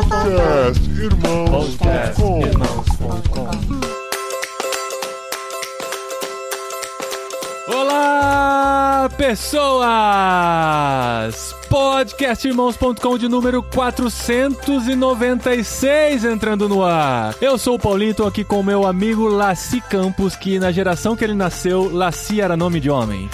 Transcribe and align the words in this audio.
Podcast 0.00 0.80
Irmãos. 0.98 1.50
Podcast 1.50 2.22
Irmãos.com. 2.22 2.40
Olá, 7.68 9.10
pessoas! 9.18 9.84
Podcastirmãos.com 11.68 13.18
de 13.18 13.28
número 13.28 13.62
496 13.62 16.24
entrando 16.24 16.66
no 16.66 16.82
ar. 16.82 17.36
Eu 17.38 17.58
sou 17.58 17.74
o 17.74 17.78
Paulinho, 17.78 18.14
tô 18.14 18.26
aqui 18.26 18.42
com 18.42 18.60
o 18.60 18.64
meu 18.64 18.86
amigo 18.86 19.28
Laci 19.28 19.82
Campos, 19.82 20.34
que 20.34 20.58
na 20.58 20.72
geração 20.72 21.14
que 21.14 21.22
ele 21.22 21.34
nasceu, 21.34 21.90
Laci 21.92 22.40
era 22.40 22.56
nome 22.56 22.80
de 22.80 22.88
homem. 22.88 23.28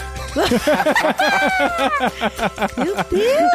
Meu 2.76 2.94
Deus! 3.10 3.50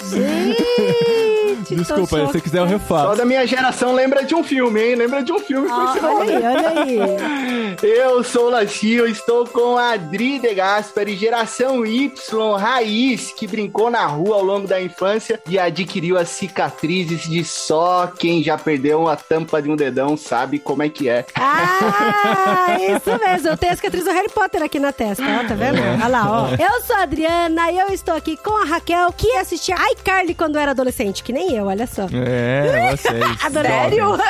Gente! 0.10 1.25
Desculpa, 1.68 2.16
se 2.16 2.22
você 2.22 2.40
quiser 2.40 2.58
eu 2.58 2.66
Só 2.66 2.72
refaço. 2.72 3.16
da 3.16 3.24
minha 3.24 3.46
geração 3.46 3.92
lembra 3.94 4.24
de 4.24 4.34
um 4.34 4.42
filme, 4.42 4.82
hein? 4.82 4.94
Lembra 4.94 5.22
de 5.22 5.32
um 5.32 5.38
filme 5.38 5.68
com 5.68 5.84
esse 5.84 5.98
Ah, 5.98 6.14
olha 6.14 6.48
aí, 6.48 6.56
olha 6.56 6.82
aí. 6.82 7.76
Eu 7.82 8.22
sou 8.24 8.46
o 8.46 8.50
Lachio, 8.50 9.06
estou 9.06 9.46
com 9.46 9.76
a 9.76 9.92
Adri 9.92 10.38
de 10.38 10.54
Gaspari, 10.54 11.16
geração 11.16 11.84
Y, 11.84 12.56
raiz, 12.56 13.32
que 13.32 13.46
brincou 13.46 13.90
na 13.90 14.06
rua 14.06 14.36
ao 14.36 14.42
longo 14.42 14.66
da 14.66 14.80
infância 14.80 15.40
e 15.48 15.58
adquiriu 15.58 16.16
as 16.18 16.28
cicatrizes 16.30 17.22
de 17.22 17.44
só 17.44 18.10
quem 18.18 18.42
já 18.42 18.56
perdeu 18.56 19.08
a 19.08 19.16
tampa 19.16 19.60
de 19.60 19.70
um 19.70 19.76
dedão 19.76 20.16
sabe 20.16 20.58
como 20.58 20.82
é 20.82 20.88
que 20.88 21.08
é. 21.08 21.24
Ah, 21.34 22.76
isso 22.80 23.18
mesmo. 23.18 23.48
Eu 23.48 23.56
tenho 23.56 23.72
a 23.72 23.76
cicatriz 23.76 24.04
do 24.04 24.10
Harry 24.10 24.30
Potter 24.30 24.62
aqui 24.62 24.78
na 24.78 24.92
testa, 24.92 25.22
ó, 25.22 25.46
tá 25.48 25.54
vendo? 25.54 25.78
Olha 25.80 26.08
lá, 26.08 26.42
ó. 26.42 26.48
Eu 26.50 26.82
sou 26.82 26.96
a 26.96 27.02
Adriana 27.02 27.70
e 27.70 27.78
eu 27.78 27.88
estou 27.88 28.14
aqui 28.14 28.36
com 28.36 28.56
a 28.56 28.64
Raquel, 28.64 29.12
que 29.12 29.30
assistia 29.36 29.76
iCarly 29.92 30.34
quando 30.34 30.58
era 30.58 30.70
adolescente, 30.70 31.22
que 31.22 31.32
nem 31.32 31.45
eu, 31.54 31.66
olha 31.66 31.86
só. 31.86 32.06
É, 32.12 32.90
vocês. 32.96 33.24
Sério? 33.52 33.96
jovens. 33.96 34.26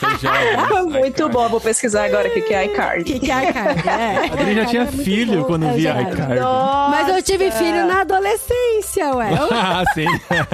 Vocês 0.00 0.20
jovens. 0.20 0.84
Muito 0.86 1.28
bom, 1.28 1.48
vou 1.48 1.60
pesquisar 1.60 2.04
agora 2.04 2.28
o 2.28 2.32
que 2.32 2.40
que 2.42 2.54
é 2.54 2.60
O 2.60 2.64
iCard. 2.64 3.04
que, 3.04 3.20
que 3.20 3.30
é 3.30 3.48
iCarly? 3.50 3.82
É. 3.88 4.16
A 4.16 4.24
Adri 4.32 4.54
já 4.54 4.64
tinha 4.66 4.84
muito 4.84 5.02
filho 5.04 5.40
bom. 5.40 5.46
quando 5.46 5.66
Eu 5.66 5.74
via 5.74 6.02
iCarly. 6.02 6.40
Mas 6.90 7.08
eu 7.08 7.22
tive 7.22 7.50
filho 7.52 7.86
na 7.86 8.00
adolescência, 8.02 9.14
ué. 9.14 9.30
Ah, 9.52 9.84
sim. 9.94 10.06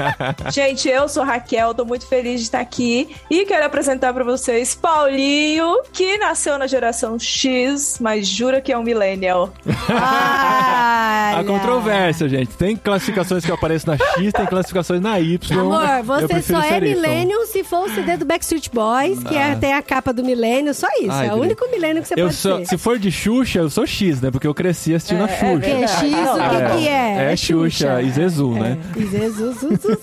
Gente, 0.52 0.88
eu 0.88 1.08
sou 1.08 1.24
Raquel, 1.24 1.74
tô 1.74 1.84
muito 1.84 2.06
feliz 2.06 2.40
de 2.40 2.46
estar 2.46 2.60
aqui 2.60 3.14
e 3.30 3.44
quero 3.44 3.64
apresentar 3.66 4.12
pra 4.12 4.24
vocês 4.24 4.74
Paulinho, 4.74 5.82
que 5.92 6.18
nasceu 6.18 6.58
na 6.58 6.66
geração 6.66 7.18
X, 7.18 7.98
mas 8.00 8.26
jura 8.26 8.60
que 8.60 8.72
é 8.72 8.78
um 8.78 8.82
millennial. 8.82 9.52
Há 9.88 11.34
Olha. 11.38 11.44
controvérsia, 11.44 12.28
gente. 12.28 12.54
Tem 12.56 12.76
classificações 12.76 13.44
que 13.44 13.52
aparecem 13.52 13.92
na 13.92 13.96
X, 14.14 14.32
tem 14.32 14.46
classificações 14.46 15.00
na 15.00 15.18
Y. 15.20 15.58
Amor, 15.60 15.85
Eu 15.98 16.04
você 16.04 16.42
só 16.42 16.62
é 16.62 16.80
millennial 16.80 17.46
se 17.46 17.62
for 17.64 17.86
o 17.86 17.90
CD 17.94 18.16
do 18.16 18.24
Backstreet 18.24 18.68
Boys, 18.72 19.22
que 19.22 19.34
é, 19.36 19.54
tem 19.56 19.72
a 19.72 19.82
capa 19.82 20.12
do 20.12 20.22
milênio, 20.24 20.74
só 20.74 20.86
isso. 21.00 21.10
Ai, 21.12 21.28
é 21.28 21.34
o 21.34 21.36
único 21.36 21.68
milênio 21.70 22.02
que 22.02 22.08
você 22.08 22.14
Eu 22.14 22.26
pode 22.26 22.34
sou, 22.36 22.58
ser. 22.58 22.66
se 22.66 22.78
for 22.78 22.98
de 22.98 23.10
Xuxa, 23.10 23.60
eu 23.60 23.70
sou 23.70 23.86
X, 23.86 24.20
né? 24.20 24.30
Porque 24.30 24.46
eu 24.46 24.54
cresci 24.54 24.94
assistindo 24.94 25.22
a 25.24 25.28
É, 25.28 25.32
é 25.32 25.36
Xuxa. 25.38 25.46
É 25.46 25.68
verdade. 25.68 25.86
X, 25.88 26.02
o 26.02 26.76
que, 26.76 26.82
que 26.82 26.88
é? 26.88 27.32
É 27.32 27.36
Xuxa 27.36 28.02
e 28.02 28.10
Zezu, 28.10 28.50
né? 28.50 28.78
É, 28.96 28.98
e 28.98 29.06
Zezu, 29.06 29.52
zu, 29.52 29.68
zu, 29.70 29.76
zu. 29.76 29.96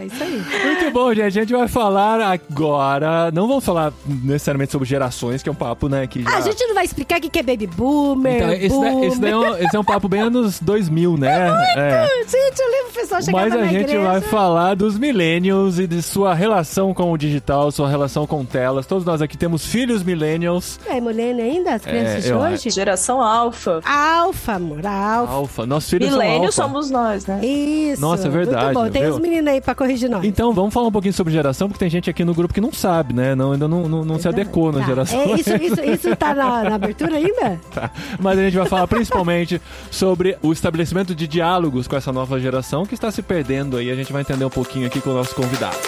É 0.00 0.04
isso 0.06 0.22
aí. 0.22 0.42
Muito 0.64 0.90
bom, 0.92 1.08
gente. 1.14 1.24
A 1.26 1.30
gente 1.30 1.52
vai 1.52 1.68
falar 1.68 2.20
agora. 2.20 3.30
Não 3.32 3.46
vamos 3.48 3.64
falar 3.64 3.92
necessariamente 4.06 4.72
sobre 4.72 4.88
gerações, 4.88 5.42
que 5.42 5.48
é 5.48 5.52
um 5.52 5.56
papo, 5.56 5.88
né? 5.88 6.06
Que 6.06 6.22
já... 6.22 6.30
Ah, 6.30 6.36
a 6.38 6.40
gente 6.40 6.64
não 6.66 6.74
vai 6.74 6.84
explicar 6.84 7.18
o 7.18 7.20
que 7.30 7.38
é 7.38 7.42
baby 7.42 7.66
boomer, 7.66 8.36
Então, 8.36 8.52
esse, 8.52 8.68
daí, 8.80 8.90
boomer. 8.92 9.08
esse, 9.08 9.20
daí 9.20 9.30
é 9.30 9.36
um, 9.36 9.56
esse 9.56 9.76
é 9.76 9.80
um 9.80 9.84
papo 9.84 10.08
bem 10.08 10.20
anos 10.20 10.60
2000, 10.60 11.16
né? 11.16 11.48
É. 11.76 12.06
Gente, 12.28 12.60
eu 12.60 12.70
lembro 12.70 12.88
o 12.90 12.92
pessoal 12.94 13.22
chegando 13.22 13.40
Mas 13.40 13.52
a 13.54 13.64
gente 13.66 13.80
igreja. 13.82 14.00
vai 14.00 14.20
falar 14.20 14.74
dos 14.74 14.96
millennials 15.24 15.78
e 15.78 15.86
de 15.86 16.02
sua 16.02 16.34
relação 16.34 16.92
com 16.92 17.10
o 17.10 17.16
digital, 17.16 17.70
sua 17.70 17.88
relação 17.88 18.26
com 18.26 18.44
telas. 18.44 18.84
Todos 18.86 19.04
nós 19.04 19.22
aqui 19.22 19.36
temos 19.38 19.64
filhos 19.64 20.02
millennials. 20.02 20.78
É 20.86 21.00
milênio 21.00 21.42
ainda, 21.44 21.74
as 21.74 21.82
crianças 21.82 22.24
de 22.24 22.30
eu 22.30 22.38
hoje? 22.38 22.68
Geração 22.70 23.22
Alpha. 23.22 23.80
Alfa, 23.84 24.52
amor, 24.54 24.84
alfa. 24.86 25.32
Alfa. 25.32 25.66
Nossos 25.66 25.88
filhos 25.90 26.10
são 26.10 26.20
alfa. 26.22 26.52
somos 26.52 26.90
nós, 26.90 27.26
né? 27.26 27.40
Isso. 27.44 28.00
Nossa, 28.00 28.26
é 28.26 28.30
verdade, 28.30 28.64
Muito 28.66 28.78
bom. 28.84 28.90
Tem 28.90 29.02
viu? 29.02 29.14
uns 29.14 29.18
meninos 29.20 29.46
aí 29.52 29.60
pra 29.60 29.74
corrigir 29.74 30.10
nós. 30.10 30.24
Então, 30.24 30.52
vamos 30.52 30.74
falar 30.74 30.88
um 30.88 30.92
pouquinho 30.92 31.14
sobre 31.14 31.32
geração, 31.32 31.68
porque 31.68 31.78
tem 31.78 31.90
gente 31.90 32.10
aqui 32.10 32.24
no 32.24 32.34
grupo 32.34 32.52
que 32.52 32.60
não 32.60 32.72
sabe, 32.72 33.14
né? 33.14 33.34
Não, 33.34 33.52
ainda 33.52 33.66
não, 33.66 33.88
não, 33.88 34.04
não 34.04 34.18
se 34.18 34.28
adequou 34.28 34.72
na 34.72 34.80
Tá. 34.80 34.86
geração. 34.86 35.20
É, 35.20 35.32
isso, 35.32 35.54
isso, 35.56 35.80
isso 35.80 36.16
tá 36.16 36.34
na, 36.34 36.64
na 36.64 36.74
abertura 36.74 37.16
ainda? 37.16 37.58
Tá. 37.74 37.90
Mas 38.20 38.38
a 38.38 38.42
gente 38.42 38.56
vai 38.56 38.66
falar 38.66 38.86
principalmente 38.86 39.60
sobre 39.90 40.36
o 40.42 40.52
estabelecimento 40.52 41.14
de 41.14 41.26
diálogos 41.26 41.88
com 41.88 41.96
essa 41.96 42.12
nova 42.12 42.38
geração 42.38 42.84
que 42.86 42.94
está 42.94 43.10
se 43.10 43.20
perdendo 43.22 43.76
aí. 43.76 43.90
A 43.90 43.94
gente 43.96 44.12
vai 44.12 44.22
entender 44.22 44.44
um 44.44 44.50
pouquinho 44.50 44.86
aqui 44.86 45.00
com 45.00 45.10
nosso 45.14 45.34
convidado. 45.34 45.78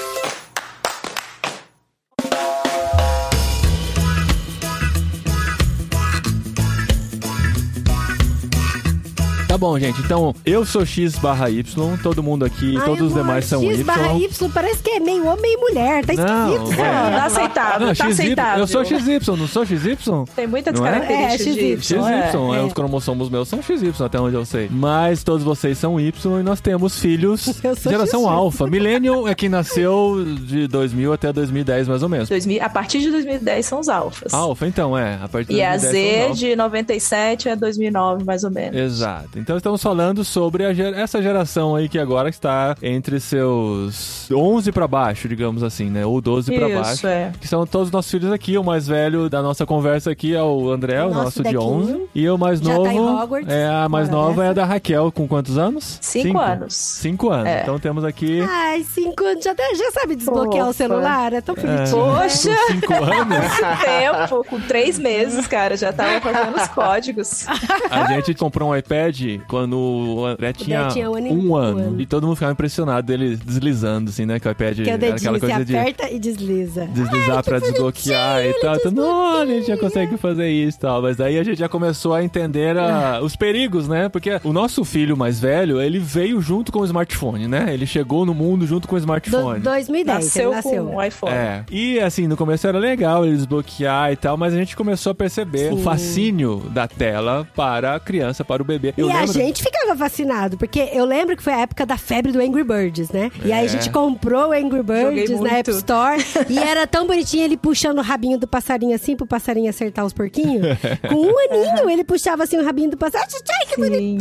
Tá 9.56 9.60
bom, 9.60 9.78
gente. 9.78 10.02
Então, 10.02 10.34
eu 10.44 10.66
sou 10.66 10.84
X 10.84 11.16
barra 11.16 11.48
Y, 11.48 11.96
todo 12.02 12.22
mundo 12.22 12.44
aqui, 12.44 12.76
Ai, 12.76 12.84
todos 12.84 13.06
os 13.08 13.14
demais 13.14 13.46
são 13.46 13.62
X 13.62 13.78
Y. 13.80 13.84
barra 13.86 14.12
Y 14.12 14.50
parece 14.52 14.82
que 14.82 14.90
é 14.90 15.00
meio 15.00 15.26
homem 15.26 15.54
e 15.54 15.56
mulher. 15.56 16.04
Tá 16.04 16.12
Não, 16.12 16.52
esquisito. 16.56 16.78
é. 16.78 16.92
Não, 16.92 17.10
tá 17.18 17.24
aceitável, 17.24 17.86
Não, 17.86 17.94
tá 17.94 18.04
XY, 18.04 18.12
aceitável. 18.12 18.60
eu 18.60 18.66
sou 18.66 18.84
XY, 18.84 19.18
não 19.38 19.48
sou 19.48 19.64
XY? 19.64 19.96
Tem 20.36 20.46
muitas 20.46 20.78
Não 20.78 20.86
é? 20.86 21.32
É, 21.32 21.36
de 21.38 21.42
XY. 21.42 21.80
XY, 21.80 21.94
é. 21.96 22.58
é, 22.58 22.62
os 22.64 22.74
cromossomos 22.74 23.30
meus 23.30 23.48
são 23.48 23.62
XY, 23.62 23.94
até 24.04 24.20
onde 24.20 24.36
eu 24.36 24.44
sei. 24.44 24.68
Mas 24.70 25.24
todos 25.24 25.42
vocês 25.42 25.78
são 25.78 25.98
Y 25.98 26.40
e 26.40 26.42
nós 26.42 26.60
temos 26.60 27.00
filhos 27.00 27.46
Eu 27.64 27.74
sou 27.76 27.90
geração 27.90 28.20
XX. 28.24 28.30
alfa. 28.30 28.66
Millennium 28.66 29.26
é 29.26 29.34
quem 29.34 29.48
nasceu 29.48 30.22
de 30.42 30.68
2000 30.68 31.14
até 31.14 31.32
2010, 31.32 31.88
mais 31.88 32.02
ou 32.02 32.10
menos. 32.10 32.28
2000 32.28 32.62
a 32.62 32.68
partir 32.68 33.00
de 33.00 33.10
2010 33.10 33.64
são 33.64 33.80
os 33.80 33.88
alfas. 33.88 34.34
Alfa, 34.34 34.66
então, 34.66 34.98
é. 34.98 35.18
A 35.22 35.26
partir 35.28 35.48
de 35.54 35.54
E 35.54 35.62
a 35.62 35.70
2010 35.78 36.26
são 36.26 36.34
Z 36.34 36.46
de 36.46 36.56
97 36.56 37.48
a 37.48 37.54
2009, 37.54 38.22
mais 38.22 38.44
ou 38.44 38.50
menos. 38.50 38.78
Exato. 38.78 39.45
Então 39.46 39.56
estamos 39.56 39.80
falando 39.80 40.24
sobre 40.24 40.64
a 40.64 40.74
ger- 40.74 40.92
essa 40.98 41.22
geração 41.22 41.76
aí 41.76 41.88
que 41.88 42.00
agora 42.00 42.28
está 42.28 42.74
entre 42.82 43.20
seus 43.20 44.28
11 44.28 44.72
pra 44.72 44.88
baixo, 44.88 45.28
digamos 45.28 45.62
assim, 45.62 45.88
né? 45.88 46.04
Ou 46.04 46.20
12 46.20 46.52
pra 46.52 46.68
Isso, 46.68 46.80
baixo. 46.82 47.06
é. 47.06 47.30
Que 47.40 47.46
são 47.46 47.64
todos 47.64 47.86
os 47.86 47.92
nossos 47.92 48.10
filhos 48.10 48.32
aqui. 48.32 48.58
O 48.58 48.64
mais 48.64 48.88
velho 48.88 49.30
da 49.30 49.40
nossa 49.40 49.64
conversa 49.64 50.10
aqui 50.10 50.34
é 50.34 50.42
o 50.42 50.68
André, 50.68 51.00
o 51.04 51.06
O 51.06 51.10
nosso 51.10 51.22
nosso, 51.26 51.36
de 51.44 51.50
Dequinho. 51.50 51.62
11. 51.62 52.02
E 52.12 52.28
o 52.28 52.36
mais 52.36 52.58
Já 52.58 52.72
novo. 52.74 52.84
tá 52.86 52.92
em 52.92 52.98
Hogwarts. 52.98 53.48
É, 53.54 53.68
a 53.68 53.88
mais 53.88 54.08
Bora 54.08 54.20
nova 54.20 54.44
é 54.44 54.48
a 54.48 54.52
da 54.52 54.64
Raquel, 54.64 55.12
com 55.12 55.28
quantos 55.28 55.56
anos? 55.56 55.96
Cinco 56.00 56.38
anos. 56.40 56.74
Cinco 56.74 57.30
anos. 57.30 57.46
É. 57.46 57.62
Então 57.62 57.78
temos 57.78 58.02
aqui. 58.04 58.40
Ai, 58.40 58.82
cinco 58.82 59.24
anos. 59.24 59.44
Já, 59.44 59.54
já 59.54 59.90
sabe 59.92 60.16
desbloquear 60.16 60.68
o 60.68 60.72
celular? 60.72 61.32
É 61.32 61.40
tão 61.40 61.54
bonitinho. 61.54 61.90
Poxa, 62.04 62.50
Com 62.50 62.72
cinco 62.80 62.94
anos, 62.94 63.38
esse 63.46 63.84
tempo, 63.84 64.44
com 64.50 64.60
três 64.62 64.98
meses, 64.98 65.46
cara, 65.46 65.76
já 65.76 65.92
tava 65.92 66.20
fazendo 66.20 66.56
os 66.56 66.66
códigos. 66.66 67.46
a 67.92 68.12
gente 68.14 68.34
comprou 68.34 68.70
um 68.70 68.76
iPad 68.76 69.35
quando 69.48 69.76
o 69.78 70.24
André 70.26 70.52
tinha, 70.52 70.88
tinha 70.88 71.10
um 71.10 71.14
ano 71.16 71.26
e- 71.26 71.30
um 71.30 71.50
um 71.50 71.56
ano. 71.56 71.78
ano. 71.78 72.00
E 72.00 72.06
todo 72.06 72.24
mundo 72.26 72.36
ficava 72.36 72.52
impressionado 72.52 73.06
dele 73.06 73.36
deslizando, 73.36 74.10
assim, 74.10 74.26
né? 74.26 74.38
Que 74.40 74.48
o 74.48 74.50
iPad 74.50 74.76
Que 74.82 74.90
é 74.90 74.94
o 74.94 75.14
aquela 75.14 75.38
coisa 75.40 75.64
de 75.64 75.76
aperta 75.76 76.10
e 76.10 76.18
desliza. 76.18 76.86
deslizar 76.86 77.42
pra 77.44 77.58
desbloquear 77.58 78.44
e 78.44 78.54
tal. 78.54 78.76
Então, 78.76 78.92
não, 78.92 79.42
a 79.42 79.46
gente 79.46 79.66
já 79.66 79.76
consegue 79.76 80.16
fazer 80.16 80.48
isso 80.50 80.78
e 80.78 80.80
tal. 80.80 81.02
Mas 81.02 81.16
daí 81.16 81.38
a 81.38 81.44
gente 81.44 81.58
já 81.58 81.68
começou 81.68 82.14
a 82.14 82.22
entender 82.22 82.76
a- 82.78 83.20
os 83.22 83.36
perigos, 83.36 83.88
né? 83.88 84.08
Porque 84.08 84.40
o 84.44 84.52
nosso 84.52 84.84
filho 84.84 85.16
mais 85.16 85.38
velho, 85.40 85.80
ele 85.80 85.98
veio 85.98 86.40
junto 86.40 86.72
com 86.72 86.80
o 86.80 86.84
smartphone, 86.84 87.46
né? 87.48 87.72
Ele 87.72 87.86
chegou 87.86 88.24
no 88.26 88.34
mundo 88.34 88.66
junto 88.66 88.86
com 88.88 88.94
o 88.94 88.98
Do, 88.98 89.02
smartphone. 89.02 89.60
2010, 89.60 90.24
Nasceu, 90.24 90.48
ele 90.48 90.56
nasceu. 90.56 90.84
com 90.86 90.96
um 90.96 91.02
iPhone. 91.02 91.32
É. 91.32 91.64
E 91.70 92.00
assim, 92.00 92.26
no 92.26 92.36
começo 92.36 92.66
era 92.66 92.78
legal 92.78 93.24
ele 93.24 93.36
desbloquear 93.36 94.12
e 94.12 94.16
tal, 94.16 94.36
mas 94.36 94.54
a 94.54 94.56
gente 94.56 94.76
começou 94.76 95.12
a 95.12 95.14
perceber 95.14 95.72
o 95.72 95.78
fascínio 95.78 96.62
da 96.70 96.86
tela 96.88 97.46
para 97.54 97.94
a 97.94 98.00
criança, 98.00 98.44
para 98.44 98.62
o 98.62 98.64
bebê. 98.64 98.94
E 98.96 99.02
a 99.30 99.32
gente 99.32 99.62
ficava 99.86 99.96
fascinado, 99.98 100.56
porque 100.58 100.90
eu 100.92 101.04
lembro 101.04 101.36
que 101.36 101.42
foi 101.42 101.52
a 101.52 101.60
época 101.60 101.86
da 101.86 101.96
febre 101.96 102.32
do 102.32 102.40
Angry 102.40 102.64
Birds, 102.64 103.10
né? 103.10 103.30
E 103.44 103.52
aí 103.52 103.62
a 103.62 103.64
É. 103.64 103.68
gente 103.68 103.90
comprou 103.90 104.48
o 104.48 104.52
Angry 104.52 104.82
Birds 104.82 105.40
na 105.40 105.58
App. 105.58 105.70
Store 105.70 106.22
e 106.48 106.58
era 106.58 106.86
tão 106.86 107.06
bonitinho 107.06 107.44
ele 107.44 107.56
puxando 107.56 107.98
o 107.98 108.02
rabinho 108.02 108.38
do 108.38 108.46
passarinho 108.46 108.94
assim 108.94 109.16
pro 109.16 109.26
passarinho 109.26 109.70
acertar 109.70 110.04
os 110.04 110.12
porquinhos. 110.12 110.66
Com 111.08 111.14
um 111.14 111.38
aninho 111.38 111.88
ele 111.90 112.04
puxava 112.04 112.42
assim 112.44 112.56
o 112.58 112.64
rabinho 112.64 112.90
do 112.90 112.96
passarinho. 112.96 113.28
Ai, 113.50 113.66
que 113.66 113.76
bonitinho! 113.80 114.18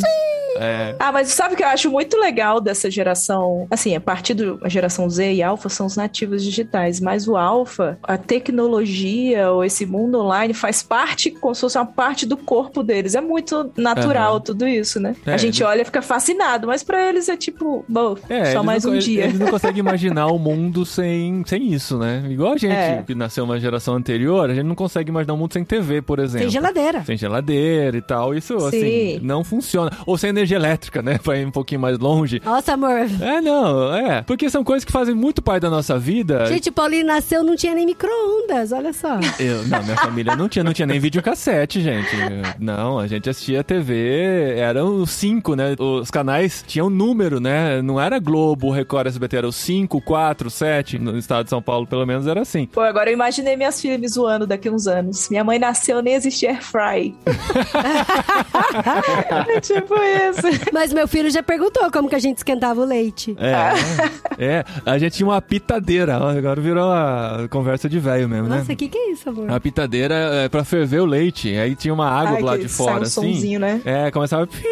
É. 0.57 0.95
Ah, 0.99 1.11
mas 1.11 1.29
sabe 1.29 1.53
o 1.53 1.57
que 1.57 1.63
eu 1.63 1.67
acho 1.67 1.89
muito 1.91 2.17
legal 2.17 2.61
dessa 2.61 2.89
geração? 2.89 3.67
Assim, 3.69 3.95
a 3.95 3.99
partir 3.99 4.33
da 4.33 4.69
geração 4.69 5.09
Z 5.09 5.33
e 5.33 5.43
Alpha 5.43 5.67
são 5.69 5.85
os 5.85 5.95
nativos 5.97 6.43
digitais, 6.43 6.99
mas 7.01 7.27
o 7.27 7.35
Alpha, 7.35 7.97
a 8.03 8.17
tecnologia 8.17 9.51
ou 9.51 9.63
esse 9.63 9.85
mundo 9.85 10.19
online 10.19 10.53
faz 10.53 10.81
parte, 10.81 11.31
como 11.31 11.53
se 11.55 11.61
fosse 11.61 11.77
uma 11.77 11.85
parte 11.85 12.25
do 12.25 12.37
corpo 12.37 12.83
deles. 12.83 13.15
É 13.15 13.21
muito 13.21 13.71
natural 13.75 14.33
Aham. 14.35 14.41
tudo 14.41 14.67
isso. 14.67 14.75
isso, 14.75 14.99
né? 14.99 15.15
É, 15.25 15.33
a 15.33 15.37
gente 15.37 15.54
eles- 15.61 15.71
olha 15.73 15.81
e 15.81 15.85
fica 15.85 16.01
fascinado, 16.01 16.67
mas 16.67 16.83
pra 16.83 17.09
eles 17.09 17.27
é 17.29 17.35
tipo, 17.37 17.83
bom, 17.87 18.15
É, 18.29 18.51
só 18.53 18.63
mais 18.63 18.83
não, 18.83 18.93
um 18.93 18.97
dia. 18.97 19.25
Eles 19.25 19.39
não 19.39 19.47
conseguem 19.47 19.79
imaginar 19.79 20.27
o 20.27 20.37
mundo 20.39 20.85
sem, 20.85 21.43
sem 21.45 21.73
isso, 21.73 21.97
né? 21.97 22.23
Igual 22.29 22.53
a 22.53 22.57
gente, 22.57 22.73
É. 22.73 23.03
que 23.05 23.15
nasceu 23.15 23.43
uma 23.43 23.59
geração 23.59 23.95
anterior, 23.95 24.49
a 24.49 24.53
gente 24.53 24.65
não 24.65 24.75
consegue 24.75 25.09
imaginar 25.09 25.33
o 25.33 25.37
mundo 25.37 25.53
sem 25.53 25.63
TV, 25.63 26.01
por 26.01 26.19
exemplo. 26.19 26.39
Tem 26.41 26.49
geladeira. 26.49 27.03
Sem 27.03 27.17
geladeira 27.17 27.97
e 27.97 28.01
tal. 28.01 28.33
Isso, 28.33 28.55
assim, 28.57 28.79
Sim. 28.81 29.19
não 29.21 29.43
funciona. 29.43 29.91
Ou 30.05 30.17
sem 30.17 30.29
energia 30.29 30.57
elétrica, 30.57 31.01
né? 31.01 31.17
Pra 31.23 31.37
ir 31.37 31.45
um 31.45 31.51
pouquinho 31.51 31.81
mais 31.81 31.97
longe. 31.99 32.41
Nossa, 32.43 32.73
amor. 32.73 33.07
É, 33.21 33.41
não, 33.41 33.93
é. 33.95 34.21
Porque 34.23 34.49
são 34.49 34.63
coisas 34.63 34.83
que 34.85 34.91
fazem 34.91 35.15
muito 35.15 35.41
parte 35.41 35.61
da 35.63 35.69
nossa 35.69 35.97
vida. 35.97 36.45
Gente, 36.47 36.69
o 36.69 36.73
Paulinho 36.73 37.05
nasceu, 37.05 37.43
não 37.43 37.55
tinha 37.55 37.73
nem 37.73 37.85
micro-ondas, 37.85 38.71
olha 38.71 38.93
só. 38.93 39.19
Eu, 39.39 39.63
não, 39.67 39.83
minha 39.83 39.95
família 39.97 40.35
não 40.35 40.47
tinha, 40.49 40.63
não 40.63 40.73
tinha 40.73 40.85
nem 40.85 40.99
videocassete, 40.99 41.81
gente. 41.81 42.15
Não, 42.59 42.99
a 42.99 43.07
gente 43.07 43.29
assistia 43.29 43.63
TV, 43.63 44.55
eram 44.57 44.97
os 45.01 45.11
cinco, 45.45 45.55
né? 45.55 45.75
Os 45.77 46.09
canais 46.09 46.63
tinham 46.65 46.89
número, 46.89 47.39
né? 47.39 47.81
Não 47.81 48.01
era 48.01 48.17
Globo, 48.19 48.71
Record, 48.71 49.07
SBT, 49.07 49.37
era 49.37 49.47
os 49.47 49.55
cinco, 49.55 50.01
quatro, 50.01 50.49
sete. 50.49 50.97
No 50.97 51.17
estado 51.17 51.43
de 51.43 51.49
São 51.51 51.61
Paulo, 51.61 51.85
pelo 51.85 52.05
menos, 52.05 52.25
era 52.25 52.41
assim. 52.41 52.65
Pô, 52.65 52.81
agora 52.81 53.09
eu 53.09 53.13
imaginei 53.13 53.55
minhas 53.55 53.79
filhas 53.79 53.99
me 53.99 54.07
zoando 54.07 54.47
daqui 54.47 54.69
uns 54.69 54.87
anos. 54.87 55.29
Minha 55.29 55.43
mãe 55.43 55.59
nasceu, 55.59 56.01
nem 56.01 56.15
existia 56.15 56.49
air 56.49 56.63
fry. 56.63 57.15
é 59.47 59.61
tipo 59.61 59.93
isso. 59.95 60.69
Mas 60.73 60.91
meu 60.91 61.07
filho 61.07 61.29
já 61.29 61.43
perguntou 61.43 61.89
como 61.91 62.09
que 62.09 62.15
a 62.15 62.19
gente 62.19 62.37
esquentava 62.37 62.81
o 62.81 62.85
leite. 62.85 63.35
É, 63.39 64.43
é. 64.43 64.63
A 64.85 64.97
gente 64.97 65.17
tinha 65.17 65.27
uma 65.27 65.41
pitadeira. 65.41 66.15
Agora 66.15 66.59
virou 66.59 66.91
a 66.91 67.47
conversa 67.49 67.87
de 67.87 67.99
velho 67.99 68.27
mesmo, 68.27 68.47
né? 68.47 68.57
Nossa, 68.57 68.73
o 68.73 68.75
que 68.75 68.87
que 68.87 68.97
é 68.97 69.11
isso, 69.11 69.29
amor? 69.29 69.51
A 69.51 69.59
pitadeira 69.59 70.15
é 70.15 70.49
pra 70.49 70.63
ferver 70.63 71.01
o 71.01 71.05
leite. 71.05 71.55
Aí 71.55 71.75
tinha 71.75 71.93
uma 71.93 72.09
água 72.09 72.37
Ai, 72.37 72.41
lá 72.41 72.57
que 72.57 72.63
de 72.65 72.69
sai 72.69 72.85
fora, 72.85 72.99
um 72.99 73.03
assim. 73.03 73.33
sonzinho, 73.33 73.59
né? 73.59 73.81
É, 73.85 74.09
começava 74.11 74.43
a 74.43 74.47
pi- 74.47 74.63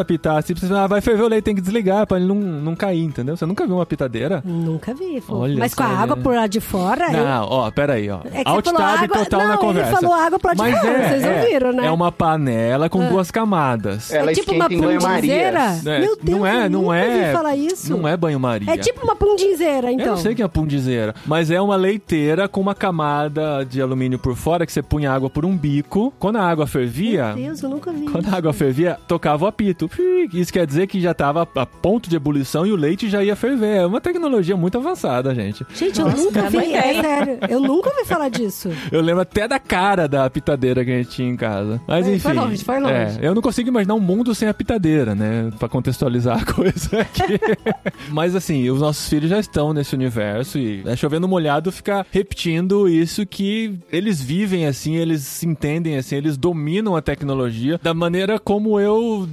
apitar 0.00 0.36
assim. 0.38 0.54
Você, 0.54 0.72
ah, 0.72 0.86
vai 0.86 1.00
ferver 1.00 1.22
o 1.22 1.28
leite, 1.28 1.44
tem 1.44 1.54
que 1.54 1.60
desligar 1.60 2.06
pra 2.06 2.16
ele 2.18 2.26
não, 2.26 2.34
não 2.36 2.76
cair, 2.76 3.02
entendeu? 3.02 3.36
Você 3.36 3.46
nunca 3.46 3.66
viu 3.66 3.76
uma 3.76 3.86
pitadeira? 3.86 4.42
Nunca 4.44 4.94
vi. 4.94 5.22
Olha 5.28 5.56
Mas 5.58 5.74
com 5.74 5.82
a 5.82 5.86
água 5.86 6.16
né? 6.16 6.22
por 6.22 6.34
lá 6.34 6.46
de 6.46 6.60
fora? 6.60 7.10
Não, 7.10 7.44
ó, 7.48 7.70
peraí, 7.70 8.08
ó. 8.10 8.20
É 8.24 8.28
que 8.28 8.30
você 8.30 8.42
Alt 8.46 8.64
falou 8.66 8.80
tab 8.80 9.02
água- 9.04 9.18
total 9.18 9.40
não, 9.40 9.46
na 9.48 9.54
ele 9.54 9.60
conversa. 9.62 9.92
falou 9.92 10.12
água 10.14 10.38
pro 10.38 10.48
lado 10.48 10.56
de 10.56 10.62
Mas 10.72 10.80
fora, 10.80 10.92
é, 10.98 11.08
vocês 11.08 11.24
é, 11.24 11.40
ouviram, 11.40 11.72
né? 11.72 11.86
É 11.86 11.90
uma 11.90 12.12
panela 12.12 12.88
com 12.88 13.06
duas 13.08 13.30
camadas. 13.30 14.12
Ela 14.12 14.30
é 14.30 14.34
tipo 14.34 14.52
uma 14.52 14.68
banho-marias. 14.68 15.86
É, 15.86 16.00
Meu 16.00 16.16
Deus, 16.20 16.38
não 16.38 16.46
é, 16.46 16.66
eu 16.66 16.70
não 16.70 16.82
nunca 16.82 16.96
é. 16.96 17.32
falar 17.32 17.56
isso. 17.56 17.96
Não 17.96 18.06
é 18.08 18.16
banho-maria. 18.16 18.70
É 18.72 18.76
tipo 18.76 19.02
uma 19.04 19.16
pundinzeira, 19.16 19.90
então. 19.90 20.06
Eu 20.06 20.10
não 20.12 20.18
sei 20.18 20.34
que 20.34 20.42
é 20.42 20.48
pundizeira, 20.48 21.14
mas 21.26 21.50
é 21.50 21.60
uma 21.60 21.76
leiteira 21.76 22.48
com 22.48 22.60
uma 22.60 22.74
camada 22.74 23.64
de 23.64 23.80
alumínio 23.80 24.18
por 24.18 24.34
fora 24.36 24.64
que 24.66 24.72
você 24.72 24.82
punha 24.82 25.12
água 25.12 25.28
por 25.30 25.44
um 25.44 25.56
bico. 25.56 26.12
Quando 26.18 26.36
a 26.36 26.42
água 26.42 26.66
fervia, 26.66 27.34
Meu 27.34 27.46
Deus, 27.46 27.62
eu 27.62 27.68
nunca 27.70 27.92
vi. 27.92 28.06
quando 28.06 28.28
a 28.32 28.36
água 28.36 28.52
fervia, 28.52 28.98
tocava 29.06 29.44
o 29.44 29.48
apito. 29.48 29.85
Isso 30.32 30.52
quer 30.52 30.66
dizer 30.66 30.86
que 30.86 31.00
já 31.00 31.14
tava 31.14 31.42
a 31.54 31.66
ponto 31.66 32.08
de 32.08 32.16
ebulição 32.16 32.66
e 32.66 32.72
o 32.72 32.76
leite 32.76 33.08
já 33.08 33.22
ia 33.22 33.36
ferver. 33.36 33.76
É 33.78 33.86
uma 33.86 34.00
tecnologia 34.00 34.56
muito 34.56 34.78
avançada, 34.78 35.34
gente. 35.34 35.64
Gente, 35.74 35.98
eu 36.00 36.06
Nossa, 36.06 36.22
nunca 36.24 36.50
minha 36.50 36.62
vi, 36.62 36.74
é 36.74 37.00
sério. 37.02 37.38
Eu 37.48 37.60
nunca 37.60 37.90
ouvi 37.90 38.04
falar 38.04 38.28
disso. 38.28 38.70
Eu 38.90 39.00
lembro 39.00 39.22
até 39.22 39.46
da 39.48 39.58
cara 39.58 40.06
da 40.08 40.28
pitadeira 40.30 40.84
que 40.84 40.90
a 40.90 40.96
gente 40.98 41.10
tinha 41.10 41.28
em 41.28 41.36
casa. 41.36 41.80
Mas 41.86 42.06
É, 42.06 42.10
enfim. 42.10 42.18
foi 42.20 42.32
longe, 42.32 42.64
foi 42.64 42.80
longe. 42.80 42.94
é, 42.94 43.18
eu 43.20 43.34
não 43.34 43.42
consigo 43.42 43.68
imaginar 43.68 43.94
um 43.94 44.00
mundo 44.00 44.34
sem 44.34 44.48
a 44.48 44.54
pitadeira, 44.54 45.14
né? 45.14 45.50
Pra 45.58 45.68
contextualizar 45.68 46.40
a 46.42 46.44
coisa 46.52 47.00
aqui. 47.00 47.38
Mas 48.10 48.34
assim, 48.34 48.68
os 48.70 48.80
nossos 48.80 49.08
filhos 49.08 49.30
já 49.30 49.38
estão 49.38 49.72
nesse 49.72 49.94
universo 49.94 50.58
e 50.58 50.82
é 50.86 50.96
chovendo 50.96 51.28
molhado 51.28 51.70
ficar 51.72 52.06
repetindo 52.10 52.88
isso 52.88 53.26
que 53.26 53.78
eles 53.92 54.20
vivem 54.20 54.66
assim, 54.66 54.96
eles 54.96 55.22
se 55.22 55.46
entendem 55.46 55.96
assim, 55.96 56.16
eles 56.16 56.36
dominam 56.36 56.96
a 56.96 57.02
tecnologia 57.02 57.78
da 57.82 57.92
maneira 57.94 58.38
como 58.38 58.78
eu 58.80 59.26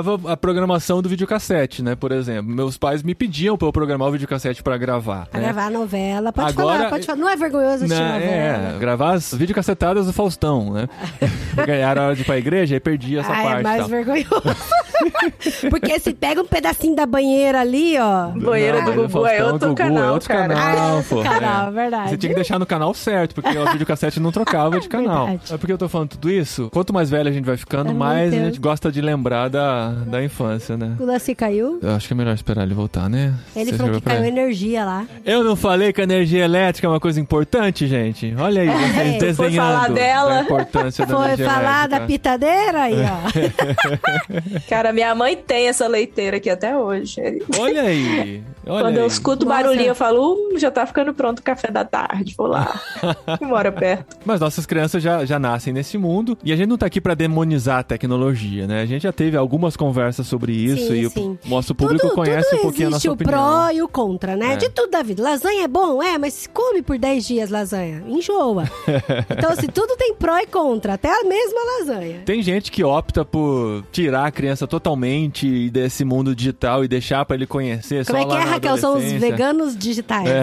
dominava 0.00 0.32
a 0.32 0.36
programação 0.36 1.02
do 1.02 1.08
videocassete, 1.08 1.82
né? 1.82 1.94
Por 1.94 2.12
exemplo, 2.12 2.50
meus 2.52 2.76
pais 2.76 3.02
me 3.02 3.14
pediam 3.14 3.56
pra 3.56 3.68
eu 3.68 3.72
programar 3.72 4.08
o 4.08 4.12
videocassete 4.12 4.62
pra 4.62 4.76
gravar. 4.78 5.26
Pra 5.26 5.40
né? 5.40 5.46
gravar 5.46 5.66
a 5.66 5.70
novela. 5.70 6.32
Pode 6.32 6.50
Agora- 6.52 6.76
falar, 6.78 6.90
pode 6.90 7.06
falar. 7.06 7.18
Não 7.18 7.28
é 7.28 7.36
vergonhoso 7.36 7.84
assistir 7.84 7.94
Não, 8.00 8.12
novela. 8.14 8.30
é, 8.32 8.76
gravar 8.78 9.12
as 9.14 9.34
videocassetadas 9.34 10.06
do 10.06 10.12
Faustão, 10.12 10.72
né? 10.72 10.88
Ganharam 11.66 12.02
a 12.02 12.06
hora 12.06 12.14
de 12.16 12.22
ir 12.22 12.24
pra 12.24 12.38
igreja 12.38 12.76
e 12.76 12.80
perdi 12.80 13.18
essa 13.18 13.32
Ah, 13.32 13.42
parte. 13.42 13.60
é 13.60 13.62
mais 13.62 13.78
tal. 13.80 13.88
vergonhoso. 13.88 14.56
Porque 15.68 15.98
se 15.98 16.14
pega 16.14 16.40
um 16.40 16.46
pedacinho 16.46 16.94
da 16.94 17.04
banheira 17.04 17.60
ali, 17.60 17.98
ó. 17.98 18.28
Banheira 18.28 18.78
Não, 18.78 18.84
do 18.84 18.92
Gugu 18.92 19.26
é 19.26 19.36
Faustão, 19.38 19.52
outro 19.52 19.68
Gugu 19.68 19.78
canal, 19.78 20.04
é 20.04 20.10
outro 20.12 20.28
cara. 20.28 20.54
Ah, 20.54 20.72
canal, 20.72 20.96
outro 20.96 21.16
pô. 21.16 21.22
canal, 21.22 21.68
é. 21.68 21.70
verdade. 21.72 22.10
Você 22.10 22.16
tinha 22.18 22.30
que 22.30 22.34
deixar 22.36 22.58
no 22.58 22.66
canal 22.66 22.94
certo, 22.94 23.34
porque 23.34 23.56
o 23.58 23.72
videocassete 23.72 24.20
não 24.20 24.30
trocava 24.30 24.78
de 24.78 24.88
canal. 24.88 25.26
Verdade. 25.26 25.54
É 25.54 25.56
porque 25.58 25.72
eu 25.72 25.78
tô 25.78 25.88
falando 25.88 26.10
tudo 26.10 26.30
isso. 26.30 26.68
Quanto 26.72 26.92
mais 26.92 27.10
velho 27.10 27.28
a 27.28 27.32
gente 27.32 27.44
vai 27.44 27.56
ficando, 27.56 27.86
meu 27.90 27.94
mais 27.96 28.32
a 28.32 28.36
gente 28.36 28.60
gosta 28.60 28.92
de 28.92 29.00
lembrar 29.00 29.48
da, 29.48 29.71
da 30.06 30.22
infância, 30.24 30.76
né? 30.76 30.96
O 30.98 31.04
Laci 31.04 31.34
caiu. 31.34 31.78
Eu 31.82 31.90
acho 31.94 32.06
que 32.06 32.12
é 32.14 32.16
melhor 32.16 32.34
esperar 32.34 32.62
ele 32.62 32.74
voltar, 32.74 33.08
né? 33.08 33.34
Ele 33.54 33.70
Você 33.72 33.76
falou 33.78 33.94
que 33.94 34.00
caiu 34.02 34.18
ele. 34.20 34.28
energia 34.28 34.84
lá. 34.84 35.06
Eu 35.24 35.42
não 35.44 35.56
falei 35.56 35.92
que 35.92 36.00
a 36.00 36.04
energia 36.04 36.44
elétrica 36.44 36.86
é 36.86 36.90
uma 36.90 37.00
coisa 37.00 37.20
importante, 37.20 37.86
gente? 37.86 38.34
Olha 38.38 38.62
aí, 38.62 38.68
vocês 38.68 38.96
É, 38.98 39.18
desenhando 39.18 39.36
foi 39.36 39.50
falar 39.52 39.88
dela. 39.90 40.38
a 40.38 40.42
importância 40.42 41.06
da 41.06 41.16
Foi 41.16 41.24
energia 41.26 41.46
falar 41.48 41.88
da 41.88 41.96
elétrica. 41.96 42.06
pitadeira 42.06 42.82
aí, 42.82 42.94
ó. 43.02 44.62
Cara, 44.68 44.92
minha 44.92 45.14
mãe 45.14 45.36
tem 45.36 45.68
essa 45.68 45.86
leiteira 45.86 46.36
aqui 46.36 46.50
até 46.50 46.76
hoje. 46.76 47.20
Olha 47.58 47.82
aí. 47.82 48.42
Olha 48.66 48.84
Quando 48.84 48.96
eu 48.96 49.02
aí. 49.02 49.08
escuto 49.08 49.44
o 49.44 49.48
Nossa. 49.48 49.62
barulhinho, 49.62 49.88
eu 49.88 49.94
falo, 49.94 50.34
uh, 50.34 50.58
já 50.58 50.70
tá 50.70 50.86
ficando 50.86 51.12
pronto 51.12 51.40
o 51.40 51.42
café 51.42 51.70
da 51.70 51.84
tarde, 51.84 52.34
vou 52.36 52.46
lá. 52.46 52.80
mora 53.42 53.72
perto. 53.72 54.16
Mas 54.24 54.40
nossas 54.40 54.64
crianças 54.66 55.02
já, 55.02 55.24
já 55.24 55.38
nascem 55.38 55.72
nesse 55.72 55.98
mundo 55.98 56.38
e 56.44 56.52
a 56.52 56.56
gente 56.56 56.68
não 56.68 56.78
tá 56.78 56.86
aqui 56.86 57.00
pra 57.00 57.14
demonizar 57.14 57.78
a 57.80 57.82
tecnologia, 57.82 58.66
né? 58.66 58.80
A 58.82 58.86
gente 58.86 59.02
já 59.02 59.12
teve 59.12 59.36
algumas 59.62 59.76
conversas 59.76 60.26
sobre 60.26 60.52
isso 60.52 60.88
Sim, 60.88 61.06
e 61.06 61.10
sim. 61.10 61.38
o 61.44 61.48
nosso 61.48 61.74
público 61.74 62.02
tudo, 62.02 62.14
conhece 62.14 62.50
tudo 62.50 62.58
um 62.58 62.62
pouquinho 62.62 62.88
a 62.88 62.90
existe 62.90 63.06
nossa 63.06 63.10
o 63.10 63.12
opinião. 63.12 63.38
pró 63.38 63.70
e 63.70 63.82
o 63.82 63.88
contra, 63.88 64.36
né? 64.36 64.54
É. 64.54 64.56
De 64.56 64.68
tudo 64.68 64.90
da 64.90 65.02
vida. 65.02 65.22
Lasanha 65.22 65.64
é 65.64 65.68
bom? 65.68 66.02
É, 66.02 66.18
mas 66.18 66.48
come 66.52 66.82
por 66.82 66.98
10 66.98 67.26
dias 67.26 67.50
lasanha. 67.50 68.02
Enjoa. 68.06 68.68
então, 69.30 69.50
assim, 69.50 69.68
tudo 69.68 69.96
tem 69.96 70.14
pró 70.14 70.36
e 70.38 70.46
contra. 70.46 70.94
Até 70.94 71.08
a 71.08 71.24
mesma 71.24 71.60
lasanha. 71.78 72.22
Tem 72.24 72.42
gente 72.42 72.70
que 72.72 72.82
opta 72.82 73.24
por 73.24 73.84
tirar 73.92 74.26
a 74.26 74.30
criança 74.30 74.66
totalmente 74.66 75.70
desse 75.70 76.04
mundo 76.04 76.34
digital 76.34 76.84
e 76.84 76.88
deixar 76.88 77.24
pra 77.24 77.36
ele 77.36 77.46
conhecer 77.46 78.04
Como 78.06 78.18
só 78.18 78.24
é 78.24 78.26
que 78.26 78.34
lá 78.34 78.42
é, 78.42 78.50
Raquel? 78.50 78.76
São 78.76 78.96
os 78.96 79.04
veganos 79.04 79.76
digitais. 79.76 80.28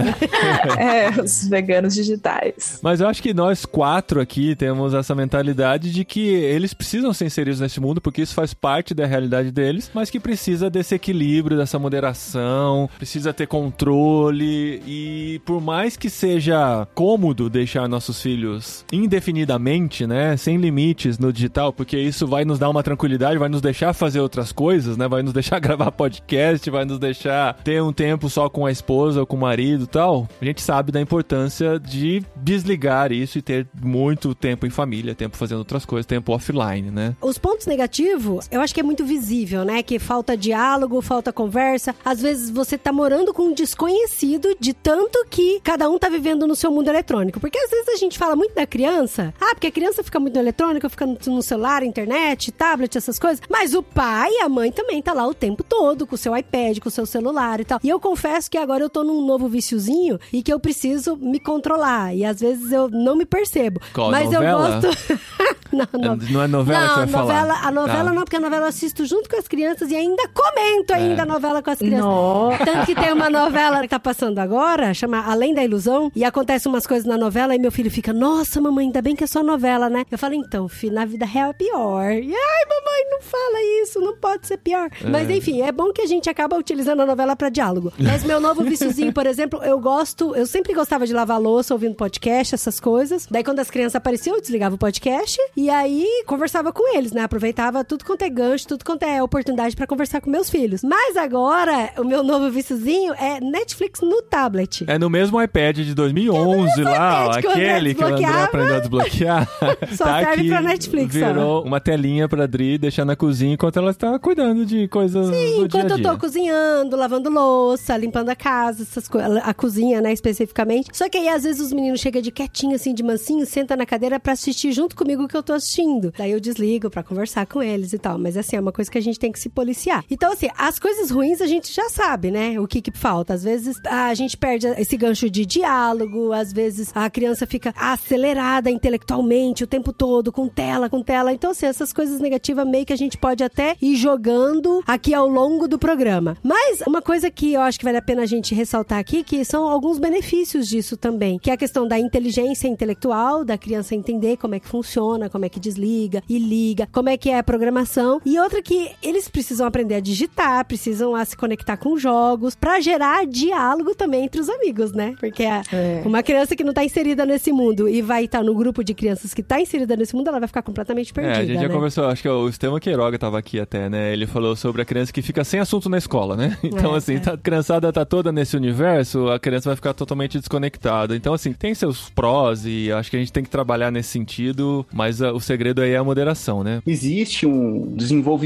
É, 0.78 1.10
os 1.22 1.48
veganos 1.48 1.94
digitais. 1.94 2.80
Mas 2.82 3.02
eu 3.02 3.08
acho 3.08 3.22
que 3.22 3.34
nós 3.34 3.66
quatro 3.66 4.22
aqui 4.22 4.56
temos 4.56 4.94
essa 4.94 5.14
mentalidade 5.14 5.92
de 5.92 6.06
que 6.06 6.30
eles 6.30 6.74
precisam 6.74 7.12
ser 7.14 7.26
inseridos 7.26 7.60
nesse 7.60 7.80
mundo 7.80 8.00
porque 8.00 8.22
isso 8.22 8.34
faz 8.34 8.54
parte 8.54 8.94
da 8.94 9.06
realidade 9.10 9.52
deles, 9.52 9.92
mas 9.94 10.10
que 10.10 10.20
precisa 10.20 10.70
desse 10.70 10.96
equilíbrio, 10.96 11.58
dessa 11.58 11.78
moderação, 11.78 12.90
precisa 12.98 13.34
ter 13.34 13.48
controle 13.48 14.82
e 14.86 15.42
por 15.46 15.62
mais 15.62 15.98
que 15.98 16.10
seja 16.10 16.88
cômodo 16.94 17.50
deixar 17.50 17.88
nossos 17.88 18.22
filhos 18.22 18.86
indefinidamente, 18.92 20.06
né, 20.08 20.38
sem 20.38 20.58
limites 20.58 21.18
no 21.18 21.34
digital, 21.34 21.74
porque 21.74 21.98
isso 21.98 22.28
vai 22.28 22.46
nos 22.46 22.60
dar 22.60 22.70
uma 22.70 22.84
tranquilidade, 22.84 23.38
vai 23.38 23.50
nos 23.50 23.62
deixar 23.62 23.94
fazer 23.94 24.20
outras 24.20 24.52
coisas, 24.52 24.98
né, 24.98 25.08
vai 25.08 25.22
nos 25.22 25.34
deixar 25.34 25.60
gravar 25.60 25.92
podcast, 25.92 26.70
vai 26.70 26.86
nos 26.86 27.00
deixar 27.00 27.56
ter 27.56 27.82
um 27.82 27.92
tempo 27.92 28.30
só 28.30 28.50
com 28.50 28.66
a 28.66 28.72
esposa 28.72 29.20
ou 29.22 29.26
com 29.26 29.36
o 29.36 29.40
marido 29.40 29.84
e 29.84 29.88
tal. 29.88 30.28
A 30.42 30.46
gente 30.46 30.62
sabe 30.62 30.92
da 30.92 31.02
importância 31.02 31.80
de 31.80 32.24
desligar 32.36 33.12
isso 33.12 33.38
e 33.38 33.42
ter 33.42 33.68
muito 33.82 34.34
tempo 34.36 34.66
em 34.66 34.70
família, 34.70 35.16
tempo 35.16 35.38
fazendo 35.38 35.60
outras 35.60 35.86
coisas, 35.86 36.06
tempo 36.06 36.34
offline, 36.34 36.92
né? 36.92 37.16
Os 37.22 37.38
pontos 37.38 37.66
negativos, 37.66 38.48
eu 38.52 38.62
acho 38.62 38.74
que 38.74 38.80
é 38.80 38.84
muito 38.84 38.99
visível, 39.06 39.64
né? 39.64 39.82
Que 39.84 40.00
falta 40.00 40.36
diálogo, 40.38 41.02
falta 41.02 41.32
conversa. 41.34 41.96
Às 42.04 42.22
vezes 42.22 42.50
você 42.50 42.78
tá 42.78 42.92
morando 42.92 43.34
com 43.34 43.44
um 43.44 43.54
desconhecido 43.54 44.56
de 44.60 44.74
tanto 44.74 45.26
que 45.30 45.60
cada 45.64 45.90
um 45.90 45.98
tá 45.98 46.10
vivendo 46.10 46.46
no 46.48 46.56
seu 46.56 46.72
mundo 46.72 46.88
eletrônico. 46.90 47.40
Porque 47.40 47.58
às 47.58 47.70
vezes 47.70 47.90
a 47.90 47.96
gente 47.98 48.18
fala 48.18 48.36
muito 48.36 48.54
da 48.56 48.66
criança. 48.68 49.34
Ah, 49.40 49.50
porque 49.54 49.68
a 49.68 49.72
criança 49.72 50.04
fica 50.04 50.20
muito 50.20 50.34
no 50.36 50.42
eletrônico, 50.42 50.90
fica 50.90 51.06
no- 51.06 51.42
celular, 51.42 51.84
internet, 51.84 52.52
tablet, 52.52 52.96
essas 52.98 53.18
coisas. 53.18 53.42
Mas 53.50 53.74
o 53.74 53.82
pai 53.82 54.30
e 54.32 54.42
a 54.42 54.50
mãe 54.50 54.72
também 54.72 55.02
tá 55.02 55.14
lá 55.14 55.26
o 55.28 55.34
tempo 55.34 55.64
todo 55.64 56.06
com 56.06 56.16
o 56.16 56.18
seu 56.18 56.36
iPad, 56.36 56.80
com 56.80 56.90
o 56.90 56.92
seu 56.92 57.06
celular 57.06 57.60
e 57.60 57.66
tal. 57.66 57.80
E 57.84 57.90
eu 57.90 58.00
confesso 58.00 58.50
que 58.52 58.58
agora 58.58 58.84
eu 58.84 58.90
tô 58.90 59.04
num 59.04 59.26
novo 59.26 59.48
viciozinho 59.48 60.20
e 60.32 60.44
que 60.44 60.52
eu 60.54 60.60
preciso 60.60 61.16
me 61.18 61.40
controlar. 61.40 62.14
E 62.16 62.24
às 62.26 62.40
vezes 62.40 62.72
eu 62.72 62.90
não 62.90 63.16
me 63.16 63.26
percebo. 63.26 63.82
Qual, 63.94 64.12
Mas 64.12 64.26
eu 64.32 64.40
novela? 64.42 64.82
gosto. 64.82 65.20
não, 65.72 65.88
não. 65.94 66.16
Não 66.16 66.44
é 66.44 66.48
novela 66.48 66.88
que 66.88 66.94
você 66.94 67.06
vai 67.06 67.22
novela, 67.22 67.54
falar? 67.56 67.68
A 67.68 67.72
novela 67.72 68.00
Tá. 68.10 68.14
não, 68.14 68.24
porque 68.24 68.36
a 68.36 68.40
novela 68.40 68.66
eu 68.68 68.72
assisto 68.90 69.06
junto 69.06 69.30
com 69.30 69.38
as 69.38 69.48
crianças 69.48 69.92
e 69.92 69.96
ainda 69.96 70.28
comento 70.30 70.94
ainda 70.94 71.24
a 71.24 71.26
novela 71.26 71.62
com 71.62 71.70
as 71.70 71.78
crianças. 71.78 72.00
Nossa. 72.00 72.66
Tanto 72.66 72.86
que 72.86 72.96
tem 72.96 73.14
uma 73.14 73.30
novela 73.30 73.82
que 73.82 73.88
tá 73.88 74.00
passando 74.00 74.40
agora, 74.40 74.94
chama 74.94 75.24
Além 75.26 75.54
da 75.54 75.64
Ilusão, 75.64 76.12
e 76.16 76.24
acontece 76.24 76.68
umas 76.68 76.86
coisas 76.88 77.06
na 77.06 77.18
novela 77.18 77.56
e 77.56 77.60
meu 77.60 77.72
filho 77.72 77.92
fica, 77.92 78.12
nossa, 78.12 78.60
mamãe, 78.60 78.88
ainda 78.88 79.02
bem 79.02 79.16
que 79.16 79.24
é 79.24 79.28
só 79.28 79.44
novela, 79.44 79.90
né? 79.90 80.06
Eu 80.10 80.18
falo, 80.18 80.34
então, 80.34 80.68
filho, 80.68 80.94
na 80.94 81.06
vida 81.06 81.26
real 81.26 81.52
é 81.52 81.54
pior. 81.54 82.12
E, 82.12 82.34
ai, 82.34 82.66
mamãe, 82.66 83.10
não 83.12 83.22
fala 83.22 83.84
isso, 83.84 84.00
não 84.00 84.16
pode 84.16 84.48
ser 84.48 84.58
pior. 84.58 84.90
Mas 85.10 85.30
enfim, 85.30 85.62
é 85.62 85.72
bom 85.72 85.92
que 85.94 86.02
a 86.02 86.08
gente 86.08 86.30
acaba 86.30 86.58
utilizando 86.58 87.02
a 87.02 87.06
novela 87.06 87.36
pra 87.36 87.50
diálogo. 87.50 87.94
Mas 87.98 88.24
meu 88.24 88.40
novo 88.40 88.64
viciozinho, 88.64 89.14
por 89.14 89.26
exemplo, 89.26 89.62
eu 89.64 89.80
gosto, 89.80 90.36
eu 90.36 90.46
sempre 90.46 90.74
gostava 90.74 91.06
de 91.06 91.14
lavar 91.14 91.40
louça 91.40 91.74
ouvindo 91.74 91.96
podcast, 91.96 92.56
essas 92.56 92.80
coisas. 92.80 93.28
Daí 93.30 93.44
quando 93.44 93.60
as 93.60 93.70
crianças 93.70 93.96
apareciam, 93.96 94.36
eu 94.36 94.42
desligava 94.42 94.76
o 94.76 94.78
podcast 94.78 95.40
E 95.56 95.70
aí 95.70 96.24
conversava 96.26 96.72
com 96.74 96.96
eles, 96.96 97.12
né? 97.12 97.22
Aproveitava 97.22 97.84
tudo 97.84 98.04
quanto 98.04 98.24
é 98.24 98.30
gancho, 98.30 98.68
tudo 98.68 98.79
quanto 98.86 99.04
é 99.04 99.22
oportunidade 99.22 99.76
pra 99.76 99.88
conversar 99.88 100.22
com 100.22 100.30
meus 100.30 100.50
filhos. 100.50 100.84
Mas 100.84 101.18
agora, 101.18 101.92
o 101.98 102.04
meu 102.04 102.24
novo 102.24 102.50
viciozinho 102.50 103.14
é 103.14 103.40
Netflix 103.40 104.02
no 104.02 104.22
tablet. 104.22 104.86
É 104.88 104.98
no 104.98 105.10
mesmo 105.10 105.42
iPad 105.42 105.78
de 105.78 105.94
2011 105.94 106.82
lá, 106.84 107.28
ó, 107.28 107.32
aquele 107.32 107.94
que 107.94 108.04
o 108.04 108.08
André 108.08 108.26
aprendeu 108.26 108.76
a 108.76 108.80
desbloquear. 108.80 109.48
Só 109.96 110.06
Tá 110.06 110.20
serve 110.20 110.42
aqui, 110.42 110.50
pra 110.50 110.62
Netflix, 110.62 111.16
ó. 111.16 111.28
Virou 111.28 111.64
uma 111.64 111.80
telinha 111.80 112.28
pra 112.28 112.46
Dri 112.46 112.78
deixar 112.78 113.06
na 113.06 113.16
cozinha 113.16 113.54
enquanto 113.54 113.78
ela 113.78 113.92
está 113.92 114.18
cuidando 114.20 114.66
de 114.66 114.88
coisas 114.88 115.30
a 115.30 115.38
Enquanto 115.38 115.92
eu 115.92 116.02
tô 116.02 116.18
cozinhando, 116.18 116.96
lavando 116.96 117.30
louça, 117.30 117.96
limpando 117.98 118.30
a 118.30 118.36
casa, 118.36 118.84
essas 118.84 119.08
coisas, 119.08 119.38
a 119.44 119.54
cozinha, 119.54 120.02
né, 120.02 120.12
especificamente. 120.14 120.90
Só 120.94 121.08
que 121.10 121.18
aí, 121.18 121.28
às 121.30 121.44
vezes, 121.44 121.62
os 121.62 121.74
meninos 121.74 122.00
chegam 122.00 122.22
de 122.22 122.32
quietinho, 122.32 122.76
assim, 122.76 122.94
de 122.94 123.04
mansinho, 123.04 123.46
senta 123.46 123.76
na 123.76 123.86
cadeira 123.86 124.20
pra 124.20 124.34
assistir 124.34 124.72
junto 124.72 124.96
comigo 124.96 125.24
o 125.24 125.28
que 125.28 125.36
eu 125.36 125.44
tô 125.44 125.54
assistindo. 125.54 126.14
Daí 126.18 126.32
eu 126.32 126.40
desligo 126.40 126.90
pra 126.90 127.04
conversar 127.04 127.46
com 127.46 127.62
eles 127.62 127.94
e 127.94 127.98
tal. 127.98 128.18
Mas, 128.18 128.38
assim, 128.38 128.56
é 128.56 128.60
uma 128.60 128.69
coisa 128.72 128.90
que 128.90 128.98
a 128.98 129.02
gente 129.02 129.20
tem 129.20 129.32
que 129.32 129.40
se 129.40 129.50
policiar. 129.50 130.04
Então, 130.10 130.32
assim, 130.32 130.50
as 130.58 130.80
coisas 130.80 131.10
ruins 131.10 131.42
a 131.42 131.48
gente 131.48 131.74
já 131.74 131.90
sabe, 131.90 132.32
né? 132.32 132.60
O 132.60 132.68
que 132.68 132.82
que 132.82 132.92
falta. 132.92 133.34
Às 133.34 133.44
vezes, 133.44 133.78
a 133.86 134.14
gente 134.14 134.38
perde 134.38 134.68
esse 134.78 134.98
gancho 134.98 135.30
de 135.30 135.46
diálogo, 135.46 136.34
às 136.34 136.52
vezes 136.52 136.92
a 136.94 137.10
criança 137.10 137.46
fica 137.46 137.74
acelerada 137.76 138.70
intelectualmente 138.70 139.64
o 139.64 139.68
tempo 139.68 139.92
todo, 139.94 140.32
com 140.32 140.48
tela, 140.48 140.90
com 140.90 141.02
tela. 141.02 141.34
Então, 141.34 141.52
assim, 141.52 141.66
essas 141.66 141.94
coisas 141.94 142.20
negativas 142.20 142.68
meio 142.68 142.86
que 142.86 142.94
a 142.94 142.98
gente 142.98 143.18
pode 143.18 143.44
até 143.44 143.76
ir 143.82 143.96
jogando 143.96 144.84
aqui 144.86 145.14
ao 145.14 145.28
longo 145.28 145.68
do 145.68 145.80
programa. 145.80 146.38
Mas 146.44 146.82
uma 146.88 147.02
coisa 147.02 147.30
que 147.30 147.54
eu 147.54 147.62
acho 147.62 147.80
que 147.80 147.86
vale 147.86 147.98
a 147.98 148.02
pena 148.02 148.24
a 148.24 148.26
gente 148.26 148.54
ressaltar 148.54 149.00
aqui, 149.00 149.24
que 149.24 149.44
são 149.44 149.68
alguns 149.68 150.00
benefícios 150.00 150.68
disso 150.68 150.98
também, 150.98 151.40
que 151.40 151.50
é 151.50 151.54
a 151.54 151.58
questão 151.58 151.88
da 151.88 152.00
inteligência 152.00 152.68
intelectual, 152.68 153.44
da 153.44 153.58
criança 153.58 153.96
entender 153.96 154.38
como 154.38 154.56
é 154.56 154.60
que 154.60 154.68
funciona, 154.68 155.30
como 155.30 155.46
é 155.46 155.50
que 155.50 155.60
desliga 155.60 156.24
e 156.28 156.38
liga, 156.38 156.88
como 156.92 157.10
é 157.10 157.18
que 157.18 157.30
é 157.30 157.38
a 157.38 157.44
programação. 157.44 158.22
E 158.26 158.40
outra 158.40 158.59
que 158.62 158.92
eles 159.02 159.28
precisam 159.28 159.66
aprender 159.68 159.96
a 159.96 160.00
digitar, 160.00 160.66
precisam 160.66 161.16
a 161.16 161.24
se 161.26 161.36
conectar 161.38 161.78
com 161.78 161.98
jogos, 161.98 162.56
pra 162.56 162.80
gerar 162.80 163.26
diálogo 163.26 163.96
também 163.96 164.26
entre 164.26 164.40
os 164.42 164.50
amigos, 164.50 164.92
né? 164.92 165.16
Porque 165.20 165.44
a- 165.46 165.62
uma 166.06 166.22
criança 166.24 166.56
que 166.56 166.64
não 166.64 166.74
tá 166.74 166.84
inserida 166.84 167.26
nesse 167.26 167.52
mundo 167.52 167.88
e 167.88 168.02
vai 168.02 168.26
estar 168.26 168.44
no 168.44 168.54
grupo 168.56 168.84
de 168.84 168.94
crianças 168.94 169.34
que 169.34 169.42
tá 169.44 169.60
inserida 169.62 169.96
nesse 169.96 170.16
mundo, 170.16 170.28
ela 170.30 170.40
vai 170.40 170.48
ficar 170.48 170.62
completamente 170.62 171.12
É, 171.12 171.14
perdida, 171.14 171.40
a 171.40 171.46
gente 171.46 171.56
já 171.62 171.68
né? 171.68 171.74
conversou, 171.74 172.06
acho 172.06 172.22
que 172.22 172.30
o 172.30 172.48
Estevam 172.50 172.80
Queiroga 172.80 173.18
tava 173.18 173.38
aqui 173.40 173.60
até, 173.60 173.90
né? 173.90 174.14
Ele 174.14 174.26
falou 174.28 174.56
sobre 174.56 174.82
a 174.82 174.86
criança 174.86 175.12
que 175.14 175.22
fica 175.22 175.44
sem 175.44 175.60
assunto 175.60 175.90
na 175.90 175.98
escola, 175.98 176.36
né? 176.36 176.58
Então, 176.64 176.94
É, 176.94 176.98
assim, 176.98 177.16
é. 177.16 177.20
tá- 177.20 177.34
a 177.34 177.38
criançada 177.38 177.92
tá 177.94 178.06
toda 178.06 178.32
nesse 178.32 178.56
universo, 178.58 179.28
a 179.30 179.40
criança 179.40 179.70
vai 179.70 179.76
ficar 179.76 179.94
totalmente 179.94 180.38
desconectada. 180.40 181.16
Então, 181.16 181.34
assim, 181.34 181.54
tem 181.54 181.74
seus 181.74 182.10
prós 182.10 182.66
e 182.66 182.92
acho 182.92 183.10
que 183.10 183.16
a 183.16 183.20
gente 183.20 183.32
tem 183.34 183.44
que 183.44 183.50
trabalhar 183.50 183.92
nesse 183.92 184.10
sentido, 184.10 184.86
mas 184.94 185.22
ah, 185.22 185.32
o 185.34 185.40
segredo 185.40 185.82
aí 185.82 185.92
é 185.92 185.98
a 185.98 186.04
moderação, 186.04 186.64
né? 186.64 186.82
Existe 186.86 187.46
um 187.46 187.94
desenvolvimento 187.96 188.39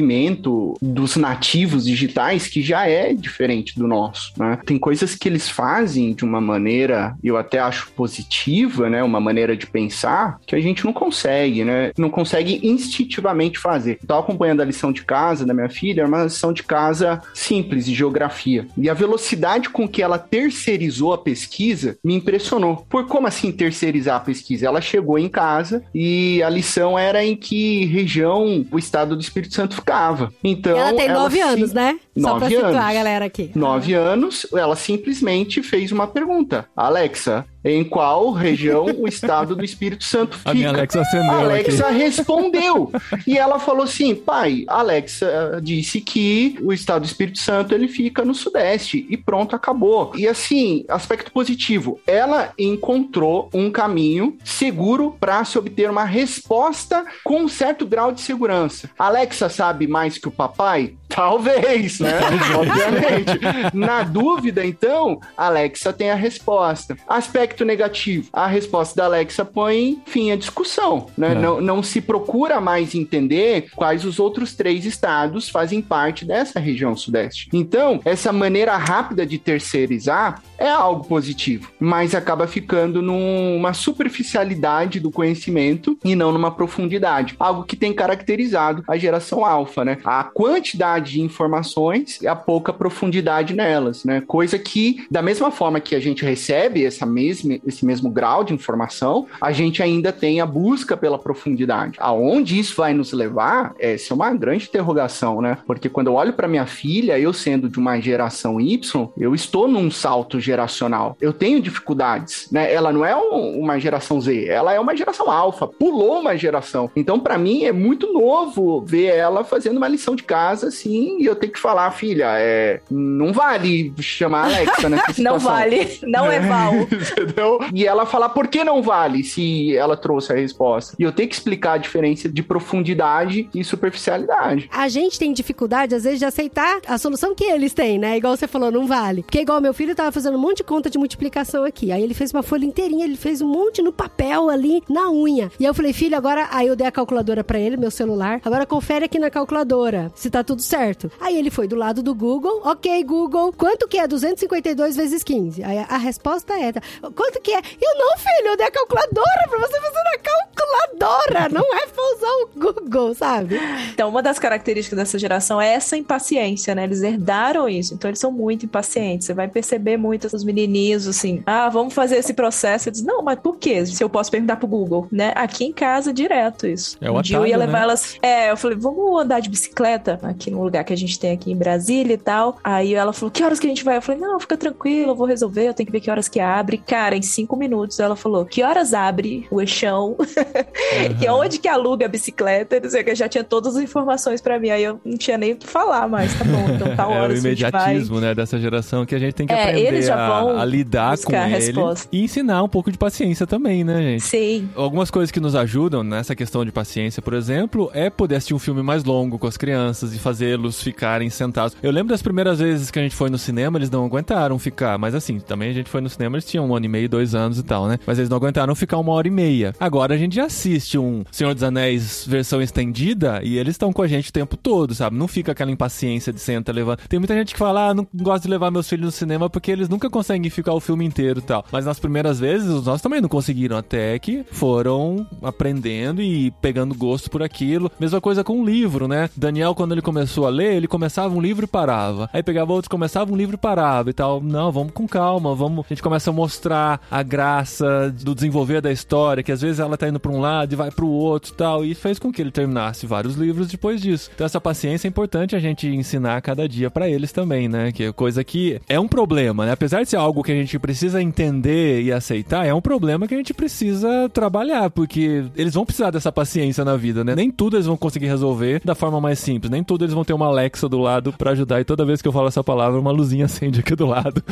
dos 0.82 1.16
nativos 1.16 1.86
digitais 1.86 2.48
que 2.48 2.62
já 2.62 2.88
é 2.88 3.14
diferente 3.14 3.78
do 3.78 3.88
nosso, 3.88 4.34
né? 4.38 4.60
Tem 4.66 4.78
coisas 4.78 5.16
que 5.16 5.28
eles 5.28 5.50
fazem 5.50 6.14
de 6.14 6.24
uma 6.24 6.42
maneira, 6.42 7.16
eu 7.24 7.38
até 7.38 7.60
acho 7.60 7.92
positiva, 7.92 8.90
né? 8.90 9.04
Uma 9.04 9.20
maneira 9.20 9.56
de 9.56 9.68
pensar 9.68 10.40
que 10.46 10.56
a 10.56 10.60
gente 10.60 10.86
não 10.86 10.94
consegue, 10.94 11.64
né? 11.64 11.92
Não 11.98 12.10
consegue 12.10 12.60
instintivamente 12.64 13.60
fazer. 13.60 14.00
Tava 14.06 14.22
acompanhando 14.22 14.62
a 14.62 14.66
lição 14.66 14.92
de 14.92 15.04
casa 15.04 15.46
da 15.46 15.54
minha 15.54 15.70
filha, 15.70 16.06
uma 16.06 16.24
lição 16.24 16.54
de 16.54 16.64
casa 16.64 17.22
simples 17.34 17.86
de 17.86 17.94
geografia. 17.94 18.68
E 18.78 18.90
a 18.90 18.94
velocidade 18.94 19.70
com 19.70 19.88
que 19.88 20.02
ela 20.02 20.18
terceirizou 20.18 21.14
a 21.14 21.18
pesquisa 21.18 21.98
me 22.04 22.16
impressionou. 22.16 22.86
Por 22.90 23.08
como 23.08 23.28
assim 23.28 23.52
terceirizar 23.52 24.18
a 24.18 24.20
pesquisa? 24.20 24.66
Ela 24.66 24.82
chegou 24.82 25.18
em 25.18 25.30
casa 25.30 25.84
e 25.94 26.42
a 26.44 26.50
lição 26.50 26.98
era 26.98 27.24
em 27.24 27.36
que 27.36 27.86
região 27.86 28.66
o 28.72 28.80
estado 28.80 29.16
do 29.16 29.22
Espírito 29.22 29.54
Santo 29.54 29.82
ficava. 29.84 30.34
Então, 30.44 30.76
ela 30.78 30.96
tem 30.98 31.10
nove 31.10 31.36
sim- 31.36 31.42
anos, 31.44 31.74
né? 31.74 32.00
Só 32.18 32.32
pra 32.38 32.42
Nove 32.42 32.56
situar 32.56 32.70
anos. 32.76 32.86
a 32.86 32.94
galera 32.94 33.26
aqui. 33.26 33.52
Nove 33.56 33.94
anos, 33.94 34.46
ela 34.54 34.76
simplesmente 34.76 35.64
fez 35.64 35.92
uma 35.92 36.06
pergunta. 36.08 36.66
Alexa, 36.76 37.46
em 37.66 37.84
qual 37.84 38.32
região 38.32 38.86
o 38.86 39.08
estado 39.08 39.56
do 39.56 39.64
Espírito 39.64 40.04
Santo 40.04 40.38
fica? 40.38 40.52
A 40.52 40.54
minha 40.54 40.70
Alexa 40.70 41.02
acendeu 41.02 41.32
A 41.32 41.38
aqui. 41.38 41.46
Alexa 41.46 41.90
respondeu. 41.90 42.92
e 43.26 43.38
ela 43.38 43.58
falou 43.58 43.84
assim: 43.84 44.14
pai, 44.14 44.64
a 44.68 44.80
Alexa 44.80 45.26
eh, 45.26 45.62
disse 45.62 46.02
que 46.02 46.58
o 46.62 46.74
estado 46.74 47.02
do 47.02 47.06
Espírito 47.08 47.40
Santo 47.40 47.74
ele 47.74 47.88
fica 47.88 48.24
no 48.26 48.36
Sudeste. 48.36 49.06
E 49.10 49.18
pronto, 49.18 49.56
acabou. 49.56 50.12
E 50.16 50.28
assim, 50.28 50.86
aspecto 50.90 51.32
positivo: 51.32 52.00
ela 52.06 52.52
encontrou 52.60 53.50
um 53.54 53.72
caminho 53.72 54.38
seguro 54.44 55.16
para 55.20 55.44
se 55.46 55.58
obter 55.58 55.90
uma 55.90 56.04
resposta 56.06 57.06
com 57.24 57.42
um 57.44 57.48
certo 57.48 57.86
grau 57.86 58.12
de 58.12 58.22
segurança. 58.22 58.90
Alexa 59.00 59.48
sabe 59.50 59.88
mais 59.88 60.18
que 60.18 60.28
o 60.28 60.32
papai? 60.32 60.94
Talvez, 61.08 62.00
né? 62.04 62.20
Obviamente. 62.56 63.74
Na 63.74 64.04
dúvida, 64.04 64.66
então, 64.66 65.20
Alexa 65.38 65.94
tem 65.94 66.12
a 66.12 66.16
resposta. 66.16 66.96
Aspecto 67.08 67.66
negativo: 67.66 68.30
a 68.34 68.48
resposta 68.48 68.96
da 68.96 69.06
Alexa 69.06 69.46
põe 69.46 70.02
fim 70.06 70.32
à 70.32 70.36
discussão, 70.36 71.08
né? 71.18 71.32
É. 71.32 71.36
Não, 71.36 71.62
não 71.62 71.82
se 71.82 72.02
procura 72.02 72.60
mais 72.62 72.94
entender 72.94 73.68
quais 73.76 74.06
os 74.06 74.20
outros 74.20 74.54
três 74.56 74.86
estados 74.86 75.50
fazem 75.50 75.82
parte 75.82 76.26
dessa 76.26 76.60
região 76.60 76.96
sudeste. 76.96 77.50
Então, 77.54 78.00
essa 78.06 78.32
maneira 78.32 78.76
rápida 78.78 79.26
de 79.26 79.38
terceirizar 79.38 80.42
é 80.58 80.70
algo 80.70 81.06
positivo, 81.06 81.72
mas 81.80 82.16
acaba 82.16 82.48
ficando 82.48 83.02
numa 83.02 83.74
superficialidade 83.74 85.00
do 85.00 85.12
conhecimento 85.12 85.98
e 86.04 86.16
não 86.16 86.32
numa 86.32 86.52
profundidade. 86.52 87.36
Algo 87.40 87.64
que 87.64 87.76
tem 87.76 87.94
caracterizado 87.94 88.84
a 88.88 88.98
geração 88.98 89.46
alfa, 89.46 89.84
né? 89.84 89.98
A 90.04 90.24
quantidade 90.24 91.14
de 91.14 91.22
informações 91.22 91.93
e 92.22 92.28
a 92.28 92.36
pouca 92.36 92.74
profundidade 92.74 93.54
nelas, 93.54 94.04
né? 94.04 94.22
Coisa 94.26 94.58
que, 94.58 95.06
da 95.10 95.22
mesma 95.22 95.52
forma 95.52 95.80
que 95.80 95.96
a 95.96 96.00
gente 96.00 96.24
recebe 96.26 96.86
essa 96.86 97.06
mesma, 97.06 97.60
esse 97.66 97.86
mesmo 97.86 98.10
grau 98.10 98.44
de 98.44 98.54
informação, 98.54 99.28
a 99.42 99.52
gente 99.52 99.82
ainda 99.82 100.12
tem 100.12 100.42
a 100.42 100.46
busca 100.46 100.96
pela 100.98 101.18
profundidade. 101.20 101.98
Aonde 102.00 102.60
isso 102.60 102.76
vai 102.76 102.94
nos 102.94 103.12
levar, 103.14 103.74
essa 103.80 104.14
é 104.14 104.16
uma 104.16 104.34
grande 104.34 104.66
interrogação, 104.68 105.42
né? 105.42 105.58
Porque 105.66 105.90
quando 105.90 106.08
eu 106.08 106.14
olho 106.14 106.34
para 106.34 106.48
minha 106.48 106.66
filha, 106.66 107.20
eu 107.20 107.34
sendo 107.34 107.70
de 107.70 107.80
uma 107.80 108.00
geração 108.00 108.60
Y, 108.60 109.08
eu 109.18 109.34
estou 109.36 109.68
num 109.68 109.90
salto 109.92 110.40
geracional. 110.40 111.18
Eu 111.20 111.34
tenho 111.34 111.62
dificuldades, 111.62 112.48
né? 112.52 112.72
Ela 112.74 112.92
não 112.92 113.06
é 113.06 113.16
um- 113.16 113.60
uma 113.60 113.80
geração 113.80 114.20
Z, 114.20 114.46
ela 114.48 114.74
é 114.74 114.80
uma 114.80 114.96
geração 114.96 115.30
alfa, 115.30 115.68
pulou 115.68 116.20
uma 116.20 116.36
geração. 116.38 116.90
Então, 116.96 117.20
para 117.20 117.38
mim, 117.38 117.64
é 117.64 117.72
muito 117.72 118.12
novo 118.12 118.82
ver 118.86 119.16
ela 119.16 119.44
fazendo 119.44 119.78
uma 119.78 119.88
lição 119.88 120.16
de 120.16 120.24
casa 120.24 120.68
assim, 120.68 121.18
e 121.20 121.26
eu 121.26 121.36
tenho 121.36 121.54
que 121.54 121.60
falar, 121.60 121.83
filha, 121.92 122.28
é, 122.38 122.82
não 122.90 123.32
vale 123.34 123.94
chamar 124.00 124.42
a 124.42 124.46
Alexa 124.46 124.90
nessa 124.90 125.04
Não 125.22 125.40
situação. 125.40 125.52
vale, 125.52 126.00
não 126.04 126.32
é 126.32 126.40
Val. 126.40 126.74
Entendeu? 126.92 127.60
E 127.74 127.86
ela 127.86 128.06
falar 128.06 128.30
por 128.30 128.48
que 128.48 128.64
não 128.64 128.82
vale 128.82 129.24
se 129.24 129.76
ela 129.76 129.96
trouxe 129.96 130.32
a 130.32 130.36
resposta. 130.36 130.96
E 131.00 131.04
eu 131.04 131.12
tenho 131.12 131.30
que 131.30 131.36
explicar 131.36 131.74
a 131.74 131.78
diferença 131.78 132.28
de 132.30 132.42
profundidade 132.44 133.50
e 133.54 133.64
superficialidade. 133.64 134.70
A 134.72 134.88
gente 134.88 135.18
tem 135.20 135.32
dificuldade, 135.34 135.96
às 135.96 136.04
vezes, 136.04 136.20
de 136.20 136.26
aceitar 136.26 136.80
a 136.88 136.98
solução 136.98 137.34
que 137.36 137.44
eles 137.44 137.74
têm, 137.74 137.98
né? 137.98 138.18
Igual 138.18 138.36
você 138.36 138.48
falou, 138.48 138.72
não 138.72 138.86
vale. 138.88 139.24
Porque 139.24 139.40
igual 139.42 139.62
meu 139.62 139.74
filho 139.74 139.96
tava 139.96 140.12
fazendo 140.12 140.38
um 140.38 140.42
monte 140.42 140.58
de 140.58 140.64
conta 140.64 140.90
de 140.90 140.98
multiplicação 140.98 141.64
aqui. 141.64 141.92
Aí 141.92 142.04
ele 142.04 142.14
fez 142.14 142.32
uma 142.32 142.44
folha 142.44 142.66
inteirinha, 142.66 143.06
ele 143.06 143.16
fez 143.18 143.42
um 143.42 143.48
monte 143.48 143.82
no 143.82 143.92
papel 143.94 144.50
ali, 144.50 144.82
na 144.90 145.10
unha. 145.12 145.52
E 145.60 145.66
eu 145.66 145.74
falei, 145.74 145.94
filho, 145.94 146.18
agora... 146.18 146.48
Aí 146.52 146.68
eu 146.68 146.76
dei 146.76 146.86
a 146.88 146.92
calculadora 146.92 147.44
pra 147.44 147.60
ele, 147.60 147.78
meu 147.78 147.90
celular. 147.92 148.40
Agora 148.44 148.66
confere 148.66 149.06
aqui 149.06 149.18
na 149.20 149.30
calculadora, 149.30 150.12
se 150.16 150.30
tá 150.30 150.44
tudo 150.44 150.62
certo. 150.62 151.12
Aí 151.20 151.38
ele 151.38 151.50
foi 151.50 151.68
do 151.74 151.80
lado 151.80 152.04
do 152.04 152.14
Google. 152.14 152.62
Ok, 152.64 153.04
Google, 153.04 153.52
quanto 153.52 153.88
que 153.88 153.98
é 153.98 154.08
252 154.08 154.96
vezes 154.96 155.24
15? 155.24 155.64
Aí 155.64 155.80
a, 155.80 155.84
a 155.84 155.98
resposta 155.98 156.54
é... 156.54 156.72
Quanto 157.16 157.42
que 157.42 157.52
é? 157.52 157.58
Eu 157.58 157.98
não, 157.98 158.18
filho, 158.18 158.50
eu 158.50 158.58
dei 158.58 158.68
a 158.68 158.72
calculadora 158.72 159.48
pra 159.50 159.60
você 159.60 159.82
fazer 159.82 160.04
na 160.04 160.18
calculadora. 160.20 161.50
Não 161.50 161.62
é 161.76 161.88
pra 161.88 162.04
usar 162.16 162.28
o 162.28 162.50
Google, 162.56 163.16
sabe? 163.16 163.60
Então, 163.92 164.08
uma 164.10 164.22
das 164.22 164.38
características 164.38 164.98
dessa 164.98 165.18
geração 165.18 165.60
é 165.60 165.74
essa 165.74 165.98
impaciência, 165.98 166.76
né? 166.76 166.84
Eles 166.84 167.02
herdaram 167.02 167.68
isso, 167.68 167.94
então 167.94 168.10
eles 168.10 168.20
são 168.20 168.32
muito 168.32 168.66
impacientes. 168.66 169.26
Você 169.26 169.34
vai 169.34 169.48
perceber 169.48 169.98
muito 169.98 170.28
os 170.28 170.44
menininhos 170.44 171.08
assim: 171.08 171.42
ah, 171.46 171.70
vamos 171.70 171.94
fazer 171.94 172.18
esse 172.18 172.34
processo. 172.34 172.92
Disse, 172.92 173.06
não, 173.06 173.24
mas 173.24 173.40
por 173.40 173.58
quê? 173.58 173.86
Se 173.86 174.04
eu 174.04 174.10
posso 174.10 174.30
perguntar 174.30 174.58
pro 174.58 174.68
Google, 174.68 175.08
né? 175.12 175.34
Aqui 175.36 175.66
em 175.66 175.74
casa, 175.74 176.14
direto 176.14 176.68
isso. 176.68 176.98
É 177.02 177.10
o 177.10 177.18
um 177.18 177.22
dia 177.22 177.38
eu 177.38 177.46
ia 177.46 177.56
atalho, 177.56 177.68
levar 177.68 177.80
né? 177.80 177.84
elas. 177.84 178.18
É, 178.22 178.52
eu 178.52 178.58
falei, 178.58 178.78
vamos 178.78 179.22
andar 179.22 179.40
de 179.40 179.50
bicicleta 179.50 180.20
aqui 180.24 180.52
no 180.52 180.64
lugar 180.64 180.84
que 180.84 180.94
a 180.94 180.98
gente 180.98 181.20
tem 181.20 181.32
aqui 181.32 181.52
em 181.52 181.56
Brasília 181.64 182.14
e 182.14 182.18
tal. 182.18 182.58
Aí 182.64 182.94
ela 182.94 183.14
falou: 183.14 183.32
Que 183.32 183.44
horas 183.44 183.60
que 183.60 183.68
a 183.68 183.70
gente 183.70 183.84
vai? 183.84 183.98
Eu 183.98 184.02
falei: 184.02 184.20
Não, 184.20 184.40
fica 184.40 184.58
tranquilo, 184.58 185.12
eu 185.12 185.16
vou 185.16 185.26
resolver, 185.26 185.68
eu 185.68 185.74
tenho 185.74 185.88
que 185.88 185.92
ver 185.92 186.02
que 186.02 186.12
horas 186.12 186.28
que 186.28 186.40
abre. 186.40 186.78
Cara, 186.78 187.16
em 187.16 187.22
cinco 187.22 187.56
minutos 187.56 188.00
ela 188.00 188.16
falou: 188.16 188.46
Que 188.46 188.62
horas 188.64 188.94
abre 188.94 189.48
o 189.50 189.62
eixão? 189.62 190.18
Uhum. 190.94 191.18
e 191.24 191.30
onde 191.30 191.60
que 191.60 191.68
aluga 191.68 192.06
a 192.06 192.10
bicicleta? 192.10 192.80
Não 192.80 192.90
sei, 192.90 193.04
que 193.04 193.10
eu 193.10 193.16
já 193.16 193.28
tinha 193.28 193.44
todas 193.44 193.76
as 193.76 193.84
informações 193.84 194.42
para 194.42 194.60
mim. 194.60 194.70
Aí 194.70 194.84
eu 194.84 195.00
não 195.04 195.18
tinha 195.18 195.38
nem 195.38 195.54
o 195.54 195.56
que 195.56 195.66
falar 195.66 196.08
mais, 196.08 196.38
tá 196.38 196.44
bom, 196.44 196.76
então 196.76 196.96
tá 196.96 197.08
hora. 197.08 197.34
É 197.34 197.36
o 197.36 197.40
imediatismo, 197.40 198.20
né, 198.20 198.36
dessa 198.36 198.60
geração 198.60 199.06
que 199.06 199.16
a 199.16 199.20
gente 199.20 199.34
tem 199.34 199.48
que 199.48 199.54
é, 199.54 199.64
aprender 199.64 200.12
a, 200.12 200.62
a, 200.62 200.66
lidar 200.66 201.18
com 201.18 201.34
ele 201.34 201.74
e 202.12 202.24
ensinar 202.24 202.64
um 202.64 202.70
pouco 202.70 202.92
de 202.92 202.98
paciência 202.98 203.48
também, 203.48 203.84
né, 203.84 204.02
gente? 204.02 204.24
Sim. 204.24 204.70
Algumas 204.76 205.10
coisas 205.10 205.32
que 205.32 205.40
nos 205.40 205.56
ajudam 205.56 206.04
nessa 206.04 206.36
questão 206.36 206.64
de 206.64 206.72
paciência, 206.72 207.22
por 207.22 207.34
exemplo, 207.34 207.90
é 207.94 208.10
poder 208.10 208.36
assistir 208.36 208.54
um 208.54 208.60
filme 208.60 208.84
mais 208.84 209.04
longo 209.04 209.40
com 209.40 209.48
as 209.48 209.58
crianças 209.58 210.14
e 210.14 210.20
fazê-los 210.20 210.82
ficarem 210.82 211.30
sentados. 211.30 211.53
Eu 211.82 211.92
lembro 211.92 212.10
das 212.10 212.22
primeiras 212.22 212.60
vezes 212.60 212.90
que 212.90 213.00
a 213.00 213.02
gente 213.02 213.16
foi 213.16 213.30
no 213.30 213.38
cinema, 213.38 213.78
eles 213.78 213.90
não 213.90 214.06
aguentaram 214.06 214.58
ficar, 214.60 214.98
mas 214.98 215.16
assim, 215.16 215.40
também 215.40 215.70
a 215.70 215.74
gente 215.74 215.90
foi 215.90 216.02
no 216.02 216.10
cinema, 216.10 216.36
eles 216.36 216.46
tinham 216.46 216.68
um 216.68 216.76
ano 216.76 216.86
e 216.86 216.90
meio, 216.90 217.08
dois 217.10 217.36
anos 217.36 217.60
e 217.60 217.64
tal, 217.64 217.88
né? 217.88 218.00
Mas 218.06 218.18
eles 218.18 218.30
não 218.30 218.38
aguentaram 218.38 218.76
ficar 218.76 218.98
uma 218.98 219.12
hora 219.12 219.28
e 219.28 219.32
meia. 219.32 219.74
Agora 219.80 220.14
a 220.16 220.18
gente 220.18 220.36
já 220.36 220.46
assiste 220.46 220.98
um 220.98 221.24
Senhor 221.32 221.54
dos 221.54 221.64
Anéis 221.64 222.26
versão 222.28 222.62
estendida 222.62 223.42
e 223.44 223.58
eles 223.58 223.74
estão 223.74 223.94
com 223.94 224.02
a 224.02 224.08
gente 224.08 224.30
o 224.30 224.34
tempo 224.34 224.58
todo, 224.58 224.94
sabe? 224.96 225.16
Não 225.16 225.28
fica 225.28 225.52
aquela 225.52 225.72
impaciência 225.72 226.34
de 226.34 226.40
senta 226.40 226.72
levando. 226.72 227.00
Tem 227.08 227.20
muita 227.20 227.34
gente 227.34 227.54
que 227.54 227.60
fala, 227.60 227.90
ah, 227.90 227.94
não 227.94 228.08
gosto 228.14 228.44
de 228.44 228.50
levar 228.50 228.72
meus 228.72 228.88
filhos 228.88 229.06
no 229.06 229.12
cinema 229.12 229.50
porque 229.50 229.72
eles 229.72 229.90
nunca 229.90 230.10
conseguem 230.10 230.50
ficar 230.50 230.74
o 230.74 230.80
filme 230.80 231.06
inteiro 231.06 231.40
e 231.40 231.44
tal. 231.44 231.66
Mas 231.72 231.86
nas 231.86 232.00
primeiras 232.00 232.40
vezes, 232.40 232.70
os 232.70 232.86
nossos 232.86 233.02
também 233.02 233.22
não 233.22 233.30
conseguiram, 233.30 233.78
até 233.78 234.18
que 234.20 234.44
foram 234.52 235.28
aprendendo 235.42 236.22
e 236.22 236.52
pegando 236.62 236.96
gosto 236.96 237.30
por 237.30 237.44
aquilo. 237.44 237.92
Mesma 238.00 238.20
coisa 238.22 238.44
com 238.44 238.62
o 238.62 238.66
livro, 238.66 239.08
né? 239.08 239.30
Daniel, 239.36 239.76
quando 239.76 239.92
ele 239.92 240.02
começou 240.02 240.46
a 240.46 240.50
ler, 240.50 240.76
ele 240.76 240.88
começava 240.88 241.36
um 241.36 241.42
livro 241.44 241.66
e 241.66 241.68
parava. 241.68 242.30
Aí 242.32 242.42
pegava 242.42 242.72
outros, 242.72 242.88
começava 242.88 243.32
um 243.32 243.36
livro 243.36 243.56
e 243.56 243.58
parava 243.58 244.10
e 244.10 244.14
tal. 244.14 244.42
Não, 244.42 244.72
vamos 244.72 244.94
com 244.94 245.08
calma, 245.08 245.54
vamos. 245.54 245.86
A 245.86 245.90
gente 245.90 246.02
começa 246.02 246.30
a 246.30 246.34
mostrar 246.34 247.02
a 247.12 247.22
graça 247.22 248.10
do 248.24 248.34
desenvolver 248.34 248.82
da 248.82 248.92
história, 248.92 249.44
que 249.44 249.52
às 249.52 249.62
vezes 249.62 249.80
ela 249.80 249.98
tá 249.98 250.08
indo 250.08 250.20
pra 250.20 250.32
um 250.32 250.40
lado 250.40 250.72
e 250.72 250.76
vai 250.76 250.90
pro 250.90 251.08
outro 251.08 251.52
e 251.52 251.56
tal. 251.56 251.86
E 251.86 251.94
fez 251.94 252.18
com 252.18 252.32
que 252.32 252.42
ele 252.42 252.52
terminasse 252.52 253.06
vários 253.06 253.36
livros 253.36 253.68
depois 253.68 254.02
disso. 254.02 254.30
Então 254.34 254.46
essa 254.46 254.62
paciência 254.62 255.08
é 255.08 255.10
importante 255.10 255.56
a 255.56 255.60
gente 255.60 255.88
ensinar 255.88 256.42
cada 256.42 256.68
dia 256.68 256.90
para 256.90 257.10
eles 257.10 257.32
também, 257.32 257.68
né? 257.68 257.92
Que 257.92 258.06
é 258.06 258.12
coisa 258.14 258.44
que 258.44 258.80
é 258.88 259.00
um 259.00 259.08
problema, 259.08 259.66
né? 259.66 259.74
Apesar 259.74 260.04
de 260.04 260.10
ser 260.10 260.18
algo 260.18 260.44
que 260.44 260.52
a 260.52 260.56
gente 260.56 260.80
precisa 260.80 261.22
entender 261.22 262.02
e 262.02 262.12
aceitar, 262.12 262.66
é 262.66 262.74
um 262.74 262.82
problema 262.82 263.28
que 263.28 263.34
a 263.34 263.38
gente 263.38 263.54
precisa 263.54 264.30
trabalhar, 264.30 264.90
porque 264.90 265.46
eles 265.56 265.74
vão 265.74 265.86
precisar 265.86 266.12
dessa 266.12 266.32
paciência 266.32 266.84
na 266.86 266.96
vida, 266.96 267.24
né? 267.24 267.36
Nem 267.36 267.52
tudo 267.52 267.78
eles 267.78 267.86
vão 267.86 267.98
conseguir 267.98 268.28
resolver 268.28 268.82
da 268.84 268.96
forma 268.96 269.20
mais 269.20 269.40
simples, 269.40 269.72
nem 269.72 269.84
tudo 269.84 270.04
eles 270.04 270.14
vão 270.14 270.24
ter 270.24 270.34
uma 270.34 270.48
Alexa 270.48 270.90
do 270.90 271.00
lado 271.00 271.23
para 271.32 271.52
ajudar. 271.52 271.80
E 271.80 271.86
toda 271.86 272.06
vez 272.06 272.22
que 272.22 272.28
eu 272.28 272.32
falo 272.32 272.48
essa 272.48 272.64
palavra, 272.64 273.00
uma 273.00 273.12
luzinha 273.12 273.46
acende 273.46 273.80
aqui 273.80 273.96
do 273.96 274.06
lado. 274.06 274.44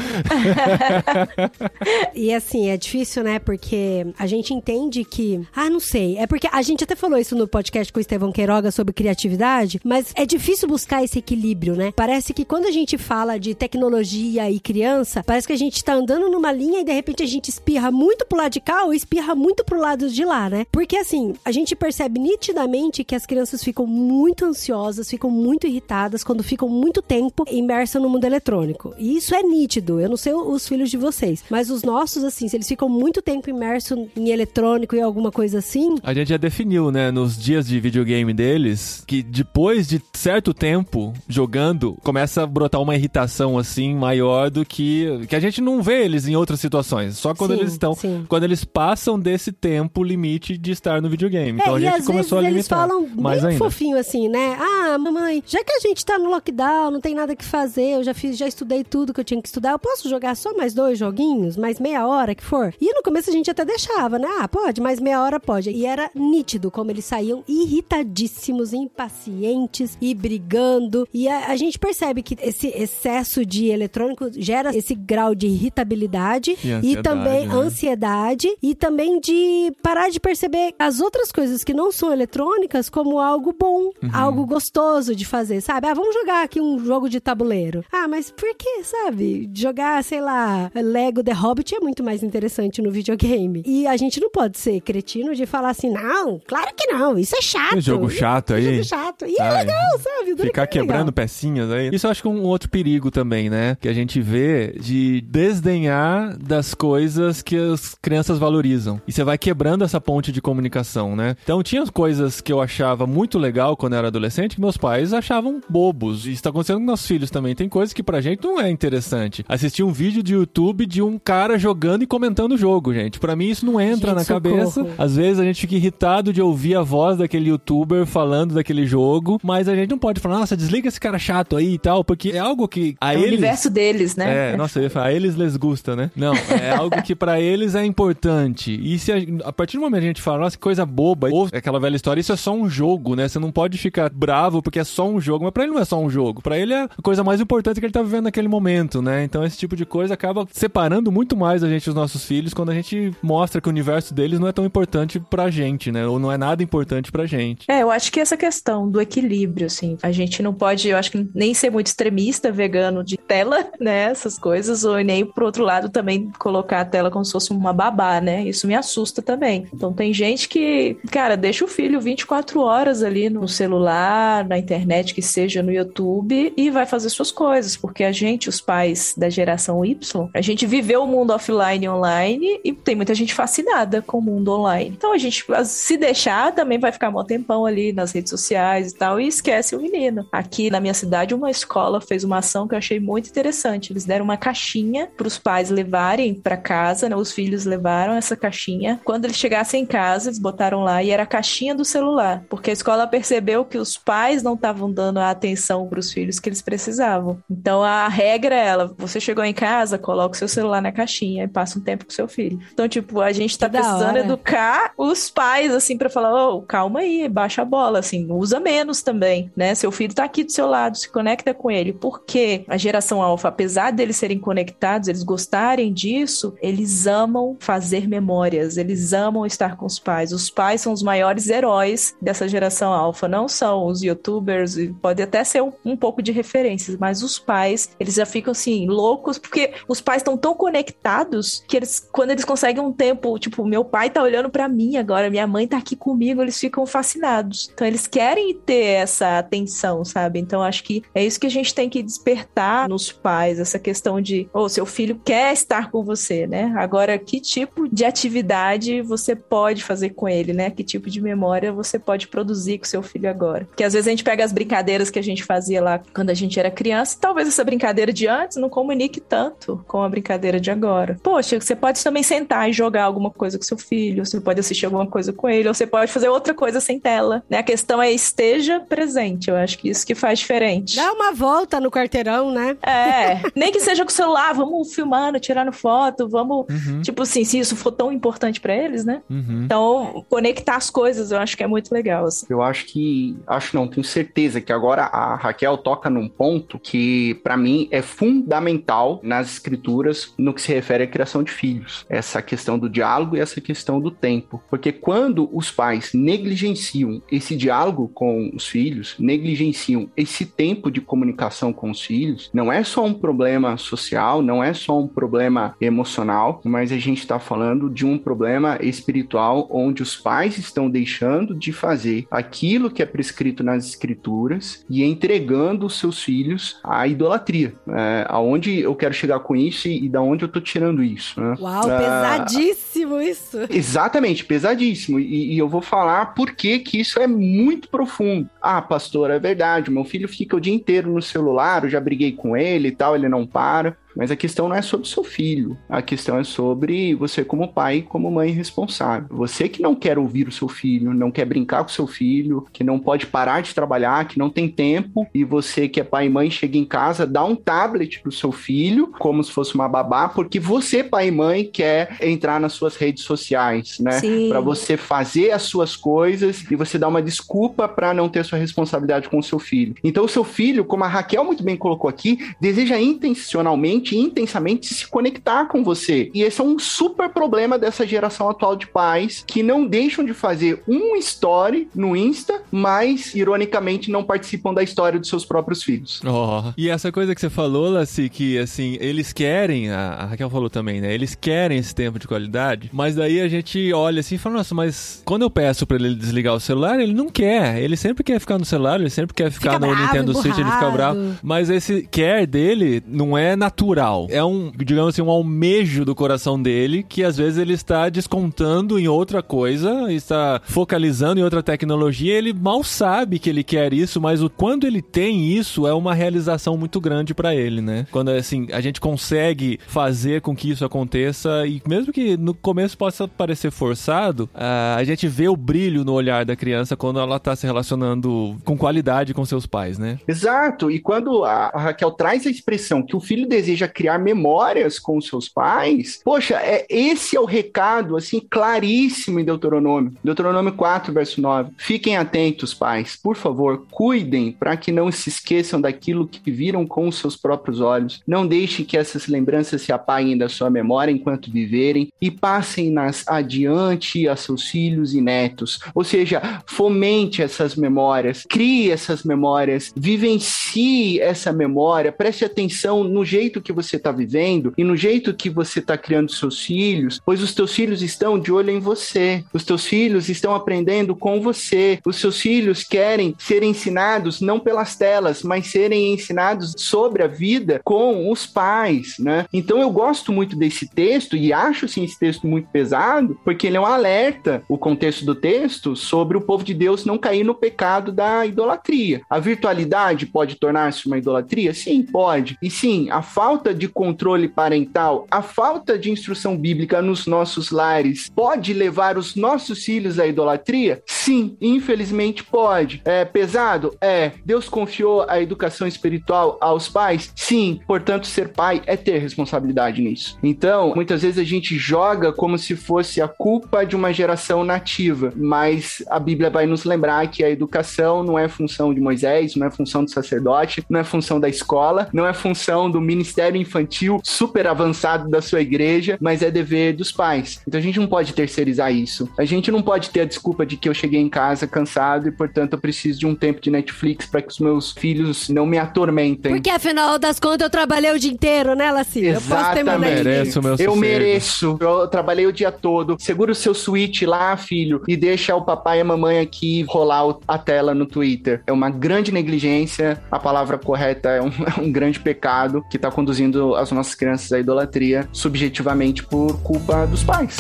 e 2.16 2.34
assim, 2.34 2.70
é 2.70 2.78
difícil, 2.78 3.24
né? 3.24 3.40
Porque 3.40 4.06
a 4.18 4.28
gente 4.28 4.54
entende 4.54 5.04
que. 5.04 5.42
Ah, 5.56 5.70
não 5.70 5.80
sei. 5.80 6.18
É 6.18 6.28
porque 6.28 6.48
a 6.52 6.62
gente 6.62 6.84
até 6.84 6.96
falou 6.96 7.18
isso 7.18 7.36
no 7.36 7.48
podcast 7.48 7.92
com 7.92 8.00
o 8.00 8.02
Estevão 8.02 8.32
Queiroga 8.32 8.72
sobre 8.72 8.94
criatividade, 8.94 9.80
mas 9.84 10.14
é 10.16 10.26
difícil 10.26 10.68
buscar 10.68 11.04
esse 11.04 11.20
equilíbrio, 11.20 11.76
né? 11.76 11.92
Parece 11.96 12.34
que 12.34 12.46
quando 12.46 12.68
a 12.68 12.72
gente 12.72 12.98
fala 12.98 13.40
de 13.40 13.56
tecnologia 13.56 14.50
e 14.50 14.60
criança, 14.60 15.24
parece 15.26 15.48
que 15.48 15.54
a 15.54 15.58
gente 15.58 15.84
tá 15.84 15.94
andando 15.94 16.30
numa 16.30 16.52
linha 16.52 16.82
e 16.82 16.84
de 16.84 16.92
repente 16.92 17.24
a 17.24 17.28
gente 17.28 17.50
espirra 17.50 17.92
muito 17.92 18.26
pro 18.26 18.38
lado 18.38 18.52
de 18.52 18.60
cá 18.60 18.86
ou 18.86 18.94
espirra 18.94 19.34
muito 19.36 19.64
pro 19.64 19.80
lado 19.80 20.10
de 20.10 20.24
lá, 20.24 20.50
né? 20.50 20.66
Porque 20.72 20.98
assim, 20.98 21.34
a 21.44 21.52
gente 21.52 21.76
percebe 21.76 22.20
nitidamente 22.20 23.04
que 23.04 23.16
as 23.16 23.26
crianças 23.26 23.64
ficam 23.64 23.88
muito 23.88 24.46
ansiosas, 24.46 25.10
ficam 25.10 25.30
muito 25.30 25.68
irritadas 25.68 26.24
quando 26.24 26.44
ficam 26.44 26.61
muito 26.70 27.02
tempo 27.02 27.46
imersas 27.50 28.02
no 28.02 28.10
mundo 28.10 28.26
eletrônico. 28.26 28.94
E 28.98 29.18
isso 29.18 29.36
é 29.36 29.42
nítido. 29.42 30.00
Eu 30.00 30.10
não 30.10 30.18
sei 30.18 30.34
os 30.34 30.68
filhos 30.68 30.90
de 30.90 30.98
vocês, 30.98 31.44
mas 31.50 31.70
os 31.70 31.84
nossos, 31.84 32.24
assim, 32.24 32.48
se 32.48 32.56
eles 32.56 32.68
ficam 32.68 32.90
muito 32.90 33.22
tempo 33.22 33.50
imersos 33.50 33.98
em 34.16 34.30
eletrônico 34.30 34.96
e 34.96 35.02
alguma 35.02 35.32
coisa 35.32 35.60
assim. 35.60 35.96
A 36.04 36.14
gente 36.14 36.30
já 36.30 36.38
definiu, 36.38 36.92
né, 36.92 37.12
nos 37.12 37.38
dias 37.38 37.68
de 37.68 37.80
videogame 37.80 38.34
deles, 38.34 39.04
que 39.06 39.22
depois 39.22 39.88
de 39.88 40.02
certo 40.14 40.54
tempo 40.54 41.14
jogando, 41.28 41.98
começa 42.04 42.44
a 42.44 42.48
brotar 42.48 42.82
uma 42.82 42.96
irritação, 42.96 43.58
assim, 43.58 43.96
maior 43.96 44.50
do 44.50 44.66
que. 44.66 45.26
que 45.28 45.36
a 45.36 45.40
gente 45.40 45.62
não 45.62 45.82
vê 45.82 46.04
eles 46.04 46.28
em 46.28 46.36
outras 46.36 46.60
situações. 46.60 47.18
Só 47.18 47.34
quando 47.34 47.54
sim, 47.54 47.60
eles 47.60 47.72
estão. 47.74 47.94
Sim. 47.94 48.26
Quando 48.28 48.44
eles 48.44 48.64
passam 48.64 49.20
desse 49.20 49.52
tempo 49.52 50.04
limite 50.04 50.58
de 50.58 50.72
estar 50.72 51.02
no 51.02 51.10
videogame. 51.10 51.60
É, 51.60 51.64
então 51.64 51.76
a 51.76 51.80
gente 51.80 52.04
começou 52.04 52.38
a 52.38 52.42
limitar. 52.42 52.56
Eles 52.56 52.68
falam 52.68 53.08
mais 53.16 53.42
bem 53.42 53.52
ainda. 53.52 53.64
fofinho 53.64 53.98
assim, 53.98 54.28
né? 54.28 54.58
Ah, 54.60 54.98
mamãe, 54.98 55.44
já 55.46 55.64
que 55.64 55.72
a 55.72 55.80
gente 55.80 56.06
tá 56.06 56.18
no 56.18 56.30
lockdown, 56.30 56.51
não 56.56 57.02
tem 57.02 57.16
nada 57.16 57.36
que 57.36 57.46
fazer, 57.46 57.96
eu 57.96 58.04
já 58.04 58.14
fiz, 58.14 58.38
já 58.38 58.48
estudei 58.48 58.84
tudo 58.84 59.14
que 59.14 59.20
eu 59.20 59.24
tinha 59.24 59.42
que 59.42 59.48
estudar, 59.48 59.72
eu 59.72 59.80
posso 59.80 60.10
jogar 60.10 60.36
só 60.36 60.54
mais 60.54 60.74
dois 60.74 60.98
joguinhos, 60.98 61.58
mais 61.58 61.80
meia 61.80 62.06
hora 62.06 62.36
que 62.36 62.44
for? 62.44 62.74
E 62.80 62.94
no 62.94 63.04
começo 63.04 63.30
a 63.30 63.34
gente 63.34 63.50
até 63.50 63.64
deixava, 63.64 64.18
né? 64.20 64.28
Ah, 64.40 64.48
pode, 64.48 64.82
mais 64.82 65.00
meia 65.00 65.22
hora 65.22 65.40
pode. 65.40 65.70
E 65.70 65.86
era 65.86 66.10
nítido 66.14 66.72
como 66.72 66.92
eles 66.92 67.06
saíam 67.06 67.44
irritadíssimos, 67.48 68.74
impacientes 68.74 69.98
e 70.02 70.14
brigando. 70.14 71.08
E 71.14 71.28
a, 71.28 71.48
a 71.48 71.56
gente 71.56 71.78
percebe 71.80 72.22
que 72.22 72.38
esse 72.42 72.68
excesso 72.68 73.46
de 73.46 73.68
eletrônico 73.68 74.30
gera 74.34 74.76
esse 74.76 74.96
grau 74.96 75.34
de 75.36 75.48
irritabilidade 75.48 76.58
e, 76.64 76.92
e 76.92 77.02
também 77.02 77.48
né? 77.48 77.54
ansiedade 77.54 78.48
e 78.62 78.76
também 78.76 79.20
de 79.20 79.74
parar 79.82 80.10
de 80.10 80.20
perceber 80.20 80.74
as 80.78 81.00
outras 81.00 81.32
coisas 81.32 81.64
que 81.64 81.74
não 81.74 81.92
são 81.92 82.12
eletrônicas 82.12 82.90
como 82.90 83.20
algo 83.20 83.56
bom, 83.58 83.92
uhum. 84.02 84.10
algo 84.14 84.46
gostoso 84.46 85.16
de 85.16 85.26
fazer, 85.26 85.62
sabe? 85.62 85.88
Ah, 85.88 85.94
vamos 85.94 86.14
jogar 86.14 86.41
aqui 86.44 86.62
um 86.62 86.84
jogo 86.84 87.10
de 87.10 87.20
tabuleiro. 87.20 87.84
Ah, 87.92 88.08
mas 88.08 88.32
por 88.32 88.54
que, 88.56 88.84
sabe? 88.84 89.50
Jogar, 89.54 90.04
sei 90.04 90.22
lá, 90.22 90.72
Lego 90.76 91.24
The 91.24 91.34
Hobbit 91.34 91.76
é 91.76 91.80
muito 91.80 92.04
mais 92.04 92.24
interessante 92.24 92.82
no 92.82 92.92
videogame. 92.92 93.64
E 93.66 93.88
a 93.88 93.96
gente 93.98 94.20
não 94.20 94.30
pode 94.30 94.58
ser 94.58 94.82
cretino 94.82 95.36
de 95.36 95.46
falar 95.46 95.70
assim, 95.70 95.90
não, 95.90 96.40
claro 96.48 96.72
que 96.76 96.88
não, 96.88 97.18
isso 97.18 97.36
é 97.36 97.42
chato. 97.42 97.78
Um 97.78 97.82
jogo 97.82 98.10
chato 98.10 98.54
aí. 98.54 98.76
Jogo 98.76 98.84
chato. 98.84 99.26
E 99.26 99.36
é 99.36 99.42
Ai, 99.42 99.50
é 99.50 99.60
legal, 99.60 100.00
sabe? 100.00 100.36
Ficar 100.42 100.64
é 100.64 100.68
quebrando 100.68 101.08
legal. 101.08 101.14
pecinhas 101.14 101.72
aí. 101.72 101.90
Isso 101.94 102.08
eu 102.08 102.12
acho 102.12 102.22
que 102.22 102.28
é 102.28 102.32
um 102.32 102.44
outro 102.44 102.70
perigo 102.70 103.12
também, 103.12 103.50
né? 103.50 103.78
Que 103.80 103.88
a 103.88 103.94
gente 103.94 104.22
vê 104.22 104.76
de 104.80 105.22
desdenhar 105.22 106.38
das 106.38 106.74
coisas 106.74 107.42
que 107.42 107.56
as 107.58 107.96
crianças 108.02 108.38
valorizam. 108.38 109.02
E 109.08 109.12
você 109.12 109.24
vai 109.24 109.38
quebrando 109.38 109.84
essa 109.84 110.00
ponte 110.00 110.32
de 110.32 110.42
comunicação, 110.42 111.16
né? 111.16 111.36
Então 111.44 111.62
tinha 111.64 111.86
coisas 111.88 112.42
que 112.42 112.52
eu 112.52 112.62
achava 112.62 113.06
muito 113.08 113.38
legal 113.38 113.76
quando 113.76 113.94
eu 113.94 114.00
era 114.00 114.08
adolescente 114.08 114.56
que 114.56 114.62
meus 114.62 114.78
pais 114.78 115.14
achavam 115.14 115.62
bobos. 115.70 116.26
Isso 116.34 116.44
tá 116.44 116.50
acontecendo 116.50 116.80
com 116.80 116.86
nossos 116.86 117.08
filhos 117.08 117.30
também. 117.30 117.56
Tem 117.56 117.68
coisas 117.70 117.94
que 117.94 118.04
pra 118.04 118.22
gente 118.22 118.44
não 118.44 118.60
é 118.60 118.70
interessante. 118.70 119.44
Assistir 119.48 119.84
um 119.84 119.92
vídeo 119.92 120.24
de 120.24 120.34
YouTube 120.34 120.86
de 120.86 121.02
um 121.02 121.18
cara 121.18 121.58
jogando 121.58 122.04
e 122.04 122.08
comentando 122.08 122.54
o 122.54 122.58
jogo, 122.58 122.94
gente. 122.94 123.20
Pra 123.20 123.36
mim 123.36 123.50
isso 123.50 123.66
não 123.66 123.80
entra 123.80 124.10
gente, 124.10 124.18
na 124.18 124.24
socorro. 124.24 124.56
cabeça. 124.56 124.88
Às 124.98 125.16
vezes 125.16 125.40
a 125.40 125.44
gente 125.44 125.62
fica 125.62 125.76
irritado 125.76 126.34
de 126.34 126.42
ouvir 126.42 126.76
a 126.76 126.82
voz 126.82 127.18
daquele 127.18 127.50
youtuber 127.50 128.06
falando 128.06 128.54
daquele 128.54 128.86
jogo, 128.86 129.40
mas 129.44 129.68
a 129.68 129.76
gente 129.76 129.90
não 129.90 129.98
pode 129.98 130.20
falar, 130.20 130.40
nossa, 130.40 130.58
desliga 130.58 130.88
esse 130.88 131.00
cara 131.00 131.20
chato 131.20 131.56
aí 131.56 131.74
e 131.74 131.80
tal, 131.80 132.04
porque 132.04 132.30
é 132.30 132.40
algo 132.40 132.68
que 132.68 132.96
a 133.00 133.14
é 133.14 133.18
eles... 133.18 133.26
o 133.26 133.28
universo 133.30 133.70
deles, 133.70 134.16
né? 134.16 134.54
É, 134.54 134.58
nossa, 134.58 134.80
eu 134.80 134.84
ia 134.84 134.90
falar, 134.90 135.08
a 135.08 135.14
eles 135.14 135.36
les 135.36 135.58
gusta, 135.58 135.96
né? 135.96 136.12
Não, 136.16 136.34
é 136.34 136.72
algo 136.76 137.02
que 137.02 137.16
para 137.16 137.40
eles 137.40 137.76
é 137.76 137.86
importante. 137.86 138.80
E 138.82 138.98
se 139.00 139.12
a, 139.12 139.16
a, 139.46 139.54
partir 139.54 139.78
do 139.78 139.82
momento 139.82 140.02
que 140.02 140.06
a 140.06 140.10
gente 140.10 140.22
fala, 140.22 140.40
nossa, 140.40 140.56
que 140.56 140.62
coisa 140.62 140.86
boba, 140.86 141.30
ou 141.32 141.50
aquela 141.52 141.80
velha 141.80 141.96
história, 141.96 142.22
isso 142.22 142.32
é 142.32 142.36
só 142.38 142.54
um 142.54 142.70
jogo, 142.70 143.16
né? 143.16 143.28
Você 143.28 143.40
não 143.40 143.52
pode 143.52 143.78
ficar 143.78 144.10
bravo 144.10 144.62
porque 144.62 144.80
é 144.80 144.84
só 144.84 145.08
um 145.08 145.20
jogo, 145.20 145.44
mas 145.44 145.54
pra 145.54 145.64
ele 145.64 145.74
não 145.74 145.80
é 145.80 145.86
só 145.86 146.00
um 146.00 146.10
jogo. 146.10 146.21
Pra 146.42 146.58
ele 146.58 146.74
é 146.74 146.84
a 146.84 147.02
coisa 147.02 147.24
mais 147.24 147.42
importante 147.42 147.80
que 147.80 147.86
ele 147.86 147.94
tá 147.94 148.02
vivendo 148.02 148.26
naquele 148.26 148.48
momento, 148.48 149.02
né? 149.02 149.24
Então 149.24 149.44
esse 149.44 149.58
tipo 149.58 149.76
de 149.76 149.86
coisa 149.86 150.14
acaba 150.14 150.48
separando 150.52 151.12
muito 151.12 151.36
mais 151.36 151.64
a 151.64 151.70
gente 151.70 151.86
dos 151.86 151.96
nossos 151.96 152.26
filhos 152.26 152.54
quando 152.54 152.70
a 152.70 152.74
gente 152.74 153.12
mostra 153.22 153.60
que 153.60 153.68
o 153.68 153.72
universo 153.72 154.14
deles 154.14 154.40
não 154.40 154.48
é 154.48 154.52
tão 154.52 154.66
importante 154.66 155.20
pra 155.20 155.50
gente, 155.50 155.92
né? 155.92 156.06
Ou 156.06 156.20
não 156.20 156.32
é 156.32 156.38
nada 156.38 156.62
importante 156.64 157.12
pra 157.12 157.26
gente. 157.26 157.66
É, 157.70 157.82
eu 157.82 157.92
acho 157.92 158.12
que 158.12 158.20
essa 158.20 158.38
questão 158.38 158.90
do 158.90 159.02
equilíbrio, 159.02 159.68
assim, 159.68 159.98
a 160.02 160.12
gente 160.12 160.44
não 160.44 160.54
pode, 160.54 160.88
eu 160.90 160.98
acho 160.98 161.12
que 161.12 161.28
nem 161.34 161.54
ser 161.54 161.72
muito 161.72 161.88
extremista 161.88 162.52
vegano 162.52 163.04
de 163.04 163.18
tela, 163.18 163.68
né? 163.80 164.04
Essas 164.12 164.38
coisas, 164.38 164.84
ou 164.84 164.98
nem 164.98 165.26
pro 165.26 165.46
outro 165.46 165.64
lado 165.64 165.90
também 165.90 166.32
colocar 166.38 166.82
a 166.82 166.86
tela 166.86 167.10
como 167.10 167.26
se 167.26 167.32
fosse 167.32 167.52
uma 167.52 167.74
babá, 167.74 168.20
né? 168.22 168.44
Isso 168.44 168.68
me 168.68 168.76
assusta 168.76 169.22
também. 169.22 169.68
Então 169.74 169.94
tem 169.94 170.14
gente 170.14 170.48
que, 170.48 170.98
cara, 171.12 171.36
deixa 171.36 171.66
o 171.66 171.68
filho 171.68 172.00
24 172.00 172.60
horas 172.62 173.04
ali 173.04 173.30
no 173.30 173.48
celular, 173.48 174.48
na 174.48 174.58
internet, 174.58 175.14
que 175.14 175.22
seja 175.22 175.64
no 175.64 175.72
YouTube, 175.72 176.11
e 176.58 176.70
vai 176.70 176.86
fazer 176.86 177.10
suas 177.10 177.32
coisas, 177.32 177.78
porque 177.78 178.04
a 178.04 178.12
gente, 178.12 178.50
os 178.50 178.60
pais 178.60 179.14
da 179.16 179.30
geração 179.30 179.86
Y, 179.86 180.30
a 180.34 180.42
gente 180.42 180.66
viveu 180.66 181.04
o 181.04 181.08
mundo 181.08 181.34
offline 181.34 181.86
e 181.86 181.90
online 181.90 182.60
e 182.64 182.74
tem 182.74 182.96
muita 182.96 183.14
gente 183.14 183.34
fascinada 183.34 184.02
com 184.02 184.18
o 184.18 184.22
mundo 184.22 184.52
online. 184.52 184.94
Então 184.98 185.14
a 185.14 185.18
gente, 185.18 185.46
se 185.66 185.98
deixar, 185.98 186.54
também 186.54 186.80
vai 186.80 186.92
ficar 186.92 187.10
um 187.10 187.24
tempão 187.24 187.66
ali 187.66 187.94
nas 187.94 188.12
redes 188.12 188.30
sociais 188.30 188.92
e 188.92 188.96
tal, 188.96 189.20
e 189.20 189.28
esquece 189.28 189.76
o 189.76 189.82
menino. 189.82 190.26
Aqui 190.32 190.70
na 190.70 190.80
minha 190.80 190.94
cidade, 190.94 191.36
uma 191.36 191.52
escola 191.52 192.02
fez 192.02 192.24
uma 192.24 192.40
ação 192.40 192.68
que 192.68 192.74
eu 192.74 192.80
achei 192.80 193.00
muito 193.00 193.30
interessante. 193.30 193.92
Eles 193.92 194.06
deram 194.06 194.26
uma 194.26 194.38
caixinha 194.38 195.08
para 195.16 195.28
os 195.28 195.38
pais 195.38 195.70
levarem 195.70 196.34
para 196.34 196.58
casa, 196.58 197.10
né? 197.10 197.16
Os 197.16 197.32
filhos 197.32 197.66
levaram 197.66 198.14
essa 198.14 198.36
caixinha. 198.36 199.00
Quando 199.04 199.26
eles 199.26 199.38
chegassem 199.38 199.84
em 199.84 199.86
casa, 199.86 200.30
eles 200.30 200.40
botaram 200.40 200.84
lá 200.84 201.04
e 201.04 201.12
era 201.12 201.24
a 201.24 201.28
caixinha 201.28 201.76
do 201.76 201.86
celular, 201.86 202.44
porque 202.50 202.70
a 202.70 202.74
escola 202.74 203.06
percebeu 203.06 203.66
que 203.66 203.78
os 203.78 203.98
pais 203.98 204.42
não 204.42 204.56
estavam 204.56 204.92
dando 204.92 205.12
dando 205.12 205.20
a 205.20 205.32
atenção 205.32 205.88
para 205.88 206.00
os 206.02 206.12
filhos 206.12 206.40
que 206.40 206.50
eles 206.50 206.62
precisavam. 206.62 207.38
Então 207.50 207.82
a 207.82 208.08
regra 208.08 208.56
é 208.56 208.68
ela, 208.68 208.94
você 208.98 209.20
chegou 209.20 209.44
em 209.44 209.54
casa, 209.54 209.98
coloca 209.98 210.36
o 210.36 210.38
seu 210.38 210.48
celular 210.48 210.82
na 210.82 210.92
caixinha 210.92 211.46
e 211.46 211.48
passa 211.48 211.80
um 211.80 211.82
tempo 211.82 212.06
com 212.06 212.12
seu 212.12 212.28
filho. 212.28 212.60
Então, 212.74 212.88
tipo, 212.88 213.22
a 213.22 213.32
gente 213.32 213.58
tá 213.58 213.70
Que 213.70 213.78
precisando 213.78 214.18
educar 214.18 214.94
os 214.98 215.30
pais, 215.30 215.74
assim, 215.74 215.98
para 215.98 216.10
falar, 216.10 216.50
ô, 216.50 216.62
calma 216.62 217.00
aí, 217.00 217.28
baixa 217.30 217.62
a 217.62 217.66
bola, 217.66 218.00
assim, 218.00 218.28
usa 218.32 218.60
menos 218.60 219.02
também, 219.02 219.52
né? 219.56 219.74
Seu 219.76 219.92
filho 219.92 220.14
tá 220.14 220.24
aqui 220.24 220.44
do 220.44 220.52
seu 220.52 220.68
lado, 220.68 220.98
se 220.98 221.10
conecta 221.10 221.54
com 221.54 221.70
ele. 221.70 221.94
Porque 221.94 222.64
a 222.68 222.78
geração 222.78 223.22
alfa, 223.22 223.48
apesar 223.50 223.92
deles 223.92 224.18
serem 224.18 224.40
conectados, 224.40 225.08
eles 225.08 225.24
gostarem 225.24 225.94
disso, 225.94 226.54
eles 226.62 227.08
amam 227.08 227.56
fazer 227.60 228.08
memórias, 228.08 228.78
eles 228.78 229.14
amam 229.14 229.46
estar 229.46 229.78
com 229.78 229.86
os 229.86 230.00
pais. 230.00 230.32
Os 230.32 230.50
pais 230.50 230.82
são 230.82 230.94
os 230.94 231.04
maiores 231.04 231.50
heróis 231.50 232.16
dessa 232.22 232.48
geração 232.48 232.92
alfa, 232.94 233.28
não 233.28 233.48
são 233.48 233.86
os 233.86 234.02
youtubers, 234.02 234.78
e 234.78 234.88
pode 235.02 235.22
até 235.22 235.44
ser 235.44 235.62
um, 235.62 235.72
um 235.84 235.96
pouco 235.96 236.22
de 236.22 236.32
referências, 236.32 236.98
mas 236.98 237.24
os 237.24 237.40
pais, 237.40 237.90
eles 238.00 238.16
já 238.16 238.26
ficam 238.26 238.52
assim, 238.52 238.88
loucos, 238.88 239.38
porque 239.38 239.74
os 239.88 240.02
pais 240.02 240.22
estão 240.22 240.38
tão 240.38 240.54
conectados 240.54 241.64
que 241.68 241.78
eles, 241.78 242.08
quando 242.12 242.32
eles 242.32 242.46
conseguem 242.46 242.84
um 242.84 242.92
tempo, 242.92 243.38
tipo, 243.40 243.66
meu 243.66 243.84
pai 243.84 244.10
tá 244.10 244.22
olhando 244.22 244.50
pra 244.50 244.68
mim 244.68 244.98
agora, 244.98 245.30
minha 245.30 245.48
mãe 245.48 245.68
tá 245.68 245.78
aqui 245.78 245.96
comigo, 245.96 246.42
eles 246.42 246.60
ficam 246.60 246.86
fascinados. 246.86 247.70
Então 247.74 247.86
eles 247.86 248.08
querem 248.08 248.54
ter 248.54 249.02
essa 249.02 249.40
atenção, 249.40 250.04
sabe? 250.06 250.40
Então 250.40 250.62
acho 250.62 250.84
que 250.84 251.04
é 251.14 251.24
isso 251.24 251.40
que 251.40 251.48
a 251.48 251.52
gente 251.52 251.74
tem 251.74 251.90
que 251.90 252.04
despertar 252.04 252.88
nos 252.88 253.12
pais, 253.12 253.60
essa 253.60 253.80
questão 253.80 254.22
de, 254.22 254.48
ô, 254.54 254.68
seu 254.70 254.86
filho 254.86 255.20
quer 255.24 255.54
estar 255.54 255.92
com 255.92 256.04
você, 256.04 256.48
né? 256.48 256.74
Agora, 256.78 257.18
que 257.18 257.40
tipo 257.40 257.88
de 257.88 258.06
atividade 258.06 259.02
você 259.02 259.36
pode 259.36 259.84
fazer 259.84 260.12
com 260.12 260.28
ele, 260.28 260.54
né? 260.54 260.70
Que 260.70 260.84
tipo 260.84 261.10
de 261.10 261.22
memória 261.22 261.72
você 261.72 261.98
pode 261.98 262.28
produzir 262.28 262.78
com 262.80 262.86
seu 262.86 263.02
filho 263.02 263.30
agora? 263.30 263.66
Porque 263.66 263.84
às 263.84 263.94
vezes 263.94 264.08
a 264.08 264.12
gente 264.12 264.24
pega 264.24 264.44
as 264.44 264.52
brincadeiras 264.52 265.10
que 265.10 265.20
a 265.20 265.24
gente 265.24 265.44
fazia 265.44 265.71
lá 265.80 266.02
quando 266.14 266.30
a 266.30 266.34
gente 266.34 266.60
era 266.60 266.72
criança, 266.72 267.18
talvez 267.20 267.48
essa 267.48 267.64
brincadeira 267.64 268.12
de 268.12 268.28
antes 268.28 268.58
não 268.58 268.70
comunique 268.70 269.20
tanto 269.20 269.84
com 269.88 270.02
a 270.02 270.10
brincadeira 270.10 270.60
de 270.60 270.72
agora. 270.72 271.18
Poxa, 271.22 271.60
você 271.60 271.76
pode 271.76 272.04
também 272.04 272.24
sentar 272.24 272.70
e 272.70 272.74
jogar 272.74 273.04
alguma 273.04 273.30
coisa 273.30 273.58
com 273.58 273.64
seu 273.64 273.78
filho, 273.78 274.26
você 274.26 274.40
pode 274.42 274.60
assistir 274.60 274.86
alguma 274.86 275.06
coisa 275.08 275.32
com 275.32 275.48
ele, 275.48 275.68
ou 275.68 275.74
você 275.74 275.86
pode 275.86 276.12
fazer 276.12 276.30
outra 276.30 276.54
coisa 276.54 276.80
sem 276.80 277.00
tela, 277.00 277.44
né? 277.50 277.60
A 277.60 277.64
questão 277.64 278.02
é 278.02 278.12
esteja 278.12 278.80
presente, 278.80 279.50
eu 279.50 279.56
acho 279.56 279.78
que 279.78 279.90
isso 279.90 280.06
que 280.06 280.16
faz 280.16 280.40
diferente. 280.40 280.96
Dá 280.96 281.12
uma 281.14 281.32
volta 281.32 281.80
no 281.80 281.92
quarteirão, 281.92 282.52
né? 282.52 282.76
É, 282.82 283.42
nem 283.56 283.72
que 283.72 283.80
seja 283.80 284.04
com 284.04 284.10
o 284.10 284.14
celular, 284.14 284.54
vamos 284.54 284.94
filmando, 284.94 285.40
tirando 285.40 285.72
foto, 285.72 286.28
vamos, 286.28 286.66
Uhum, 286.70 287.02
tipo 287.02 287.22
assim, 287.24 287.44
se 287.44 287.60
isso 287.60 287.76
for 287.76 287.92
tão 287.92 288.12
importante 288.12 288.60
pra 288.60 288.76
eles, 288.76 289.04
né? 289.06 289.22
uhum. 289.30 289.64
Então, 289.66 290.26
conectar 290.30 290.76
as 290.76 290.90
coisas 290.90 291.32
eu 291.32 291.38
acho 291.40 291.56
que 291.56 291.64
é 291.64 291.68
muito 291.68 291.92
legal, 291.94 292.26
assim. 292.26 292.46
Eu 292.50 292.62
acho 292.62 292.86
que, 292.86 293.38
acho 293.48 293.76
não, 293.76 293.88
tenho 293.88 294.04
certeza 294.04 294.62
que 294.62 294.72
agora 294.72 295.04
a 295.04 295.36
Raquel 295.36 295.61
toca 295.78 296.10
num 296.10 296.28
ponto 296.28 296.80
que 296.80 297.36
pra 297.44 297.56
mim 297.56 297.88
é 297.92 298.02
fundamental 298.02 299.20
nas 299.24 299.54
escrituras 299.54 300.34
no 300.38 300.54
que 300.54 300.62
se 300.62 300.74
refere 300.74 301.04
à 301.04 301.08
criação 301.08 301.44
de 301.44 301.52
filhos. 301.52 302.06
Essa 302.10 302.42
questão 302.42 302.78
do 302.78 302.90
diálogo 302.90 303.36
e 303.36 303.40
essa 303.40 303.62
questão 303.62 304.00
do 304.00 304.12
tempo. 304.12 304.62
Porque 304.70 304.92
quando 304.92 305.50
os 305.56 305.72
pais 305.72 306.12
negligenciam 306.14 307.22
esse 307.32 307.56
diálogo 307.56 308.10
com 308.14 308.52
os 308.54 308.68
filhos, 308.68 309.16
negligenciam 309.20 310.10
esse 310.16 310.46
tempo 310.46 310.90
de 310.90 311.02
comunicação 311.02 311.72
com 311.72 311.92
os 311.92 312.02
filhos, 312.02 312.50
não 312.54 312.72
é 312.72 312.84
só 312.84 313.06
um 313.06 313.14
problema 313.14 313.78
social, 313.78 314.42
não 314.42 314.64
é 314.64 314.74
só 314.74 315.00
um 315.00 315.08
problema 315.08 315.76
emocional, 315.80 316.62
mas 316.64 316.92
a 316.92 316.98
gente 316.98 317.20
está 317.20 317.40
falando 317.40 317.90
de 317.90 318.06
um 318.06 318.18
problema 318.18 318.78
espiritual 318.82 319.68
onde 319.70 320.02
os 320.02 320.16
pais 320.16 320.58
estão 320.58 320.90
deixando 320.90 321.56
de 321.56 321.72
fazer 321.72 322.26
aquilo 322.32 322.90
que 322.90 323.02
é 323.02 323.06
prescrito 323.06 323.64
nas 323.64 323.86
escrituras 323.86 324.86
e 324.90 325.04
entregando 325.04 325.51
os 325.54 326.00
seus 326.00 326.22
filhos 326.24 326.80
à 326.84 327.08
idolatria. 327.08 327.74
É, 327.88 328.26
aonde 328.30 328.80
eu 328.80 328.96
quero 328.96 329.14
chegar 329.14 329.40
com 329.40 329.56
isso 329.56 329.88
e, 329.88 330.06
e 330.06 330.10
da 330.10 330.22
onde 330.22 330.44
eu 330.46 330.50
tô 330.50 330.60
tirando 330.62 331.04
isso, 331.04 331.40
né? 331.40 331.56
Uau, 331.60 331.84
Ah, 331.90 331.98
pesadíssimo 331.98 333.22
isso. 333.22 333.58
Exatamente, 333.70 334.46
pesadíssimo. 334.46 335.20
E, 335.20 335.54
e 335.54 335.58
eu 335.58 335.68
vou 335.68 335.82
falar 335.82 336.34
por 336.34 336.52
que 336.52 336.80
que 336.80 337.00
isso 337.00 337.20
é 337.20 337.28
muito 337.28 337.90
profundo. 337.90 338.50
Ah, 338.62 338.82
pastor, 338.82 339.30
é 339.32 339.40
verdade. 339.40 339.92
Meu 339.92 340.04
filho 340.04 340.28
fica 340.28 340.56
o 340.56 340.62
dia 340.62 340.74
inteiro 340.74 341.12
no 341.12 341.22
celular, 341.22 341.84
eu 341.84 341.90
já 341.90 342.00
briguei 342.00 342.32
com 342.32 342.56
ele 342.56 342.90
e 342.90 342.92
tal, 342.92 343.16
ele 343.16 343.30
não 343.30 343.46
para. 343.46 343.98
Mas 344.16 344.32
a 344.32 344.36
questão 344.36 344.68
não 344.68 344.76
é 344.76 344.82
sobre 344.82 345.06
o 345.06 345.10
seu 345.10 345.24
filho. 345.24 345.78
A 345.90 346.02
questão 346.02 346.38
é 346.38 346.44
sobre 346.44 347.16
você 347.16 347.44
como 347.44 347.68
pai 347.68 347.98
e 347.98 348.02
como 348.02 348.32
mãe 348.32 348.52
responsável. 348.52 349.28
Você 349.32 349.68
que 349.70 349.82
não 349.82 349.96
quer 349.96 350.18
ouvir 350.18 350.48
o 350.48 350.52
seu 350.52 350.68
filho, 350.68 351.14
não 351.14 351.32
quer 351.32 351.46
brincar 351.46 351.84
com 351.84 351.90
o 351.90 351.94
seu 351.94 352.08
filho, 352.08 352.66
que 352.72 352.84
não 352.84 353.00
pode 353.00 353.28
parar 353.28 353.62
de 353.62 353.74
trabalhar, 353.74 354.28
que 354.28 354.40
não 354.40 354.50
tem 354.50 354.68
tempo, 354.68 355.28
e 355.34 355.44
você 355.44 355.88
que 355.88 356.00
é 356.00 356.04
pai 356.04 356.26
e 356.26 356.30
mãe 356.30 356.50
chega 356.50 356.78
em 356.78 356.86
casa, 356.86 357.26
dá 357.26 357.44
um 357.44 357.56
tablet 357.56 358.22
pro 358.22 358.32
seu 358.32 358.52
filho, 358.52 359.08
como 359.20 359.44
se 359.44 359.52
fosse 359.52 359.76
uma 359.76 359.88
babá, 359.88 360.30
porque 360.30 360.60
você, 360.60 361.04
pai 361.04 361.28
e 361.28 361.32
mãe, 361.32 361.64
quer 361.64 362.18
entrar 362.22 362.60
nas 362.60 362.74
suas 362.74 362.96
redes 362.96 363.24
sociais, 363.24 364.00
né? 364.00 364.20
Para 364.50 364.60
você 364.60 364.98
fazer 364.98 365.52
as 365.52 365.64
suas 365.64 365.96
coisas 365.96 366.64
e 366.70 366.76
você 366.76 366.98
dá 366.98 367.08
uma 367.08 367.22
desculpa 367.22 367.88
para 367.88 368.14
não 368.14 368.30
ter 368.30 368.44
sua 368.46 368.58
responsabilidade 368.58 369.30
com 369.30 369.40
o 369.40 369.44
seu 369.44 369.60
filho. 369.60 369.96
Então, 370.04 370.26
o 370.26 370.30
seu 370.30 370.44
filho, 370.44 370.86
como 370.86 371.04
a 371.04 371.08
Raquel 371.08 371.44
muito 371.44 371.64
bem 371.64 371.76
colocou 371.78 372.10
aqui, 372.10 372.40
deseja 372.60 373.00
intencionalmente, 373.00 374.01
intensamente 374.16 374.94
se 374.94 375.08
conectar 375.08 375.66
com 375.66 375.84
você. 375.84 376.30
E 376.34 376.44
esse 376.44 376.62
é 376.62 376.64
um 376.64 376.78
super 376.80 377.30
problema 377.30 377.78
dessa 377.78 378.06
geração 378.06 378.50
atual 378.50 378.76
de 378.76 378.88
pais 378.88 379.44
que 379.48 379.64
não 379.64 379.86
deixam 379.86 380.24
de 380.24 380.34
fazer 380.34 380.82
um 380.88 381.16
story 381.16 381.88
no 381.94 382.16
Insta, 382.16 382.62
mas 382.72 383.34
ironicamente 383.36 384.12
não 384.12 384.24
participam 384.24 384.74
da 384.74 384.84
história 384.84 385.20
dos 385.20 385.30
seus 385.30 385.46
próprios 385.46 385.84
filhos. 385.84 386.22
Ó. 386.26 386.74
E 386.78 386.90
essa 386.90 387.12
coisa 387.12 387.34
que 387.36 387.42
você 387.42 387.50
falou, 387.50 387.90
Lassi, 387.90 388.30
que 388.30 388.58
assim, 388.58 388.98
eles 389.00 389.34
querem, 389.34 389.90
a 389.90 390.26
Raquel 390.26 390.50
falou 390.50 390.70
também, 390.70 391.02
né? 391.02 391.14
Eles 391.14 391.36
querem 391.36 391.78
esse 391.78 391.94
tempo 391.94 392.20
de 392.20 392.28
qualidade, 392.28 392.90
mas 392.94 393.16
daí 393.16 393.42
a 393.42 393.48
gente 393.48 393.92
olha 393.94 394.20
assim 394.20 394.36
e 394.36 394.38
fala, 394.38 394.58
nossa, 394.58 394.74
mas 394.76 395.22
quando 395.26 395.44
eu 395.44 395.50
peço 395.50 395.86
pra 395.86 395.98
ele 395.98 396.16
desligar 396.16 396.54
o 396.56 396.60
celular, 396.60 397.00
ele 397.00 397.14
não 397.14 397.30
quer. 397.30 397.82
Ele 397.82 397.96
sempre 397.98 398.24
quer 398.24 398.40
ficar 398.40 398.58
no 398.58 398.66
celular, 398.66 399.00
ele 399.00 399.10
sempre 399.10 399.34
quer 399.34 399.52
ficar 399.52 399.74
Fica 399.74 399.86
no 399.86 399.94
bravo, 399.94 400.04
Nintendo 400.04 400.34
Switch, 400.34 400.58
ele 400.58 400.72
fica 400.72 400.88
emburrado. 400.88 401.20
bravo. 401.20 401.38
Mas 401.44 401.70
esse 401.70 402.08
quer 402.10 402.46
dele 402.46 403.04
não 403.08 403.38
é 403.38 403.56
natural. 403.56 403.91
É 404.30 404.44
um, 404.44 404.72
digamos 404.76 405.10
assim, 405.10 405.22
um 405.22 405.30
almejo 405.30 406.06
do 406.06 406.16
coração 406.16 406.62
dele 406.62 407.04
que 407.08 407.24
às 407.24 407.38
vezes 407.38 407.58
ele 407.58 407.74
está 407.74 408.10
descontando 408.10 409.00
em 409.00 409.08
outra 409.08 409.42
coisa, 409.42 410.12
está 410.12 410.62
focalizando 410.64 411.40
em 411.40 411.44
outra 411.44 411.64
tecnologia. 411.64 412.38
Ele 412.38 412.54
mal 412.54 412.84
sabe 412.84 413.40
que 413.40 413.50
ele 413.50 413.64
quer 413.64 413.94
isso, 413.94 414.20
mas 414.20 414.42
o, 414.42 414.50
quando 414.50 414.86
ele 414.86 415.02
tem 415.02 415.52
isso, 415.52 415.88
é 415.88 415.94
uma 415.94 416.14
realização 416.14 416.78
muito 416.78 417.00
grande 417.00 417.34
pra 417.34 417.56
ele, 417.56 417.82
né? 417.82 418.08
Quando 418.12 418.30
assim, 418.30 418.68
a 418.72 418.82
gente 418.82 419.00
consegue 419.00 419.80
fazer 419.88 420.42
com 420.42 420.56
que 420.56 420.72
isso 420.72 420.86
aconteça 420.86 421.66
e 421.66 421.82
mesmo 421.88 422.14
que 422.14 422.38
no 422.38 422.54
começo 422.54 422.98
possa 422.98 423.28
parecer 423.28 423.72
forçado, 423.72 424.50
a 424.54 425.04
gente 425.04 425.28
vê 425.28 425.48
o 425.48 425.56
brilho 425.56 426.04
no 426.04 426.14
olhar 426.14 426.46
da 426.46 426.56
criança 426.56 426.96
quando 426.96 427.20
ela 427.20 427.40
tá 427.40 427.56
se 427.56 427.66
relacionando 427.66 428.58
com 428.64 428.78
qualidade 428.78 429.34
com 429.34 429.46
seus 429.46 429.66
pais, 429.66 429.98
né? 429.98 430.20
Exato. 430.28 430.90
E 430.92 431.00
quando 431.00 431.44
a 431.44 431.70
Raquel 431.70 432.12
traz 432.12 432.46
a 432.46 432.50
expressão 432.50 433.02
que 433.02 433.16
o 433.16 433.20
filho 433.20 433.48
deseja 433.48 433.81
criar 433.88 434.18
memórias 434.18 435.00
com 435.00 435.20
seus 435.22 435.48
pais, 435.48 436.22
poxa, 436.24 436.56
é, 436.56 436.86
esse 436.90 437.36
é 437.36 437.40
o 437.40 437.46
recado, 437.46 438.16
assim, 438.16 438.40
claríssimo 438.40 439.40
em 439.40 439.46
Deuteronômio. 439.46 440.14
Deuteronômio 440.24 440.74
4, 440.74 441.14
verso 441.14 441.42
9. 441.42 441.72
Fiquem 441.78 442.18
atentos, 442.18 442.74
pais. 442.74 443.16
Por 443.22 443.36
favor, 443.36 443.86
cuidem 443.92 444.52
para 444.52 444.78
que 444.78 444.92
não 444.92 445.12
se 445.12 445.30
esqueçam 445.30 445.80
daquilo 445.80 446.28
que 446.28 446.52
viram 446.52 446.86
com 446.86 447.08
os 447.08 447.18
seus 447.18 447.36
próprios 447.36 447.80
olhos. 447.80 448.22
Não 448.28 448.46
deixem 448.48 448.86
que 448.86 448.98
essas 448.98 449.28
lembranças 449.28 449.82
se 449.82 449.92
apaguem 449.92 450.38
da 450.38 450.50
sua 450.50 450.70
memória 450.70 451.12
enquanto 451.12 451.52
viverem 451.52 452.12
e 452.22 452.30
passem-nas 452.30 453.28
adiante 453.28 454.28
a 454.28 454.36
seus 454.36 454.68
filhos 454.70 455.14
e 455.14 455.22
netos. 455.22 455.80
Ou 455.94 456.04
seja, 456.04 456.62
fomente 456.66 457.42
essas 457.42 457.76
memórias, 457.76 458.44
crie 458.48 458.92
essas 458.92 459.24
memórias, 459.24 459.92
vivencie 459.96 461.20
essa 461.20 461.52
memória, 461.52 462.12
preste 462.12 462.46
atenção 462.46 463.04
no 463.04 463.24
jeito 463.24 463.62
que 463.62 463.71
você 463.72 463.96
está 463.96 464.12
vivendo 464.12 464.74
e 464.78 464.84
no 464.84 464.96
jeito 464.96 465.34
que 465.34 465.50
você 465.50 465.80
está 465.80 465.98
criando 465.98 466.32
seus 466.32 466.62
filhos, 466.62 467.22
pois 467.26 467.42
os 467.42 467.54
teus 467.54 467.74
filhos 467.74 468.02
estão 468.02 468.40
de 468.40 468.52
olho 468.52 468.70
em 468.70 468.80
você, 468.80 469.44
os 469.54 469.64
teus 469.64 469.86
filhos 469.86 470.30
estão 470.30 470.54
aprendendo 470.54 471.16
com 471.16 471.42
você, 471.42 472.00
os 472.06 472.18
seus 472.18 472.40
filhos 472.40 472.84
querem 472.84 473.36
ser 473.38 473.64
ensinados 473.64 474.42
não 474.42 474.60
pelas 474.60 474.96
telas, 474.96 475.44
mas 475.44 475.68
serem 475.68 476.14
ensinados 476.14 476.74
sobre 476.78 477.24
a 477.24 477.28
vida 477.28 477.82
com 477.84 478.30
os 478.32 478.46
pais, 478.46 479.16
né? 479.20 479.46
Então 479.54 479.80
eu 479.80 479.90
gosto 479.90 480.32
muito 480.32 480.56
desse 480.56 480.88
texto 480.88 481.36
e 481.36 481.54
acho 481.54 481.86
assim 481.86 482.04
esse 482.04 482.20
texto 482.20 482.48
muito 482.48 482.70
pesado, 482.70 483.40
porque 483.44 483.68
ele 483.68 483.78
é 483.78 483.82
um 483.82 483.86
alerta, 483.86 484.64
o 484.68 484.78
contexto 484.78 485.26
do 485.26 485.36
texto, 485.36 485.96
sobre 485.96 486.38
o 486.38 486.42
povo 486.42 486.64
de 486.64 486.74
Deus 486.74 487.06
não 487.06 487.18
cair 487.18 487.44
no 487.44 487.56
pecado 487.56 488.12
da 488.12 488.46
idolatria. 488.46 489.22
A 489.30 489.40
virtualidade 489.40 490.26
pode 490.26 490.56
tornar-se 490.56 491.08
uma 491.08 491.18
idolatria? 491.18 491.74
Sim, 491.74 492.04
pode. 492.04 492.58
E 492.62 492.70
sim, 492.70 493.10
a 493.10 493.22
falta 493.22 493.61
falta 493.62 493.76
de 493.76 493.88
controle 493.88 494.48
parental, 494.48 495.28
a 495.30 495.44
falta 495.44 495.96
de 495.96 496.10
instrução 496.10 496.58
bíblica 496.58 497.00
nos 497.00 497.28
nossos 497.28 497.70
lares 497.70 498.28
pode 498.36 498.74
levar 498.74 499.20
os 499.20 499.36
nossos 499.36 499.86
filhos 499.86 500.18
à 500.18 500.26
idolatria? 500.26 501.04
Sim, 501.06 501.56
infelizmente 501.62 502.44
pode. 502.44 503.04
É 503.06 503.24
pesado? 503.24 503.96
É. 504.02 504.32
Deus 504.44 504.68
confiou 504.68 505.26
a 505.30 505.40
educação 505.40 505.88
espiritual 505.88 506.58
aos 506.60 506.90
pais? 506.90 507.32
Sim. 507.36 507.80
Portanto, 507.86 508.26
ser 508.26 508.50
pai 508.50 508.82
é 508.88 508.98
ter 508.98 509.20
responsabilidade 509.20 510.02
nisso. 510.02 510.40
Então, 510.42 510.94
muitas 510.96 511.22
vezes 511.22 511.38
a 511.38 511.44
gente 511.44 511.78
joga 511.78 512.34
como 512.34 512.58
se 512.58 512.76
fosse 512.76 513.22
a 513.22 513.28
culpa 513.28 513.86
de 513.86 513.96
uma 513.96 514.12
geração 514.12 514.64
nativa, 514.64 515.32
mas 515.36 516.04
a 516.10 516.20
Bíblia 516.20 516.50
vai 516.50 516.66
nos 516.66 516.84
lembrar 516.84 517.28
que 517.28 517.44
a 517.44 517.50
educação 517.52 518.24
não 518.24 518.40
é 518.40 518.48
função 518.48 518.92
de 518.92 519.00
Moisés, 519.00 519.56
não 519.56 519.68
é 519.68 519.70
função 519.70 520.04
do 520.04 520.10
sacerdote, 520.10 520.84
não 520.90 521.00
é 521.00 521.04
função 521.04 521.40
da 521.40 521.48
escola, 521.48 522.10
não 522.12 522.26
é 522.26 522.34
função 522.34 522.90
do 522.90 523.00
ministério 523.00 523.51
infantil 523.56 524.20
super 524.24 524.68
avançado 524.68 525.30
da 525.30 525.42
sua 525.42 525.62
igreja, 525.62 526.18
mas 526.20 526.42
é 526.42 526.52
dever 526.52 526.94
dos 526.94 527.12
pais. 527.12 527.62
Então 527.68 527.80
a 527.80 527.84
gente 527.84 528.00
não 528.00 528.08
pode 528.08 528.34
terceirizar 528.34 528.92
isso. 528.94 529.30
A 529.38 529.46
gente 529.46 529.72
não 529.72 529.82
pode 529.82 530.10
ter 530.10 530.22
a 530.22 530.26
desculpa 530.26 530.66
de 530.66 530.78
que 530.78 530.90
eu 530.90 530.94
cheguei 530.94 531.20
em 531.20 531.30
casa 531.30 531.68
cansado 531.68 532.28
e, 532.28 532.32
portanto, 532.32 532.74
eu 532.74 532.80
preciso 532.80 533.20
de 533.20 533.26
um 533.28 533.36
tempo 533.36 533.62
de 533.62 533.70
Netflix 533.72 534.26
para 534.26 534.42
que 534.42 534.50
os 534.50 534.60
meus 534.60 534.92
filhos 534.92 535.50
não 535.50 535.66
me 535.66 535.78
atormentem. 535.78 536.52
Porque 536.54 536.70
afinal 536.70 537.18
das 537.18 537.40
contas 537.40 537.62
eu 537.62 537.70
trabalhei 537.70 538.12
o 538.12 538.20
dia 538.20 538.32
inteiro, 538.32 538.76
né, 538.76 538.92
Laci? 538.92 539.26
Eu 539.26 539.42
posso 539.42 539.74
ter 539.74 539.84
meu. 539.84 540.00
Mereço 540.00 540.62
meu 540.62 540.72
Eu 540.72 540.78
sossego. 540.78 540.96
mereço. 540.96 541.78
Eu 541.80 542.08
trabalhei 542.08 542.46
o 542.46 542.54
dia 542.54 542.72
todo. 542.72 543.16
Segura 543.20 543.52
o 543.52 543.56
seu 543.56 543.74
switch 543.74 544.24
lá, 544.24 544.56
filho, 544.58 545.02
e 545.08 545.16
deixa 545.16 545.56
o 545.56 545.62
papai 545.62 546.00
e 546.00 546.02
a 546.02 546.06
mamãe 546.06 546.40
aqui 546.40 546.84
rolar 546.88 547.36
a 547.48 547.58
tela 547.58 547.94
no 547.94 548.06
Twitter. 548.06 548.62
É 548.66 548.72
uma 548.72 548.90
grande 548.90 549.32
negligência. 549.32 550.22
A 550.32 550.40
palavra 550.40 550.78
correta 550.78 551.30
é 551.30 551.42
um, 551.42 551.50
é 551.78 551.82
um 551.82 551.92
grande 551.92 552.20
pecado 552.20 552.84
que 552.90 552.98
está 552.98 553.12
conduzindo 553.12 553.41
as 553.76 553.92
nossas 553.92 554.16
crianças 554.16 554.52
à 554.52 554.60
idolatria, 554.60 555.28
subjetivamente 555.32 556.24
por 556.24 556.60
culpa 556.62 557.06
dos 557.06 557.24
pais. 557.24 557.58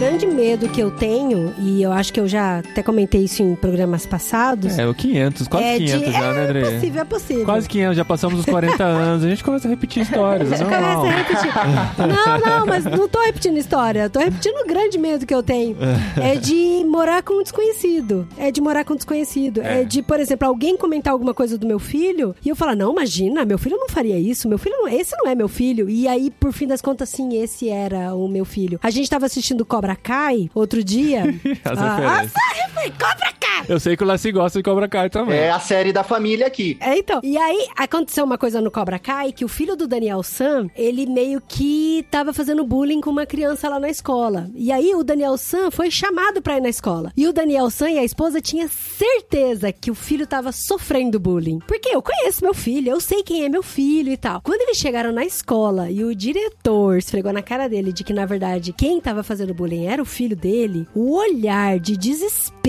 Grande 0.00 0.26
medo 0.26 0.68
que 0.68 0.80
eu 0.80 0.90
tenho, 0.90 1.52
e 1.58 1.82
eu 1.82 1.92
acho 1.92 2.12
que 2.12 2.18
eu 2.20 2.26
já 2.26 2.58
até 2.60 2.82
comentei 2.82 3.24
isso 3.24 3.42
em 3.42 3.54
programas 3.54 4.06
passados, 4.06 4.78
É, 4.78 4.86
o 4.86 4.94
500, 4.94 5.46
quase 5.48 5.64
é 5.66 5.76
500 5.76 6.00
de... 6.06 6.12
já, 6.12 6.32
né, 6.32 6.40
é 6.40 6.44
André? 6.44 6.70
possível, 6.70 7.02
é 7.02 7.04
possível. 7.04 7.44
Quase 7.44 7.68
500, 7.68 7.96
já 7.96 8.04
passamos 8.04 8.40
os 8.40 8.46
40 8.46 8.82
anos, 8.84 9.24
a 9.24 9.28
gente 9.28 9.44
começa 9.44 9.68
a 9.68 9.70
repetir 9.70 10.02
histórias, 10.02 10.52
é 10.52 10.58
normal. 10.58 11.00
Começa 11.00 11.06
a 11.06 11.22
repetir. 11.22 11.50
Não, 12.00 12.38
não, 12.58 12.66
mas 12.66 12.84
não 12.84 13.08
tô 13.08 13.20
repetindo 13.22 13.56
história. 13.58 14.08
Tô 14.08 14.18
repetindo 14.18 14.56
o 14.64 14.66
grande 14.66 14.98
medo 14.98 15.26
que 15.26 15.34
eu 15.34 15.42
tenho. 15.42 15.76
É 16.20 16.36
de 16.36 16.84
morar 16.86 17.22
com 17.22 17.34
um 17.34 17.42
desconhecido. 17.42 18.26
É 18.36 18.50
de 18.50 18.60
morar 18.60 18.84
com 18.84 18.94
um 18.94 18.96
desconhecido. 18.96 19.60
É. 19.62 19.84
de, 19.84 20.02
por 20.02 20.18
exemplo, 20.20 20.46
alguém 20.46 20.76
comentar 20.76 21.12
alguma 21.12 21.32
coisa 21.34 21.56
do 21.58 21.66
meu 21.66 21.78
filho 21.78 22.34
e 22.44 22.48
eu 22.48 22.56
falar, 22.56 22.74
não, 22.74 22.92
imagina, 22.92 23.44
meu 23.44 23.58
filho 23.58 23.76
não 23.76 23.88
faria 23.88 24.18
isso. 24.18 24.48
Meu 24.48 24.58
filho 24.58 24.76
não, 24.76 24.88
esse 24.88 25.14
não 25.16 25.26
é 25.30 25.34
meu 25.34 25.48
filho. 25.48 25.88
E 25.88 26.06
aí, 26.08 26.30
por 26.30 26.52
fim 26.52 26.66
das 26.66 26.80
contas, 26.80 27.08
sim, 27.10 27.36
esse 27.40 27.68
era 27.68 28.14
o 28.14 28.28
meu 28.28 28.44
filho. 28.44 28.78
A 28.82 28.90
gente 28.90 29.08
tava 29.08 29.26
assistindo 29.26 29.64
Cobra 29.64 29.89
Kai 29.96 30.50
outro 30.54 30.82
dia. 30.82 31.22
As 31.64 31.78
ah, 31.78 31.96
referências. 31.96 32.32
ah, 32.36 32.64
eu 32.64 32.70
falei, 32.70 32.90
Cobra 32.90 33.32
Kai! 33.40 33.64
Eu 33.68 33.78
sei 33.78 33.96
que 33.96 34.02
o 34.02 34.06
Lassi 34.06 34.32
gosta 34.32 34.58
de 34.58 34.62
Cobra 34.62 34.88
Kai 34.88 35.08
também. 35.08 35.38
É 35.38 35.50
a 35.50 35.60
série 35.60 35.92
da 35.92 36.02
família 36.02 36.46
aqui. 36.46 36.76
É, 36.80 36.98
então. 36.98 37.20
E 37.22 37.36
aí, 37.36 37.68
aconteceu 37.76 38.24
uma 38.24 38.38
coisa 38.38 38.60
no 38.60 38.70
Cobra 38.70 38.98
Kai, 38.98 39.32
que 39.32 39.44
o 39.44 39.48
filho 39.48 39.76
do 39.76 39.86
Daniel 39.86 40.22
San, 40.22 40.68
ele 40.74 41.06
meio 41.06 41.40
que 41.40 42.04
tava 42.10 42.32
fazendo 42.32 42.64
bullying 42.64 43.00
com 43.00 43.10
uma 43.10 43.26
criança 43.26 43.68
lá 43.68 43.78
na 43.78 43.88
escola. 43.88 44.50
E 44.54 44.72
aí, 44.72 44.94
o 44.94 45.04
Daniel 45.04 45.36
San 45.36 45.70
foi 45.70 45.90
chamado 45.90 46.42
pra 46.42 46.56
ir 46.56 46.60
na 46.60 46.68
escola. 46.68 47.12
E 47.16 47.28
o 47.28 47.32
Daniel 47.32 47.70
San 47.70 47.90
e 47.90 47.98
a 47.98 48.04
esposa 48.04 48.40
tinha 48.40 48.68
certeza 48.68 49.72
que 49.72 49.90
o 49.90 49.94
filho 49.94 50.26
tava 50.26 50.50
sofrendo 50.50 51.20
bullying. 51.20 51.60
Porque 51.66 51.90
eu 51.90 52.02
conheço 52.02 52.42
meu 52.42 52.54
filho, 52.54 52.90
eu 52.90 53.00
sei 53.00 53.22
quem 53.22 53.44
é 53.44 53.48
meu 53.48 53.62
filho 53.62 54.10
e 54.10 54.16
tal. 54.16 54.40
Quando 54.42 54.62
eles 54.62 54.78
chegaram 54.78 55.12
na 55.12 55.24
escola 55.24 55.90
e 55.90 56.02
o 56.02 56.14
diretor 56.14 56.98
esfregou 56.98 57.32
na 57.32 57.42
cara 57.42 57.68
dele 57.68 57.92
de 57.92 58.02
que, 58.02 58.12
na 58.12 58.26
verdade, 58.26 58.72
quem 58.72 59.00
tava 59.00 59.22
fazendo 59.22 59.54
bullying 59.54 59.69
era 59.78 60.02
o 60.02 60.06
filho 60.06 60.36
dele, 60.36 60.86
o 60.94 61.16
olhar 61.16 61.78
de 61.78 61.96
desespero 61.96 62.59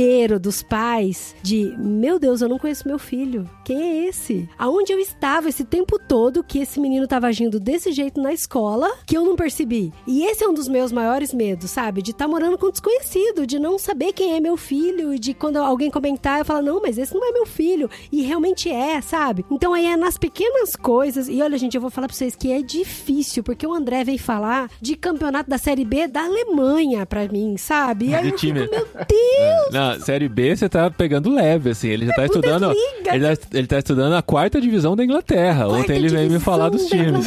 dos 0.42 0.64
pais 0.64 1.36
de, 1.44 1.76
meu 1.78 2.18
Deus, 2.18 2.42
eu 2.42 2.50
não 2.50 2.58
conheço 2.58 2.88
meu 2.88 2.98
filho. 2.98 3.48
Quem 3.64 3.82
é 3.82 4.08
esse? 4.08 4.50
Aonde 4.58 4.92
eu 4.92 5.00
estava 5.00 5.48
esse 5.48 5.64
tempo 5.64 6.00
todo 6.00 6.44
que 6.44 6.60
esse 6.60 6.80
menino 6.80 7.08
tava 7.08 7.28
agindo 7.28 7.60
desse 7.60 7.92
jeito 7.92 8.20
na 8.20 8.34
escola 8.34 8.90
que 9.06 9.16
eu 9.16 9.24
não 9.24 9.36
percebi? 9.36 9.94
E 10.08 10.24
esse 10.24 10.44
é 10.44 10.48
um 10.48 10.54
dos 10.54 10.68
meus 10.68 10.92
maiores 10.92 11.34
medos, 11.34 11.70
sabe? 11.70 12.02
De 12.02 12.12
estar 12.12 12.28
morando 12.28 12.58
com 12.58 12.68
um 12.68 12.72
desconhecido, 12.72 13.46
de 13.46 13.60
não 13.60 13.78
saber 13.78 14.14
quem 14.14 14.36
é 14.36 14.40
meu 14.40 14.58
filho, 14.58 15.14
e 15.14 15.20
de 15.20 15.34
quando 15.36 15.58
alguém 15.58 15.92
comentar, 15.92 16.40
eu 16.40 16.46
falar, 16.46 16.64
não, 16.64 16.82
mas 16.82 16.98
esse 16.98 17.14
não 17.14 17.24
é 17.24 17.32
meu 17.32 17.46
filho. 17.46 17.90
E 18.12 18.24
realmente 18.24 18.70
é, 18.70 19.02
sabe? 19.02 19.46
Então 19.52 19.74
aí 19.74 19.86
é 19.86 19.96
nas 19.96 20.18
pequenas 20.18 20.76
coisas. 20.76 21.28
E 21.30 21.42
olha, 21.42 21.58
gente, 21.58 21.76
eu 21.76 21.82
vou 21.82 21.92
falar 21.92 22.08
pra 22.08 22.16
vocês 22.16 22.36
que 22.36 22.52
é 22.52 22.62
difícil, 22.62 23.44
porque 23.44 23.68
o 23.68 23.74
André 23.74 24.04
veio 24.04 24.20
falar 24.20 24.70
de 24.82 24.96
campeonato 24.96 25.50
da 25.50 25.60
Série 25.60 25.86
B 25.86 26.08
da 26.08 26.24
Alemanha 26.24 27.06
pra 27.06 27.28
mim, 27.28 27.56
sabe? 27.58 28.10
E 28.10 28.16
aí 28.16 28.30
eu 28.30 28.38
fico, 28.38 28.54
meu 28.54 28.68
Deus! 28.70 29.81
Na 29.82 30.00
série 30.00 30.30
B, 30.30 30.56
você 30.56 30.70
tá 30.70 30.92
pegando 30.92 31.34
leve, 31.34 31.72
assim. 31.72 31.90
Ele 31.90 32.06
já 32.06 32.14
tá 32.14 32.26
estudando. 32.26 32.68
Bundesliga. 32.68 33.16
Ele 33.16 33.36
tá, 33.36 33.48
ele 33.58 33.68
tá 33.68 33.80
estudando 33.80 34.14
a 34.14 34.22
quarta 34.22 34.62
divisão 34.62 34.96
da 34.96 35.04
Inglaterra. 35.04 35.66
Quarta 35.66 35.82
Ontem 35.82 35.96
ele 35.96 36.10
veio 36.10 36.30
me 36.30 36.40
falar 36.40 36.70
dos 36.70 36.86
times. 36.86 37.26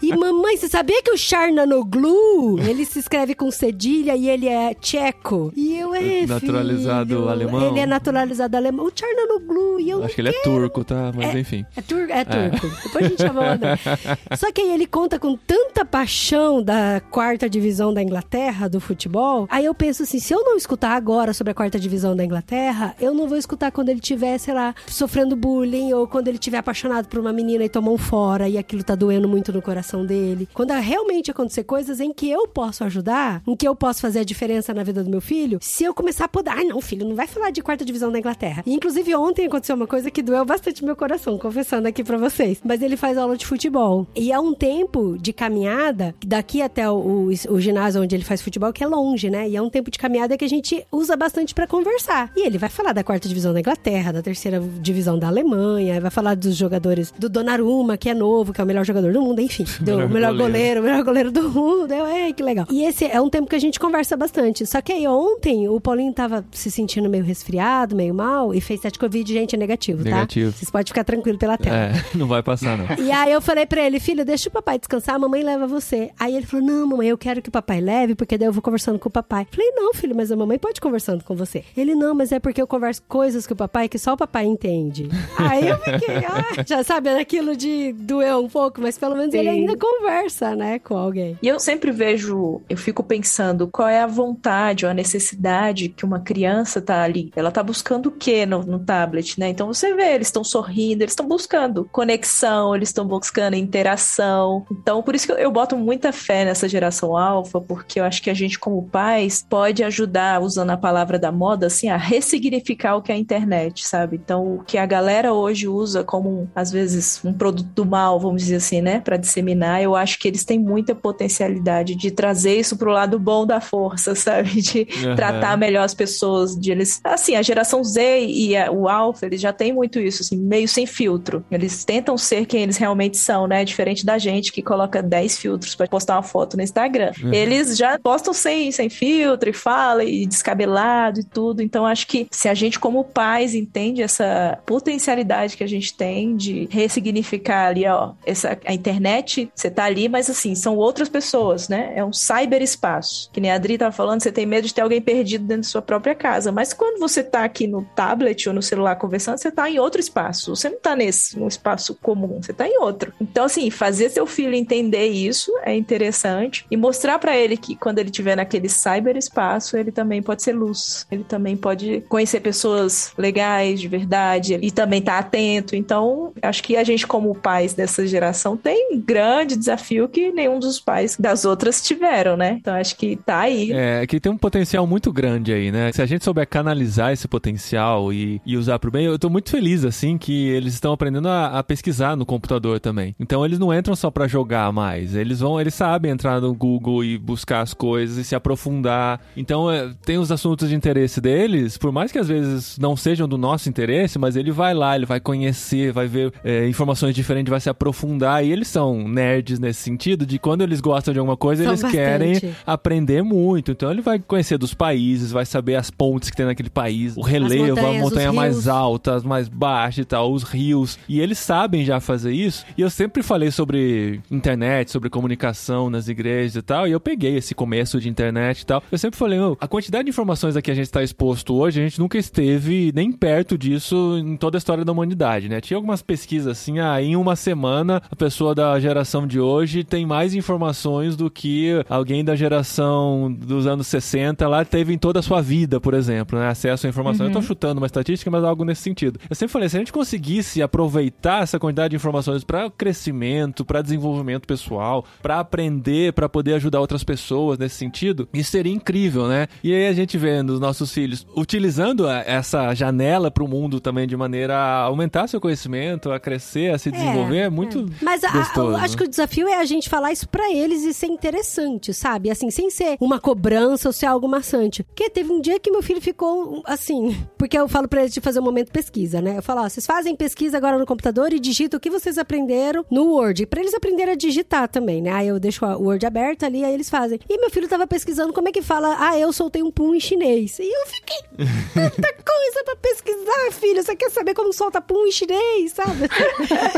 E 0.00 0.16
mamãe, 0.16 0.56
você 0.56 0.68
sabia 0.68 1.02
que 1.02 1.10
o 1.10 1.18
Charnanoglu, 1.18 2.58
ele 2.60 2.84
se 2.84 2.98
escreve 2.98 3.34
com 3.34 3.50
cedilha 3.50 4.16
e 4.16 4.28
ele 4.28 4.48
é 4.48 4.74
tcheco? 4.74 5.52
E 5.54 5.78
eu 5.78 5.94
é 5.94 6.26
Naturalizado 6.26 7.16
filho, 7.16 7.28
alemão? 7.28 7.68
Ele 7.68 7.80
é 7.80 7.86
naturalizado 7.86 8.56
alemão. 8.56 8.86
O 8.86 8.92
Charnanoglu, 8.94 9.80
e 9.80 9.90
eu 9.90 9.98
não 9.98 10.06
Acho 10.06 10.14
que 10.14 10.20
ele 10.20 10.30
é 10.30 10.42
turco, 10.42 10.84
tá? 10.84 11.12
Mas 11.14 11.34
enfim. 11.34 11.66
É, 11.76 11.82
tur 11.82 12.10
é 12.10 12.24
turco. 12.24 12.68
Depois 12.82 13.04
a 13.04 13.08
gente 13.08 13.20
chama 13.20 13.40
o. 13.42 14.36
Só 14.36 14.50
que 14.50 14.62
aí 14.62 14.72
ele 14.72 14.86
conta 14.86 15.18
com 15.18 15.36
tanta 15.36 15.84
paixão 15.84 16.62
da 16.62 17.00
quarta 17.10 17.48
divisão 17.48 17.92
da 17.92 18.02
Inglaterra, 18.02 18.68
do 18.68 18.80
futebol. 18.80 19.46
Aí 19.50 19.64
eu 19.64 19.74
penso 19.74 20.02
assim, 20.04 20.18
se 20.18 20.32
eu 20.32 20.42
não 20.42 20.56
escutar 20.62 20.92
agora 20.92 21.32
sobre 21.34 21.50
a 21.50 21.54
quarta 21.54 21.78
divisão 21.78 22.16
da 22.16 22.24
Inglaterra, 22.24 22.94
eu 23.00 23.12
não 23.12 23.28
vou 23.28 23.36
escutar 23.36 23.70
quando 23.70 23.88
ele 23.88 24.00
tiver, 24.00 24.38
sei 24.38 24.54
lá, 24.54 24.74
sofrendo 24.86 25.36
bullying 25.36 25.92
ou 25.92 26.06
quando 26.06 26.28
ele 26.28 26.38
tiver 26.38 26.58
apaixonado 26.58 27.08
por 27.08 27.18
uma 27.18 27.32
menina 27.32 27.64
e 27.64 27.68
tomou 27.68 27.94
um 27.94 27.98
fora 27.98 28.48
e 28.48 28.56
aquilo 28.56 28.82
tá 28.82 28.94
doendo 28.94 29.28
muito 29.28 29.52
no 29.52 29.60
coração 29.60 30.06
dele. 30.06 30.48
Quando 30.54 30.72
realmente 30.72 31.30
acontecer 31.30 31.64
coisas 31.64 32.00
em 32.00 32.12
que 32.12 32.30
eu 32.30 32.48
posso 32.48 32.84
ajudar, 32.84 33.42
em 33.46 33.56
que 33.56 33.66
eu 33.66 33.74
posso 33.74 34.00
fazer 34.00 34.20
a 34.20 34.24
diferença 34.24 34.72
na 34.72 34.82
vida 34.82 35.02
do 35.04 35.10
meu 35.10 35.20
filho, 35.20 35.58
se 35.60 35.84
eu 35.84 35.92
começar 35.92 36.24
a 36.24 36.28
podar, 36.28 36.58
ai 36.58 36.64
não, 36.64 36.80
filho, 36.80 37.06
não 37.06 37.14
vai 37.14 37.26
falar 37.26 37.50
de 37.50 37.62
quarta 37.62 37.84
divisão 37.84 38.10
da 38.10 38.18
Inglaterra. 38.18 38.62
E, 38.64 38.72
inclusive 38.72 39.14
ontem 39.14 39.46
aconteceu 39.46 39.76
uma 39.76 39.86
coisa 39.86 40.10
que 40.10 40.22
doeu 40.22 40.44
bastante 40.44 40.84
meu 40.84 40.96
coração, 40.96 41.38
confessando 41.38 41.88
aqui 41.88 42.04
pra 42.04 42.16
vocês. 42.16 42.60
Mas 42.64 42.80
ele 42.82 42.96
faz 42.96 43.18
aula 43.18 43.36
de 43.36 43.46
futebol. 43.46 44.06
E 44.14 44.32
há 44.32 44.40
um 44.40 44.54
tempo 44.54 45.18
de 45.18 45.32
caminhada, 45.32 46.14
daqui 46.24 46.62
até 46.62 46.88
o, 46.88 46.94
o, 46.94 47.28
o 47.50 47.60
ginásio 47.60 48.02
onde 48.02 48.14
ele 48.14 48.24
faz 48.24 48.40
futebol, 48.40 48.72
que 48.72 48.84
é 48.84 48.86
longe, 48.86 49.28
né? 49.28 49.48
E 49.48 49.56
é 49.56 49.62
um 49.62 49.70
tempo 49.70 49.90
de 49.90 49.98
caminhada 49.98 50.36
que 50.36 50.44
a 50.44 50.48
gente 50.54 50.86
usa 50.90 51.16
bastante 51.16 51.54
pra 51.54 51.66
conversar. 51.66 52.30
E 52.36 52.46
ele 52.46 52.58
vai 52.58 52.68
falar 52.68 52.92
da 52.92 53.02
quarta 53.04 53.28
divisão 53.28 53.52
da 53.52 53.60
Inglaterra, 53.60 54.12
da 54.12 54.22
terceira 54.22 54.60
divisão 54.80 55.18
da 55.18 55.28
Alemanha, 55.28 56.00
vai 56.00 56.10
falar 56.10 56.34
dos 56.34 56.56
jogadores 56.56 57.12
do 57.18 57.28
Donnarumma, 57.28 57.96
que 57.96 58.08
é 58.08 58.14
novo, 58.14 58.52
que 58.52 58.60
é 58.60 58.64
o 58.64 58.66
melhor 58.66 58.84
jogador 58.84 59.12
do 59.12 59.20
mundo, 59.20 59.40
enfim. 59.40 59.64
Do 59.82 59.92
Melhor 59.96 60.08
melhor 60.08 60.36
goleiro. 60.36 60.80
o 60.80 60.84
melhor 60.84 61.04
goleiro 61.04 61.30
do 61.32 61.48
mundo. 61.50 61.92
Eu, 61.92 62.06
é, 62.06 62.32
que 62.32 62.42
legal. 62.42 62.66
E 62.70 62.84
esse 62.84 63.04
é 63.04 63.20
um 63.20 63.28
tempo 63.28 63.48
que 63.48 63.56
a 63.56 63.58
gente 63.58 63.78
conversa 63.80 64.16
bastante. 64.16 64.64
Só 64.66 64.80
que 64.80 64.92
aí 64.92 65.06
ontem 65.06 65.68
o 65.68 65.80
Paulinho 65.80 66.12
tava 66.12 66.44
se 66.52 66.70
sentindo 66.70 67.08
meio 67.08 67.24
resfriado, 67.24 67.96
meio 67.96 68.14
mal, 68.14 68.54
e 68.54 68.60
fez 68.60 68.80
teste 68.80 68.98
Covid, 68.98 69.32
gente, 69.32 69.54
é 69.54 69.58
negativo, 69.58 70.04
tá? 70.04 70.10
Negativo. 70.10 70.52
Vocês 70.52 70.70
podem 70.70 70.86
ficar 70.86 71.04
tranquilo 71.04 71.38
pela 71.38 71.56
tela. 71.58 71.76
É, 71.76 71.92
não 72.16 72.26
vai 72.28 72.42
passar, 72.42 72.76
não. 72.78 72.86
E 73.04 73.10
aí 73.10 73.32
eu 73.32 73.40
falei 73.40 73.66
pra 73.66 73.82
ele, 73.84 73.98
filho, 73.98 74.24
deixa 74.24 74.48
o 74.48 74.52
papai 74.52 74.78
descansar, 74.78 75.14
a 75.16 75.18
mamãe 75.18 75.42
leva 75.42 75.66
você. 75.66 76.10
Aí 76.18 76.36
ele 76.36 76.46
falou, 76.46 76.64
não, 76.66 76.86
mamãe, 76.86 77.08
eu 77.08 77.18
quero 77.18 77.42
que 77.42 77.48
o 77.48 77.52
papai 77.52 77.80
leve, 77.80 78.14
porque 78.14 78.38
daí 78.38 78.48
eu 78.48 78.52
vou 78.52 78.62
conversando 78.62 78.98
com 78.98 79.08
o 79.08 79.12
papai. 79.12 79.46
Falei, 79.50 79.70
não, 79.72 79.92
filho, 79.94 80.14
mas 80.14 80.30
a 80.30 80.36
mamãe 80.42 80.58
pode 80.58 80.78
ir 80.78 80.80
conversando 80.80 81.24
com 81.24 81.34
você. 81.34 81.64
Ele, 81.76 81.94
não, 81.94 82.14
mas 82.14 82.32
é 82.32 82.38
porque 82.38 82.60
eu 82.60 82.66
converso 82.66 83.02
coisas 83.08 83.46
com 83.46 83.54
o 83.54 83.56
papai 83.56 83.88
que 83.88 83.98
só 83.98 84.14
o 84.14 84.16
papai 84.16 84.44
entende. 84.44 85.08
aí 85.38 85.68
eu 85.68 85.78
fiquei, 85.78 86.16
ah, 86.24 86.62
já 86.66 86.82
sabe, 86.82 87.08
aquilo 87.08 87.56
de 87.56 87.92
doer 87.92 88.36
um 88.36 88.48
pouco, 88.48 88.80
mas 88.80 88.98
pelo 88.98 89.16
menos 89.16 89.34
ele 89.34 89.50
Sim. 89.50 89.60
ainda 89.60 89.76
conversa, 89.76 90.54
né, 90.54 90.78
com 90.78 90.96
alguém. 90.96 91.38
E 91.42 91.48
eu 91.48 91.58
sempre 91.58 91.90
vejo, 91.90 92.60
eu 92.68 92.76
fico 92.76 93.02
pensando 93.02 93.68
qual 93.68 93.88
é 93.88 94.00
a 94.00 94.06
vontade 94.06 94.84
ou 94.84 94.90
a 94.90 94.94
necessidade 94.94 95.88
que 95.88 96.04
uma 96.04 96.20
criança 96.20 96.80
tá 96.80 97.02
ali. 97.02 97.32
Ela 97.34 97.50
tá 97.50 97.62
buscando 97.62 98.06
o 98.06 98.12
que 98.12 98.46
no, 98.46 98.62
no 98.62 98.78
tablet, 98.78 99.38
né? 99.38 99.48
Então 99.48 99.66
você 99.66 99.94
vê, 99.94 100.14
eles 100.14 100.28
estão 100.28 100.44
sorrindo, 100.44 101.02
eles 101.02 101.12
estão 101.12 101.26
buscando 101.26 101.88
conexão, 101.90 102.74
eles 102.74 102.88
estão 102.88 103.06
buscando 103.06 103.54
interação. 103.56 104.66
Então, 104.70 105.02
por 105.02 105.14
isso 105.14 105.26
que 105.26 105.32
eu, 105.32 105.38
eu 105.38 105.50
boto 105.50 105.76
muita 105.76 106.12
fé 106.12 106.44
nessa 106.44 106.68
geração 106.68 107.16
alfa, 107.16 107.60
porque 107.60 108.00
eu 108.00 108.04
acho 108.04 108.22
que 108.22 108.30
a 108.30 108.34
gente, 108.34 108.58
como 108.58 108.82
pais, 108.88 109.44
pode 109.48 109.82
ajudar, 109.84 110.31
usando 110.38 110.70
a 110.70 110.76
palavra 110.76 111.18
da 111.18 111.32
moda, 111.32 111.66
assim, 111.66 111.88
a 111.88 111.96
ressignificar 111.96 112.96
o 112.96 113.02
que 113.02 113.10
é 113.10 113.14
a 113.14 113.18
internet, 113.18 113.86
sabe? 113.86 114.02
sabe? 114.02 114.16
Então, 114.22 114.56
o 114.56 114.64
que 114.64 114.76
a 114.76 114.86
galera 114.86 115.32
hoje 115.32 115.68
usa 115.68 116.02
como, 116.04 116.50
às 116.54 116.70
vezes, 116.70 117.20
um 117.24 117.32
produto 117.32 117.68
do 117.74 117.86
mal, 117.86 118.18
vamos 118.18 118.42
dizer 118.42 118.56
assim, 118.56 118.80
né, 118.80 119.00
para 119.00 119.16
disseminar, 119.16 119.82
eu 119.82 119.94
acho 119.94 120.18
que 120.18 120.28
eles 120.28 120.44
têm 120.44 120.58
muita 120.58 120.94
potencialidade 120.94 121.94
de 121.94 122.10
trazer 122.10 122.58
isso 122.58 122.76
pro 122.76 122.90
lado 122.90 123.18
bom 123.18 123.46
da 123.46 123.60
força, 123.60 124.14
sabe? 124.16 124.60
De 124.60 124.86
uhum. 125.04 125.14
tratar 125.14 125.56
melhor 125.56 125.84
as 125.84 125.94
pessoas, 125.94 126.56
de 126.56 126.70
eles, 126.70 127.00
assim, 127.04 127.36
a 127.36 127.42
geração 127.42 127.82
Z 127.82 128.26
e 128.26 128.56
a, 128.56 128.70
o 128.70 128.88
Alpha, 128.88 129.26
eles 129.26 129.40
já 129.40 129.52
têm 129.52 129.72
muito 129.72 129.98
isso, 129.98 130.22
assim, 130.22 130.36
meio 130.36 130.68
sem 130.68 130.86
filtro. 130.86 131.44
Eles 131.50 131.84
tentam 131.84 132.16
ser 132.18 132.46
quem 132.46 132.62
eles 132.62 132.76
realmente 132.76 133.16
são, 133.16 133.46
né? 133.46 133.64
Diferente 133.64 134.04
da 134.04 134.18
gente 134.18 134.52
que 134.52 134.62
coloca 134.62 135.02
10 135.02 135.38
filtros 135.38 135.74
para 135.74 135.86
postar 135.86 136.16
uma 136.16 136.22
foto 136.22 136.56
no 136.56 136.62
Instagram. 136.62 137.12
Uhum. 137.22 137.32
Eles 137.32 137.76
já 137.76 137.98
postam 137.98 138.32
sem, 138.32 138.72
sem 138.72 138.88
filtro 138.88 139.50
e 139.50 139.52
fala 139.52 140.04
e 140.04 140.21
descabelado 140.26 141.20
e 141.20 141.24
tudo. 141.24 141.62
Então, 141.62 141.86
acho 141.86 142.06
que 142.06 142.26
se 142.30 142.48
a 142.48 142.54
gente, 142.54 142.78
como 142.78 143.04
pais, 143.04 143.54
entende 143.54 144.02
essa 144.02 144.58
potencialidade 144.66 145.56
que 145.56 145.64
a 145.64 145.68
gente 145.68 145.94
tem 145.94 146.36
de 146.36 146.68
ressignificar 146.70 147.68
ali, 147.68 147.86
ó, 147.86 148.12
essa, 148.24 148.58
a 148.64 148.72
internet, 148.72 149.50
você 149.54 149.70
tá 149.70 149.84
ali, 149.84 150.08
mas 150.08 150.28
assim, 150.28 150.54
são 150.54 150.76
outras 150.76 151.08
pessoas, 151.08 151.68
né? 151.68 151.92
É 151.94 152.04
um 152.04 152.12
cyberespaço. 152.12 153.30
Que 153.32 153.40
nem 153.40 153.50
a 153.50 153.54
Adri 153.54 153.78
tava 153.78 153.92
falando, 153.92 154.22
você 154.22 154.32
tem 154.32 154.46
medo 154.46 154.66
de 154.66 154.74
ter 154.74 154.82
alguém 154.82 155.00
perdido 155.00 155.44
dentro 155.44 155.62
da 155.62 155.68
sua 155.68 155.82
própria 155.82 156.14
casa. 156.14 156.52
Mas 156.52 156.72
quando 156.72 156.98
você 156.98 157.22
tá 157.22 157.44
aqui 157.44 157.66
no 157.66 157.84
tablet 157.94 158.48
ou 158.48 158.54
no 158.54 158.62
celular 158.62 158.96
conversando, 158.96 159.38
você 159.38 159.50
tá 159.50 159.70
em 159.70 159.78
outro 159.78 160.00
espaço. 160.00 160.54
Você 160.54 160.68
não 160.68 160.78
tá 160.78 160.96
nesse, 160.96 161.38
num 161.38 161.48
espaço 161.48 161.96
comum, 162.00 162.40
você 162.42 162.52
tá 162.52 162.66
em 162.66 162.78
outro. 162.78 163.12
Então, 163.20 163.44
assim, 163.44 163.70
fazer 163.70 164.10
seu 164.10 164.26
filho 164.26 164.54
entender 164.54 165.06
isso 165.06 165.52
é 165.62 165.74
interessante 165.74 166.66
e 166.70 166.76
mostrar 166.76 167.18
para 167.18 167.36
ele 167.36 167.56
que 167.56 167.76
quando 167.76 167.98
ele 167.98 168.10
estiver 168.10 168.36
naquele 168.36 168.68
cyberespaço, 168.68 169.76
ele 169.76 169.92
também 169.92 170.11
pode 170.20 170.42
ser 170.42 170.52
luz. 170.52 171.06
Ele 171.10 171.24
também 171.24 171.56
pode 171.56 172.02
conhecer 172.08 172.40
pessoas 172.40 173.12
legais, 173.16 173.80
de 173.80 173.88
verdade, 173.88 174.58
e 174.60 174.70
também 174.70 175.00
tá 175.00 175.18
atento. 175.18 175.76
Então, 175.76 176.32
acho 176.42 176.62
que 176.62 176.76
a 176.76 176.84
gente, 176.84 177.06
como 177.06 177.34
pais 177.34 177.72
dessa 177.72 178.06
geração, 178.06 178.56
tem 178.56 179.00
grande 179.00 179.56
desafio 179.56 180.08
que 180.08 180.32
nenhum 180.32 180.58
dos 180.58 180.80
pais 180.80 181.16
das 181.16 181.44
outras 181.44 181.80
tiveram, 181.80 182.36
né? 182.36 182.58
Então, 182.60 182.74
acho 182.74 182.96
que 182.96 183.16
tá 183.16 183.40
aí. 183.40 183.72
É, 183.72 184.06
que 184.06 184.20
tem 184.20 184.32
um 184.32 184.36
potencial 184.36 184.86
muito 184.86 185.12
grande 185.12 185.52
aí, 185.52 185.70
né? 185.70 185.92
Se 185.92 186.02
a 186.02 186.06
gente 186.06 186.24
souber 186.24 186.46
canalizar 186.46 187.12
esse 187.12 187.28
potencial 187.28 188.12
e, 188.12 188.40
e 188.44 188.56
usar 188.56 188.78
pro 188.78 188.90
bem, 188.90 189.06
eu 189.06 189.18
tô 189.18 189.30
muito 189.30 189.50
feliz, 189.50 189.84
assim, 189.84 190.18
que 190.18 190.48
eles 190.48 190.74
estão 190.74 190.92
aprendendo 190.92 191.28
a, 191.28 191.58
a 191.58 191.62
pesquisar 191.62 192.16
no 192.16 192.26
computador 192.26 192.80
também. 192.80 193.14
Então, 193.18 193.44
eles 193.44 193.58
não 193.58 193.72
entram 193.72 193.94
só 193.94 194.10
para 194.10 194.26
jogar 194.26 194.72
mais, 194.72 195.14
eles 195.14 195.40
vão, 195.40 195.60
eles 195.60 195.74
sabem 195.74 196.10
entrar 196.10 196.40
no 196.40 196.54
Google 196.54 197.04
e 197.04 197.18
buscar 197.18 197.60
as 197.60 197.74
coisas 197.74 198.16
e 198.16 198.24
se 198.24 198.34
aprofundar. 198.34 199.20
Então, 199.36 199.70
é, 199.70 199.92
tem 200.04 200.18
os 200.18 200.30
assuntos 200.30 200.68
de 200.68 200.74
interesse 200.74 201.20
deles, 201.20 201.78
por 201.78 201.92
mais 201.92 202.12
que 202.12 202.18
às 202.18 202.28
vezes 202.28 202.78
não 202.78 202.96
sejam 202.96 203.28
do 203.28 203.38
nosso 203.38 203.68
interesse, 203.68 204.18
mas 204.18 204.36
ele 204.36 204.50
vai 204.50 204.74
lá, 204.74 204.96
ele 204.96 205.06
vai 205.06 205.20
conhecer, 205.20 205.92
vai 205.92 206.06
ver 206.06 206.32
é, 206.44 206.68
informações 206.68 207.14
diferentes, 207.14 207.50
vai 207.50 207.60
se 207.60 207.70
aprofundar. 207.70 208.44
E 208.44 208.52
eles 208.52 208.68
são 208.68 209.08
nerds 209.08 209.58
nesse 209.58 209.80
sentido, 209.80 210.26
de 210.26 210.38
quando 210.38 210.62
eles 210.62 210.80
gostam 210.80 211.12
de 211.12 211.18
alguma 211.18 211.36
coisa, 211.36 211.62
são 211.62 211.72
eles 211.72 211.82
bastante. 211.82 212.00
querem 212.00 212.54
aprender 212.66 213.22
muito. 213.22 213.70
Então, 213.72 213.90
ele 213.90 214.02
vai 214.02 214.18
conhecer 214.18 214.58
dos 214.58 214.74
países, 214.74 215.30
vai 215.30 215.46
saber 215.46 215.76
as 215.76 215.90
pontes 215.90 216.30
que 216.30 216.36
tem 216.36 216.46
naquele 216.46 216.70
país, 216.70 217.16
o 217.16 217.22
relevo, 217.22 217.78
a 217.78 217.92
montanha 217.92 218.32
mais 218.32 218.68
alta, 218.68 219.14
as 219.14 219.22
mais 219.22 219.48
baixa 219.48 220.00
e 220.00 220.04
tal, 220.04 220.32
os 220.32 220.42
rios. 220.42 220.98
E 221.08 221.20
eles 221.20 221.38
sabem 221.38 221.84
já 221.84 222.00
fazer 222.00 222.32
isso. 222.32 222.64
E 222.76 222.82
eu 222.82 222.90
sempre 222.90 223.22
falei 223.22 223.50
sobre 223.50 224.20
internet, 224.30 224.90
sobre 224.90 225.08
comunicação 225.08 225.88
nas 225.88 226.08
igrejas 226.08 226.56
e 226.56 226.62
tal, 226.62 226.88
e 226.88 226.92
eu 226.92 227.00
peguei 227.00 227.36
esse 227.36 227.54
começo 227.54 228.00
de 228.00 228.08
internet 228.08 228.60
e 228.60 228.66
tal. 228.66 228.82
Eu 228.90 228.98
sempre 228.98 229.18
falei, 229.18 229.38
oh, 229.38 229.56
a 229.60 229.68
quantidade 229.68 229.91
de 230.00 230.10
informações 230.10 230.56
a 230.56 230.62
que 230.62 230.70
a 230.70 230.74
gente 230.74 230.84
está 230.84 231.02
exposto 231.02 231.54
hoje, 231.54 231.80
a 231.80 231.84
gente 231.84 231.98
nunca 231.98 232.16
esteve 232.16 232.92
nem 232.94 233.10
perto 233.10 233.58
disso 233.58 234.16
em 234.16 234.36
toda 234.36 234.56
a 234.56 234.58
história 234.58 234.84
da 234.84 234.92
humanidade, 234.92 235.48
né? 235.48 235.60
Tinha 235.60 235.76
algumas 235.76 236.00
pesquisas 236.00 236.46
assim, 236.46 236.78
ah, 236.78 237.02
em 237.02 237.16
uma 237.16 237.34
semana 237.34 238.00
a 238.10 238.14
pessoa 238.14 238.54
da 238.54 238.78
geração 238.78 239.26
de 239.26 239.40
hoje 239.40 239.82
tem 239.82 240.06
mais 240.06 240.34
informações 240.34 241.16
do 241.16 241.28
que 241.30 241.84
alguém 241.88 242.24
da 242.24 242.36
geração 242.36 243.32
dos 243.32 243.66
anos 243.66 243.86
60 243.88 244.46
lá 244.46 244.64
teve 244.64 244.94
em 244.94 244.98
toda 244.98 245.18
a 245.18 245.22
sua 245.22 245.40
vida, 245.42 245.80
por 245.80 245.94
exemplo, 245.94 246.38
né? 246.38 246.48
Acesso 246.48 246.86
à 246.86 246.90
informação. 246.90 247.26
Uhum. 247.26 247.32
Eu 247.32 247.40
tô 247.40 247.42
chutando 247.42 247.80
uma 247.80 247.86
estatística, 247.86 248.30
mas 248.30 248.44
algo 248.44 248.64
nesse 248.64 248.82
sentido. 248.82 249.18
Eu 249.28 249.34
sempre 249.34 249.52
falei, 249.52 249.68
se 249.68 249.76
a 249.76 249.80
gente 249.80 249.92
conseguisse 249.92 250.62
aproveitar 250.62 251.42
essa 251.42 251.58
quantidade 251.58 251.90
de 251.90 251.96
informações 251.96 252.44
para 252.44 252.70
crescimento, 252.70 253.64
para 253.64 253.82
desenvolvimento 253.82 254.46
pessoal, 254.46 255.04
para 255.20 255.40
aprender, 255.40 256.12
para 256.12 256.28
poder 256.28 256.54
ajudar 256.54 256.80
outras 256.80 257.02
pessoas 257.02 257.58
nesse 257.58 257.76
sentido, 257.76 258.28
isso 258.32 258.50
seria 258.50 258.72
incrível, 258.72 259.26
né? 259.26 259.48
E 259.62 259.71
aí 259.74 259.86
a 259.86 259.92
gente 259.92 260.16
vendo 260.18 260.50
os 260.50 260.60
nossos 260.60 260.92
filhos 260.92 261.26
utilizando 261.36 262.08
essa 262.08 262.74
janela 262.74 263.30
para 263.30 263.44
o 263.44 263.48
mundo 263.48 263.80
também 263.80 264.06
de 264.06 264.16
maneira 264.16 264.56
a 264.56 264.82
aumentar 264.82 265.26
seu 265.26 265.40
conhecimento, 265.40 266.10
a 266.10 266.20
crescer, 266.20 266.72
a 266.72 266.78
se 266.78 266.88
é, 266.88 266.92
desenvolver, 266.92 267.38
é, 267.38 267.42
é 267.42 267.50
muito 267.50 267.80
é. 267.80 268.04
Mas 268.04 268.22
gostoso. 268.22 268.76
A, 268.76 268.80
a, 268.80 268.84
acho 268.84 268.96
que 268.96 269.04
o 269.04 269.08
desafio 269.08 269.48
é 269.48 269.56
a 269.56 269.64
gente 269.64 269.88
falar 269.88 270.12
isso 270.12 270.28
para 270.28 270.52
eles 270.52 270.84
e 270.84 270.92
ser 270.92 271.06
interessante, 271.06 271.92
sabe? 271.92 272.30
Assim, 272.30 272.50
sem 272.50 272.70
ser 272.70 272.96
uma 273.00 273.20
cobrança 273.20 273.88
ou 273.88 273.92
ser 273.92 274.06
algo 274.06 274.28
maçante. 274.28 274.82
Porque 274.82 275.10
teve 275.10 275.32
um 275.32 275.40
dia 275.40 275.58
que 275.58 275.70
meu 275.70 275.82
filho 275.82 276.00
ficou 276.00 276.62
assim, 276.66 277.16
porque 277.38 277.56
eu 277.56 277.68
falo 277.68 277.88
para 277.88 278.02
eles 278.02 278.14
de 278.14 278.20
fazer 278.20 278.40
um 278.40 278.44
momento 278.44 278.70
pesquisa, 278.70 279.20
né? 279.20 279.38
Eu 279.38 279.42
falo, 279.42 279.62
ó, 279.62 279.68
vocês 279.68 279.86
fazem 279.86 280.14
pesquisa 280.16 280.56
agora 280.56 280.78
no 280.78 280.86
computador 280.86 281.32
e 281.32 281.40
digitam 281.40 281.78
o 281.78 281.80
que 281.80 281.90
vocês 281.90 282.18
aprenderam 282.18 282.84
no 282.90 283.04
Word, 283.04 283.46
para 283.46 283.60
eles 283.60 283.74
aprenderem 283.74 284.12
a 284.12 284.16
digitar 284.16 284.68
também, 284.68 285.02
né? 285.02 285.10
Aí 285.10 285.28
eu 285.28 285.38
deixo 285.38 285.64
o 285.64 285.84
Word 285.84 286.04
aberto 286.04 286.44
ali, 286.44 286.64
aí 286.64 286.74
eles 286.74 286.90
fazem. 286.90 287.18
E 287.28 287.38
meu 287.38 287.50
filho 287.50 287.68
tava 287.68 287.86
pesquisando 287.86 288.32
como 288.32 288.48
é 288.48 288.52
que 288.52 288.62
fala, 288.62 288.96
ah, 288.98 289.18
eu 289.18 289.32
soltei 289.32 289.61
um 289.62 289.70
pum 289.70 289.94
em 289.94 290.00
chinês. 290.00 290.58
E 290.58 290.64
eu 290.64 290.86
fiquei, 290.86 291.46
tanta 291.74 292.12
coisa 292.22 292.64
pra 292.64 292.76
pesquisar, 292.76 293.52
filho. 293.52 293.82
Você 293.82 293.96
quer 293.96 294.10
saber 294.10 294.34
como 294.34 294.52
solta 294.52 294.80
pum 294.80 295.06
em 295.06 295.12
chinês, 295.12 295.72
sabe? 295.72 296.08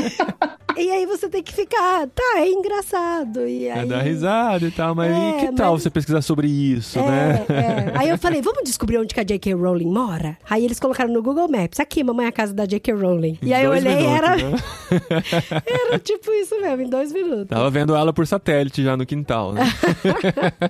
e 0.77 0.91
aí 0.91 1.07
você 1.07 1.29
tem 1.29 1.43
que 1.43 1.53
ficar, 1.53 2.07
tá, 2.09 2.39
é 2.39 2.49
engraçado. 2.49 3.47
E 3.47 3.71
aí... 3.71 3.81
É 3.81 3.87
dar 3.87 4.03
risada 4.03 4.67
e 4.67 4.71
tal, 4.71 4.95
mas 4.95 5.13
é, 5.13 5.47
que 5.47 5.53
tal 5.53 5.73
mas... 5.73 5.83
você 5.83 5.91
pesquisar 5.91 6.23
sobre 6.23 6.49
isso, 6.49 6.99
é, 6.99 7.03
né? 7.03 7.47
É. 7.49 7.99
Aí 7.99 8.09
eu 8.09 8.19
falei, 8.19 8.41
vamos 8.43 8.63
descobrir 8.65 8.99
onde 8.99 9.15
que 9.15 9.21
a 9.21 9.25
J.K. 9.25 9.55
Rowling 9.55 9.91
mora? 9.91 10.37
Aí 10.49 10.65
eles 10.65 10.81
colocaram 10.81 11.13
no 11.13 11.23
Google 11.23 11.49
Maps, 11.49 11.81
aqui, 11.81 12.03
mamãe, 12.03 12.27
a 12.27 12.33
casa 12.33 12.53
da 12.53 12.67
J.K. 12.67 12.93
Rowling. 12.95 13.39
E 13.43 13.53
aí 13.53 13.65
eu 13.65 13.71
olhei, 13.71 13.97
minutos, 13.97 14.17
era... 14.17 14.37
Né? 14.37 14.59
era 15.67 15.99
tipo 15.99 16.33
isso 16.33 16.61
mesmo, 16.61 16.83
em 16.83 16.89
dois 16.89 17.13
minutos. 17.13 17.49
Tava 17.49 17.71
vendo 17.71 17.95
ela 17.95 18.13
por 18.13 18.27
satélite 18.27 18.83
já 18.83 18.97
no 18.97 19.07
quintal, 19.07 19.53
né? 19.53 19.63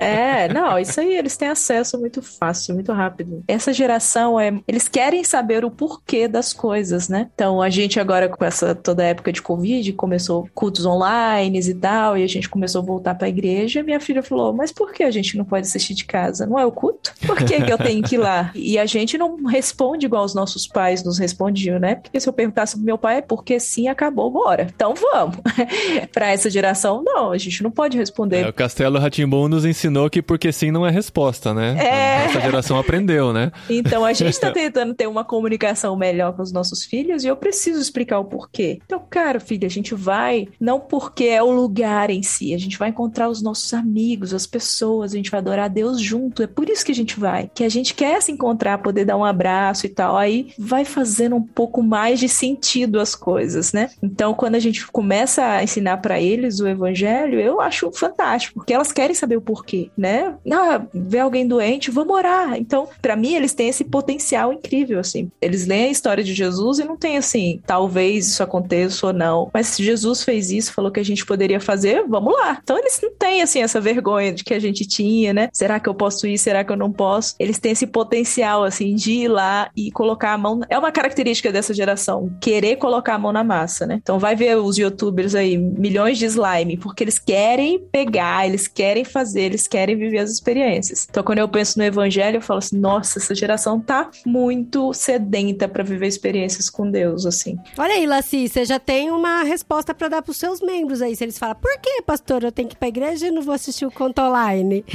é, 0.00 0.53
não, 0.53 0.79
isso 0.79 1.00
aí 1.00 1.16
eles 1.16 1.37
têm 1.37 1.48
acesso 1.48 1.98
muito 2.04 2.20
fácil, 2.20 2.74
muito 2.74 2.92
rápido. 2.92 3.42
Essa 3.48 3.72
geração 3.72 4.38
é, 4.38 4.52
eles 4.68 4.88
querem 4.88 5.24
saber 5.24 5.64
o 5.64 5.70
porquê 5.70 6.28
das 6.28 6.52
coisas, 6.52 7.08
né? 7.08 7.30
Então 7.34 7.62
a 7.62 7.70
gente 7.70 7.98
agora 7.98 8.28
com 8.28 8.44
essa 8.44 8.74
toda 8.74 9.02
a 9.02 9.06
época 9.06 9.32
de 9.32 9.40
Covid 9.40 9.90
começou 9.94 10.46
cultos 10.54 10.84
online 10.84 11.58
e 11.58 11.74
tal, 11.74 12.18
e 12.18 12.22
a 12.22 12.26
gente 12.26 12.48
começou 12.48 12.82
a 12.82 12.84
voltar 12.84 13.14
para 13.14 13.26
a 13.26 13.30
igreja. 13.30 13.80
E 13.80 13.82
minha 13.82 14.00
filha 14.00 14.22
falou: 14.22 14.52
"Mas 14.52 14.70
por 14.70 14.92
que 14.92 15.02
a 15.02 15.10
gente 15.10 15.38
não 15.38 15.46
pode 15.46 15.66
assistir 15.66 15.94
de 15.94 16.04
casa? 16.04 16.44
Não 16.46 16.58
é 16.58 16.66
o 16.66 16.70
culto? 16.70 17.14
Por 17.26 17.38
que, 17.38 17.62
que 17.62 17.72
eu 17.72 17.78
tenho 17.78 18.02
que 18.02 18.16
ir 18.16 18.18
lá?" 18.18 18.52
E 18.54 18.78
a 18.78 18.86
gente 18.86 19.16
não 19.16 19.44
responde 19.44 20.06
igual 20.06 20.24
os 20.24 20.34
nossos 20.34 20.66
pais 20.66 21.02
nos 21.02 21.18
respondiam, 21.18 21.78
né? 21.78 21.94
Porque 21.96 22.20
se 22.20 22.28
eu 22.28 22.32
perguntasse 22.32 22.76
pro 22.76 22.84
meu 22.84 22.98
pai, 22.98 23.18
é 23.18 23.22
porque 23.22 23.58
sim, 23.58 23.88
acabou, 23.88 24.30
bora. 24.30 24.68
Então 24.74 24.94
vamos. 24.94 25.36
para 26.12 26.30
essa 26.30 26.50
geração, 26.50 27.02
não, 27.04 27.30
a 27.30 27.38
gente 27.38 27.62
não 27.62 27.70
pode 27.70 27.96
responder. 27.96 28.44
É, 28.44 28.48
o 28.48 28.52
Castelo 28.52 28.98
Ratimbun 28.98 29.48
nos 29.48 29.64
ensinou 29.64 30.10
que 30.10 30.20
porque 30.20 30.52
sim 30.52 30.70
não 30.70 30.86
é 30.86 30.90
resposta, 30.90 31.54
né? 31.54 31.76
É. 31.78 31.93
Essa 32.24 32.40
geração 32.40 32.78
aprendeu, 32.78 33.33
né? 33.33 33.52
Então 33.68 34.04
a 34.04 34.12
gente 34.12 34.30
está 34.30 34.50
tentando 34.52 34.94
ter 34.94 35.07
uma 35.07 35.24
comunicação 35.24 35.96
melhor 35.96 36.35
com 36.35 36.42
os 36.42 36.52
nossos 36.52 36.85
filhos 36.85 37.24
e 37.24 37.28
eu 37.28 37.37
preciso 37.37 37.80
explicar 37.80 38.18
o 38.18 38.24
porquê. 38.24 38.80
Então, 38.85 39.02
cara, 39.09 39.40
filho, 39.40 39.66
a 39.66 39.70
gente 39.70 39.94
vai 39.94 40.48
não 40.61 40.80
porque 40.80 41.24
é 41.24 41.42
o 41.42 41.50
lugar 41.50 42.11
em 42.11 42.22
si, 42.22 42.54
a 42.54 42.59
gente 42.59 42.78
vai 42.78 42.88
encontrar 42.88 43.28
os 43.28 43.42
nossos 43.42 43.72
amigos, 43.74 44.35
as 44.35 44.46
pessoas, 44.46 45.12
a 45.12 45.16
gente 45.16 45.30
vai 45.30 45.40
adorar 45.40 45.66
a 45.66 45.68
Deus 45.68 46.00
junto. 46.00 46.42
É 46.42 46.46
por 46.46 46.68
isso 46.68 46.85
que 46.85 46.92
a 46.92 46.94
gente 46.94 47.18
vai, 47.18 47.50
que 47.54 47.64
a 47.64 47.68
gente 47.68 47.94
quer 47.94 48.20
se 48.22 48.33
encontrar, 48.33 48.78
poder 48.78 49.04
dar 49.04 49.16
um 49.16 49.24
abraço 49.24 49.87
e 49.87 49.88
tal. 49.88 50.16
Aí 50.16 50.52
vai 50.59 50.85
fazendo 50.85 51.37
um 51.37 51.42
pouco 51.42 51.83
mais 51.83 52.18
de 52.18 52.28
sentido 52.28 53.00
as 53.00 53.14
coisas, 53.14 53.72
né? 53.72 53.90
Então, 54.02 54.35
quando 54.35 54.54
a 54.54 54.59
gente 54.59 54.87
começa 54.87 55.44
a 55.44 55.62
ensinar 55.62 55.98
para 55.98 56.20
eles 56.20 56.61
o 56.61 56.66
evangelho, 56.68 57.40
eu 57.40 57.61
acho 57.61 57.90
fantástico, 57.92 58.54
porque 58.54 58.72
elas 58.72 58.92
querem 58.92 59.14
saber 59.14 59.37
o 59.37 59.42
porquê, 59.42 59.90
né? 59.96 60.35
Ah, 60.50 60.83
ver 60.92 61.20
alguém 61.20 61.46
doente, 61.46 61.83
vamos 61.90 62.14
orar. 62.14 62.56
Então, 62.56 62.88
para 63.00 63.16
mim, 63.16 63.34
eles 63.34 63.54
têm 63.54 63.68
esse 63.68 63.84
potencial 63.84 64.52
incrível, 64.52 65.00
assim. 65.00 65.30
Eles 65.40 65.66
leem 65.66 65.86
a 65.86 65.90
história 65.90 66.24
de 66.24 66.34
Jesus 66.34 66.78
e 66.78 66.84
não 66.84 66.96
tem 66.96 67.16
assim, 67.16 67.60
talvez 67.66 68.28
isso 68.28 68.42
aconteça 68.42 69.06
ou 69.06 69.12
não. 69.12 69.50
Mas 69.52 69.68
se 69.68 69.82
Jesus 69.82 70.22
fez 70.22 70.50
isso, 70.50 70.72
falou 70.72 70.90
que 70.90 71.00
a 71.00 71.04
gente 71.04 71.24
poderia 71.24 71.60
fazer, 71.60 72.04
vamos 72.06 72.34
lá. 72.34 72.58
Então, 72.62 72.78
eles 72.78 73.00
não 73.02 73.12
têm, 73.14 73.42
assim, 73.42 73.62
essa 73.62 73.80
vergonha 73.80 74.32
de 74.32 74.44
que 74.44 74.54
a 74.54 74.58
gente 74.58 74.86
tinha, 74.86 75.32
né? 75.32 75.48
Será 75.52 75.80
que 75.80 75.88
eu 75.88 75.94
posso 75.94 76.26
ir? 76.26 76.38
Será 76.38 76.64
que 76.64 76.72
eu 76.72 76.76
não 76.76 76.92
posso? 76.92 77.34
Eles 77.38 77.58
têm 77.58 77.72
esse 77.72 77.86
potencial, 77.86 78.64
assim, 78.64 78.94
de 78.94 79.12
ir 79.12 79.28
lá 79.28 79.70
e 79.76 79.90
colocar 79.90 80.32
a 80.32 80.38
mão. 80.38 80.60
É 80.68 80.78
uma 80.78 80.92
característica 80.92 81.52
dessa 81.52 81.74
geração, 81.74 82.34
querer 82.40 82.76
colocar 82.76 83.14
a 83.14 83.18
mão 83.18 83.32
na 83.32 83.44
massa, 83.44 83.86
né? 83.86 83.98
Então, 84.02 84.18
vai 84.18 84.34
ver 84.34 84.56
os 84.56 84.78
youtubers 84.78 85.34
aí, 85.34 85.56
milhões 85.56 86.18
de 86.18 86.26
slime, 86.26 86.76
porque 86.76 87.04
eles 87.04 87.18
querem 87.18 87.78
pegar, 87.92 88.46
eles 88.46 88.66
querem 88.66 89.04
fazer, 89.04 89.42
eles 89.42 89.66
querem 89.66 89.96
viver 89.96 90.18
as 90.18 90.30
experiências. 90.30 91.06
Então, 91.08 91.22
quando 91.22 91.38
eu 91.38 91.48
penso 91.48 91.73
no 91.76 91.84
evangelho, 91.84 92.37
eu 92.38 92.42
falo 92.42 92.58
assim: 92.58 92.78
nossa, 92.78 93.18
essa 93.18 93.34
geração 93.34 93.80
tá 93.80 94.10
muito 94.24 94.92
sedenta 94.92 95.68
para 95.68 95.82
viver 95.82 96.06
experiências 96.06 96.68
com 96.70 96.90
Deus, 96.90 97.26
assim. 97.26 97.58
Olha 97.78 97.94
aí, 97.94 98.06
Laci, 98.06 98.48
você 98.48 98.64
já 98.64 98.78
tem 98.78 99.10
uma 99.10 99.42
resposta 99.42 99.94
pra 99.94 100.08
dar 100.08 100.22
pros 100.22 100.37
seus 100.37 100.60
membros 100.60 101.02
aí. 101.02 101.16
Se 101.16 101.24
eles 101.24 101.38
falam, 101.38 101.56
por 101.56 101.78
que, 101.80 102.02
pastor, 102.02 102.44
eu 102.44 102.52
tenho 102.52 102.68
que 102.68 102.74
ir 102.74 102.78
pra 102.78 102.88
igreja 102.88 103.26
e 103.26 103.30
não 103.30 103.42
vou 103.42 103.54
assistir 103.54 103.87
o 103.87 103.90
conto 103.90 104.20
online? 104.20 104.84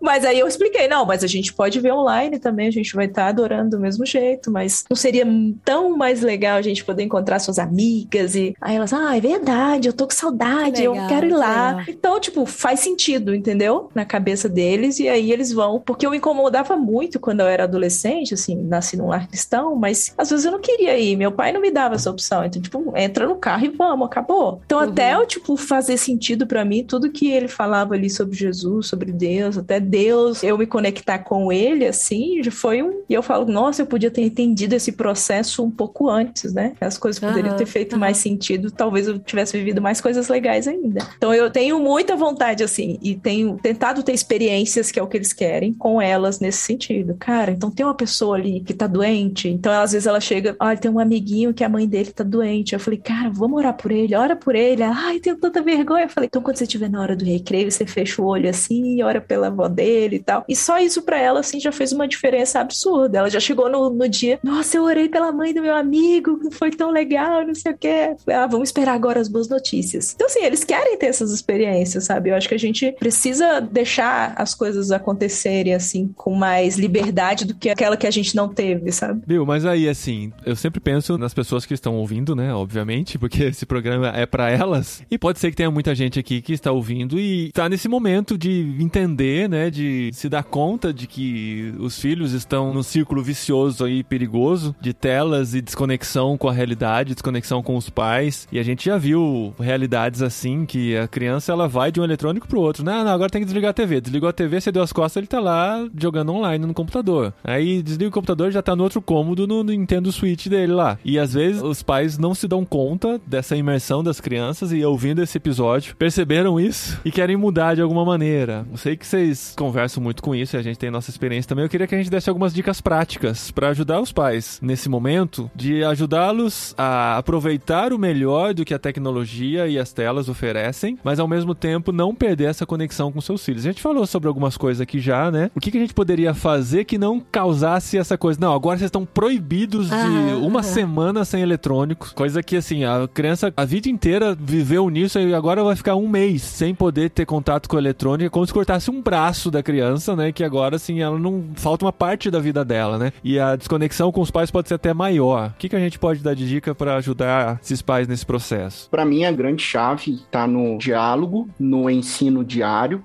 Mas 0.00 0.24
aí 0.24 0.38
eu 0.38 0.46
expliquei, 0.46 0.88
não, 0.88 1.04
mas 1.04 1.22
a 1.22 1.26
gente 1.26 1.52
pode 1.52 1.78
ver 1.80 1.92
online 1.92 2.38
também, 2.38 2.68
a 2.68 2.70
gente 2.70 2.94
vai 2.94 3.06
estar 3.06 3.26
adorando 3.26 3.70
do 3.70 3.80
mesmo 3.80 4.04
jeito, 4.06 4.50
mas 4.50 4.84
não 4.88 4.96
seria 4.96 5.24
tão 5.64 5.96
mais 5.96 6.22
legal 6.22 6.56
a 6.56 6.62
gente 6.62 6.84
poder 6.84 7.02
encontrar 7.02 7.38
suas 7.38 7.58
amigas 7.58 8.34
e 8.34 8.54
aí 8.60 8.76
elas, 8.76 8.92
ah, 8.92 9.16
é 9.16 9.20
verdade, 9.20 9.88
eu 9.88 9.92
tô 9.92 10.06
com 10.06 10.14
saudade, 10.14 10.80
Legal, 10.80 10.96
eu 10.96 11.08
quero 11.08 11.26
ir 11.26 11.32
lá. 11.32 11.76
legal. 11.76 11.84
Então, 11.88 12.20
tipo, 12.20 12.46
faz 12.46 12.80
sentido, 12.80 13.29
entendeu? 13.34 13.90
Na 13.94 14.04
cabeça 14.04 14.48
deles 14.48 14.98
e 14.98 15.08
aí 15.08 15.32
eles 15.32 15.52
vão, 15.52 15.80
porque 15.80 16.06
eu 16.06 16.10
me 16.10 16.16
incomodava 16.18 16.76
muito 16.76 17.18
quando 17.18 17.40
eu 17.40 17.46
era 17.46 17.64
adolescente, 17.64 18.34
assim, 18.34 18.56
nasci 18.56 18.96
num 18.96 19.08
lar 19.08 19.28
cristão, 19.28 19.74
mas 19.76 20.12
às 20.16 20.30
vezes 20.30 20.44
eu 20.44 20.52
não 20.52 20.60
queria 20.60 20.98
ir, 20.98 21.16
meu 21.16 21.32
pai 21.32 21.52
não 21.52 21.60
me 21.60 21.70
dava 21.70 21.94
essa 21.94 22.10
opção, 22.10 22.44
então, 22.44 22.60
tipo, 22.60 22.92
entra 22.96 23.26
no 23.26 23.36
carro 23.36 23.64
e 23.64 23.68
vamos, 23.68 24.06
acabou. 24.06 24.60
Então, 24.64 24.78
até 24.78 25.14
eu, 25.14 25.26
tipo, 25.26 25.56
fazer 25.56 25.96
sentido 25.96 26.46
pra 26.46 26.64
mim, 26.64 26.84
tudo 26.84 27.10
que 27.10 27.30
ele 27.30 27.48
falava 27.48 27.94
ali 27.94 28.08
sobre 28.10 28.36
Jesus, 28.36 28.86
sobre 28.86 29.12
Deus, 29.12 29.58
até 29.58 29.80
Deus, 29.80 30.42
eu 30.42 30.56
me 30.58 30.66
conectar 30.66 31.18
com 31.18 31.52
ele, 31.52 31.86
assim, 31.86 32.42
já 32.42 32.50
foi 32.50 32.82
um. 32.82 33.02
E 33.08 33.14
eu 33.14 33.22
falo, 33.22 33.46
nossa, 33.46 33.82
eu 33.82 33.86
podia 33.86 34.10
ter 34.10 34.22
entendido 34.22 34.74
esse 34.74 34.92
processo 34.92 35.62
um 35.64 35.70
pouco 35.70 36.08
antes, 36.08 36.52
né? 36.52 36.72
As 36.80 36.98
coisas 36.98 37.20
poderiam 37.20 37.56
ter 37.56 37.66
feito 37.66 37.92
aham. 37.94 38.00
mais 38.00 38.16
sentido, 38.18 38.70
talvez 38.70 39.06
eu 39.08 39.18
tivesse 39.18 39.56
vivido 39.56 39.80
mais 39.80 40.00
coisas 40.00 40.28
legais 40.28 40.66
ainda. 40.66 41.06
Então 41.16 41.34
eu 41.34 41.50
tenho 41.50 41.78
muita 41.78 42.16
vontade, 42.16 42.62
assim, 42.62 42.98
e 43.02 43.14
tenho 43.22 43.58
tentado 43.62 44.02
ter 44.02 44.12
experiências, 44.12 44.90
que 44.90 44.98
é 44.98 45.02
o 45.02 45.06
que 45.06 45.16
eles 45.16 45.32
querem, 45.32 45.72
com 45.72 46.00
elas 46.00 46.40
nesse 46.40 46.58
sentido. 46.58 47.16
Cara, 47.18 47.50
então 47.52 47.70
tem 47.70 47.84
uma 47.84 47.94
pessoa 47.94 48.36
ali 48.36 48.60
que 48.60 48.74
tá 48.74 48.86
doente, 48.86 49.48
então 49.48 49.72
às 49.72 49.92
vezes 49.92 50.06
ela 50.06 50.20
chega, 50.20 50.56
olha, 50.60 50.76
tem 50.76 50.90
um 50.90 50.98
amiguinho 50.98 51.54
que 51.54 51.64
a 51.64 51.68
mãe 51.68 51.86
dele 51.86 52.10
tá 52.12 52.24
doente. 52.24 52.72
Eu 52.72 52.80
falei, 52.80 52.98
cara, 52.98 53.30
vamos 53.30 53.58
orar 53.58 53.76
por 53.76 53.90
ele, 53.90 54.14
ora 54.14 54.36
por 54.36 54.54
ele. 54.54 54.82
Ai, 54.82 55.18
tenho 55.20 55.36
tanta 55.36 55.62
vergonha. 55.62 56.04
Eu 56.04 56.08
falei, 56.08 56.26
então 56.26 56.42
quando 56.42 56.56
você 56.56 56.64
estiver 56.64 56.88
na 56.88 57.00
hora 57.00 57.16
do 57.16 57.24
recreio, 57.24 57.70
você 57.70 57.86
fecha 57.86 58.20
o 58.22 58.26
olho 58.26 58.48
assim, 58.48 59.02
ora 59.02 59.20
pela 59.20 59.48
avó 59.48 59.68
dele 59.68 60.16
e 60.16 60.20
tal. 60.20 60.44
E 60.48 60.56
só 60.56 60.78
isso 60.78 61.02
pra 61.02 61.18
ela, 61.18 61.40
assim, 61.40 61.60
já 61.60 61.72
fez 61.72 61.92
uma 61.92 62.08
diferença 62.08 62.60
absurda. 62.60 63.18
Ela 63.18 63.30
já 63.30 63.40
chegou 63.40 63.70
no, 63.70 63.90
no 63.90 64.08
dia, 64.08 64.38
nossa, 64.42 64.76
eu 64.76 64.84
orei 64.84 65.08
pela 65.08 65.32
mãe 65.32 65.52
do 65.54 65.62
meu 65.62 65.74
amigo, 65.74 66.38
que 66.40 66.50
foi 66.54 66.70
tão 66.70 66.90
legal, 66.90 67.46
não 67.46 67.54
sei 67.54 67.72
o 67.72 67.78
quê. 67.78 68.16
Ah, 68.28 68.46
vamos 68.46 68.68
esperar 68.68 68.94
agora 68.94 69.20
as 69.20 69.28
boas 69.28 69.48
notícias. 69.48 70.12
Então, 70.14 70.26
assim, 70.26 70.44
eles 70.44 70.64
querem 70.64 70.96
ter 70.96 71.06
essas 71.06 71.30
experiências, 71.30 72.04
sabe? 72.04 72.30
Eu 72.30 72.34
acho 72.34 72.48
que 72.48 72.54
a 72.54 72.58
gente 72.58 72.94
precisa 73.00 73.60
deixar 73.60 74.34
as 74.36 74.54
coisas 74.54 74.92
acontecerem, 74.92 75.74
assim, 75.74 76.12
com 76.14 76.34
mais 76.34 76.78
liberdade 76.78 77.46
do 77.46 77.54
que 77.54 77.70
aquela 77.70 77.96
que 77.96 78.06
a 78.06 78.10
gente 78.10 78.36
não 78.36 78.46
teve, 78.48 78.92
sabe? 78.92 79.22
Viu, 79.26 79.46
mas 79.46 79.64
aí, 79.64 79.88
assim, 79.88 80.30
eu 80.44 80.54
sempre 80.54 80.80
penso 80.80 81.16
nas 81.16 81.32
pessoas 81.32 81.64
que 81.64 81.72
estão 81.72 81.96
ouvindo, 81.96 82.36
né? 82.36 82.52
Obviamente, 82.52 83.18
porque 83.18 83.44
esse 83.44 83.64
programa 83.64 84.08
é 84.08 84.26
pra 84.26 84.50
elas. 84.50 85.02
E 85.10 85.16
pode 85.16 85.38
ser 85.38 85.50
que 85.50 85.56
tenha 85.56 85.70
muita 85.70 85.94
gente 85.94 86.18
aqui 86.18 86.42
que 86.42 86.52
está 86.52 86.70
ouvindo 86.70 87.18
e 87.18 87.50
tá 87.52 87.68
nesse 87.68 87.88
momento 87.88 88.36
de 88.36 88.76
entender, 88.78 89.48
né? 89.48 89.70
De 89.70 90.10
se 90.12 90.28
dar 90.28 90.44
conta 90.44 90.92
de 90.92 91.06
que 91.06 91.74
os 91.78 91.98
filhos 91.98 92.32
estão 92.32 92.74
num 92.74 92.82
círculo 92.82 93.22
vicioso 93.22 93.84
aí, 93.84 94.04
perigoso, 94.04 94.76
de 94.78 94.92
telas 94.92 95.54
e 95.54 95.62
desconexão 95.62 96.36
com 96.36 96.48
a 96.48 96.52
realidade, 96.52 97.14
desconexão 97.14 97.62
com 97.62 97.76
os 97.76 97.88
pais. 97.88 98.46
E 98.52 98.58
a 98.58 98.62
gente 98.62 98.84
já 98.84 98.98
viu 98.98 99.54
realidades 99.58 100.20
assim 100.20 100.66
que 100.66 100.96
a 100.96 101.08
criança 101.08 101.52
ela 101.52 101.66
vai 101.66 101.90
de 101.90 101.98
um 101.98 102.04
eletrônico 102.04 102.46
pro 102.46 102.60
outro. 102.60 102.84
Não, 102.90 103.04
não, 103.04 103.12
agora 103.12 103.30
tem 103.30 103.40
que 103.40 103.44
desligar 103.44 103.70
a 103.70 103.72
TV. 103.72 104.00
Desligou 104.00 104.28
a 104.28 104.32
TV, 104.32 104.60
você 104.60 104.72
deu 104.72 104.82
as 104.82 104.92
costas, 104.92 105.18
ele 105.20 105.28
tá 105.28 105.38
lá 105.38 105.88
jogando 105.96 106.32
online 106.32 106.66
no 106.66 106.74
computador. 106.74 107.32
Aí 107.44 107.84
desliga 107.84 108.08
o 108.08 108.12
computador, 108.12 108.50
já 108.50 108.60
tá 108.60 108.74
no 108.74 108.82
outro 108.82 109.00
cômodo 109.00 109.46
no 109.46 109.62
Nintendo 109.62 110.10
Switch 110.10 110.48
dele 110.48 110.72
lá. 110.72 110.98
E 111.04 111.16
às 111.16 111.34
vezes 111.34 111.62
os 111.62 111.84
pais 111.84 112.18
não 112.18 112.34
se 112.34 112.48
dão 112.48 112.64
conta 112.64 113.20
dessa 113.24 113.56
imersão 113.56 114.02
das 114.02 114.20
crianças 114.20 114.72
e 114.72 114.84
ouvindo 114.84 115.22
esse 115.22 115.38
episódio, 115.38 115.94
perceberam 115.94 116.58
isso 116.58 117.00
e 117.04 117.12
querem 117.12 117.36
mudar 117.36 117.76
de 117.76 117.80
alguma 117.80 118.04
maneira. 118.04 118.66
Eu 118.68 118.76
sei 118.76 118.96
que 118.96 119.06
vocês 119.06 119.54
conversam 119.56 120.02
muito 120.02 120.20
com 120.20 120.34
isso 120.34 120.56
e 120.56 120.58
a 120.58 120.62
gente 120.62 120.78
tem 120.78 120.90
nossa 120.90 121.10
experiência 121.10 121.48
também. 121.48 121.64
Eu 121.64 121.70
queria 121.70 121.86
que 121.86 121.94
a 121.94 121.98
gente 121.98 122.10
desse 122.10 122.28
algumas 122.28 122.52
dicas 122.52 122.80
práticas 122.80 123.52
para 123.52 123.68
ajudar 123.68 124.00
os 124.00 124.10
pais 124.10 124.58
nesse 124.60 124.88
momento, 124.88 125.48
de 125.54 125.84
ajudá-los 125.84 126.74
a 126.76 127.18
aproveitar 127.18 127.92
o 127.92 127.98
melhor 127.98 128.52
do 128.52 128.64
que 128.64 128.74
a 128.74 128.80
tecnologia 128.80 129.68
e 129.68 129.78
as 129.78 129.92
telas 129.92 130.28
oferecem, 130.28 130.98
mas 131.04 131.20
ao 131.20 131.28
mesmo 131.28 131.54
tempo 131.54 131.92
não 131.92 132.12
perder 132.12 132.46
essa 132.46 132.66
conexão 132.66 132.79
com 132.88 133.20
seus 133.20 133.44
filhos. 133.44 133.64
A 133.64 133.68
gente 133.68 133.82
falou 133.82 134.06
sobre 134.06 134.28
algumas 134.28 134.56
coisas 134.56 134.80
aqui 134.80 135.00
já, 135.00 135.30
né? 135.30 135.50
O 135.54 135.60
que, 135.60 135.70
que 135.70 135.78
a 135.78 135.80
gente 135.80 135.94
poderia 135.94 136.34
fazer 136.34 136.84
que 136.84 136.98
não 136.98 137.20
causasse 137.20 137.98
essa 137.98 138.16
coisa? 138.16 138.40
Não, 138.40 138.52
agora 138.52 138.78
vocês 138.78 138.88
estão 138.88 139.04
proibidos 139.04 139.88
de 139.88 139.94
Aham, 139.94 140.38
uma 140.38 140.62
semana 140.62 141.24
sem 141.24 141.42
eletrônicos. 141.42 142.12
Coisa 142.12 142.42
que, 142.42 142.56
assim, 142.56 142.84
a 142.84 143.08
criança 143.12 143.52
a 143.56 143.64
vida 143.64 143.88
inteira 143.88 144.36
viveu 144.38 144.88
nisso 144.88 145.18
e 145.18 145.34
agora 145.34 145.62
vai 145.62 145.76
ficar 145.76 145.96
um 145.96 146.08
mês 146.08 146.42
sem 146.42 146.74
poder 146.74 147.10
ter 147.10 147.26
contato 147.26 147.68
com 147.68 147.76
o 147.76 147.78
eletrônico. 147.78 148.26
É 148.26 148.30
como 148.30 148.46
se 148.46 148.52
cortasse 148.52 148.90
um 148.90 149.00
braço 149.00 149.50
da 149.50 149.62
criança, 149.62 150.16
né? 150.16 150.32
Que 150.32 150.44
agora, 150.44 150.76
assim, 150.76 151.00
ela 151.00 151.18
não. 151.18 151.44
Falta 151.54 151.84
uma 151.84 151.92
parte 151.92 152.30
da 152.30 152.38
vida 152.38 152.64
dela, 152.64 152.98
né? 152.98 153.12
E 153.22 153.38
a 153.38 153.56
desconexão 153.56 154.10
com 154.12 154.20
os 154.20 154.30
pais 154.30 154.50
pode 154.50 154.68
ser 154.68 154.74
até 154.74 154.92
maior. 154.92 155.50
O 155.50 155.58
que, 155.58 155.68
que 155.68 155.76
a 155.76 155.80
gente 155.80 155.98
pode 155.98 156.20
dar 156.20 156.34
de 156.34 156.48
dica 156.48 156.74
para 156.74 156.96
ajudar 156.96 157.58
esses 157.62 157.82
pais 157.82 158.08
nesse 158.08 158.24
processo? 158.24 158.88
Para 158.90 159.04
mim, 159.04 159.24
a 159.24 159.32
grande 159.32 159.62
chave 159.62 160.12
está 160.12 160.46
no 160.46 160.78
diálogo, 160.78 161.48
no 161.58 161.88
ensino 161.88 162.44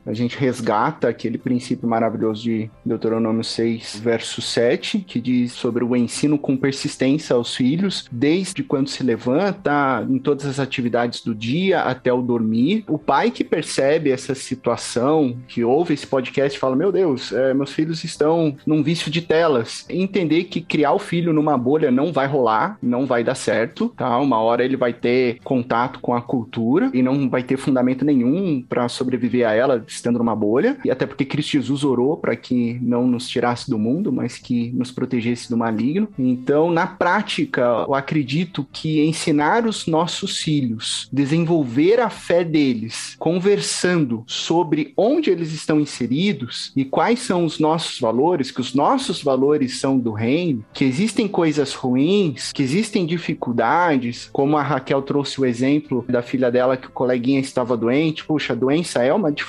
A 0.05 0.13
gente 0.13 0.37
resgata 0.37 1.07
aquele 1.07 1.37
princípio 1.37 1.87
maravilhoso 1.87 2.43
de 2.43 2.69
Deuteronômio 2.85 3.43
6, 3.43 3.99
verso 4.03 4.41
7, 4.41 4.99
que 4.99 5.19
diz 5.19 5.53
sobre 5.53 5.83
o 5.83 5.95
ensino 5.95 6.37
com 6.37 6.55
persistência 6.55 7.35
aos 7.35 7.55
filhos, 7.55 8.07
desde 8.11 8.63
quando 8.63 8.89
se 8.89 9.03
levanta, 9.03 10.05
em 10.09 10.19
todas 10.19 10.45
as 10.45 10.59
atividades 10.59 11.21
do 11.21 11.33
dia 11.33 11.81
até 11.81 12.13
o 12.13 12.21
dormir. 12.21 12.83
O 12.87 12.97
pai 12.97 13.31
que 13.31 13.43
percebe 13.43 14.11
essa 14.11 14.35
situação, 14.35 15.37
que 15.47 15.63
ouve 15.63 15.93
esse 15.93 16.05
podcast 16.05 16.59
fala: 16.59 16.75
Meu 16.75 16.91
Deus, 16.91 17.31
é, 17.31 17.53
meus 17.53 17.71
filhos 17.71 18.03
estão 18.03 18.55
num 18.65 18.83
vício 18.83 19.09
de 19.09 19.21
telas. 19.21 19.85
Entender 19.89 20.45
que 20.45 20.61
criar 20.61 20.93
o 20.93 20.99
filho 20.99 21.33
numa 21.33 21.57
bolha 21.57 21.89
não 21.89 22.11
vai 22.11 22.27
rolar, 22.27 22.77
não 22.81 23.05
vai 23.05 23.23
dar 23.23 23.35
certo, 23.35 23.89
tá? 23.89 24.17
Uma 24.19 24.39
hora 24.39 24.63
ele 24.63 24.77
vai 24.77 24.93
ter 24.93 25.39
contato 25.43 25.99
com 25.99 26.13
a 26.13 26.21
cultura 26.21 26.89
e 26.93 27.01
não 27.01 27.29
vai 27.29 27.43
ter 27.43 27.57
fundamento 27.57 28.05
nenhum 28.05 28.61
para 28.61 28.87
sobreviver 28.87 29.47
a 29.47 29.54
ela 29.55 29.83
estando 29.87 30.19
numa 30.19 30.35
bolha. 30.35 30.77
E 30.83 30.91
até 30.91 31.05
porque 31.05 31.25
Cristo 31.25 31.51
Jesus 31.51 31.83
orou 31.83 32.17
para 32.17 32.35
que 32.35 32.79
não 32.81 33.07
nos 33.07 33.27
tirasse 33.27 33.69
do 33.69 33.77
mundo, 33.77 34.11
mas 34.11 34.37
que 34.37 34.71
nos 34.71 34.91
protegesse 34.91 35.49
do 35.49 35.57
maligno. 35.57 36.07
Então, 36.17 36.71
na 36.71 36.87
prática, 36.87 37.85
eu 37.87 37.93
acredito 37.93 38.65
que 38.71 39.01
ensinar 39.05 39.65
os 39.65 39.87
nossos 39.87 40.39
filhos, 40.39 41.09
desenvolver 41.11 41.99
a 41.99 42.09
fé 42.09 42.43
deles, 42.43 43.15
conversando 43.19 44.23
sobre 44.27 44.93
onde 44.97 45.29
eles 45.29 45.53
estão 45.53 45.79
inseridos 45.79 46.71
e 46.75 46.85
quais 46.85 47.19
são 47.19 47.45
os 47.45 47.59
nossos 47.59 47.99
valores, 47.99 48.51
que 48.51 48.61
os 48.61 48.73
nossos 48.73 49.21
valores 49.21 49.79
são 49.79 49.97
do 49.97 50.11
reino, 50.11 50.63
que 50.73 50.83
existem 50.83 51.27
coisas 51.27 51.73
ruins, 51.73 52.51
que 52.51 52.63
existem 52.63 53.05
dificuldades, 53.05 54.29
como 54.31 54.57
a 54.57 54.63
Raquel 54.63 55.01
trouxe 55.01 55.39
o 55.39 55.45
exemplo 55.45 56.05
da 56.07 56.21
filha 56.21 56.51
dela 56.51 56.77
que 56.77 56.87
o 56.87 56.91
coleguinha 56.91 57.39
estava 57.39 57.77
doente. 57.77 58.25
Puxa, 58.25 58.53
a 58.53 58.55
doença 58.55 59.03
é 59.03 59.13
uma 59.13 59.31
dificuldade 59.31 59.44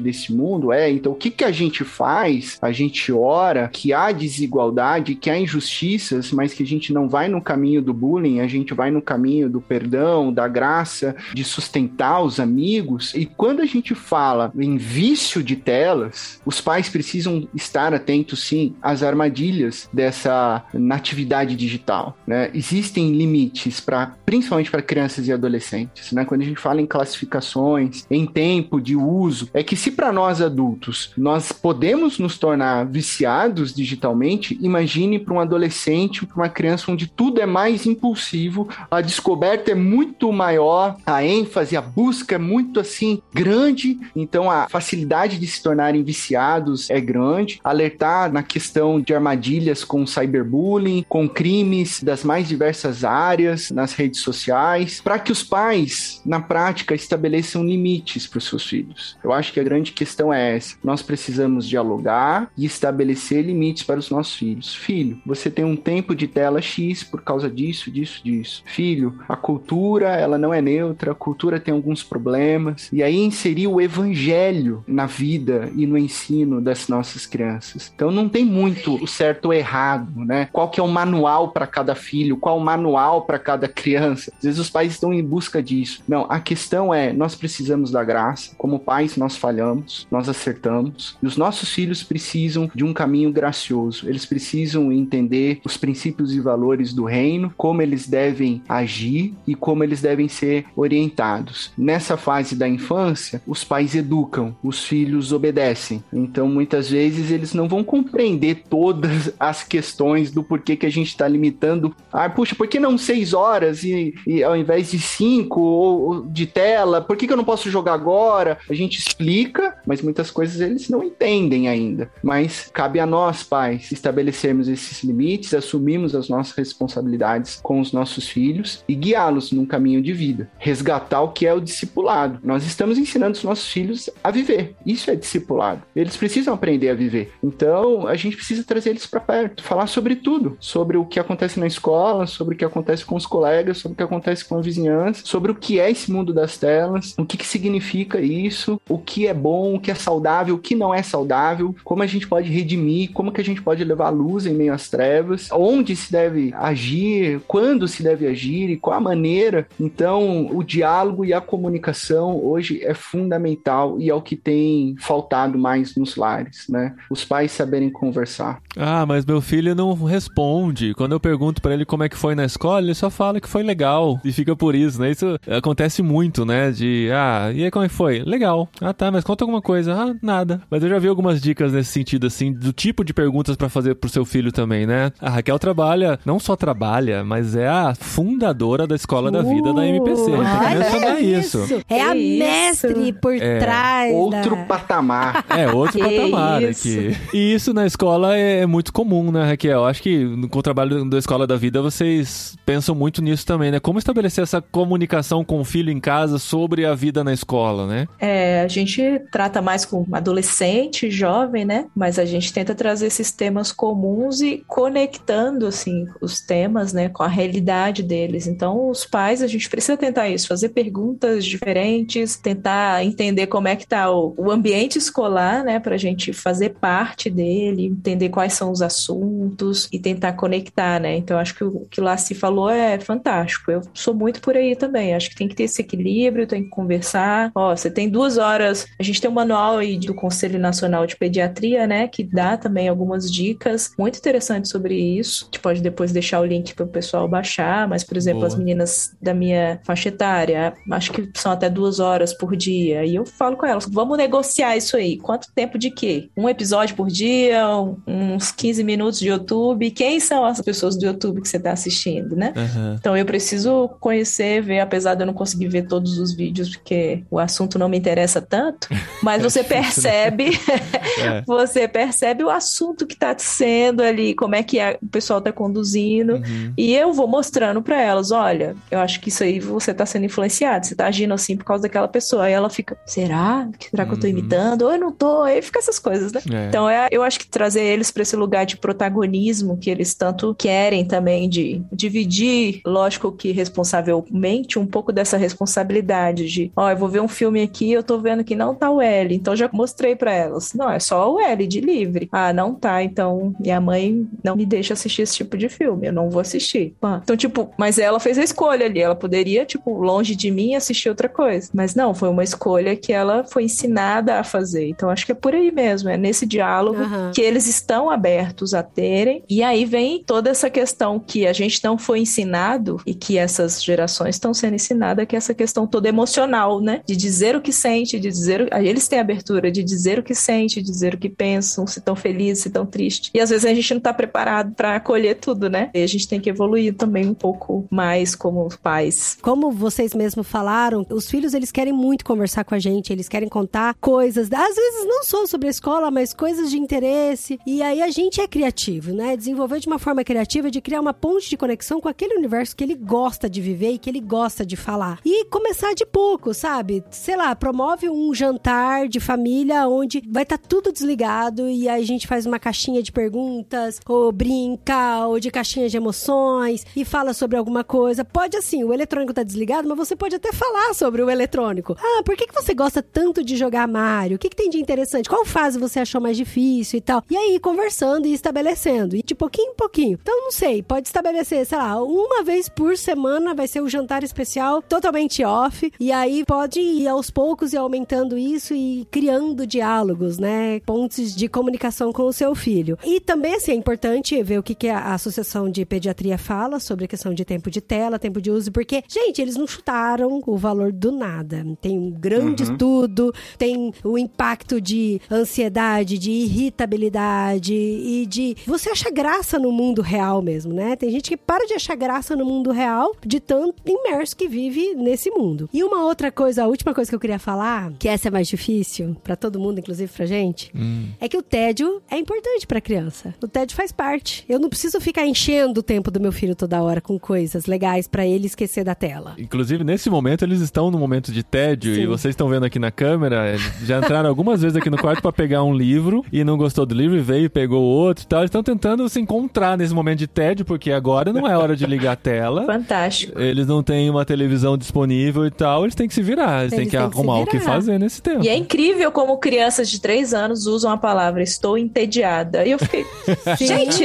desse 0.00 0.32
mundo, 0.32 0.72
é. 0.72 0.90
Então, 0.90 1.12
o 1.12 1.14
que 1.14 1.30
que 1.30 1.44
a 1.44 1.52
gente 1.52 1.84
faz? 1.84 2.58
A 2.60 2.72
gente 2.72 3.12
ora 3.12 3.68
que 3.72 3.92
há 3.92 4.12
desigualdade, 4.12 5.14
que 5.14 5.30
há 5.30 5.38
injustiças, 5.38 6.32
mas 6.32 6.54
que 6.54 6.62
a 6.62 6.66
gente 6.66 6.92
não 6.92 7.08
vai 7.08 7.28
no 7.28 7.40
caminho 7.40 7.82
do 7.82 7.92
bullying, 7.92 8.40
a 8.40 8.46
gente 8.46 8.74
vai 8.74 8.90
no 8.90 9.02
caminho 9.02 9.48
do 9.48 9.60
perdão, 9.60 10.32
da 10.32 10.48
graça, 10.48 11.14
de 11.32 11.44
sustentar 11.44 12.22
os 12.22 12.38
amigos. 12.40 13.14
E 13.14 13.26
quando 13.26 13.60
a 13.60 13.66
gente 13.66 13.94
fala 13.94 14.52
em 14.56 14.76
vício 14.76 15.42
de 15.42 15.56
telas, 15.56 16.40
os 16.44 16.60
pais 16.60 16.88
precisam 16.88 17.48
estar 17.54 17.94
atentos, 17.94 18.44
sim, 18.44 18.74
às 18.82 19.02
armadilhas 19.02 19.88
dessa 19.92 20.64
natividade 20.72 21.56
digital. 21.56 22.16
Né? 22.26 22.50
Existem 22.54 23.12
limites 23.12 23.80
para, 23.80 24.14
principalmente 24.24 24.70
para 24.70 24.82
crianças 24.82 25.26
e 25.26 25.32
adolescentes. 25.32 26.12
Né? 26.12 26.24
Quando 26.24 26.42
a 26.42 26.44
gente 26.44 26.60
fala 26.60 26.80
em 26.80 26.86
classificações, 26.86 28.06
em 28.10 28.26
tempo 28.26 28.80
de 28.80 28.96
uso, 28.96 29.33
é 29.52 29.62
que 29.62 29.76
se 29.76 29.90
para 29.90 30.12
nós 30.12 30.40
adultos 30.40 31.12
nós 31.16 31.52
podemos 31.52 32.18
nos 32.18 32.38
tornar 32.38 32.86
viciados 32.86 33.74
digitalmente, 33.74 34.58
imagine 34.60 35.18
para 35.18 35.34
um 35.34 35.40
adolescente, 35.40 36.26
para 36.26 36.36
uma 36.36 36.48
criança 36.48 36.90
onde 36.90 37.06
tudo 37.06 37.40
é 37.40 37.46
mais 37.46 37.86
impulsivo, 37.86 38.68
a 38.90 39.00
descoberta 39.00 39.70
é 39.70 39.74
muito 39.74 40.32
maior, 40.32 40.96
a 41.04 41.24
ênfase, 41.24 41.76
a 41.76 41.82
busca 41.82 42.34
é 42.34 42.38
muito 42.38 42.80
assim 42.80 43.20
grande, 43.32 43.98
então 44.14 44.50
a 44.50 44.68
facilidade 44.68 45.38
de 45.38 45.46
se 45.46 45.62
tornarem 45.62 46.02
viciados 46.02 46.90
é 46.90 47.00
grande. 47.00 47.60
Alertar 47.62 48.32
na 48.32 48.42
questão 48.42 49.00
de 49.00 49.14
armadilhas 49.14 49.84
com 49.84 50.06
cyberbullying, 50.06 51.04
com 51.08 51.28
crimes 51.28 52.02
das 52.02 52.24
mais 52.24 52.48
diversas 52.48 53.04
áreas 53.04 53.70
nas 53.70 53.92
redes 53.92 54.20
sociais, 54.20 55.00
para 55.02 55.18
que 55.18 55.32
os 55.32 55.42
pais, 55.42 56.20
na 56.24 56.40
prática, 56.40 56.94
estabeleçam 56.94 57.64
limites 57.64 58.26
para 58.26 58.38
os 58.38 58.44
seus 58.44 58.66
filhos. 58.66 59.16
Eu 59.24 59.32
acho 59.32 59.52
que 59.52 59.58
a 59.58 59.64
grande 59.64 59.92
questão 59.92 60.32
é 60.32 60.56
essa. 60.56 60.76
Nós 60.84 61.02
precisamos 61.02 61.66
dialogar 61.66 62.50
e 62.56 62.66
estabelecer 62.66 63.44
limites 63.44 63.82
para 63.82 63.98
os 63.98 64.10
nossos 64.10 64.36
filhos. 64.36 64.74
Filho, 64.74 65.18
você 65.24 65.50
tem 65.50 65.64
um 65.64 65.76
tempo 65.76 66.14
de 66.14 66.28
tela 66.28 66.60
X 66.60 67.02
por 67.02 67.22
causa 67.22 67.48
disso, 67.48 67.90
disso, 67.90 68.20
disso. 68.22 68.62
Filho, 68.66 69.18
a 69.26 69.34
cultura, 69.34 70.10
ela 70.10 70.36
não 70.36 70.52
é 70.52 70.60
neutra, 70.60 71.12
a 71.12 71.14
cultura 71.14 71.58
tem 71.58 71.72
alguns 71.72 72.02
problemas. 72.02 72.90
E 72.92 73.02
aí 73.02 73.16
inserir 73.16 73.66
o 73.66 73.80
evangelho 73.80 74.84
na 74.86 75.06
vida 75.06 75.70
e 75.74 75.86
no 75.86 75.96
ensino 75.96 76.60
das 76.60 76.88
nossas 76.88 77.24
crianças. 77.24 77.90
Então 77.94 78.10
não 78.10 78.28
tem 78.28 78.44
muito 78.44 79.02
o 79.02 79.06
certo 79.06 79.46
ou 79.46 79.54
errado, 79.54 80.12
né? 80.24 80.48
Qual 80.52 80.68
que 80.68 80.80
é 80.80 80.82
o 80.82 80.88
manual 80.88 81.52
para 81.52 81.66
cada 81.66 81.94
filho, 81.94 82.36
qual 82.36 82.58
o 82.58 82.64
manual 82.64 83.22
para 83.22 83.38
cada 83.38 83.68
criança? 83.68 84.32
Às 84.36 84.44
vezes 84.44 84.60
os 84.60 84.70
pais 84.70 84.92
estão 84.92 85.14
em 85.14 85.24
busca 85.24 85.62
disso. 85.62 86.02
Não, 86.06 86.26
a 86.28 86.40
questão 86.40 86.92
é, 86.92 87.12
nós 87.12 87.34
precisamos 87.34 87.90
da 87.90 88.04
graça. 88.04 88.54
Como 88.58 88.78
pais 88.78 89.13
nós 89.16 89.36
falhamos, 89.36 90.06
nós 90.10 90.28
acertamos, 90.28 91.16
e 91.22 91.26
os 91.26 91.36
nossos 91.36 91.70
filhos 91.70 92.02
precisam 92.02 92.70
de 92.74 92.84
um 92.84 92.92
caminho 92.92 93.32
gracioso. 93.32 94.08
Eles 94.08 94.26
precisam 94.26 94.92
entender 94.92 95.60
os 95.64 95.76
princípios 95.76 96.34
e 96.34 96.40
valores 96.40 96.92
do 96.92 97.04
reino, 97.04 97.52
como 97.56 97.82
eles 97.82 98.06
devem 98.06 98.62
agir 98.68 99.34
e 99.46 99.54
como 99.54 99.84
eles 99.84 100.00
devem 100.00 100.28
ser 100.28 100.66
orientados. 100.76 101.72
Nessa 101.76 102.16
fase 102.16 102.54
da 102.54 102.68
infância, 102.68 103.42
os 103.46 103.64
pais 103.64 103.94
educam, 103.94 104.56
os 104.62 104.84
filhos 104.84 105.32
obedecem. 105.32 106.02
Então, 106.12 106.48
muitas 106.48 106.90
vezes 106.90 107.30
eles 107.30 107.54
não 107.54 107.68
vão 107.68 107.82
compreender 107.82 108.64
todas 108.68 109.32
as 109.38 109.62
questões 109.62 110.30
do 110.30 110.42
porquê 110.42 110.76
que 110.76 110.86
a 110.86 110.90
gente 110.90 111.08
está 111.08 111.26
limitando. 111.26 111.94
Ah, 112.12 112.28
puxa, 112.28 112.54
por 112.54 112.68
que 112.68 112.78
não 112.78 112.96
seis 112.96 113.32
horas 113.32 113.82
e, 113.84 114.14
e 114.26 114.42
ao 114.42 114.56
invés 114.56 114.90
de 114.90 114.98
cinco 114.98 115.60
ou, 115.60 116.26
de 116.26 116.46
tela? 116.46 117.00
Por 117.00 117.16
que, 117.16 117.26
que 117.26 117.32
eu 117.32 117.36
não 117.36 117.44
posso 117.44 117.70
jogar 117.70 117.94
agora? 117.94 118.58
A 118.68 118.74
gente 118.74 118.98
explica, 119.06 119.76
mas 119.86 120.02
muitas 120.02 120.30
coisas 120.30 120.60
eles 120.60 120.88
não 120.88 121.02
entendem 121.02 121.68
ainda. 121.68 122.10
Mas 122.22 122.70
cabe 122.72 122.98
a 122.98 123.06
nós, 123.06 123.42
pais, 123.42 123.92
estabelecermos 123.92 124.68
esses 124.68 125.02
limites, 125.04 125.54
assumirmos 125.54 126.14
as 126.14 126.28
nossas 126.28 126.54
responsabilidades 126.56 127.60
com 127.62 127.80
os 127.80 127.92
nossos 127.92 128.28
filhos 128.28 128.82
e 128.88 128.94
guiá-los 128.94 129.52
num 129.52 129.66
caminho 129.66 130.02
de 130.02 130.12
vida. 130.12 130.50
Resgatar 130.58 131.22
o 131.22 131.32
que 131.32 131.46
é 131.46 131.52
o 131.52 131.60
discipulado. 131.60 132.40
Nós 132.42 132.64
estamos 132.66 132.98
ensinando 132.98 133.36
os 133.36 133.44
nossos 133.44 133.68
filhos 133.68 134.10
a 134.22 134.30
viver. 134.30 134.74
Isso 134.84 135.10
é 135.10 135.14
discipulado. 135.14 135.82
Eles 135.94 136.16
precisam 136.16 136.54
aprender 136.54 136.88
a 136.88 136.94
viver. 136.94 137.32
Então, 137.42 138.06
a 138.06 138.14
gente 138.14 138.36
precisa 138.36 138.64
trazer 138.64 138.90
eles 138.90 139.06
para 139.06 139.20
perto, 139.20 139.62
falar 139.62 139.86
sobre 139.86 140.16
tudo, 140.16 140.56
sobre 140.60 140.96
o 140.96 141.04
que 141.04 141.20
acontece 141.20 141.60
na 141.60 141.66
escola, 141.66 142.26
sobre 142.26 142.54
o 142.54 142.58
que 142.58 142.64
acontece 142.64 143.04
com 143.04 143.16
os 143.16 143.26
colegas, 143.26 143.78
sobre 143.78 143.94
o 143.94 143.96
que 143.96 144.02
acontece 144.02 144.44
com 144.44 144.56
a 144.56 144.60
vizinhança, 144.60 145.22
sobre 145.24 145.52
o 145.52 145.54
que 145.54 145.78
é 145.78 145.90
esse 145.90 146.10
mundo 146.10 146.32
das 146.32 146.56
telas, 146.56 147.14
o 147.18 147.24
que, 147.24 147.36
que 147.36 147.46
significa 147.46 148.20
isso, 148.20 148.80
o 148.94 148.98
que 148.98 149.26
é 149.26 149.34
bom, 149.34 149.74
o 149.74 149.80
que 149.80 149.90
é 149.90 149.94
saudável, 149.94 150.54
o 150.54 150.58
que 150.58 150.76
não 150.76 150.94
é 150.94 151.02
saudável, 151.02 151.74
como 151.82 152.02
a 152.02 152.06
gente 152.06 152.28
pode 152.28 152.48
redimir, 152.48 153.10
como 153.12 153.32
que 153.32 153.40
a 153.40 153.44
gente 153.44 153.60
pode 153.60 153.82
levar 153.82 154.10
luz 154.10 154.46
em 154.46 154.54
meio 154.54 154.72
às 154.72 154.88
trevas, 154.88 155.48
onde 155.50 155.96
se 155.96 156.12
deve 156.12 156.54
agir, 156.54 157.40
quando 157.48 157.88
se 157.88 158.02
deve 158.02 158.26
agir 158.28 158.70
e 158.70 158.76
qual 158.76 158.96
a 158.96 159.00
maneira. 159.00 159.66
Então, 159.80 160.48
o 160.52 160.62
diálogo 160.62 161.24
e 161.24 161.34
a 161.34 161.40
comunicação 161.40 162.40
hoje 162.40 162.80
é 162.82 162.94
fundamental 162.94 163.96
e 163.98 164.08
é 164.08 164.14
o 164.14 164.22
que 164.22 164.36
tem 164.36 164.94
faltado 165.00 165.58
mais 165.58 165.96
nos 165.96 166.14
lares, 166.14 166.66
né? 166.68 166.94
Os 167.10 167.24
pais 167.24 167.50
saberem 167.50 167.90
conversar. 167.90 168.60
Ah, 168.76 169.04
mas 169.06 169.24
meu 169.24 169.40
filho 169.40 169.74
não 169.74 169.92
responde. 170.04 170.94
Quando 170.94 171.12
eu 171.12 171.20
pergunto 171.20 171.60
para 171.60 171.74
ele 171.74 171.84
como 171.84 172.04
é 172.04 172.08
que 172.08 172.16
foi 172.16 172.34
na 172.34 172.44
escola, 172.44 172.80
ele 172.80 172.94
só 172.94 173.10
fala 173.10 173.40
que 173.40 173.48
foi 173.48 173.62
legal 173.62 174.20
e 174.24 174.32
fica 174.32 174.54
por 174.54 174.74
isso, 174.74 175.00
né? 175.00 175.10
Isso 175.10 175.38
acontece 175.48 176.02
muito, 176.02 176.44
né? 176.44 176.70
De, 176.70 177.08
ah, 177.12 177.50
e 177.52 177.64
aí 177.64 177.70
como 177.70 177.84
é 177.84 177.88
que 177.88 177.94
foi? 177.94 178.22
Legal. 178.22 178.68
Ah, 178.80 178.92
tá, 178.92 179.10
mas 179.10 179.24
conta 179.24 179.44
alguma 179.44 179.62
coisa. 179.62 179.94
Ah, 179.94 180.14
nada. 180.22 180.60
Mas 180.70 180.82
eu 180.82 180.88
já 180.88 180.98
vi 180.98 181.08
algumas 181.08 181.40
dicas 181.40 181.72
nesse 181.72 181.92
sentido, 181.92 182.26
assim, 182.26 182.52
do 182.52 182.72
tipo 182.72 183.04
de 183.04 183.12
perguntas 183.14 183.56
para 183.56 183.68
fazer 183.68 183.94
pro 183.94 184.10
seu 184.10 184.24
filho 184.24 184.50
também, 184.52 184.86
né? 184.86 185.12
A 185.20 185.30
Raquel 185.30 185.58
trabalha, 185.58 186.18
não 186.24 186.38
só 186.38 186.56
trabalha, 186.56 187.22
mas 187.24 187.54
é 187.56 187.68
a 187.68 187.94
fundadora 187.94 188.86
da 188.86 188.94
Escola 188.94 189.30
da 189.30 189.42
Vida 189.42 189.72
da 189.72 189.86
MPC. 189.86 190.32
A 190.32 190.36
gente 190.36 190.58
tem 190.58 190.68
que 190.68 190.74
mencionar 190.78 191.20
isso. 191.22 191.84
É 191.88 192.00
a 192.02 192.14
mestre 192.14 193.08
isso. 193.10 193.18
por 193.20 193.34
É. 193.34 193.58
trás. 193.58 194.14
Outro 194.14 194.56
da... 194.56 194.64
patamar. 194.64 195.44
É, 195.54 195.70
outro 195.70 195.98
Que 195.98 196.16
patamar 196.16 196.62
isso. 196.62 196.88
aqui. 196.88 197.16
E 197.32 197.54
isso 197.54 197.72
na 197.72 197.86
escola 197.86 198.36
é 198.36 198.66
muito 198.66 198.92
comum, 198.92 199.30
né, 199.30 199.44
Raquel? 199.44 199.84
Acho 199.84 200.02
que 200.02 200.26
com 200.48 200.58
o 200.58 200.62
trabalho 200.62 201.04
da 201.08 201.18
Escola 201.18 201.46
da 201.46 201.56
Vida 201.56 201.80
vocês 201.80 202.56
pensam 202.66 202.94
muito 202.94 203.22
nisso 203.22 203.46
também, 203.46 203.70
né? 203.70 203.78
Como 203.78 203.98
estabelecer 203.98 204.42
essa 204.42 204.60
comunicação 204.60 205.44
com 205.44 205.60
o 205.60 205.64
filho 205.64 205.90
em 205.92 206.00
casa 206.00 206.38
sobre 206.38 206.84
a 206.84 206.94
vida 206.94 207.22
na 207.22 207.32
escola, 207.32 207.86
né? 207.86 208.08
É, 208.18 208.63
a 208.64 208.68
gente 208.68 209.20
trata 209.30 209.60
mais 209.60 209.84
com 209.84 210.04
adolescente, 210.12 211.10
jovem, 211.10 211.64
né? 211.64 211.86
Mas 211.94 212.18
a 212.18 212.24
gente 212.24 212.52
tenta 212.52 212.74
trazer 212.74 213.06
esses 213.06 213.30
temas 213.30 213.72
comuns 213.72 214.40
e 214.40 214.64
conectando, 214.66 215.66
assim, 215.66 216.06
os 216.20 216.40
temas, 216.40 216.92
né, 216.92 217.08
com 217.08 217.22
a 217.22 217.28
realidade 217.28 218.02
deles. 218.02 218.46
Então, 218.46 218.88
os 218.88 219.04
pais, 219.04 219.42
a 219.42 219.46
gente 219.46 219.68
precisa 219.68 219.96
tentar 219.96 220.28
isso, 220.28 220.48
fazer 220.48 220.70
perguntas 220.70 221.44
diferentes, 221.44 222.36
tentar 222.36 223.04
entender 223.04 223.46
como 223.46 223.68
é 223.68 223.76
que 223.76 223.86
tá 223.86 224.10
o, 224.10 224.34
o 224.36 224.50
ambiente 224.50 224.98
escolar, 224.98 225.64
né, 225.64 225.78
pra 225.78 225.96
gente 225.96 226.32
fazer 226.32 226.70
parte 226.70 227.30
dele, 227.30 227.86
entender 227.86 228.28
quais 228.28 228.52
são 228.54 228.70
os 228.70 228.82
assuntos 228.82 229.88
e 229.92 229.98
tentar 229.98 230.32
conectar, 230.34 231.00
né? 231.00 231.16
Então, 231.16 231.38
acho 231.38 231.54
que 231.54 231.64
o 231.64 231.86
que 231.90 232.00
o 232.00 232.04
Laci 232.04 232.34
falou 232.34 232.70
é 232.70 232.98
fantástico. 232.98 233.70
Eu 233.70 233.82
sou 233.92 234.14
muito 234.14 234.40
por 234.40 234.56
aí 234.56 234.74
também. 234.76 235.14
Acho 235.14 235.30
que 235.30 235.36
tem 235.36 235.48
que 235.48 235.54
ter 235.54 235.64
esse 235.64 235.80
equilíbrio, 235.80 236.46
tem 236.46 236.64
que 236.64 236.70
conversar. 236.70 237.50
Ó, 237.54 237.74
você 237.74 237.90
tem 237.90 238.08
duas 238.08 238.38
horas. 238.38 238.53
A 238.98 239.02
gente 239.02 239.20
tem 239.20 239.30
um 239.30 239.34
manual 239.34 239.78
aí 239.78 239.98
do 239.98 240.14
Conselho 240.14 240.58
Nacional 240.58 241.06
de 241.06 241.16
Pediatria, 241.16 241.86
né? 241.86 242.08
Que 242.08 242.22
dá 242.22 242.56
também 242.56 242.88
algumas 242.88 243.30
dicas 243.30 243.92
muito 243.98 244.18
interessantes 244.18 244.70
sobre 244.70 244.94
isso. 244.94 245.44
A 245.44 245.44
gente 245.46 245.60
pode 245.60 245.80
depois 245.80 246.12
deixar 246.12 246.40
o 246.40 246.44
link 246.44 246.74
para 246.74 246.84
o 246.84 246.88
pessoal 246.88 247.26
baixar, 247.28 247.88
mas, 247.88 248.04
por 248.04 248.16
exemplo, 248.16 248.40
Boa. 248.40 248.48
as 248.48 248.54
meninas 248.54 249.14
da 249.20 249.34
minha 249.34 249.80
faixa 249.84 250.08
etária, 250.08 250.74
acho 250.90 251.12
que 251.12 251.28
são 251.34 251.52
até 251.52 251.68
duas 251.68 252.00
horas 252.00 252.32
por 252.32 252.56
dia. 252.56 253.04
E 253.04 253.14
eu 253.14 253.26
falo 253.26 253.56
com 253.56 253.66
elas: 253.66 253.86
vamos 253.90 254.16
negociar 254.16 254.76
isso 254.76 254.96
aí. 254.96 255.16
Quanto 255.16 255.52
tempo 255.54 255.78
de 255.78 255.90
quê? 255.90 256.28
Um 256.36 256.48
episódio 256.48 256.96
por 256.96 257.08
dia, 257.08 257.64
uns 258.06 258.50
15 258.50 258.84
minutos 258.84 259.18
de 259.18 259.28
YouTube. 259.28 259.90
Quem 259.90 260.20
são 260.20 260.44
as 260.44 260.60
pessoas 260.60 260.96
do 260.96 261.06
YouTube 261.06 261.40
que 261.40 261.48
você 261.48 261.56
está 261.56 261.72
assistindo, 261.72 262.36
né? 262.36 262.52
Aham. 262.56 262.96
Então 262.98 263.16
eu 263.16 263.24
preciso 263.24 263.88
conhecer, 264.00 264.62
ver, 264.62 264.80
apesar 264.80 265.14
de 265.14 265.22
eu 265.22 265.26
não 265.26 265.34
conseguir 265.34 265.68
ver 265.68 265.86
todos 265.86 266.18
os 266.18 266.34
vídeos, 266.34 266.70
porque 266.70 267.24
o 267.30 267.38
assunto 267.38 267.78
não 267.78 267.88
me 267.88 267.98
interessa 267.98 268.40
tanto, 268.44 268.88
mas 269.22 269.42
você 269.42 269.62
percebe, 269.64 270.50
É. 271.24 271.42
você 271.46 271.86
percebe 271.88 272.42
o 272.44 272.50
assunto 272.50 273.06
que 273.06 273.14
está 273.14 273.34
sendo 273.38 274.02
ali, 274.02 274.34
como 274.34 274.54
é 274.54 274.62
que 274.62 274.78
a- 274.80 274.96
o 275.02 275.06
pessoal 275.06 275.38
está 275.38 275.52
conduzindo. 275.52 276.34
Uhum. 276.34 276.72
E 276.76 276.94
eu 276.94 277.12
vou 277.12 277.26
mostrando 277.28 277.80
para 277.82 278.00
elas, 278.00 278.30
olha, 278.30 278.74
eu 278.90 278.98
acho 278.98 279.20
que 279.20 279.28
isso 279.28 279.42
aí 279.44 279.60
você 279.60 279.92
tá 279.94 280.04
sendo 280.04 280.24
influenciado, 280.26 280.86
você 280.86 280.94
tá 280.94 281.06
agindo 281.06 281.32
assim 281.34 281.56
por 281.56 281.64
causa 281.64 281.82
daquela 281.84 282.08
pessoa. 282.08 282.44
Aí 282.44 282.52
ela 282.52 282.68
fica, 282.70 282.96
será? 283.06 283.68
Será 283.90 284.04
que 284.04 284.12
eu 284.12 284.18
tô 284.20 284.26
Uhum. 284.26 284.32
imitando? 284.32 284.82
Ou 284.82 284.92
eu 284.92 284.98
não 284.98 285.12
tô? 285.12 285.42
Aí 285.42 285.62
fica 285.62 285.78
essas 285.78 285.98
coisas, 285.98 286.32
né? 286.32 286.40
É. 286.52 286.68
Então, 286.68 286.88
é, 286.88 287.08
eu 287.10 287.22
acho 287.22 287.38
que 287.38 287.46
trazer 287.48 287.82
eles 287.82 288.10
para 288.10 288.22
esse 288.22 288.34
lugar 288.36 288.66
de 288.66 288.76
protagonismo 288.76 289.76
que 289.78 289.88
eles 289.90 290.14
tanto 290.14 290.54
querem 290.54 291.04
também, 291.04 291.48
de 291.48 291.82
dividir, 291.92 292.80
lógico 292.84 293.30
que 293.32 293.52
responsavelmente, 293.52 294.78
um 294.78 294.86
pouco 294.86 295.12
dessa 295.12 295.36
responsabilidade 295.36 296.48
de, 296.48 296.72
ó, 296.76 296.90
eu 296.90 296.96
vou 296.96 297.08
ver 297.08 297.20
um 297.20 297.28
filme 297.28 297.62
aqui, 297.62 297.92
eu 297.92 298.02
tô 298.02 298.18
vendo 298.18 298.33
que 298.42 298.56
não 298.56 298.74
tá 298.74 298.90
o 298.90 299.00
L, 299.00 299.34
então 299.34 299.54
já 299.54 299.68
mostrei 299.72 300.16
para 300.16 300.32
elas. 300.32 300.72
Não, 300.74 300.90
é 300.90 300.98
só 300.98 301.32
o 301.32 301.38
L 301.38 301.66
de 301.66 301.80
livre. 301.80 302.28
Ah, 302.32 302.52
não 302.52 302.74
tá, 302.74 303.02
então 303.02 303.54
minha 303.60 303.80
mãe 303.80 304.26
não 304.42 304.56
me 304.56 304.64
deixa 304.64 304.94
assistir 304.94 305.22
esse 305.22 305.36
tipo 305.36 305.56
de 305.56 305.68
filme, 305.68 306.08
eu 306.08 306.12
não 306.12 306.30
vou 306.30 306.40
assistir. 306.40 306.94
Pá. 307.00 307.20
Então, 307.22 307.36
tipo, 307.36 307.70
mas 307.78 307.98
ela 307.98 308.18
fez 308.18 308.38
a 308.38 308.42
escolha 308.42 308.86
ali, 308.86 309.00
ela 309.00 309.14
poderia, 309.14 309.64
tipo, 309.64 309.92
longe 309.92 310.34
de 310.34 310.50
mim 310.50 310.74
assistir 310.74 311.08
outra 311.08 311.28
coisa. 311.28 311.70
Mas 311.74 311.94
não, 311.94 312.14
foi 312.14 312.28
uma 312.28 312.42
escolha 312.42 312.96
que 312.96 313.12
ela 313.12 313.44
foi 313.44 313.64
ensinada 313.64 314.40
a 314.40 314.44
fazer. 314.44 314.88
Então, 314.88 315.10
acho 315.10 315.26
que 315.26 315.32
é 315.32 315.34
por 315.34 315.54
aí 315.54 315.70
mesmo, 315.70 316.08
é 316.08 316.16
nesse 316.16 316.46
diálogo 316.46 317.00
Aham. 317.00 317.32
que 317.34 317.42
eles 317.42 317.66
estão 317.66 318.10
abertos 318.10 318.74
a 318.74 318.82
terem. 318.82 319.42
E 319.48 319.62
aí 319.62 319.84
vem 319.84 320.22
toda 320.24 320.50
essa 320.50 320.70
questão 320.70 321.18
que 321.18 321.46
a 321.46 321.52
gente 321.52 321.82
não 321.84 321.98
foi 321.98 322.20
ensinado 322.20 323.00
e 323.06 323.14
que 323.14 323.36
essas 323.36 323.82
gerações 323.82 324.36
estão 324.36 324.54
sendo 324.54 324.74
ensinadas, 324.74 325.26
que 325.26 325.36
é 325.36 325.38
essa 325.38 325.54
questão 325.54 325.86
toda 325.86 326.08
emocional, 326.08 326.80
né? 326.80 327.02
De 327.06 327.16
dizer 327.16 327.56
o 327.56 327.60
que 327.60 327.72
sente, 327.72 328.18
de 328.28 328.36
dizer. 328.36 328.68
Eles 328.82 329.08
têm 329.08 329.18
abertura 329.18 329.70
de 329.70 329.82
dizer 329.82 330.18
o 330.18 330.22
que 330.22 330.34
sente, 330.34 330.82
dizer 330.82 331.14
o 331.14 331.18
que 331.18 331.28
pensam, 331.28 331.86
se 331.86 331.98
estão 331.98 332.16
felizes, 332.16 332.62
se 332.62 332.68
estão 332.68 332.86
tristes. 332.86 333.30
E 333.34 333.40
às 333.40 333.50
vezes 333.50 333.64
a 333.64 333.74
gente 333.74 333.94
não 333.94 334.00
tá 334.00 334.12
preparado 334.12 334.74
para 334.74 334.96
acolher 334.96 335.36
tudo, 335.36 335.68
né? 335.68 335.90
E 335.94 336.02
a 336.02 336.06
gente 336.06 336.28
tem 336.28 336.40
que 336.40 336.50
evoluir 336.50 336.94
também 336.94 337.28
um 337.28 337.34
pouco 337.34 337.86
mais 337.90 338.34
como 338.34 338.68
pais. 338.82 339.38
Como 339.42 339.70
vocês 339.70 340.14
mesmos 340.14 340.46
falaram, 340.46 341.06
os 341.10 341.28
filhos 341.28 341.54
eles 341.54 341.70
querem 341.70 341.92
muito 341.92 342.24
conversar 342.24 342.64
com 342.64 342.74
a 342.74 342.78
gente, 342.78 343.12
eles 343.12 343.28
querem 343.28 343.48
contar 343.48 343.94
coisas, 344.00 344.50
às 344.52 344.76
vezes 344.76 345.06
não 345.06 345.22
só 345.24 345.46
sobre 345.46 345.68
a 345.68 345.70
escola, 345.70 346.10
mas 346.10 346.32
coisas 346.32 346.70
de 346.70 346.78
interesse. 346.78 347.58
E 347.66 347.82
aí 347.82 348.02
a 348.02 348.10
gente 348.10 348.40
é 348.40 348.46
criativo, 348.46 349.12
né? 349.12 349.36
Desenvolver 349.36 349.80
de 349.80 349.86
uma 349.86 349.98
forma 349.98 350.24
criativa 350.24 350.70
de 350.70 350.80
criar 350.80 351.00
uma 351.00 351.14
ponte 351.14 351.50
de 351.50 351.56
conexão 351.56 352.00
com 352.00 352.08
aquele 352.08 352.36
universo 352.36 352.76
que 352.76 352.84
ele 352.84 352.94
gosta 352.94 353.48
de 353.48 353.60
viver 353.60 353.92
e 353.92 353.98
que 353.98 354.08
ele 354.08 354.20
gosta 354.20 354.64
de 354.64 354.76
falar. 354.76 355.18
E 355.24 355.44
começar 355.46 355.94
de 355.94 356.06
pouco, 356.06 356.54
sabe? 356.54 357.04
Sei 357.10 357.36
lá, 357.36 357.54
promove 357.54 358.08
um 358.14 358.32
jantar 358.32 359.08
de 359.08 359.18
família 359.18 359.88
onde 359.88 360.22
vai 360.30 360.44
estar 360.44 360.56
tudo 360.56 360.92
desligado 360.92 361.68
e 361.68 361.88
aí 361.88 362.00
a 362.00 362.06
gente 362.06 362.28
faz 362.28 362.46
uma 362.46 362.60
caixinha 362.60 363.02
de 363.02 363.10
perguntas, 363.10 364.00
ou 364.06 364.30
brinca, 364.30 365.26
ou 365.26 365.40
de 365.40 365.50
caixinha 365.50 365.88
de 365.88 365.96
emoções 365.96 366.86
e 366.94 367.04
fala 367.04 367.34
sobre 367.34 367.56
alguma 367.56 367.82
coisa. 367.82 368.24
Pode 368.24 368.56
assim, 368.56 368.84
o 368.84 368.92
eletrônico 368.92 369.34
tá 369.34 369.42
desligado, 369.42 369.88
mas 369.88 369.98
você 369.98 370.14
pode 370.14 370.36
até 370.36 370.52
falar 370.52 370.94
sobre 370.94 371.22
o 371.22 371.28
eletrônico. 371.28 371.96
Ah, 371.98 372.22
por 372.22 372.36
que, 372.36 372.46
que 372.46 372.54
você 372.54 372.72
gosta 372.72 373.02
tanto 373.02 373.42
de 373.42 373.56
jogar 373.56 373.88
Mario? 373.88 374.36
O 374.36 374.38
que, 374.38 374.48
que 374.48 374.56
tem 374.56 374.70
de 374.70 374.78
interessante? 374.78 375.28
Qual 375.28 375.44
fase 375.44 375.78
você 375.78 375.98
achou 375.98 376.20
mais 376.20 376.36
difícil 376.36 376.98
e 376.98 377.00
tal? 377.00 377.24
E 377.28 377.36
aí, 377.36 377.58
conversando 377.58 378.26
e 378.26 378.32
estabelecendo. 378.32 379.16
E 379.16 379.22
de 379.22 379.34
pouquinho 379.34 379.72
em 379.72 379.74
pouquinho. 379.74 380.18
Então, 380.22 380.42
não 380.42 380.52
sei, 380.52 380.82
pode 380.82 381.08
estabelecer, 381.08 381.66
sei 381.66 381.78
lá, 381.78 382.00
uma 382.00 382.44
vez 382.44 382.68
por 382.68 382.96
semana 382.96 383.54
vai 383.54 383.66
ser 383.66 383.80
o 383.80 383.88
jantar 383.88 384.22
especial 384.22 384.80
totalmente 384.80 385.44
off. 385.44 385.92
E 385.98 386.12
aí 386.12 386.44
pode 386.44 386.78
ir 386.78 387.08
aos 387.08 387.30
poucos 387.30 387.72
e 387.72 387.76
aumentando 387.76 388.03
isso 388.36 388.74
e 388.74 389.06
criando 389.10 389.66
diálogos, 389.66 390.38
né? 390.38 390.80
Pontos 390.80 391.34
de 391.34 391.48
comunicação 391.48 392.12
com 392.12 392.24
o 392.24 392.32
seu 392.32 392.54
filho. 392.54 392.98
E 393.04 393.20
também, 393.20 393.54
assim, 393.54 393.72
é 393.72 393.74
importante 393.74 394.40
ver 394.42 394.58
o 394.58 394.62
que, 394.62 394.74
que 394.74 394.88
a 394.88 395.14
Associação 395.14 395.70
de 395.70 395.84
Pediatria 395.84 396.38
fala 396.38 396.80
sobre 396.80 397.04
a 397.04 397.08
questão 397.08 397.32
de 397.32 397.44
tempo 397.44 397.70
de 397.70 397.80
tela, 397.80 398.18
tempo 398.18 398.40
de 398.40 398.50
uso, 398.50 398.72
porque, 398.72 399.02
gente, 399.08 399.40
eles 399.40 399.56
não 399.56 399.66
chutaram 399.66 400.42
o 400.46 400.56
valor 400.56 400.92
do 400.92 401.12
nada. 401.12 401.64
Tem 401.80 401.98
um 401.98 402.10
grande 402.10 402.62
estudo, 402.62 403.32
tem 403.58 403.92
o 404.02 404.18
impacto 404.18 404.80
de 404.80 405.20
ansiedade, 405.30 406.18
de 406.18 406.30
irritabilidade 406.30 407.74
e 407.74 408.26
de. 408.26 408.56
Você 408.66 408.90
acha 408.90 409.10
graça 409.10 409.58
no 409.58 409.72
mundo 409.72 410.02
real 410.02 410.42
mesmo, 410.42 410.72
né? 410.72 410.96
Tem 410.96 411.10
gente 411.10 411.30
que 411.30 411.36
para 411.36 411.66
de 411.66 411.74
achar 411.74 411.96
graça 411.96 412.36
no 412.36 412.44
mundo 412.44 412.70
real 412.70 413.14
de 413.24 413.40
tanto 413.40 413.82
imerso 413.86 414.36
que 414.36 414.48
vive 414.48 414.94
nesse 414.94 415.30
mundo. 415.30 415.68
E 415.72 415.82
uma 415.82 416.04
outra 416.04 416.30
coisa, 416.30 416.64
a 416.64 416.66
última 416.66 416.94
coisa 416.94 417.10
que 417.10 417.14
eu 417.14 417.20
queria 417.20 417.38
falar, 417.38 417.83
que 417.98 418.08
essa 418.08 418.28
é 418.28 418.30
mais 418.30 418.48
difícil 418.48 419.16
pra 419.22 419.36
todo 419.36 419.58
mundo, 419.58 419.78
inclusive 419.78 420.10
pra 420.12 420.26
gente, 420.26 420.72
é 421.20 421.28
que 421.28 421.36
o 421.36 421.42
tédio 421.42 422.02
é 422.10 422.16
importante 422.18 422.66
pra 422.66 422.80
criança. 422.80 423.34
O 423.42 423.48
tédio 423.48 423.76
faz 423.76 423.92
parte. 423.92 424.44
Eu 424.48 424.58
não 424.58 424.68
preciso 424.68 425.00
ficar 425.00 425.26
enchendo 425.26 425.80
o 425.80 425.82
tempo 425.82 426.10
do 426.10 426.20
meu 426.20 426.32
filho 426.32 426.54
toda 426.54 426.82
hora 426.82 427.00
com 427.00 427.18
coisas 427.18 427.66
legais 427.66 428.06
pra 428.06 428.26
ele 428.26 428.46
esquecer 428.46 428.84
da 428.84 428.94
tela. 428.94 429.34
Inclusive, 429.38 429.84
nesse 429.84 430.08
momento, 430.10 430.44
eles 430.44 430.60
estão 430.60 430.90
no 430.90 430.98
momento 430.98 431.32
de 431.32 431.42
tédio 431.42 431.94
Sim. 431.94 432.02
e 432.02 432.06
vocês 432.06 432.32
estão 432.32 432.48
vendo 432.48 432.64
aqui 432.64 432.78
na 432.78 432.90
câmera, 432.90 433.56
já 433.82 433.98
entraram 433.98 434.28
algumas 434.28 434.62
vezes 434.62 434.76
aqui 434.76 434.90
no 434.90 434.98
quarto 434.98 435.22
pra 435.22 435.32
pegar 435.32 435.62
um 435.62 435.74
livro 435.74 436.24
e 436.32 436.44
não 436.44 436.56
gostou 436.56 436.86
do 436.86 436.94
livro 436.94 437.16
e 437.16 437.20
veio 437.20 437.44
e 437.46 437.48
pegou 437.48 437.82
outro 437.82 438.24
e 438.24 438.26
tal. 438.26 438.40
Eles 438.40 438.48
estão 438.48 438.62
tentando 438.62 439.08
se 439.08 439.20
encontrar 439.20 439.76
nesse 439.76 439.94
momento 439.94 440.18
de 440.18 440.26
tédio, 440.26 440.64
porque 440.64 440.90
agora 440.90 441.32
não 441.32 441.46
é 441.46 441.56
hora 441.56 441.76
de 441.76 441.86
ligar 441.86 442.12
a 442.12 442.16
tela. 442.16 442.64
Fantástico. 442.66 443.38
Eles 443.40 443.66
não 443.66 443.82
têm 443.82 444.08
uma 444.10 444.24
televisão 444.24 444.76
disponível 444.76 445.46
e 445.46 445.50
tal, 445.50 445.84
eles 445.84 445.94
têm 445.94 446.08
que 446.08 446.14
se 446.14 446.22
virar, 446.22 446.62
eles, 446.62 446.70
têm 446.70 446.80
Eles 446.80 446.90
que 446.90 446.96
têm 446.96 447.10
que 447.10 447.16
arrumar 447.16 447.38
o 447.38 447.46
que 447.46 447.58
virar. 447.58 447.73
Fazer 447.74 447.98
nesse 447.98 448.22
tempo. 448.22 448.44
E 448.44 448.48
é 448.48 448.56
incrível 448.56 449.10
como 449.12 449.38
crianças 449.38 449.90
de 449.90 450.00
3 450.00 450.34
anos 450.34 450.66
usam 450.66 450.90
a 450.90 450.96
palavra 450.96 451.42
estou 451.42 451.76
entediada. 451.78 452.64
E 452.64 452.70
eu 452.72 452.78
fiquei, 452.78 453.04
gente, 453.58 454.04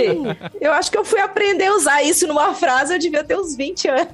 eu 0.60 0.72
acho 0.74 0.92
que 0.92 0.98
eu 0.98 1.06
fui 1.06 1.20
aprender 1.20 1.66
a 1.66 1.76
usar 1.76 2.04
isso 2.04 2.28
numa 2.28 2.54
frase, 2.54 2.94
eu 2.94 3.00
devia 3.00 3.24
ter 3.24 3.38
uns 3.38 3.56
20 3.56 3.88
anos. 3.88 4.14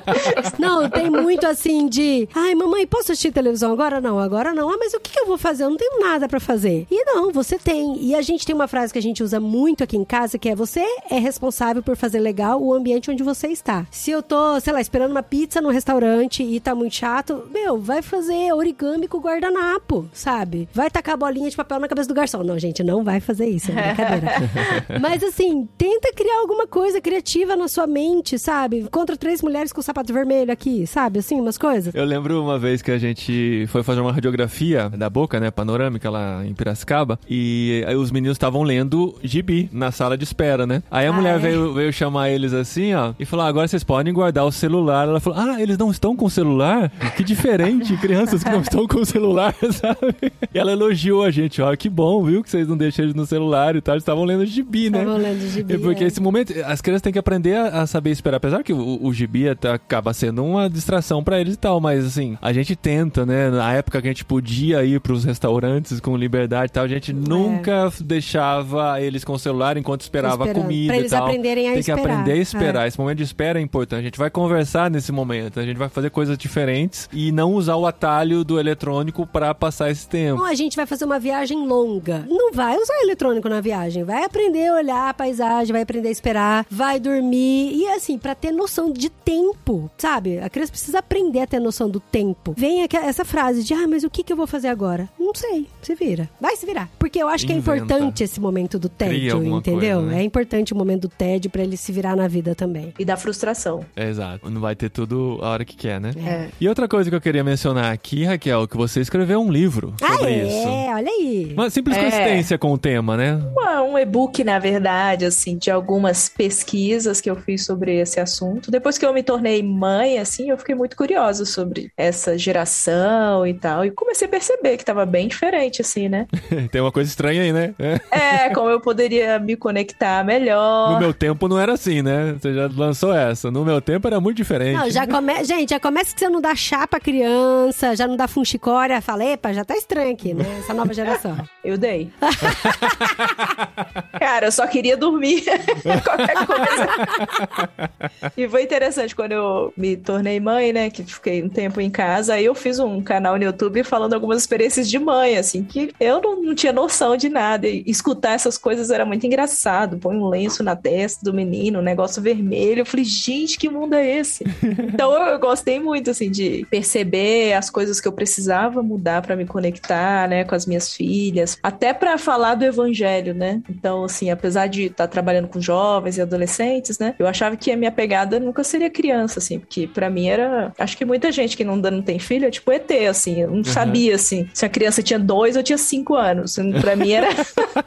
Não, 0.58 0.88
tem 0.88 1.10
muito 1.10 1.46
assim 1.46 1.88
de. 1.88 2.28
Ai, 2.34 2.54
mamãe, 2.54 2.86
posso 2.86 3.12
assistir 3.12 3.32
televisão 3.32 3.72
agora? 3.72 4.00
Não, 4.00 4.18
agora 4.18 4.52
não. 4.52 4.70
Ah, 4.70 4.76
mas 4.78 4.94
o 4.94 5.00
que 5.00 5.18
eu 5.18 5.26
vou 5.26 5.38
fazer? 5.38 5.64
Eu 5.64 5.70
não 5.70 5.76
tenho 5.76 6.00
nada 6.00 6.28
pra 6.28 6.40
fazer. 6.40 6.86
E 6.90 7.04
não, 7.04 7.32
você 7.32 7.58
tem. 7.58 7.96
E 8.02 8.14
a 8.14 8.22
gente 8.22 8.46
tem 8.46 8.54
uma 8.54 8.68
frase 8.68 8.92
que 8.92 8.98
a 8.98 9.02
gente 9.02 9.22
usa 9.22 9.40
muito 9.40 9.82
aqui 9.84 9.96
em 9.96 10.04
casa, 10.04 10.38
que 10.38 10.48
é 10.48 10.54
você 10.54 10.84
é 11.10 11.18
responsável 11.18 11.82
por 11.82 11.96
fazer 11.96 12.18
legal 12.18 12.62
o 12.62 12.72
ambiente 12.72 13.10
onde 13.10 13.22
você 13.22 13.48
está. 13.48 13.86
Se 13.90 14.10
eu 14.10 14.22
tô, 14.22 14.60
sei 14.60 14.72
lá, 14.72 14.80
esperando 14.80 15.10
uma 15.10 15.22
pizza 15.22 15.60
no 15.60 15.70
restaurante 15.70 16.42
e 16.42 16.60
tá 16.60 16.74
muito 16.74 16.94
chato, 16.94 17.48
meu, 17.52 17.78
vai 17.78 18.02
fazer 18.02 18.52
origami 18.52 18.89
com 19.08 19.18
guardanapo, 19.18 20.08
sabe? 20.12 20.68
Vai 20.72 20.90
tacar 20.90 21.16
bolinha 21.16 21.50
de 21.50 21.56
papel 21.56 21.80
na 21.80 21.88
cabeça 21.88 22.08
do 22.08 22.14
garçom. 22.14 22.42
Não, 22.42 22.58
gente, 22.58 22.82
não 22.82 23.02
vai 23.04 23.20
fazer 23.20 23.46
isso, 23.48 23.70
é 23.70 23.74
brincadeira. 23.74 24.34
Mas 25.00 25.22
assim, 25.22 25.68
tenta 25.76 26.12
criar 26.14 26.38
alguma 26.40 26.66
coisa 26.66 27.00
criativa 27.00 27.56
na 27.56 27.68
sua 27.68 27.86
mente, 27.86 28.38
sabe? 28.38 28.86
Contra 28.90 29.16
três 29.16 29.42
mulheres 29.42 29.72
com 29.72 29.82
sapato 29.82 30.12
vermelho 30.12 30.52
aqui, 30.52 30.86
sabe? 30.86 31.18
Assim, 31.18 31.40
umas 31.40 31.58
coisas. 31.58 31.94
Eu 31.94 32.04
lembro 32.04 32.42
uma 32.42 32.58
vez 32.58 32.82
que 32.82 32.90
a 32.90 32.98
gente 32.98 33.66
foi 33.68 33.82
fazer 33.82 34.00
uma 34.00 34.12
radiografia 34.12 34.88
da 34.90 35.08
boca, 35.10 35.38
né, 35.40 35.50
panorâmica 35.50 36.08
lá 36.10 36.44
em 36.46 36.54
Piracicaba, 36.54 37.18
e 37.28 37.84
os 37.98 38.10
meninos 38.10 38.34
estavam 38.36 38.62
lendo 38.62 39.14
gibi 39.22 39.68
na 39.72 39.90
sala 39.90 40.16
de 40.16 40.24
espera, 40.24 40.66
né? 40.66 40.82
Aí 40.90 41.06
a 41.06 41.10
Ah, 41.10 41.12
mulher 41.12 41.34
é? 41.36 41.38
veio, 41.38 41.72
veio 41.74 41.92
chamar 41.92 42.30
eles 42.30 42.52
assim, 42.52 42.94
ó, 42.94 43.12
e 43.18 43.24
falou: 43.24 43.44
ah, 43.44 43.48
agora 43.48 43.66
vocês 43.68 43.84
podem 43.84 44.12
guardar 44.12 44.44
o 44.44 44.52
celular. 44.52 45.06
Ela 45.08 45.20
falou: 45.20 45.38
ah, 45.38 45.60
eles 45.60 45.76
não 45.78 45.90
estão 45.90 46.14
com 46.16 46.28
celular? 46.28 46.90
Que 47.16 47.24
diferente, 47.24 47.96
crianças 47.98 48.42
que 48.44 48.50
não 48.50 48.60
estão 48.60 48.79
com 48.88 49.04
celular, 49.04 49.54
sabe? 49.72 50.32
E 50.52 50.58
ela 50.58 50.72
elogiou 50.72 51.22
a 51.24 51.30
gente, 51.30 51.60
ó, 51.62 51.74
que 51.76 51.88
bom, 51.88 52.22
viu, 52.24 52.42
que 52.42 52.50
vocês 52.50 52.66
não 52.68 52.76
deixam 52.76 53.04
eles 53.04 53.14
no 53.14 53.26
celular 53.26 53.76
e 53.76 53.80
tal, 53.80 53.94
eles 53.94 54.02
estavam 54.02 54.24
lendo 54.24 54.44
gibi, 54.46 54.90
né? 54.90 54.98
Estavam 55.00 55.18
lendo 55.20 55.48
gibi, 55.48 55.74
É 55.74 55.78
porque 55.78 56.04
é. 56.04 56.06
esse 56.06 56.20
momento, 56.20 56.52
as 56.64 56.80
crianças 56.80 57.02
têm 57.02 57.12
que 57.12 57.18
aprender 57.18 57.54
a, 57.56 57.82
a 57.82 57.86
saber 57.86 58.10
esperar. 58.10 58.36
Apesar 58.38 58.62
que 58.62 58.72
o, 58.72 58.98
o 59.04 59.12
gibi 59.12 59.48
acaba 59.48 60.12
sendo 60.12 60.44
uma 60.44 60.68
distração 60.68 61.22
pra 61.22 61.40
eles 61.40 61.54
e 61.54 61.58
tal, 61.58 61.80
mas 61.80 62.04
assim, 62.04 62.36
a 62.40 62.52
gente 62.52 62.74
tenta, 62.76 63.24
né? 63.26 63.50
Na 63.50 63.72
época 63.72 64.00
que 64.00 64.06
a 64.08 64.10
gente 64.10 64.24
podia 64.24 64.84
ir 64.84 65.00
pros 65.00 65.24
restaurantes 65.24 66.00
com 66.00 66.16
liberdade 66.16 66.70
e 66.70 66.72
tal, 66.74 66.84
a 66.84 66.88
gente 66.88 67.12
nunca 67.12 67.90
deixava 68.30 69.00
eles 69.00 69.24
com 69.24 69.32
o 69.32 69.38
celular 69.38 69.76
enquanto 69.76 70.02
esperava 70.02 70.44
a 70.44 70.54
comida 70.54 70.88
Pra 70.88 70.96
e 70.96 71.00
eles 71.00 71.10
tal. 71.10 71.24
aprenderem 71.26 71.68
a 71.68 71.72
Tem 71.72 71.82
que 71.82 71.90
esperar. 71.90 72.00
aprender 72.20 72.32
a 72.32 72.36
esperar. 72.42 72.84
É. 72.84 72.88
Esse 72.88 72.98
momento 72.98 73.18
de 73.18 73.24
espera 73.24 73.58
é 73.58 73.62
importante. 73.62 74.00
A 74.00 74.04
gente 74.04 74.18
vai 74.18 74.30
conversar 74.30 74.90
nesse 74.90 75.10
momento, 75.12 75.58
a 75.58 75.64
gente 75.64 75.76
vai 75.76 75.88
fazer 75.88 76.10
coisas 76.10 76.36
diferentes 76.38 77.08
e 77.12 77.32
não 77.32 77.52
usar 77.54 77.76
o 77.76 77.86
atalho 77.86 78.44
do 78.44 78.58
eletrônico 78.70 79.26
pra 79.26 79.54
passar 79.54 79.90
esse 79.90 80.06
tempo. 80.06 80.40
Ou 80.40 80.46
a 80.46 80.54
gente 80.54 80.76
vai 80.76 80.86
fazer 80.86 81.04
uma 81.04 81.18
viagem 81.18 81.66
longa. 81.66 82.24
Não 82.28 82.52
vai 82.52 82.76
usar 82.76 82.94
eletrônico 83.02 83.48
na 83.48 83.60
viagem. 83.60 84.04
Vai 84.04 84.24
aprender 84.24 84.68
a 84.68 84.74
olhar 84.74 85.08
a 85.10 85.14
paisagem, 85.14 85.72
vai 85.72 85.82
aprender 85.82 86.08
a 86.08 86.12
esperar, 86.12 86.66
vai 86.70 87.00
dormir. 87.00 87.72
E 87.74 87.86
assim, 87.88 88.18
pra 88.18 88.34
ter 88.34 88.52
noção 88.52 88.92
de 88.92 89.10
tempo, 89.10 89.90
sabe? 89.98 90.38
A 90.38 90.48
criança 90.48 90.72
precisa 90.72 90.98
aprender 90.98 91.40
a 91.40 91.46
ter 91.46 91.60
noção 91.60 91.88
do 91.90 92.00
tempo. 92.00 92.54
Vem 92.56 92.82
aqui 92.82 92.96
essa 92.96 93.24
frase 93.24 93.62
de, 93.62 93.74
ah, 93.74 93.86
mas 93.88 94.04
o 94.04 94.10
que, 94.10 94.22
que 94.22 94.32
eu 94.32 94.36
vou 94.36 94.46
fazer 94.46 94.68
agora? 94.68 95.08
Não 95.18 95.34
sei, 95.34 95.66
se 95.82 95.94
vira. 95.94 96.28
Vai 96.40 96.56
se 96.56 96.66
virar. 96.66 96.88
Porque 96.98 97.22
eu 97.22 97.28
acho 97.28 97.46
que 97.46 97.52
é 97.52 97.56
Inventa. 97.56 97.86
importante 97.86 98.24
esse 98.24 98.40
momento 98.40 98.78
do 98.78 98.88
tédio, 98.88 99.42
entendeu? 99.44 100.00
coisa, 100.00 100.14
né? 100.14 100.20
É 100.20 100.24
importante 100.24 100.72
o 100.72 100.76
momento 100.76 101.02
do 101.02 101.08
tédio 101.08 101.50
pra 101.50 101.62
ele 101.62 101.76
se 101.76 101.92
virar 101.92 102.16
na 102.16 102.28
vida 102.28 102.54
também. 102.54 102.92
E 102.98 103.04
da 103.04 103.16
frustração. 103.16 103.84
É, 103.96 104.08
exato. 104.08 104.50
Não 104.50 104.60
vai 104.60 104.74
ter 104.74 104.90
tudo 104.90 105.38
a 105.42 105.50
hora 105.50 105.64
que 105.64 105.76
quer, 105.76 106.00
né? 106.00 106.12
É. 106.16 106.48
E 106.60 106.68
outra 106.68 106.88
coisa 106.88 107.08
que 107.08 107.16
eu 107.16 107.20
queria 107.20 107.44
mencionar 107.44 107.92
aqui, 107.92 108.24
Raquel, 108.24 108.59
que 108.68 108.76
você 108.76 109.00
escreveu 109.00 109.40
um 109.40 109.50
livro 109.50 109.94
Ah, 110.02 110.14
sobre 110.16 110.30
é? 110.32 110.46
isso. 110.46 110.68
Olha 110.68 111.08
aí. 111.10 111.52
Uma 111.54 111.70
simples 111.70 111.96
É. 111.96 112.00
coincidência 112.00 112.58
com 112.58 112.72
o 112.72 112.78
tema, 112.78 113.16
né? 113.16 113.40
Uma- 113.56 113.82
um 113.82 113.98
e-book, 113.98 114.42
na 114.44 114.58
verdade, 114.58 115.24
assim, 115.24 115.56
de 115.58 115.70
algumas 115.70 116.28
pesquisas 116.28 117.20
que 117.20 117.30
eu 117.30 117.36
fiz 117.36 117.64
sobre 117.64 117.96
esse 117.98 118.20
assunto. 118.20 118.70
Depois 118.70 118.98
que 118.98 119.04
eu 119.06 119.12
me 119.12 119.22
tornei 119.22 119.62
mãe, 119.62 120.18
assim, 120.18 120.50
eu 120.50 120.58
fiquei 120.58 120.74
muito 120.74 120.96
curiosa 120.96 121.44
sobre 121.44 121.90
essa 121.96 122.36
geração 122.38 123.46
e 123.46 123.54
tal. 123.54 123.84
E 123.84 123.90
comecei 123.90 124.26
a 124.26 124.30
perceber 124.30 124.76
que 124.76 124.84
tava 124.84 125.04
bem 125.06 125.28
diferente, 125.28 125.80
assim, 125.80 126.08
né? 126.08 126.26
Tem 126.70 126.80
uma 126.80 126.92
coisa 126.92 127.08
estranha 127.08 127.42
aí, 127.42 127.52
né? 127.52 127.74
É. 127.78 128.00
É, 128.46 128.50
como 128.54 128.68
eu 128.70 128.80
poderia 128.80 129.38
me 129.38 129.56
conectar 129.56 130.20
No 130.20 130.26
melhor. 130.26 130.98
meu 131.00 131.12
tempo 131.14 131.48
não 131.48 131.58
era 131.58 131.72
assim, 131.72 132.02
né? 132.02 132.34
Você 132.40 132.54
já 132.54 132.68
lançou 132.74 133.12
essa. 133.14 133.50
No 133.50 133.64
meu 133.64 133.80
tempo 133.80 134.06
era 134.06 134.20
muito 134.20 134.36
diferente. 134.36 134.76
Não, 134.76 134.90
já 134.90 135.06
come... 135.06 135.44
Gente, 135.44 135.70
já 135.70 135.80
começa 135.80 136.12
que 136.14 136.20
você 136.20 136.28
não 136.28 136.40
dá 136.40 136.54
chá 136.54 136.86
pra 136.86 137.00
criança, 137.00 137.94
já 137.96 138.06
não 138.06 138.16
dá 138.16 138.28
funchicória. 138.50 139.00
Fala, 139.00 139.24
epa, 139.24 139.52
já 139.52 139.64
tá 139.64 139.76
estranho 139.76 140.12
aqui, 140.12 140.34
né? 140.34 140.44
Essa 140.58 140.74
nova 140.74 140.92
geração. 140.92 141.36
Eu 141.62 141.78
dei. 141.78 142.10
Cara, 144.18 144.46
eu 144.46 144.52
só 144.52 144.66
queria 144.66 144.96
dormir. 144.96 145.44
Qualquer 146.04 146.46
coisa. 146.46 148.32
E 148.36 148.48
foi 148.48 148.62
interessante 148.62 149.14
quando 149.14 149.32
eu 149.32 149.72
me 149.76 149.96
tornei 149.96 150.40
mãe, 150.40 150.72
né? 150.72 150.90
Que 150.90 151.02
fiquei 151.04 151.42
um 151.42 151.48
tempo 151.48 151.80
em 151.80 151.90
casa. 151.90 152.34
Aí 152.34 152.44
eu 152.44 152.54
fiz 152.54 152.78
um 152.78 153.02
canal 153.02 153.36
no 153.36 153.44
YouTube 153.44 153.82
falando 153.84 154.14
algumas 154.14 154.38
experiências 154.40 154.88
de 154.88 154.98
mãe, 154.98 155.36
assim, 155.36 155.64
que 155.64 155.92
eu 156.00 156.20
não, 156.20 156.42
não 156.42 156.54
tinha 156.54 156.72
noção 156.72 157.16
de 157.16 157.28
nada. 157.28 157.68
E 157.68 157.82
escutar 157.86 158.32
essas 158.32 158.56
coisas 158.56 158.90
era 158.90 159.04
muito 159.04 159.26
engraçado. 159.26 159.98
Põe 159.98 160.16
um 160.16 160.28
lenço 160.28 160.62
na 160.62 160.76
testa 160.76 161.22
do 161.22 161.34
menino, 161.34 161.80
um 161.80 161.82
negócio 161.82 162.22
vermelho. 162.22 162.80
Eu 162.80 162.86
falei, 162.86 163.04
gente, 163.04 163.58
que 163.58 163.68
mundo 163.68 163.94
é 163.94 164.18
esse? 164.18 164.44
Então 164.92 165.12
eu, 165.12 165.32
eu 165.32 165.38
gostei 165.38 165.78
muito, 165.78 166.10
assim, 166.10 166.30
de 166.30 166.66
perceber 166.70 167.52
as 167.54 167.68
coisas 167.68 168.00
que 168.00 168.08
eu 168.08 168.12
precisava 168.12 168.39
mudar 168.82 169.22
pra 169.22 169.36
me 169.36 169.46
conectar, 169.46 170.28
né, 170.28 170.44
com 170.44 170.54
as 170.54 170.66
minhas 170.66 170.94
filhas, 170.94 171.58
até 171.62 171.92
pra 171.92 172.18
falar 172.18 172.54
do 172.54 172.64
evangelho, 172.64 173.34
né? 173.34 173.62
Então, 173.68 174.04
assim, 174.04 174.30
apesar 174.30 174.66
de 174.66 174.84
estar 174.84 175.06
trabalhando 175.06 175.48
com 175.48 175.60
jovens 175.60 176.16
e 176.16 176.22
adolescentes, 176.22 176.98
né, 176.98 177.14
eu 177.18 177.26
achava 177.26 177.56
que 177.56 177.70
a 177.70 177.76
minha 177.76 177.92
pegada 177.92 178.38
nunca 178.40 178.64
seria 178.64 178.90
criança, 178.90 179.38
assim, 179.38 179.58
porque 179.58 179.86
pra 179.86 180.10
mim 180.10 180.28
era, 180.28 180.72
acho 180.78 180.96
que 180.96 181.04
muita 181.04 181.32
gente 181.32 181.56
que 181.56 181.64
não, 181.64 181.76
não 181.76 182.02
tem 182.02 182.18
filho 182.18 182.46
é 182.46 182.50
tipo 182.50 182.70
ET, 182.72 182.90
assim, 183.08 183.42
eu 183.42 183.50
não 183.50 183.64
sabia, 183.64 184.14
assim, 184.14 184.48
se 184.52 184.64
a 184.64 184.68
criança 184.68 185.02
tinha 185.02 185.18
dois 185.18 185.56
ou 185.56 185.62
tinha 185.62 185.78
cinco 185.78 186.14
anos. 186.14 186.56
Pra 186.80 186.96
mim 186.96 187.12
era 187.12 187.28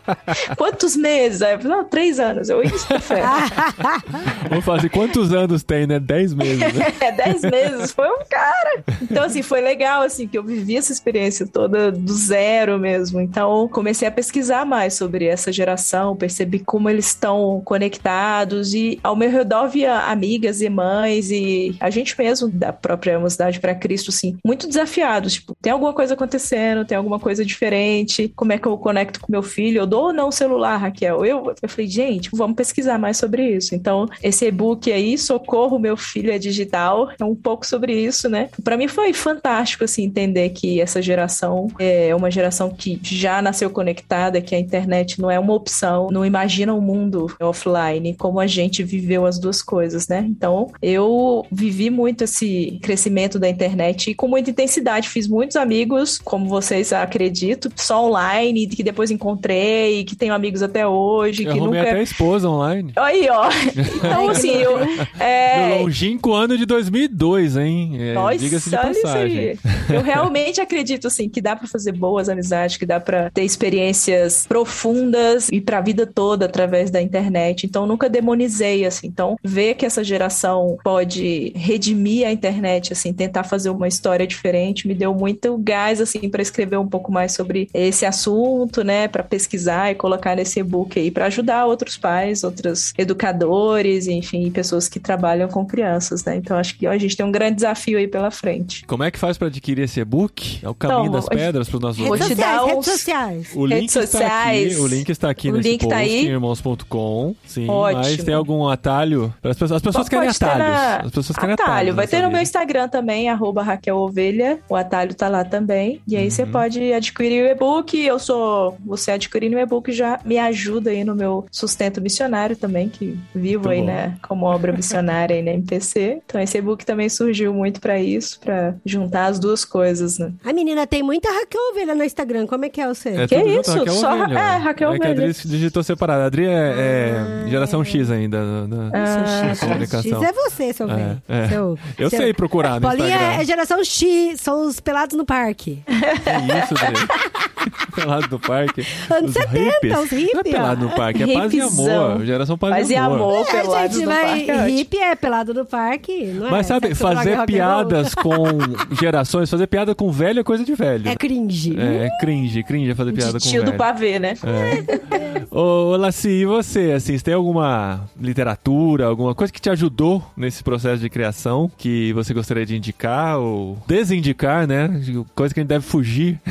quantos 0.57 0.95
meses? 0.95 1.41
Aí 1.41 1.53
eu 1.53 1.59
falei, 1.59 1.77
não, 1.77 1.85
três 1.85 2.19
anos. 2.19 2.49
Eu, 2.49 2.61
isso. 2.61 2.87
Vamos 4.49 4.65
fazer 4.65 4.89
quantos 4.89 5.33
anos 5.33 5.63
tem, 5.63 5.87
né? 5.87 5.99
Dez 5.99 6.33
meses, 6.33 6.73
né? 6.73 6.93
É, 6.99 7.11
10 7.11 7.41
meses, 7.43 7.91
foi 7.91 8.07
um 8.07 8.19
cara. 8.29 8.83
Então, 9.01 9.23
assim, 9.23 9.41
foi 9.41 9.61
legal, 9.61 10.01
assim, 10.03 10.27
que 10.27 10.37
eu 10.37 10.42
vivi 10.43 10.77
essa 10.77 10.91
experiência 10.91 11.47
toda 11.47 11.91
do 11.91 12.13
zero 12.13 12.77
mesmo. 12.79 13.19
Então, 13.19 13.67
comecei 13.67 14.07
a 14.07 14.11
pesquisar 14.11 14.65
mais 14.65 14.93
sobre 14.93 15.25
essa 15.25 15.51
geração, 15.51 16.15
percebi 16.15 16.59
como 16.59 16.89
eles 16.89 17.07
estão 17.07 17.61
conectados 17.65 18.73
e 18.73 18.99
ao 19.03 19.15
meu 19.15 19.29
redor 19.29 19.67
via 19.67 19.99
amigas 19.99 20.61
e 20.61 20.69
mães 20.69 21.31
e 21.31 21.75
a 21.79 21.89
gente 21.89 22.15
mesmo 22.17 22.49
da 22.49 22.73
própria 22.73 23.19
Mocidade 23.19 23.59
para 23.59 23.75
Cristo, 23.75 24.09
assim, 24.09 24.37
muito 24.45 24.67
desafiados. 24.67 25.33
Tipo, 25.33 25.55
tem 25.61 25.71
alguma 25.71 25.93
coisa 25.93 26.13
acontecendo, 26.13 26.85
tem 26.85 26.97
alguma 26.97 27.19
coisa 27.19 27.45
diferente, 27.45 28.31
como 28.35 28.51
é 28.51 28.57
que 28.57 28.67
eu 28.67 28.77
conecto 28.77 29.19
com 29.19 29.31
meu 29.31 29.43
filho? 29.43 29.79
Eu 29.79 29.87
dou 29.87 30.05
ou 30.05 30.13
não 30.13 30.29
o 30.29 30.31
celular, 30.31 30.77
Raquel? 30.77 31.25
Eu, 31.25 31.53
eu 31.61 31.69
falei, 31.69 31.87
gente, 31.87 32.29
vamos 32.33 32.55
pesquisar 32.55 32.97
mais 32.97 33.17
sobre 33.17 33.55
isso. 33.55 33.75
Então, 33.75 34.07
esse 34.21 34.45
e-book 34.45 34.91
aí, 34.91 35.17
Socorro, 35.17 35.79
Meu 35.79 35.95
Filho 35.95 36.31
é 36.31 36.37
Digital, 36.37 37.09
é 37.19 37.23
um 37.23 37.35
pouco 37.35 37.65
sobre 37.65 37.93
isso, 37.93 38.29
né? 38.29 38.49
Para 38.63 38.77
mim 38.77 38.87
foi 38.87 39.13
fantástico, 39.13 39.83
assim, 39.83 40.09
entender 40.23 40.49
que 40.49 40.81
essa 40.81 41.01
geração 41.01 41.67
é 41.77 42.15
uma 42.15 42.31
geração 42.31 42.69
que 42.69 42.99
já 43.03 43.41
nasceu 43.41 43.69
conectada, 43.69 44.41
que 44.41 44.55
a 44.55 44.59
internet 44.59 45.19
não 45.21 45.29
é 45.29 45.39
uma 45.39 45.53
opção, 45.53 46.09
não 46.11 46.25
imagina 46.25 46.73
um 46.73 46.81
mundo 46.81 47.27
offline, 47.39 48.15
como 48.15 48.39
a 48.39 48.47
gente 48.47 48.83
viveu 48.83 49.25
as 49.25 49.37
duas 49.37 49.61
coisas, 49.61 50.07
né? 50.07 50.25
Então, 50.27 50.71
eu 50.81 51.45
vivi 51.51 51.89
muito 51.89 52.23
esse 52.23 52.79
crescimento 52.81 53.37
da 53.37 53.49
internet 53.49 54.11
e 54.11 54.15
com 54.15 54.27
muita 54.27 54.49
intensidade. 54.49 55.09
Fiz 55.09 55.27
muitos 55.27 55.57
amigos, 55.57 56.19
como 56.23 56.47
vocês 56.47 56.93
acredito, 56.93 57.71
só 57.75 58.05
online, 58.05 58.67
que 58.67 58.83
depois 58.83 59.11
encontrei, 59.11 60.03
que 60.03 60.15
tenho 60.15 60.33
amigos 60.33 60.63
até 60.63 60.87
hoje. 60.87 61.43
Eu 61.43 61.53
que 61.53 61.59
nunca... 61.59 61.81
até 61.81 62.01
esposa 62.01 62.49
online. 62.49 62.91
Aí, 62.95 63.27
ó. 63.29 63.49
Então, 64.03 64.29
assim, 64.29 64.51
eu. 64.51 64.79
É... 65.19 65.77
No 65.77 65.83
longínquo 65.83 66.33
ano 66.33 66.57
de 66.57 66.65
2002, 66.65 67.57
hein? 67.57 67.91
É, 67.99 68.13
Nossa, 68.13 68.37
Diga-se 68.37 68.69
de 68.69 68.75
passagem. 68.75 69.57
Eu 69.89 70.01
realmente 70.13 70.61
acredito, 70.61 71.07
assim, 71.07 71.29
que 71.29 71.41
dá 71.41 71.55
pra 71.55 71.67
fazer 71.67 71.91
boas 71.91 72.29
amizades, 72.29 72.77
que 72.77 72.85
dá 72.85 72.99
pra 72.99 73.29
ter 73.29 73.43
experiências 73.43 74.45
profundas 74.47 75.49
e 75.51 75.59
pra 75.61 75.81
vida 75.81 76.05
toda 76.05 76.45
através 76.45 76.89
da 76.91 77.01
internet. 77.01 77.65
Então, 77.65 77.85
nunca 77.85 78.09
demonizei, 78.09 78.85
assim. 78.85 79.07
Então, 79.07 79.37
ver 79.43 79.75
que 79.75 79.85
essa 79.85 80.03
geração 80.03 80.77
pode 80.83 81.51
redimir 81.55 82.27
a 82.27 82.31
internet, 82.31 82.93
assim, 82.93 83.13
tentar 83.13 83.43
fazer 83.43 83.69
uma 83.69 83.87
história 83.87 84.25
diferente, 84.25 84.87
me 84.87 84.93
deu 84.93 85.13
muito 85.13 85.57
gás, 85.57 86.01
assim, 86.01 86.29
pra 86.29 86.41
escrever 86.41 86.77
um 86.77 86.87
pouco 86.87 87.11
mais 87.11 87.33
sobre 87.33 87.69
esse 87.73 88.05
assunto, 88.05 88.83
né? 88.83 89.07
Pra 89.07 89.23
pesquisar 89.23 89.91
e 89.91 89.95
colocar 89.95 90.35
nesse 90.35 90.59
e-book 90.59 90.99
aí, 90.99 91.11
pra 91.11 91.25
ajudar 91.25 91.65
outros 91.65 91.97
pais, 91.97 92.43
outros 92.43 92.93
educadores, 92.97 94.07
enfim, 94.07 94.49
pessoas 94.51 94.87
que 94.87 94.99
trabalham 94.99 95.47
com 95.47 95.65
crianças, 95.65 96.23
né? 96.23 96.35
Então, 96.35 96.57
acho 96.57 96.77
que 96.77 96.87
ó, 96.87 96.91
a 96.91 96.97
gente 96.97 97.15
tem 97.15 97.25
um 97.25 97.31
grande 97.31 97.55
desafio 97.55 97.97
aí 97.97 98.07
pela 98.07 98.31
frente. 98.31 98.85
Como 98.85 99.03
é 99.03 99.11
que 99.11 99.19
faz 99.19 99.37
pra 99.37 99.47
adquirir 99.47 99.83
esse 99.83 99.99
e-book? 100.03 100.59
É 100.63 100.69
o 100.69 100.73
caminho 100.75 101.01
Então, 101.01 101.11
das 101.13 101.27
pedras 101.27 101.67
para 101.67 101.75
os 101.77 101.81
nossos 101.81 101.97
Vou 101.97 102.11
Redes 102.11 102.29
ouvintes? 102.29 102.37
te 102.45 102.49
dar 102.51 102.59
sociais, 102.59 102.71
redes 102.73 102.85
sociais. 102.91 103.51
O 103.55 103.65
link 103.65 103.79
Redes 103.79 103.95
está 103.95 104.09
aqui, 104.09 104.69
sociais. 104.69 104.79
o 104.79 104.87
link 104.87 105.09
está 105.09 105.29
aqui 105.29 105.49
O 105.49 105.53
nesse 105.57 105.69
link 105.69 105.81
tá 105.81 105.87
post, 105.97 106.01
aí. 106.01 106.25
em 106.25 106.29
irmãos.com. 106.29 107.35
Sim, 107.45 107.69
Ótimo. 107.69 108.01
mas 108.03 108.23
tem 108.23 108.33
algum 108.33 108.67
atalho? 108.67 109.33
As 109.43 109.57
pessoas, 109.57 109.71
as 109.73 109.81
pessoas 109.81 110.09
querem 110.09 110.29
atalhos. 110.29 110.57
na- 110.67 110.95
As 110.97 111.11
pessoas 111.11 111.37
querem 111.37 111.53
Atalho. 111.53 111.69
atalhos. 111.71 111.95
Vai 111.95 112.07
ter 112.07 112.21
no 112.21 112.31
meu. 112.31 112.41
Instagram 112.43 112.87
também, 112.89 113.29
arroba 113.29 113.63
Raquel 113.63 113.95
Ovelha. 113.97 114.59
O 114.69 114.75
atalho 114.75 115.13
tá 115.15 115.27
lá 115.29 115.43
também. 115.45 116.01
E 116.07 116.15
aí 116.17 116.25
Uhum. 116.25 116.29
você 116.29 116.45
pode 116.45 116.93
adquirir 116.93 117.43
o 117.43 117.47
e-book. 117.47 117.97
Eu 117.99 118.19
sou. 118.19 118.77
Você 118.85 119.11
adquirindo 119.11 119.55
o 119.55 119.59
e-book 119.59 119.91
já 119.91 120.19
me 120.25 120.37
ajuda 120.37 120.89
aí 120.89 121.03
no 121.03 121.15
meu 121.15 121.45
sustento 121.51 122.01
missionário 122.01 122.55
também, 122.55 122.89
que 122.89 123.17
vivo 123.33 123.65
Muito 123.65 123.69
aí, 123.69 123.79
bom. 123.79 123.85
né? 123.87 124.17
Como 124.27 124.45
obra 124.45 124.71
missionária 124.73 125.35
aí 125.35 125.41
na 125.41 125.51
MPC. 125.51 126.21
Então 126.25 126.39
esse 126.41 126.57
e-book 126.57 126.85
também 126.85 127.07
surgiu 127.09 127.53
muito 127.53 127.79
pra 127.79 127.99
isso, 127.99 128.39
pra 128.39 128.75
juntar 128.85 129.27
as 129.27 129.39
duas 129.39 129.63
coisas, 129.63 129.92
né? 130.01 130.31
A 130.43 130.53
menina 130.53 130.85
tem 130.87 131.03
muita 131.03 131.29
Raquel 131.31 131.61
Ovelha 131.71 131.95
no 131.95 132.03
Instagram. 132.03 132.45
Como 132.47 132.65
é 132.65 132.69
que 132.69 132.79
é 132.81 132.87
o 132.87 132.95
seu? 132.95 133.19
É 133.21 133.27
Que 133.27 133.35
tudo 133.39 133.49
junto, 133.49 133.61
isso? 133.61 133.77
Raquel 133.79 133.93
Só- 133.93 134.13
Ovelha. 134.13 134.39
é, 134.39 134.55
Raquel 134.57 134.93
É 134.93 134.99
que 134.99 135.05
a 135.07 135.09
Ovelha. 135.11 135.29
Adri 135.29 135.47
digitou 135.49 135.83
separado. 135.83 136.21
A 136.23 136.25
Adri 136.25 136.45
é, 136.45 136.49
é 136.51 137.13
Ah, 137.45 137.49
geração 137.49 137.83
X 137.83 138.09
ainda. 138.11 138.43
na- 138.43 138.67
na- 138.67 139.03
Isso, 139.03 139.49
X, 139.49 139.59
comunicação. 139.59 140.11
X 140.23 140.29
é 140.29 140.33
você, 140.33 140.73
seu 140.73 140.87
velho. 140.87 141.21
é. 141.27 141.47
Seu- 141.49 141.79
Eu 141.97 142.09
seu- 142.09 142.19
sei 142.19 142.33
procurar 142.33 142.75
no 142.75 142.81
Paulinha 142.81 143.07
Instagram. 143.15 143.41
é 143.41 143.45
geração 143.45 143.83
X, 143.83 144.39
são 144.41 144.67
os 144.67 144.79
pelados 144.79 145.15
no 145.17 145.25
parque. 145.25 145.81
Que 145.85 145.93
isso, 145.93 146.85
Adri? 146.85 147.07
pelado 147.95 148.27
no 148.31 148.39
parque. 148.39 148.85
Anos 149.09 149.29
Os 149.29 149.33
70, 149.33 149.57
hippies. 149.75 149.97
os 149.97 150.09
hippies, 150.11 150.33
Não 150.33 150.39
é 150.39 150.43
pelado 150.43 150.85
no 150.85 150.91
parque, 150.91 151.23
é 151.23 151.33
paz 151.33 151.53
e 151.53 151.61
amor. 151.61 152.25
Geração 152.25 152.57
paz, 152.57 152.73
Paz 152.75 152.89
e 152.89 152.93
e 152.93 152.95
amor. 152.97 153.15
amor, 153.15 153.47
É, 153.47 153.61
pelados 153.61 153.93
gente, 153.95 154.05
no 154.05 154.11
mas 154.11 154.27
parque. 154.29 154.51
é 154.51 154.67
hippie 154.67 154.97
é 154.97 155.15
pelado 155.15 155.53
no 155.53 155.65
parque, 155.65 156.25
não 156.25 156.47
é? 156.47 156.51
Mas 156.51 156.65
sabe, 156.67 156.93
fazer 156.95 157.45
piadas 157.45 158.13
com 158.15 158.33
gerações, 158.99 159.49
fazer 159.49 159.67
piada 159.83 159.93
com 159.95 160.11
velho 160.11 160.39
é 160.39 160.43
coisa 160.43 160.63
de 160.63 160.73
velho. 160.73 161.09
É 161.09 161.15
cringe. 161.15 161.77
É, 161.77 162.05
é 162.07 162.17
cringe, 162.19 162.63
cringe 162.63 162.91
é 162.91 162.95
fazer 162.95 163.11
piada 163.11 163.37
De 163.37 163.43
com 163.43 163.49
tio 163.49 163.61
do 163.61 163.67
velho. 163.67 163.77
pavê, 163.77 164.19
né? 164.19 164.33
É. 164.43 165.43
Ô, 165.51 165.91
ô, 165.91 165.97
Laci, 165.97 166.29
e 166.29 166.45
você, 166.45 166.93
assim, 166.95 167.17
você 167.17 167.23
tem 167.23 167.33
alguma 167.33 168.09
literatura, 168.19 169.05
alguma 169.05 169.35
coisa 169.35 169.51
que 169.51 169.61
te 169.61 169.69
ajudou 169.69 170.23
nesse 170.35 170.63
processo 170.63 171.01
de 171.01 171.09
criação 171.09 171.69
que 171.77 172.13
você 172.13 172.33
gostaria 172.33 172.65
de 172.65 172.75
indicar 172.75 173.37
ou 173.37 173.77
desindicar, 173.85 174.65
né? 174.65 174.89
Coisa 175.35 175.53
que 175.53 175.59
a 175.59 175.63
gente 175.63 175.69
deve 175.69 175.85
fugir. 175.85 176.39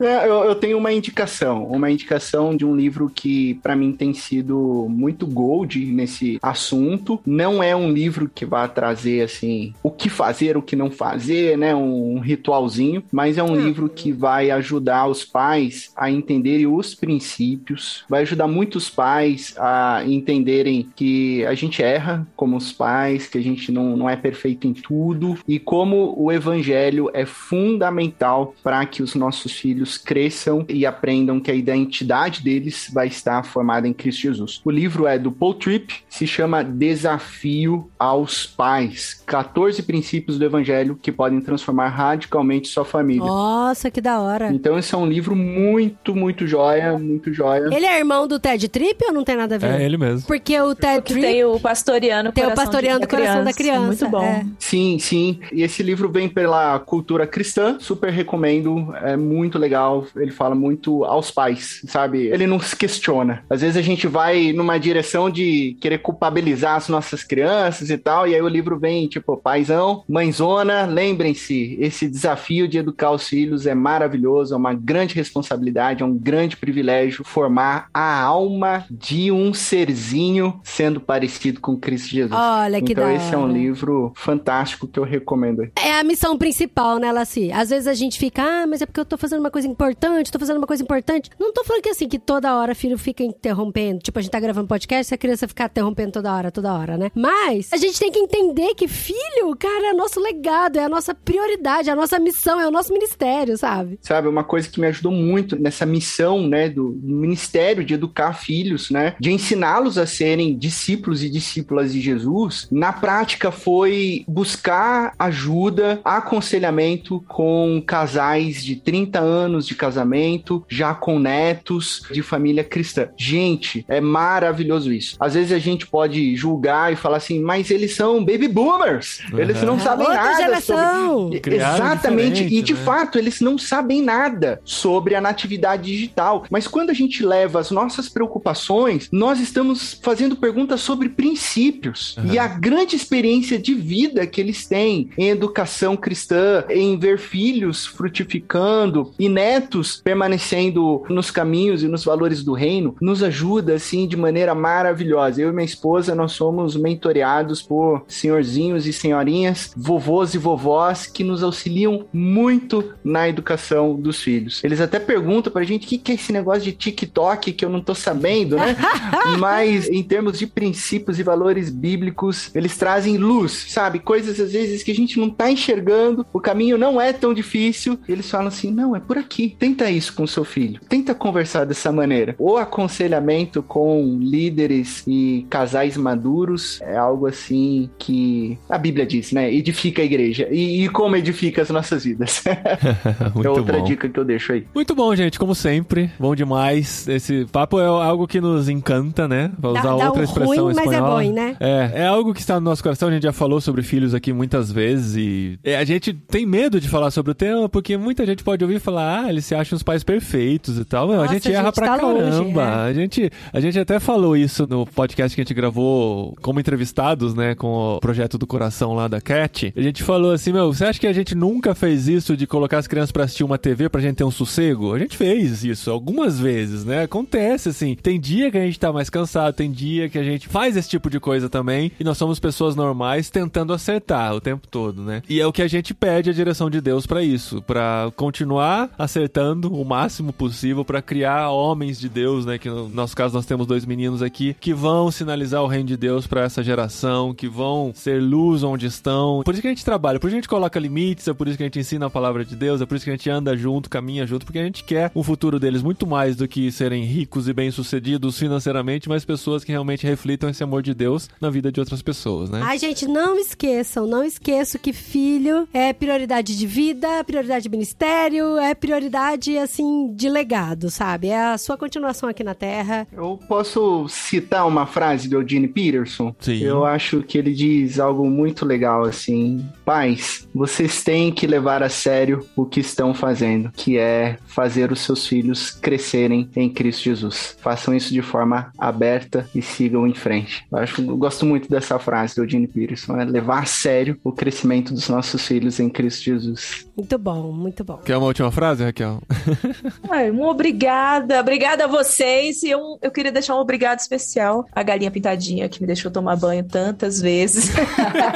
É, 0.00 0.26
eu, 0.26 0.44
eu 0.44 0.54
tenho 0.56 0.76
uma 0.76 0.92
indicação, 0.92 1.64
uma 1.66 1.88
indicação 1.88 2.56
de 2.56 2.64
um 2.64 2.74
livro 2.74 3.08
que 3.08 3.54
para 3.62 3.76
mim 3.76 3.92
tem 3.92 4.12
sido 4.12 4.86
muito 4.90 5.26
gold 5.26 5.78
nesse 5.86 6.38
assunto. 6.42 7.20
Não 7.24 7.62
é 7.62 7.74
um 7.74 7.90
livro 7.92 8.28
que 8.32 8.44
vai 8.44 8.68
trazer 8.68 9.22
assim 9.22 9.72
o 9.80 9.90
que 9.90 10.08
fazer, 10.08 10.56
o 10.56 10.62
que 10.62 10.74
não 10.74 10.90
fazer, 10.90 11.56
né, 11.56 11.72
um, 11.74 12.11
ritualzinho, 12.18 13.02
mas 13.10 13.38
é 13.38 13.42
um 13.42 13.56
livro 13.56 13.88
que 13.88 14.12
vai 14.12 14.50
ajudar 14.50 15.06
os 15.06 15.24
pais 15.24 15.90
a 15.96 16.10
entenderem 16.10 16.66
os 16.66 16.94
princípios, 16.94 18.04
vai 18.08 18.22
ajudar 18.22 18.46
muitos 18.46 18.88
pais 18.88 19.54
a 19.58 20.02
entenderem 20.06 20.88
que 20.94 21.44
a 21.46 21.54
gente 21.54 21.82
erra 21.82 22.26
como 22.36 22.56
os 22.56 22.72
pais, 22.72 23.26
que 23.26 23.38
a 23.38 23.42
gente 23.42 23.70
não, 23.70 23.96
não 23.96 24.08
é 24.08 24.16
perfeito 24.16 24.66
em 24.66 24.72
tudo 24.72 25.38
e 25.46 25.58
como 25.58 26.14
o 26.16 26.30
evangelho 26.30 27.10
é 27.12 27.24
fundamental 27.24 28.54
para 28.62 28.84
que 28.86 29.02
os 29.02 29.14
nossos 29.14 29.52
filhos 29.52 29.98
cresçam 29.98 30.64
e 30.68 30.84
aprendam 30.86 31.40
que 31.40 31.50
a 31.50 31.54
identidade 31.54 32.42
deles 32.42 32.90
vai 32.92 33.06
estar 33.06 33.42
formada 33.44 33.86
em 33.86 33.92
Cristo 33.92 34.22
Jesus. 34.22 34.60
O 34.64 34.70
livro 34.70 35.06
é 35.06 35.18
do 35.18 35.30
Paul 35.30 35.54
Tripp, 35.54 36.02
se 36.08 36.26
chama 36.26 36.62
Desafio 36.62 37.90
aos 37.98 38.46
Pais: 38.46 39.22
14 39.26 39.82
princípios 39.82 40.38
do 40.38 40.44
evangelho 40.44 40.98
que 41.00 41.12
podem 41.12 41.40
transformar 41.40 41.88
radicalmente 42.02 42.68
sua 42.68 42.84
família. 42.84 43.24
Nossa, 43.24 43.90
que 43.90 44.00
da 44.00 44.20
hora. 44.20 44.52
Então 44.52 44.78
esse 44.78 44.94
é 44.94 44.98
um 44.98 45.06
livro 45.06 45.34
muito, 45.36 46.14
muito 46.14 46.46
joia, 46.46 46.98
muito 46.98 47.32
joia. 47.32 47.68
Ele 47.72 47.86
é 47.86 47.98
irmão 47.98 48.26
do 48.26 48.38
Ted 48.38 48.68
Tripp 48.68 49.04
ou 49.06 49.12
não 49.12 49.24
tem 49.24 49.36
nada 49.36 49.54
a 49.54 49.58
ver? 49.58 49.80
É 49.80 49.84
ele 49.84 49.96
mesmo. 49.96 50.26
Porque 50.26 50.58
o 50.60 50.74
Ted 50.74 51.02
Que 51.02 51.14
Tripp 51.14 51.26
tem 51.26 51.44
o 51.44 51.58
pastoriano 51.60 52.32
tem 52.32 52.44
o 52.44 52.46
Coração 52.48 52.64
pastoreando 52.64 53.00
da 53.00 53.06
o 53.06 53.08
coração 53.08 53.44
da 53.44 53.52
criança. 53.52 53.86
Muito 53.86 54.08
bom. 54.08 54.22
é. 54.22 54.46
Sim, 54.58 54.98
sim. 54.98 55.38
E 55.52 55.62
esse 55.62 55.82
livro 55.82 56.10
vem 56.10 56.28
pela 56.28 56.78
cultura 56.78 57.26
cristã, 57.26 57.76
super 57.78 58.10
recomendo, 58.10 58.94
é 59.02 59.16
muito 59.16 59.58
legal. 59.58 60.06
Ele 60.16 60.30
fala 60.30 60.54
muito 60.54 61.04
aos 61.04 61.30
pais, 61.30 61.82
sabe? 61.86 62.26
Ele 62.26 62.46
não 62.46 62.58
se 62.60 62.76
questiona. 62.76 63.44
Às 63.48 63.60
vezes 63.60 63.76
a 63.76 63.82
gente 63.82 64.06
vai 64.06 64.52
numa 64.52 64.78
direção 64.78 65.30
de 65.30 65.76
querer 65.80 65.98
culpabilizar 65.98 66.76
as 66.76 66.88
nossas 66.88 67.22
crianças 67.22 67.90
e 67.90 67.98
tal, 67.98 68.26
e 68.26 68.34
aí 68.34 68.42
o 68.42 68.48
livro 68.48 68.78
vem 68.78 69.06
tipo, 69.06 69.36
paizão, 69.36 70.04
mãezona, 70.08 70.86
lembrem-se, 70.86 71.76
esse 71.92 72.08
desafio 72.08 72.66
de 72.66 72.78
educar 72.78 73.10
os 73.10 73.28
filhos 73.28 73.66
é 73.66 73.74
maravilhoso, 73.74 74.54
é 74.54 74.56
uma 74.56 74.74
grande 74.74 75.14
responsabilidade, 75.14 76.02
é 76.02 76.06
um 76.06 76.16
grande 76.16 76.56
privilégio 76.56 77.24
formar 77.24 77.88
a 77.92 78.20
alma 78.22 78.84
de 78.90 79.30
um 79.30 79.52
serzinho 79.52 80.60
sendo 80.64 81.00
parecido 81.00 81.60
com 81.60 81.76
Cristo 81.76 82.08
Jesus. 82.08 82.32
Olha 82.32 82.80
que 82.80 82.92
então 82.92 83.10
esse 83.10 83.34
é 83.34 83.38
um 83.38 83.48
livro 83.48 84.12
fantástico 84.16 84.88
que 84.88 84.98
eu 84.98 85.04
recomendo. 85.04 85.70
É 85.76 85.98
a 85.98 86.02
missão 86.02 86.36
principal, 86.38 86.98
né, 86.98 87.12
Laci? 87.12 87.52
Às 87.52 87.70
vezes 87.70 87.86
a 87.86 87.94
gente 87.94 88.18
fica, 88.18 88.42
ah, 88.42 88.66
mas 88.66 88.80
é 88.80 88.86
porque 88.86 89.00
eu 89.00 89.04
tô 89.04 89.18
fazendo 89.18 89.40
uma 89.40 89.50
coisa 89.50 89.68
importante, 89.68 90.32
tô 90.32 90.38
fazendo 90.38 90.56
uma 90.56 90.66
coisa 90.66 90.82
importante. 90.82 91.30
Não 91.38 91.52
tô 91.52 91.62
falando 91.64 91.82
que 91.82 91.90
assim, 91.90 92.08
que 92.08 92.18
toda 92.18 92.56
hora 92.56 92.74
filho 92.74 92.96
fica 92.96 93.22
interrompendo. 93.22 94.00
Tipo, 94.00 94.18
a 94.18 94.22
gente 94.22 94.30
tá 94.30 94.40
gravando 94.40 94.66
podcast 94.66 95.12
e 95.12 95.14
a 95.14 95.18
criança 95.18 95.46
fica 95.46 95.66
interrompendo 95.66 96.12
toda 96.12 96.34
hora, 96.34 96.50
toda 96.50 96.72
hora, 96.72 96.96
né? 96.96 97.10
Mas 97.14 97.72
a 97.72 97.76
gente 97.76 97.98
tem 97.98 98.10
que 98.10 98.18
entender 98.18 98.74
que 98.74 98.88
filho, 98.88 99.54
cara, 99.58 99.90
é 99.90 99.92
nosso 99.92 100.18
legado, 100.20 100.78
é 100.78 100.84
a 100.84 100.88
nossa 100.88 101.14
prioridade, 101.14 101.71
é 101.80 101.90
a 101.90 101.96
nossa 101.96 102.18
missão, 102.18 102.60
é 102.60 102.66
o 102.66 102.70
nosso 102.70 102.92
ministério, 102.92 103.56
sabe? 103.56 103.98
Sabe, 104.02 104.28
uma 104.28 104.44
coisa 104.44 104.68
que 104.68 104.80
me 104.80 104.86
ajudou 104.88 105.12
muito 105.12 105.56
nessa 105.60 105.86
missão, 105.86 106.46
né, 106.46 106.68
do, 106.68 106.98
ministério 107.02 107.84
de 107.84 107.94
educar 107.94 108.32
filhos, 108.34 108.90
né, 108.90 109.14
de 109.18 109.30
ensiná-los 109.32 109.98
a 109.98 110.06
serem 110.06 110.56
discípulos 110.56 111.22
e 111.22 111.30
discípulas 111.30 111.92
de 111.92 112.00
Jesus, 112.00 112.68
na 112.70 112.92
prática 112.92 113.50
foi 113.50 114.24
buscar 114.28 115.12
ajuda, 115.18 116.00
aconselhamento 116.04 117.22
com 117.28 117.82
casais 117.86 118.62
de 118.64 118.76
30 118.76 119.20
anos 119.20 119.66
de 119.66 119.74
casamento, 119.74 120.64
já 120.68 120.94
com 120.94 121.18
netos, 121.18 122.02
de 122.10 122.22
família 122.22 122.64
cristã. 122.64 123.08
Gente, 123.16 123.84
é 123.88 124.00
maravilhoso 124.00 124.92
isso. 124.92 125.16
Às 125.20 125.34
vezes 125.34 125.52
a 125.52 125.58
gente 125.58 125.86
pode 125.86 126.34
julgar 126.36 126.92
e 126.92 126.96
falar 126.96 127.18
assim, 127.18 127.40
mas 127.40 127.70
eles 127.70 127.94
são 127.94 128.24
baby 128.24 128.48
boomers. 128.48 129.20
Eles 129.36 129.60
Uhum. 129.60 129.66
não 129.66 129.78
sabem 129.80 130.06
Outra 130.06 130.22
nada 130.22 130.36
geração. 130.36 131.18
sobre... 131.22 131.40
Criaram 131.40 131.61
Exatamente. 131.62 132.44
E 132.44 132.62
de 132.62 132.74
né? 132.74 132.80
fato, 132.80 133.18
eles 133.18 133.40
não 133.40 133.58
sabem 133.58 134.02
nada 134.02 134.60
sobre 134.64 135.14
a 135.14 135.20
natividade 135.20 135.84
digital. 135.84 136.44
Mas 136.50 136.66
quando 136.66 136.90
a 136.90 136.94
gente 136.94 137.24
leva 137.24 137.60
as 137.60 137.70
nossas 137.70 138.08
preocupações, 138.08 139.08
nós 139.12 139.40
estamos 139.40 139.98
fazendo 140.02 140.36
perguntas 140.36 140.80
sobre 140.80 141.08
princípios. 141.08 142.16
E 142.30 142.38
a 142.38 142.46
grande 142.46 142.96
experiência 142.96 143.58
de 143.58 143.74
vida 143.74 144.26
que 144.26 144.40
eles 144.40 144.66
têm 144.66 145.10
em 145.16 145.28
educação 145.28 145.96
cristã, 145.96 146.64
em 146.68 146.98
ver 146.98 147.18
filhos 147.18 147.86
frutificando 147.86 149.12
e 149.18 149.28
netos 149.28 150.00
permanecendo 150.02 151.02
nos 151.08 151.30
caminhos 151.30 151.82
e 151.82 151.88
nos 151.88 152.04
valores 152.04 152.42
do 152.42 152.52
reino, 152.52 152.96
nos 153.00 153.22
ajuda 153.22 153.74
assim 153.74 154.06
de 154.06 154.16
maneira 154.16 154.54
maravilhosa. 154.54 155.40
Eu 155.40 155.50
e 155.50 155.52
minha 155.52 155.64
esposa, 155.64 156.14
nós 156.14 156.32
somos 156.32 156.76
mentoreados 156.76 157.62
por 157.62 158.04
senhorzinhos 158.06 158.86
e 158.86 158.92
senhorinhas, 158.92 159.72
vovôs 159.76 160.34
e 160.34 160.38
vovós 160.38 161.06
que 161.06 161.24
nos 161.24 161.42
auxiliam 161.52 162.06
muito 162.12 162.94
na 163.04 163.28
educação 163.28 163.94
dos 163.94 164.20
filhos. 164.20 164.64
Eles 164.64 164.80
até 164.80 164.98
perguntam 164.98 165.52
pra 165.52 165.64
gente 165.64 165.86
o 165.86 165.88
que, 165.88 165.98
que 165.98 166.12
é 166.12 166.14
esse 166.14 166.32
negócio 166.32 166.62
de 166.62 166.72
TikTok 166.72 167.52
que 167.52 167.64
eu 167.64 167.68
não 167.68 167.80
tô 167.80 167.94
sabendo, 167.94 168.56
né? 168.56 168.76
Mas 169.38 169.88
em 169.88 170.02
termos 170.02 170.38
de 170.38 170.46
princípios 170.46 171.18
e 171.18 171.22
valores 171.22 171.70
bíblicos, 171.70 172.50
eles 172.54 172.76
trazem 172.76 173.16
luz, 173.16 173.66
sabe? 173.68 173.98
Coisas 173.98 174.40
às 174.40 174.52
vezes 174.52 174.82
que 174.82 174.90
a 174.90 174.94
gente 174.94 175.18
não 175.18 175.28
tá 175.28 175.50
enxergando, 175.50 176.26
o 176.32 176.40
caminho 176.40 176.78
não 176.78 177.00
é 177.00 177.12
tão 177.12 177.34
difícil. 177.34 177.98
Eles 178.08 178.30
falam 178.30 178.48
assim: 178.48 178.70
não, 178.70 178.96
é 178.96 179.00
por 179.00 179.18
aqui. 179.18 179.54
Tenta 179.58 179.90
isso 179.90 180.14
com 180.14 180.26
seu 180.26 180.44
filho. 180.44 180.80
Tenta 180.88 181.14
conversar 181.14 181.64
dessa 181.64 181.92
maneira. 181.92 182.34
O 182.38 182.56
aconselhamento 182.56 183.62
com 183.62 184.18
líderes 184.20 185.02
e 185.06 185.46
casais 185.50 185.96
maduros 185.96 186.80
é 186.80 186.96
algo 186.96 187.26
assim 187.26 187.90
que 187.98 188.58
a 188.68 188.78
Bíblia 188.78 189.06
diz, 189.06 189.32
né? 189.32 189.52
Edifica 189.52 190.02
a 190.02 190.04
igreja. 190.04 190.48
E, 190.50 190.84
e 190.84 190.88
como 190.88 191.16
edifica 191.16 191.41
as 191.60 191.70
nossas 191.70 192.04
vidas. 192.04 192.42
Muito 193.34 193.46
é 193.46 193.50
outra 193.50 193.78
bom. 193.78 193.84
dica 193.84 194.08
que 194.08 194.18
eu 194.18 194.24
deixo 194.24 194.52
aí. 194.52 194.66
Muito 194.74 194.94
bom, 194.94 195.14
gente, 195.14 195.38
como 195.38 195.54
sempre. 195.54 196.10
Bom 196.18 196.34
demais. 196.34 197.06
Esse 197.08 197.46
papo 197.50 197.78
é 197.80 197.86
algo 197.86 198.26
que 198.26 198.40
nos 198.40 198.68
encanta, 198.68 199.26
né? 199.26 199.50
Pra 199.60 199.72
Dá- 199.72 199.80
usar 199.80 199.96
dá 199.96 200.06
outra 200.06 200.20
um 200.20 200.24
expressão 200.24 200.64
ruim, 200.64 200.74
mas 200.74 200.78
é 200.86 200.90
espanhola. 200.94 201.22
bom, 201.22 201.32
né? 201.32 201.56
É, 201.60 201.90
é 202.02 202.06
algo 202.06 202.32
que 202.34 202.40
está 202.40 202.54
no 202.54 202.60
nosso 202.60 202.82
coração. 202.82 203.08
A 203.08 203.12
gente 203.12 203.22
já 203.24 203.32
falou 203.32 203.60
sobre 203.60 203.82
filhos 203.82 204.14
aqui 204.14 204.32
muitas 204.32 204.70
vezes 204.70 205.16
e 205.16 205.58
é, 205.64 205.76
a 205.76 205.84
gente 205.84 206.12
tem 206.12 206.46
medo 206.46 206.80
de 206.80 206.88
falar 206.88 207.10
sobre 207.10 207.32
o 207.32 207.34
tema 207.34 207.68
porque 207.68 207.96
muita 207.96 208.24
gente 208.26 208.42
pode 208.44 208.62
ouvir 208.64 208.76
e 208.76 208.80
falar, 208.80 209.24
ah, 209.24 209.28
eles 209.30 209.44
se 209.44 209.54
acham 209.54 209.76
os 209.76 209.82
pais 209.82 210.02
perfeitos 210.02 210.78
e 210.78 210.84
tal. 210.84 211.06
Meu, 211.08 211.18
a 211.20 211.22
Nossa, 211.22 211.34
gente 211.34 211.48
a 211.48 211.52
erra 211.52 211.64
gente 211.66 211.74
pra 211.74 211.86
tá 211.98 212.06
longe, 212.06 212.30
caramba. 212.30 212.62
é. 212.62 212.90
A 212.90 212.92
gente, 212.92 213.30
a 213.52 213.60
gente 213.60 213.78
até 213.78 213.98
falou 214.00 214.36
isso 214.36 214.66
no 214.68 214.86
podcast 214.86 215.34
que 215.34 215.40
a 215.40 215.44
gente 215.44 215.54
gravou 215.54 216.34
como 216.42 216.60
entrevistados, 216.60 217.34
né, 217.34 217.54
com 217.54 217.96
o 217.96 218.00
projeto 218.00 218.36
do 218.38 218.46
coração 218.46 218.94
lá 218.94 219.08
da 219.08 219.20
Cat. 219.20 219.72
A 219.76 219.80
gente 219.80 220.02
falou 220.02 220.32
assim, 220.32 220.52
meu, 220.52 220.72
você 220.72 220.84
acha 220.84 221.00
que 221.00 221.06
a 221.06 221.12
gente 221.12 221.31
nunca 221.34 221.74
fez 221.74 222.08
isso 222.08 222.36
de 222.36 222.46
colocar 222.46 222.78
as 222.78 222.86
crianças 222.86 223.12
pra 223.12 223.24
assistir 223.24 223.44
uma 223.44 223.58
TV 223.58 223.88
pra 223.88 224.00
gente 224.00 224.16
ter 224.16 224.24
um 224.24 224.30
sossego? 224.30 224.94
A 224.94 224.98
gente 224.98 225.16
fez 225.16 225.64
isso 225.64 225.90
algumas 225.90 226.38
vezes, 226.38 226.84
né? 226.84 227.02
Acontece 227.02 227.68
assim. 227.68 227.94
Tem 227.94 228.18
dia 228.20 228.50
que 228.50 228.58
a 228.58 228.64
gente 228.64 228.78
tá 228.78 228.92
mais 228.92 229.10
cansado, 229.10 229.54
tem 229.54 229.70
dia 229.70 230.08
que 230.08 230.18
a 230.18 230.22
gente 230.22 230.48
faz 230.48 230.76
esse 230.76 230.88
tipo 230.88 231.10
de 231.10 231.20
coisa 231.20 231.48
também 231.48 231.92
e 231.98 232.04
nós 232.04 232.18
somos 232.18 232.38
pessoas 232.38 232.74
normais 232.76 233.30
tentando 233.30 233.72
acertar 233.72 234.34
o 234.34 234.40
tempo 234.40 234.66
todo, 234.68 235.02
né? 235.02 235.22
E 235.28 235.40
é 235.40 235.46
o 235.46 235.52
que 235.52 235.62
a 235.62 235.68
gente 235.68 235.94
pede 235.94 236.30
a 236.30 236.32
direção 236.32 236.68
de 236.70 236.80
Deus 236.80 237.06
pra 237.06 237.22
isso, 237.22 237.62
Pra 237.62 238.10
continuar 238.16 238.90
acertando 238.98 239.72
o 239.72 239.84
máximo 239.84 240.32
possível 240.32 240.84
pra 240.84 241.02
criar 241.02 241.50
homens 241.50 241.98
de 241.98 242.08
Deus, 242.08 242.44
né? 242.44 242.58
Que 242.58 242.68
no 242.68 242.88
nosso 242.88 243.16
caso 243.16 243.34
nós 243.34 243.46
temos 243.46 243.66
dois 243.66 243.84
meninos 243.84 244.22
aqui 244.22 244.56
que 244.60 244.74
vão 244.74 245.10
sinalizar 245.10 245.62
o 245.62 245.66
reino 245.66 245.86
de 245.86 245.96
Deus 245.96 246.26
pra 246.26 246.42
essa 246.42 246.62
geração, 246.62 247.34
que 247.34 247.48
vão 247.48 247.92
ser 247.94 248.20
luz 248.20 248.62
onde 248.62 248.86
estão. 248.86 249.42
Por 249.44 249.52
isso 249.52 249.62
que 249.62 249.68
a 249.68 249.70
gente 249.70 249.84
trabalha, 249.84 250.18
por 250.18 250.26
isso 250.26 250.34
que 250.34 250.38
a 250.38 250.40
gente 250.42 250.48
coloca 250.48 250.78
limites, 250.78 251.21
é 251.30 251.34
por 251.34 251.48
isso 251.48 251.56
que 251.56 251.62
a 251.62 251.66
gente 251.66 251.78
ensina 251.78 252.06
a 252.06 252.10
palavra 252.10 252.44
de 252.44 252.56
Deus, 252.56 252.80
é 252.80 252.86
por 252.86 252.96
isso 252.96 253.04
que 253.04 253.10
a 253.10 253.14
gente 253.14 253.30
anda 253.30 253.56
junto, 253.56 253.88
caminha 253.88 254.26
junto, 254.26 254.44
porque 254.44 254.58
a 254.58 254.64
gente 254.64 254.84
quer 254.84 255.10
o 255.14 255.22
futuro 255.22 255.58
deles 255.58 255.82
muito 255.82 256.06
mais 256.06 256.36
do 256.36 256.48
que 256.48 256.70
serem 256.70 257.04
ricos 257.04 257.48
e 257.48 257.52
bem-sucedidos 257.52 258.38
financeiramente, 258.38 259.08
mas 259.08 259.24
pessoas 259.24 259.64
que 259.64 259.72
realmente 259.72 260.06
reflitam 260.06 260.50
esse 260.50 260.62
amor 260.62 260.82
de 260.82 260.94
Deus 260.94 261.28
na 261.40 261.50
vida 261.50 261.70
de 261.70 261.80
outras 261.80 262.02
pessoas, 262.02 262.50
né? 262.50 262.60
Ai, 262.62 262.78
gente, 262.78 263.06
não 263.06 263.38
esqueçam, 263.38 264.06
não 264.06 264.24
esqueçam 264.24 264.80
que 264.80 264.92
filho 264.92 265.68
é 265.72 265.92
prioridade 265.92 266.56
de 266.56 266.66
vida, 266.66 267.22
prioridade 267.24 267.64
de 267.64 267.70
ministério, 267.70 268.56
é 268.58 268.74
prioridade, 268.74 269.56
assim, 269.58 270.12
de 270.14 270.28
legado, 270.28 270.90
sabe? 270.90 271.28
É 271.28 271.52
a 271.52 271.58
sua 271.58 271.76
continuação 271.76 272.28
aqui 272.28 272.42
na 272.42 272.54
Terra. 272.54 273.06
Eu 273.12 273.38
posso 273.48 274.06
citar 274.08 274.66
uma 274.66 274.86
frase 274.86 275.28
do 275.28 275.36
Eugene 275.36 275.68
Peterson? 275.68 276.34
Sim. 276.40 276.62
Eu 276.62 276.84
acho 276.84 277.22
que 277.22 277.38
ele 277.38 277.52
diz 277.52 277.98
algo 277.98 278.28
muito 278.28 278.64
legal 278.64 279.04
assim: 279.04 279.64
Pais, 279.84 280.48
vocês 280.54 281.02
têm 281.02 281.11
que 281.32 281.46
levar 281.46 281.82
a 281.82 281.88
sério 281.88 282.46
o 282.56 282.64
que 282.64 282.80
estão 282.80 283.12
fazendo, 283.12 283.70
que 283.72 283.98
é 283.98 284.36
fazer 284.46 284.90
os 284.92 285.00
seus 285.00 285.26
filhos 285.26 285.70
crescerem 285.70 286.48
em 286.56 286.70
Cristo 286.70 287.04
Jesus. 287.04 287.56
Façam 287.60 287.94
isso 287.94 288.12
de 288.12 288.22
forma 288.22 288.72
aberta 288.78 289.48
e 289.54 289.60
sigam 289.60 290.06
em 290.06 290.14
frente. 290.14 290.64
Eu 290.70 290.78
acho 290.78 291.02
eu 291.02 291.16
gosto 291.16 291.44
muito 291.44 291.68
dessa 291.68 291.98
frase 291.98 292.36
do 292.36 292.44
Eugene 292.44 292.66
Peterson, 292.66 293.16
é 293.18 293.24
levar 293.24 293.62
a 293.62 293.66
sério 293.66 294.18
o 294.24 294.32
crescimento 294.32 294.94
dos 294.94 295.08
nossos 295.08 295.46
filhos 295.46 295.80
em 295.80 295.88
Cristo 295.88 296.24
Jesus. 296.24 296.86
Muito 296.96 297.18
bom, 297.18 297.52
muito 297.52 297.84
bom. 297.84 297.98
Quer 297.98 298.16
uma 298.16 298.26
última 298.26 298.50
frase, 298.50 298.84
Raquel? 298.84 299.20
Ai, 300.08 300.30
um 300.30 300.42
obrigada. 300.42 301.40
Obrigada 301.40 301.84
a 301.84 301.86
vocês. 301.86 302.62
E 302.62 302.70
eu, 302.70 302.98
eu 303.02 303.10
queria 303.10 303.32
deixar 303.32 303.56
um 303.56 303.60
obrigado 303.60 303.98
especial 303.98 304.66
à 304.72 304.82
galinha 304.82 305.10
pintadinha 305.10 305.68
que 305.68 305.80
me 305.80 305.86
deixou 305.86 306.10
tomar 306.10 306.36
banho 306.36 306.64
tantas 306.64 307.20
vezes. 307.20 307.72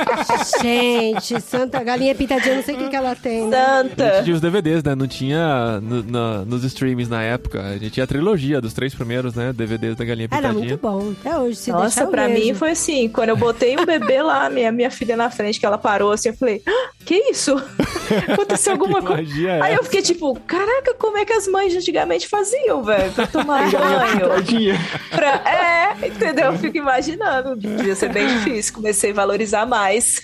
Gente, 0.62 1.41
Santa 1.41 1.83
Galinha 1.83 2.14
Pintadinha, 2.14 2.57
não 2.57 2.62
sei 2.67 2.75
o 2.75 2.79
que, 2.79 2.89
que 2.89 2.97
ela 2.97 3.14
tem. 3.17 3.47
né? 3.49 3.57
A 3.59 3.83
gente 3.83 4.25
tinha 4.25 4.35
os 4.35 4.41
DVDs, 4.41 4.83
né? 4.83 4.95
Não 4.95 5.07
tinha 5.07 5.81
no- 5.81 6.03
na- 6.03 6.45
nos 6.45 6.64
streams 6.64 7.09
na 7.09 7.23
época. 7.23 7.61
A 7.62 7.73
gente 7.79 7.91
tinha 7.91 8.05
a 8.05 8.07
trilogia 8.07 8.61
dos 8.61 8.73
três 8.75 8.95
primeiros, 8.95 9.35
né? 9.35 9.53
DVDs 9.53 9.97
da 9.97 10.05
Galinha 10.05 10.29
Era 10.31 10.49
Pintadinha. 10.49 10.69
muito 10.69 10.81
bom. 10.81 11.12
Até 11.21 11.39
hoje, 11.39 11.57
se 11.57 11.71
Nossa, 11.73 11.85
deixar, 12.01 12.07
pra 12.11 12.27
vejo. 12.29 12.45
mim 12.45 12.55
foi 12.55 12.71
assim, 12.73 13.09
quando 13.09 13.31
eu 13.31 13.37
botei 13.37 13.77
o 13.77 13.87
bebê 13.87 14.23
lá, 14.23 14.51
minha, 14.51 14.71
minha 14.73 14.91
filha 14.91 15.17
na 15.17 15.31
frente, 15.31 15.59
que 15.61 15.67
ela 15.67 15.79
parou 15.79 16.12
assim, 16.12 16.29
eu 16.31 16.37
falei, 16.37 16.62
ah, 16.67 16.89
que 17.05 17.14
isso? 17.31 17.55
Aconteceu 18.33 18.73
alguma 18.73 19.01
coisa? 19.03 19.49
é 19.49 19.61
Aí 19.62 19.75
eu 19.75 19.83
fiquei 19.85 20.03
tipo, 20.03 20.39
caraca, 20.47 20.95
como 20.99 21.17
é 21.19 21.25
que 21.25 21.33
as 21.33 21.47
mães 21.49 21.75
antigamente 21.75 22.29
faziam, 22.29 22.83
velho? 22.83 23.12
Pra 23.12 23.27
tomar 23.27 23.71
banho. 23.71 24.75
Pra... 25.11 25.43
É, 25.47 26.07
entendeu? 26.07 26.53
Eu 26.53 26.59
fico 26.59 26.77
imaginando. 26.77 27.57
Devia 27.57 27.95
ser 27.95 28.12
bem 28.12 28.27
difícil. 28.39 28.75
Comecei 28.75 29.11
a 29.11 29.14
valorizar 29.14 29.67
mais. 29.67 30.23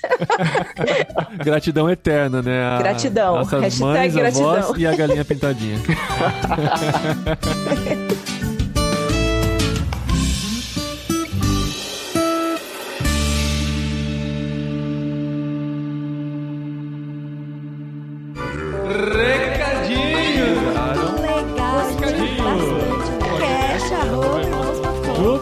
Gratidão 1.44 1.90
eterna, 1.90 2.21
né? 2.28 2.64
A- 2.64 2.78
Gratidão. 2.78 3.36
Nossas 3.36 3.60
Hashtag 3.62 3.82
mães, 3.82 4.14
gratidão. 4.14 4.50
avós 4.50 4.78
e 4.78 4.86
a 4.86 4.94
galinha 4.94 5.24
pintadinha. 5.24 5.78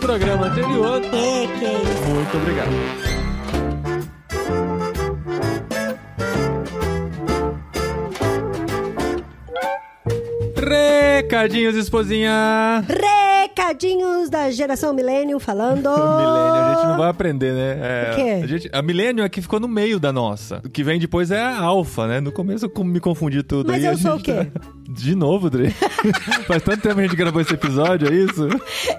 Programa 0.01 0.47
anterior. 0.47 1.01
É, 1.05 1.47
que 1.59 1.65
é 1.65 1.83
isso. 1.83 2.09
Muito 2.09 2.37
obrigado. 2.37 3.10
Recadinhos, 11.41 11.75
esposinha! 11.75 12.85
Recadinhos 12.87 14.29
da 14.29 14.51
geração 14.51 14.93
Millennium 14.93 15.39
falando. 15.41 15.89
Milênio, 15.89 16.55
a 16.55 16.75
gente 16.75 16.87
não 16.87 16.99
vai 16.99 17.09
aprender, 17.09 17.55
né? 17.55 17.79
É, 17.81 18.11
O 18.13 18.15
quê? 18.17 18.45
A, 18.45 18.47
gente, 18.47 18.71
a 18.73 18.83
Milênio 18.83 19.25
é 19.25 19.29
que 19.29 19.41
ficou 19.41 19.59
no 19.59 19.67
meio 19.67 19.99
da 19.99 20.13
nossa. 20.13 20.61
O 20.65 20.69
que 20.69 20.85
vem 20.85 21.01
depois 21.01 21.31
é 21.31 21.41
a 21.41 21.59
Alfa, 21.61 22.07
né? 22.07 22.21
No 22.21 22.31
começo 22.31 22.67
eu 22.75 22.85
me 22.85 23.01
confundi 23.01 23.43
tudo. 23.43 23.69
Mas 23.69 23.83
eu 23.83 23.97
sou 23.97 24.17
o 24.17 24.21
quê? 24.23 24.35
tá- 24.53 24.61
De 24.93 25.15
novo, 25.15 25.49
Dre? 25.49 25.71
Faz 26.49 26.63
tanto 26.65 26.81
tempo 26.83 26.97
que 26.97 27.01
a 27.01 27.05
gente 27.05 27.17
gravou 27.17 27.41
esse 27.41 27.55
episódio, 27.55 28.09
é 28.09 28.13
isso? 28.13 28.49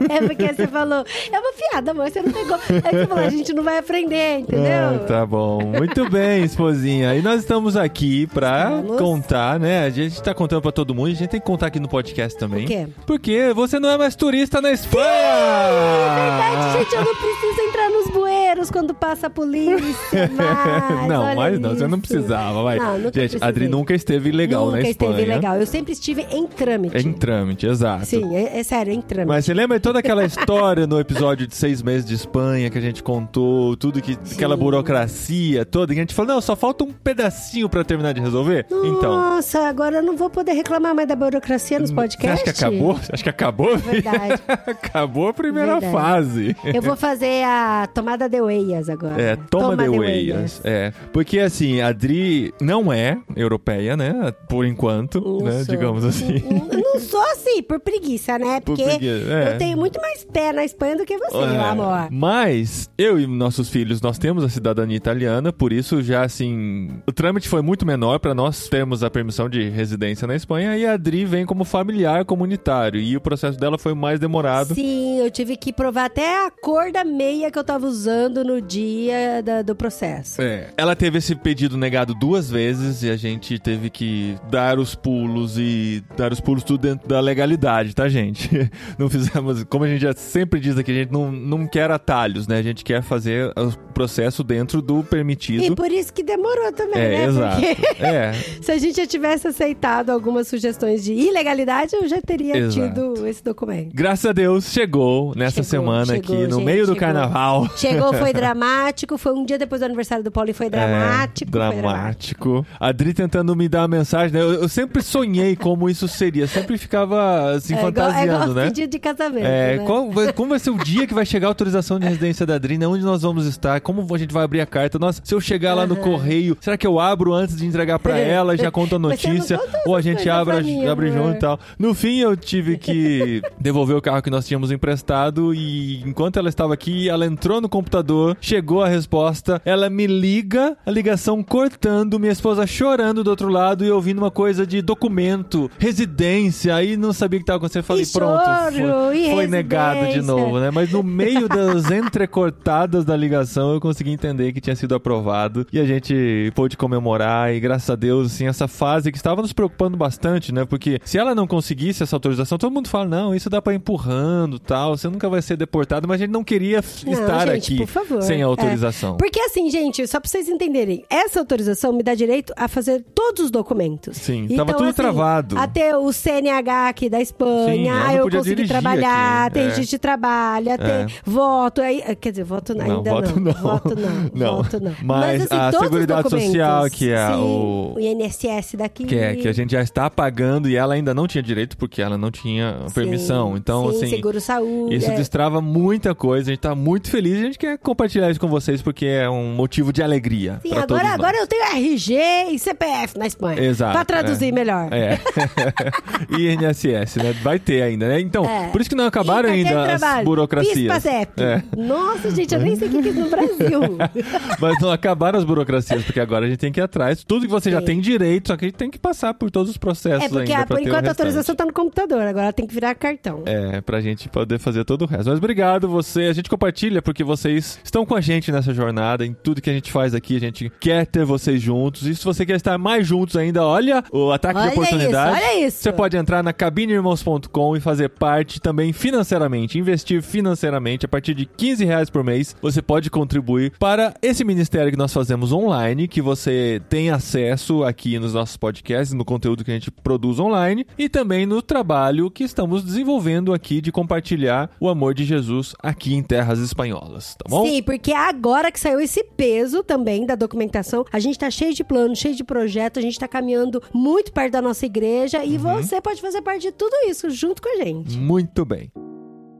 É 0.10 0.22
porque 0.26 0.54
você 0.54 0.66
falou, 0.66 1.04
é 1.32 1.39
uma 1.39 1.52
piada, 1.52 1.92
amor, 1.92 2.10
você 2.10 2.22
não 2.22 2.32
pegou. 2.32 2.56
Aí 2.56 2.92
você 2.96 3.08
falou, 3.08 3.24
a 3.26 3.30
gente 3.30 3.52
não 3.54 3.62
vai 3.62 3.78
aprender, 3.78 4.39
entendeu? 4.39 4.72
Ah, 4.96 5.06
tá 5.06 5.26
bom. 5.26 5.62
Muito 5.62 6.10
bem, 6.10 6.46
esposinha. 6.46 7.14
E 7.16 7.22
nós 7.22 7.42
estamos 7.42 7.76
aqui 7.76 8.26
pra 8.28 8.72
Estamos. 8.80 8.98
contar, 8.98 9.60
né? 9.60 9.84
A 9.84 9.89
gente 9.89 10.22
tá 10.24 10.34
contando 10.34 10.62
pra 10.62 10.72
todo 10.72 10.96
mundo, 10.96 11.08
a 11.08 11.14
gente 11.14 11.28
tem 11.28 11.42
que 11.42 11.46
contar 11.46 11.68
aqui 11.68 11.80
no 11.80 11.89
podcast 11.89 12.39
também. 12.39 12.64
O 12.64 12.68
quê? 12.68 12.88
Porque 13.06 13.52
você 13.54 13.78
não 13.78 13.89
é 13.89 13.98
mais 13.98 14.16
turista 14.16 14.62
na 14.62 14.72
Espanha! 14.72 15.06
É 15.06 16.16
verdade, 16.16 16.78
gente, 16.80 16.96
eu 16.96 17.04
não 17.04 17.16
preciso 17.16 17.62
entrar 17.68 17.89
nos 17.89 18.08
bueiros 18.12 18.72
quando 18.72 18.94
passa 18.94 19.28
a 19.28 19.30
polícia. 19.30 19.82
Mas, 20.32 21.08
não, 21.08 21.36
mas 21.36 21.60
não, 21.60 21.70
você 21.76 21.88
não 21.88 22.00
precisava, 22.00 22.64
vai. 22.64 22.78
Não, 22.78 22.98
nunca 22.98 23.20
Gente, 23.20 23.38
a 23.44 23.48
Adri 23.48 23.68
nunca 23.68 23.94
esteve 23.94 24.30
ilegal 24.30 24.66
Nunca 24.68 24.82
na 24.82 24.89
Espanha. 24.89 25.12
esteve 25.12 25.32
legal. 25.32 25.56
Eu 25.58 25.66
sempre 25.66 25.80
estive 25.89 26.25
em 26.32 26.45
trâmite. 26.47 26.97
Em 26.97 27.13
trâmite, 27.13 27.65
exato. 27.65 28.05
Sim, 28.05 28.36
é, 28.36 28.59
é 28.59 28.63
sério, 28.63 28.93
em 28.93 29.01
trâmite. 29.01 29.27
Mas 29.29 29.45
você 29.45 29.53
lembra 29.53 29.77
de 29.77 29.84
toda 29.84 29.99
aquela 29.99 30.23
história 30.25 30.86
no 30.86 30.99
episódio 30.99 31.47
de 31.47 31.55
seis 31.55 31.82
meses 31.82 32.05
de 32.05 32.15
Espanha 32.15 32.69
que 32.69 32.77
a 32.77 32.82
gente 32.82 33.01
contou, 33.01 33.75
tudo 33.77 34.01
que 34.01 34.17
aquela 34.34 34.55
burocracia 34.57 35.65
toda, 35.65 35.93
que 35.93 35.99
a 35.99 36.03
gente 36.03 36.13
falou, 36.13 36.36
não, 36.36 36.41
só 36.41 36.55
falta 36.55 36.84
um 36.84 36.91
pedacinho 36.91 37.69
pra 37.69 37.84
terminar 37.84 38.13
de 38.13 38.21
resolver? 38.21 38.65
Então. 38.69 39.15
Nossa, 39.15 39.67
agora 39.67 39.97
eu 39.97 40.03
não 40.03 40.15
vou 40.17 40.29
poder 40.29 40.53
reclamar 40.53 40.93
mais 40.93 41.07
da 41.07 41.15
burocracia 41.15 41.79
nos 41.79 41.89
Você 41.89 41.95
podcasts. 41.95 42.41
acha 42.41 42.43
que 42.43 42.49
acabou? 42.65 42.95
Você 42.95 43.11
acha 43.13 43.23
que 43.23 43.29
acabou? 43.29 43.77
Verdade. 43.77 44.41
acabou 44.67 45.27
a 45.29 45.34
primeira 45.34 45.79
Verdade. 45.79 45.93
fase. 45.93 46.55
Eu 46.63 46.82
vou 46.82 46.95
fazer 46.95 47.43
a 47.45 47.88
tomada 47.93 48.27
de 48.27 48.41
Weias 48.41 48.89
agora. 48.89 49.21
É, 49.21 49.36
toma, 49.36 49.77
de 49.77 49.89
Weias. 49.89 50.61
É, 50.63 50.91
porque 51.13 51.39
assim, 51.39 51.82
a 51.82 51.88
Adri 51.88 52.53
não 52.61 52.91
é 52.91 53.17
europeia, 53.36 53.95
né? 53.95 54.34
Por 54.47 54.65
enquanto, 54.65 55.41
né? 55.43 55.63
Digamos 55.72 56.03
assim. 56.05 56.43
Eu 56.72 56.80
não 56.80 56.99
sou 56.99 57.22
assim, 57.32 57.61
por 57.63 57.80
preguiça, 57.80 58.38
né? 58.38 58.59
Por 58.59 58.76
Porque 58.76 58.84
preguiça, 58.84 59.32
é. 59.32 59.53
eu 59.53 59.57
tenho 59.57 59.78
muito 59.78 59.99
mais 60.01 60.24
pé 60.24 60.51
na 60.53 60.63
Espanha 60.63 60.97
do 60.97 61.05
que 61.05 61.17
você, 61.17 61.38
É, 61.38 61.47
meu 61.47 61.61
amor. 61.63 62.07
Mas 62.11 62.89
eu 62.97 63.19
e 63.19 63.26
nossos 63.28 63.69
filhos, 63.69 64.01
nós 64.01 64.17
temos 64.17 64.43
a 64.43 64.49
cidadania 64.49 64.95
italiana, 64.97 65.51
por 65.51 65.72
isso 65.74 66.01
já 66.01 66.24
assim, 66.24 66.89
o 67.07 67.11
trâmite 67.11 67.47
foi 67.49 67.61
muito 67.61 67.86
menor 67.86 68.19
para 68.19 68.34
nós 68.34 68.67
termos 68.67 69.03
a 69.03 69.09
permissão 69.09 69.49
de 69.49 69.69
residência 69.69 70.28
na 70.28 70.36
Espanha 70.36 70.78
e 70.78 70.86
a 70.86 70.93
Adri 70.93 71.26
vem 71.26 71.45
como 71.45 71.63
familiar 71.63 72.24
comunitário 72.26 72.99
e 72.99 73.15
o 73.17 73.22
processo 73.22 73.57
dela 73.59 73.78
foi 73.78 73.93
mais 73.93 74.19
demorado. 74.19 74.74
Sim, 74.76 75.19
eu 75.19 75.30
tive 75.32 75.55
que 75.57 75.72
provar 75.74 76.05
até 76.05 76.45
a 76.45 76.51
cor 76.51 76.91
da 76.91 77.03
meia 77.03 77.49
que 77.51 77.57
eu 77.57 77.63
tava 77.63 77.86
usando 77.88 78.43
no 78.43 78.61
dia 78.61 79.41
da- 79.43 79.61
do 79.61 79.76
processo. 79.76 80.41
É. 80.41 80.69
Ela 80.78 80.95
teve 80.95 81.17
esse 81.17 81.36
pedido 81.36 81.78
negado 81.78 82.13
duas 82.13 82.49
vezes 82.49 83.03
e 83.03 83.09
a 83.09 83.15
gente 83.17 83.57
teve 83.59 83.89
que 83.89 84.36
dar 84.49 84.80
os 84.80 84.95
pulos 84.95 85.57
e 85.62 86.03
dar 86.18 86.32
os 86.34 86.39
pulos 86.39 86.64
tudo 86.64 86.82
dentro 86.82 87.07
da 87.07 87.20
legalidade, 87.20 87.93
tá, 87.95 88.07
gente? 88.09 88.49
Não 88.97 89.09
fizemos, 89.09 89.64
como 89.66 89.84
a 89.86 89.88
gente 89.88 90.01
já 90.01 90.14
sempre 90.14 90.59
diz 90.59 90.78
aqui, 90.78 90.91
a 90.91 90.95
gente 90.95 91.12
não, 91.12 91.32
não 91.32 91.68
quer 91.68 91.89
atalhos, 91.91 92.47
né? 92.47 92.57
A 92.57 92.62
gente 92.62 92.84
quer 92.84 93.01
fazer 93.01 93.51
o 93.57 93.72
processo 93.93 94.43
dentro 94.43 94.82
do 94.82 95.03
permitido. 95.03 95.64
E 95.64 95.76
por 95.76 95.91
isso 95.91 96.14
que 96.14 96.24
demorou 96.24 96.72
também, 96.72 96.99
É, 97.01 97.09
né? 97.09 97.26
exato. 97.26 97.62
Porque 97.62 97.78
É, 98.03 98.34
se 98.62 98.72
a 98.72 98.78
gente 98.78 98.95
já 98.97 99.05
tivesse 99.07 99.47
aceitado 99.47 100.09
algumas 100.09 100.47
sugestões 100.47 101.03
de 101.03 101.14
ilegalidade, 101.14 101.95
eu 101.95 102.07
já 102.07 102.22
teria 102.22 102.57
Exato. 102.57 102.88
tido 102.88 103.28
esse 103.28 103.43
documento. 103.43 103.91
graças 103.93 104.26
a 104.26 104.32
Deus 104.34 104.66
chegou 104.72 105.34
nessa 105.36 105.64
Chegou, 105.64 105.70
semana 105.86 106.05
chegou, 106.05 106.36
aqui, 106.36 106.47
no 106.47 106.55
gente, 106.57 106.66
meio 106.66 106.82
do 106.86 106.93
chegou. 106.93 106.99
carnaval. 106.99 107.70
Chegou, 107.76 108.14
foi 108.14 108.34
dramático, 108.34 109.18
foi 109.18 109.34
um 109.34 109.45
dia 109.45 109.57
depois 109.57 109.82
do 109.82 109.86
aniversário 109.86 110.24
do 110.24 110.32
Paulo 110.32 110.49
e 110.49 110.53
foi 110.53 110.70
dramático. 110.70 111.49
É, 111.49 111.51
foi 111.51 111.72
dramático. 111.76 111.82
dramático. 111.82 112.66
A 112.80 112.88
Adri 112.88 113.14
tentando 113.14 113.55
me 113.55 113.68
dar 113.70 113.82
uma 113.82 113.88
mensagem, 113.89 114.34
né? 114.34 114.41
Eu, 114.41 114.53
eu 114.53 114.70
sempre 114.70 115.01
sonhei 115.01 115.51
como 115.56 115.89
isso 115.89 116.08
seria. 116.08 116.47
Sempre 116.47 116.78
ficava 116.78 117.52
assim, 117.56 117.74
É 117.76 117.78
é 117.78 117.82
fantasiando, 117.82 118.24
igual 118.43 118.47
né? 118.54 118.66
pedido 118.66 118.91
de 118.91 118.99
casamento. 118.99 119.45
É, 119.45 119.78
né? 119.78 119.84
qual 119.86 120.12
vai- 120.12 120.34
como 120.34 120.49
vai 120.49 120.60
ser 120.60 120.70
o 120.72 120.78
dia 120.78 121.06
que 121.08 121.14
vai 121.14 121.26
chegar 121.26 121.47
a 121.47 121.49
autorização 121.52 121.99
de 121.99 122.06
residência 122.08 122.45
da 122.45 122.56
Adrina? 122.56 122.88
Onde 122.88 123.04
nós 123.04 123.22
vamos 123.22 123.45
estar? 123.45 123.80
Como 123.82 124.06
a 124.14 124.18
gente 124.18 124.34
vai 124.34 124.43
abrir 124.43 124.62
a 124.62 124.66
carta? 124.66 124.97
Nossa, 124.99 125.22
se 125.24 125.34
eu 125.34 125.41
chegar 125.41 125.74
lá 125.74 125.86
no 125.88 125.95
correio, 125.95 126.58
será 126.62 126.78
que 126.78 126.86
eu 126.88 126.99
abro 126.99 127.34
antes 127.34 127.56
de 127.56 127.66
entregar 127.66 127.99
pra 127.99 128.18
ela 128.20 128.56
e 128.56 128.58
já 128.58 128.72
conto 128.72 128.95
a 128.95 128.99
notícia? 128.99 129.60
Ou 129.86 129.95
a 129.95 130.02
gente 130.02 130.30
abre, 130.30 130.62
mim, 130.64 130.86
abre 130.86 131.10
amor. 131.10 131.24
junto 131.24 131.36
e 131.38 131.39
tal. 131.39 131.60
No 131.78 131.93
fim, 131.93 132.20
eu 132.20 132.36
tive 132.36 132.78
que 132.78 133.41
devolver 133.60 133.95
o 133.95 134.02
carro 134.02 134.22
que 134.22 134.30
nós 134.30 134.45
tínhamos 134.47 134.72
emprestado 134.72 135.54
e 135.54 136.02
enquanto 136.06 136.38
ela 136.38 136.49
estava 136.49 136.74
aqui, 136.74 137.10
ela 137.10 137.26
entrou 137.26 137.62
no 137.62 137.70
computador, 137.70 138.38
chegou 138.41 138.84
a 138.84 138.88
resposta, 138.88 139.62
ela 139.66 139.89
me 139.89 140.08
liga, 140.08 140.76
a 140.86 140.91
ligação 140.91 141.41
cortando, 141.43 142.20
minha 142.20 142.32
esposa 142.32 142.66
chorando 142.68 143.24
do 143.24 143.30
outro 143.30 143.49
lado 143.49 143.86
e 143.86 143.91
ouvindo 143.91 144.20
uma 144.20 144.32
coisa 144.32 144.66
de 144.66 144.82
documento, 144.82 145.41
residência, 145.78 146.76
aí 146.76 146.98
não 146.98 147.14
sabia 147.14 147.38
o 147.38 147.39
que 147.39 147.44
estava 147.44 147.58
acontecendo. 147.58 147.84
Falei, 147.84 148.04
E 148.04 148.08
pronto, 148.08 148.44
choro, 148.76 149.12
foi, 149.12 149.30
foi 149.36 149.48
negado 149.48 150.08
de 150.12 150.22
novo, 150.22 150.60
né? 150.60 150.72
Mas 150.72 150.92
no 150.92 151.04
meio 151.04 151.48
das 151.48 151.89
entrecortadas 151.92 153.04
da 153.06 153.16
ligação, 153.16 153.74
eu 153.74 153.80
consegui 153.82 154.12
entender 154.12 154.52
que 154.54 154.62
tinha 154.62 154.76
sido 154.76 154.96
aprovado 154.96 155.66
e 155.72 155.80
a 155.80 155.86
gente 155.86 156.52
pôde 156.56 156.78
comemorar 156.78 157.54
e 157.54 157.60
graças 157.60 157.89
a 157.89 157.96
Deus, 157.96 158.34
assim, 158.34 158.48
essa 158.48 158.68
fase 158.68 159.12
que 159.12 159.18
estava 159.18 159.42
nos 159.42 159.54
preocupando 159.54 159.98
bastante, 159.98 160.54
né? 160.54 160.66
Porque 160.66 161.00
se 161.04 161.18
ela 161.18 161.36
não 161.36 161.46
conseguisse 161.48 162.04
essa 162.04 162.16
autorização, 162.16 162.58
todo 162.58 162.72
mundo 162.72 162.88
fala, 162.89 163.06
não, 163.06 163.36
isso 163.36 163.50
dá 163.50 163.62
pra 163.62 163.74
ir 163.74 163.78
empurrando, 163.78 164.60
tal, 164.60 164.98
você 164.98 165.08
nunca 165.10 165.30
vai 165.30 165.42
ser 165.42 165.58
deportado, 165.58 166.08
mas 166.08 166.16
a 166.16 166.26
gente 166.26 166.32
não 166.34 166.44
queria 166.44 166.82
Não, 167.06 167.14
estar 167.14 167.48
gente, 167.48 167.84
aqui 167.84 168.22
sem 168.22 168.38
a 168.38 168.39
É. 168.39 168.44
autorização. 168.44 169.18
Porque 169.18 169.39
assim, 169.39 169.70
gente, 169.70 170.06
só 170.08 170.20
pra 170.20 170.30
vocês 170.30 170.48
entenderem, 170.48 171.04
essa 171.10 171.39
autorização 171.39 171.94
me 171.94 172.04
dá 172.04 172.14
direito 172.16 172.54
a 172.56 172.68
fazer 172.68 173.04
todos 173.14 173.46
os 173.46 173.52
documentos. 173.52 174.18
Sim, 174.18 174.48
tava 174.56 174.74
tudo 174.74 174.94
travado. 174.94 175.30
Até 175.57 175.97
o 175.97 176.11
CNH 176.11 176.89
aqui 176.89 177.09
da 177.09 177.19
Espanha, 177.21 177.93
Sim, 177.93 178.07
não 178.07 178.11
eu 178.11 178.29
consegui 178.29 178.67
trabalhar, 178.67 179.45
aqui, 179.47 179.53
tem 179.55 179.67
é. 179.67 179.75
gente 179.75 179.89
de 179.89 179.99
trabalho, 179.99 180.69
É. 180.69 180.77
tem 180.77 181.15
voto, 181.25 181.82
aí, 181.82 182.01
quer 182.19 182.32
dizer, 182.32 182.43
voto 182.43 182.73
Não, 182.75 182.86
ainda 182.97 183.11
voto 183.11 183.39
não. 183.39 183.51
Voto 183.53 183.95
não, 183.95 184.32
Não. 184.34 184.55
voto 184.57 184.79
não. 184.79 184.91
assim, 184.91 185.05
Mas 185.05 185.51
a 185.51 185.71
todos 185.71 185.75
os 185.75 185.82
Seguridade 185.91 186.29
Social, 186.29 186.89
que 186.89 187.09
é 187.11 187.27
sim, 187.27 187.34
o- 187.39 187.93
o 187.95 187.99
INSS 187.99 188.75
daqui. 188.77 189.05
Que 189.05 189.15
é 189.17 189.36
que 189.36 189.47
a 189.47 189.53
gente 189.53 189.71
já 189.71 189.82
está 189.82 190.09
pagando 190.09 190.67
e 190.69 190.75
ela 190.75 190.93
ainda 190.93 191.13
não 191.13 191.27
tinha 191.27 191.41
direito 191.43 191.77
porque 191.77 192.01
ela 192.01 192.17
não 192.17 192.32
tinha 192.32 192.86
permissão. 192.93 193.51
Sim, 193.51 193.57
Então, 193.57 193.91
sim, 193.91 193.97
assim, 193.97 194.09
seguro 194.09 194.39
saúde. 194.41 194.95
Isso 194.95 195.11
é. 195.11 195.15
destrava 195.15 195.61
muita 195.61 196.13
coisa, 196.15 196.49
a 196.49 196.53
gente 196.53 196.61
tá 196.61 196.73
muito 196.75 197.09
feliz 197.09 197.38
e 197.38 197.41
a 197.41 197.45
gente 197.45 197.59
quer 197.59 197.77
compartilhar 197.77 198.29
isso 198.29 198.39
com 198.39 198.47
vocês 198.47 198.82
porque 198.82 199.05
é 199.05 199.29
um 199.29 199.53
motivo 199.53 199.91
de 199.93 200.01
alegria. 200.01 200.59
Sim, 200.61 200.73
agora, 200.77 201.09
agora 201.09 201.38
eu 201.38 201.47
tenho 201.47 201.63
RG 201.75 202.15
e 202.51 202.59
CPF 202.59 203.17
na 203.17 203.27
Espanha. 203.27 203.61
Exato, 203.61 203.93
Pra 203.93 204.05
traduzir 204.05 204.49
é. 204.49 204.51
melhor. 204.51 204.88
É. 204.91 205.19
INSS, 206.30 207.17
né? 207.17 207.34
Vai 207.41 207.59
ter 207.59 207.82
ainda, 207.82 208.07
né? 208.07 208.19
Então, 208.19 208.45
É. 208.45 208.67
por 208.69 208.82
isso 208.82 208.89
que 208.89 208.95
não 208.95 209.05
acabaram 209.05 209.49
ainda 209.49 209.93
as 209.93 210.24
burocracias. 210.24 211.05
É. 211.05 211.63
Nossa, 211.76 212.32
gente, 212.32 212.53
eu 212.53 212.59
nem 212.59 212.76
sei 212.76 212.88
o 212.88 212.91
que 212.91 213.09
é 213.09 213.11
no 213.13 213.30
Brasil. 213.30 213.82
Mas 214.59 214.80
não 214.82 214.91
acabaram 214.91 215.39
as 215.39 215.45
burocracias, 215.45 216.03
porque 216.03 216.19
agora 216.19 216.45
a 216.45 216.49
gente 216.49 216.59
tem 216.59 216.72
que 216.72 216.80
ir 216.80 216.84
atrás. 216.84 217.24
Tudo 217.24 217.45
que 217.45 217.51
você 217.51 217.72
já 217.72 217.80
Sim. 217.80 217.86
tem 217.86 218.01
direito, 218.01 218.47
só 218.47 218.57
que 218.57 218.65
a 218.65 218.67
gente 218.67 218.78
tem 218.78 218.89
que 218.89 218.99
passar 218.99 219.34
por 219.34 219.49
todos 219.49 219.72
os 219.72 219.78
processos 219.78 220.24
É 220.26 220.30
porque, 220.30 220.51
ainda 220.51 220.63
ah, 220.63 220.67
por 220.67 220.82
enquanto, 220.82 221.05
a 221.05 221.09
autorização 221.09 221.55
tá 221.55 221.65
no 221.65 221.74
computador. 221.74 222.22
Agora 222.22 222.53
tem 222.53 222.65
que 222.67 222.74
virar 222.74 222.93
cartão. 222.95 223.43
É, 223.45 223.82
pra 223.82 224.01
gente 224.01 224.30
poder 224.30 224.59
fazer 224.59 224.84
todo 224.84 225.03
o 225.03 225.05
resto. 225.05 225.30
Mas 225.30 225.38
obrigado 225.38 225.88
você. 225.88 226.24
A 226.24 226.34
gente 226.34 226.49
compartilha 226.49 227.01
porque 227.01 227.24
vocês 227.24 227.80
estão 227.84 228.05
com 228.05 228.15
a 228.15 228.22
gente 228.22 228.51
nessa 228.51 228.74
jornada, 228.74 229.26
em 229.26 229.34
tudo 229.34 229.61
que 229.61 229.69
a 229.69 229.74
gente 229.74 229.91
faz 229.91 230.13
aqui. 230.13 230.36
A 230.36 230.39
gente 230.39 230.72
quer 230.80 231.05
ter 231.05 231.26
vocês 231.26 231.61
juntos. 231.61 232.03
E 232.07 232.15
se 232.15 232.24
você 232.24 232.45
quer 232.45 232.55
estar 232.55 232.78
mais 232.78 233.07
juntos 233.07 233.36
ainda, 233.36 233.65
olha 233.65 234.03
o 234.11 234.32
ataque 234.32 234.59
Olha 234.59 234.69
de 234.69 234.76
oportunidade. 235.02 235.38
isso, 235.38 235.45
olha 235.45 235.68
isso. 235.68 235.84
Você 235.84 235.91
pode 235.91 236.18
entrar 236.18 236.43
na 236.43 236.54
cabineirmãos.com 236.54 237.76
e 237.76 237.80
fazer 237.80 238.10
parte 238.10 238.60
também 238.60 238.93
financeiramente, 238.93 239.78
investir 239.78 240.22
financeiramente 240.22 241.06
a 241.06 241.10
partir 241.10 241.34
de 241.34 241.45
15 241.45 241.86
reais 241.86 242.10
por 242.10 242.24
mês. 242.24 242.56
Você 242.62 242.82
pode 242.82 243.10
contribuir 243.10 243.74
para 243.80 244.14
esse 244.22 244.43
ministério 244.43 244.91
que 244.91 244.97
nós 244.97 245.14
fazemos 245.14 245.52
online, 245.52 246.08
que 246.08 246.22
você 246.22 246.82
tem 246.89 247.10
acesso 247.10 247.84
aqui 247.84 248.20
nos 248.20 248.34
nossos 248.34 248.58
podcasts, 248.58 249.14
no 249.14 249.26
conteúdo 249.26 249.64
que 249.64 249.72
a 249.72 249.74
gente 249.74 249.91
produz 249.91 250.39
online 250.39 250.86
e 250.97 251.10
também 251.10 251.45
no 251.45 251.62
trabalho 251.62 252.30
que 252.30 252.43
estamos 252.43 252.84
desenvolvendo 252.84 253.54
aqui 253.54 253.82
de 253.82 253.91
compartilhar 253.91 254.70
o 254.80 254.89
amor 254.89 255.14
de 255.14 255.24
Jesus 255.24 255.74
aqui 255.82 256.14
em 256.14 256.24
terras 256.24 256.60
espanholas, 256.60 257.36
tá 257.36 257.45
bom? 257.49 257.66
Sim, 257.66 257.82
porque 257.84 258.14
agora 258.14 258.72
que 258.72 258.80
saiu 258.80 258.99
esse 258.99 259.24
peso 259.24 259.84
também 259.84 260.26
da 260.26 260.36
documentação, 260.36 261.06
a 261.12 261.20
gente 261.20 261.39
tá 261.39 261.49
cheio 261.49 261.74
de 261.74 261.84
planos, 261.84 262.20
cheio 262.20 262.36
de 262.36 262.43
projetos, 262.43 262.99
a 262.99 263.06
gente 263.06 263.20
tá 263.20 263.28
caminhando 263.28 263.82
muito 263.93 264.32
perto 264.32 264.54
da 264.54 264.62
nossa 264.62 264.86
igreja 264.92 265.39
Uhum. 265.39 265.46
e 265.46 265.58
você 265.58 266.02
pode 266.02 266.22
fazer 266.22 266.42
parte 266.42 266.62
de 266.64 266.72
tudo 266.72 266.94
isso 267.08 267.30
junto 267.30 267.62
com 267.62 267.70
a 267.70 267.84
gente. 267.84 268.18
Muito 268.18 268.64
bem. 268.66 268.92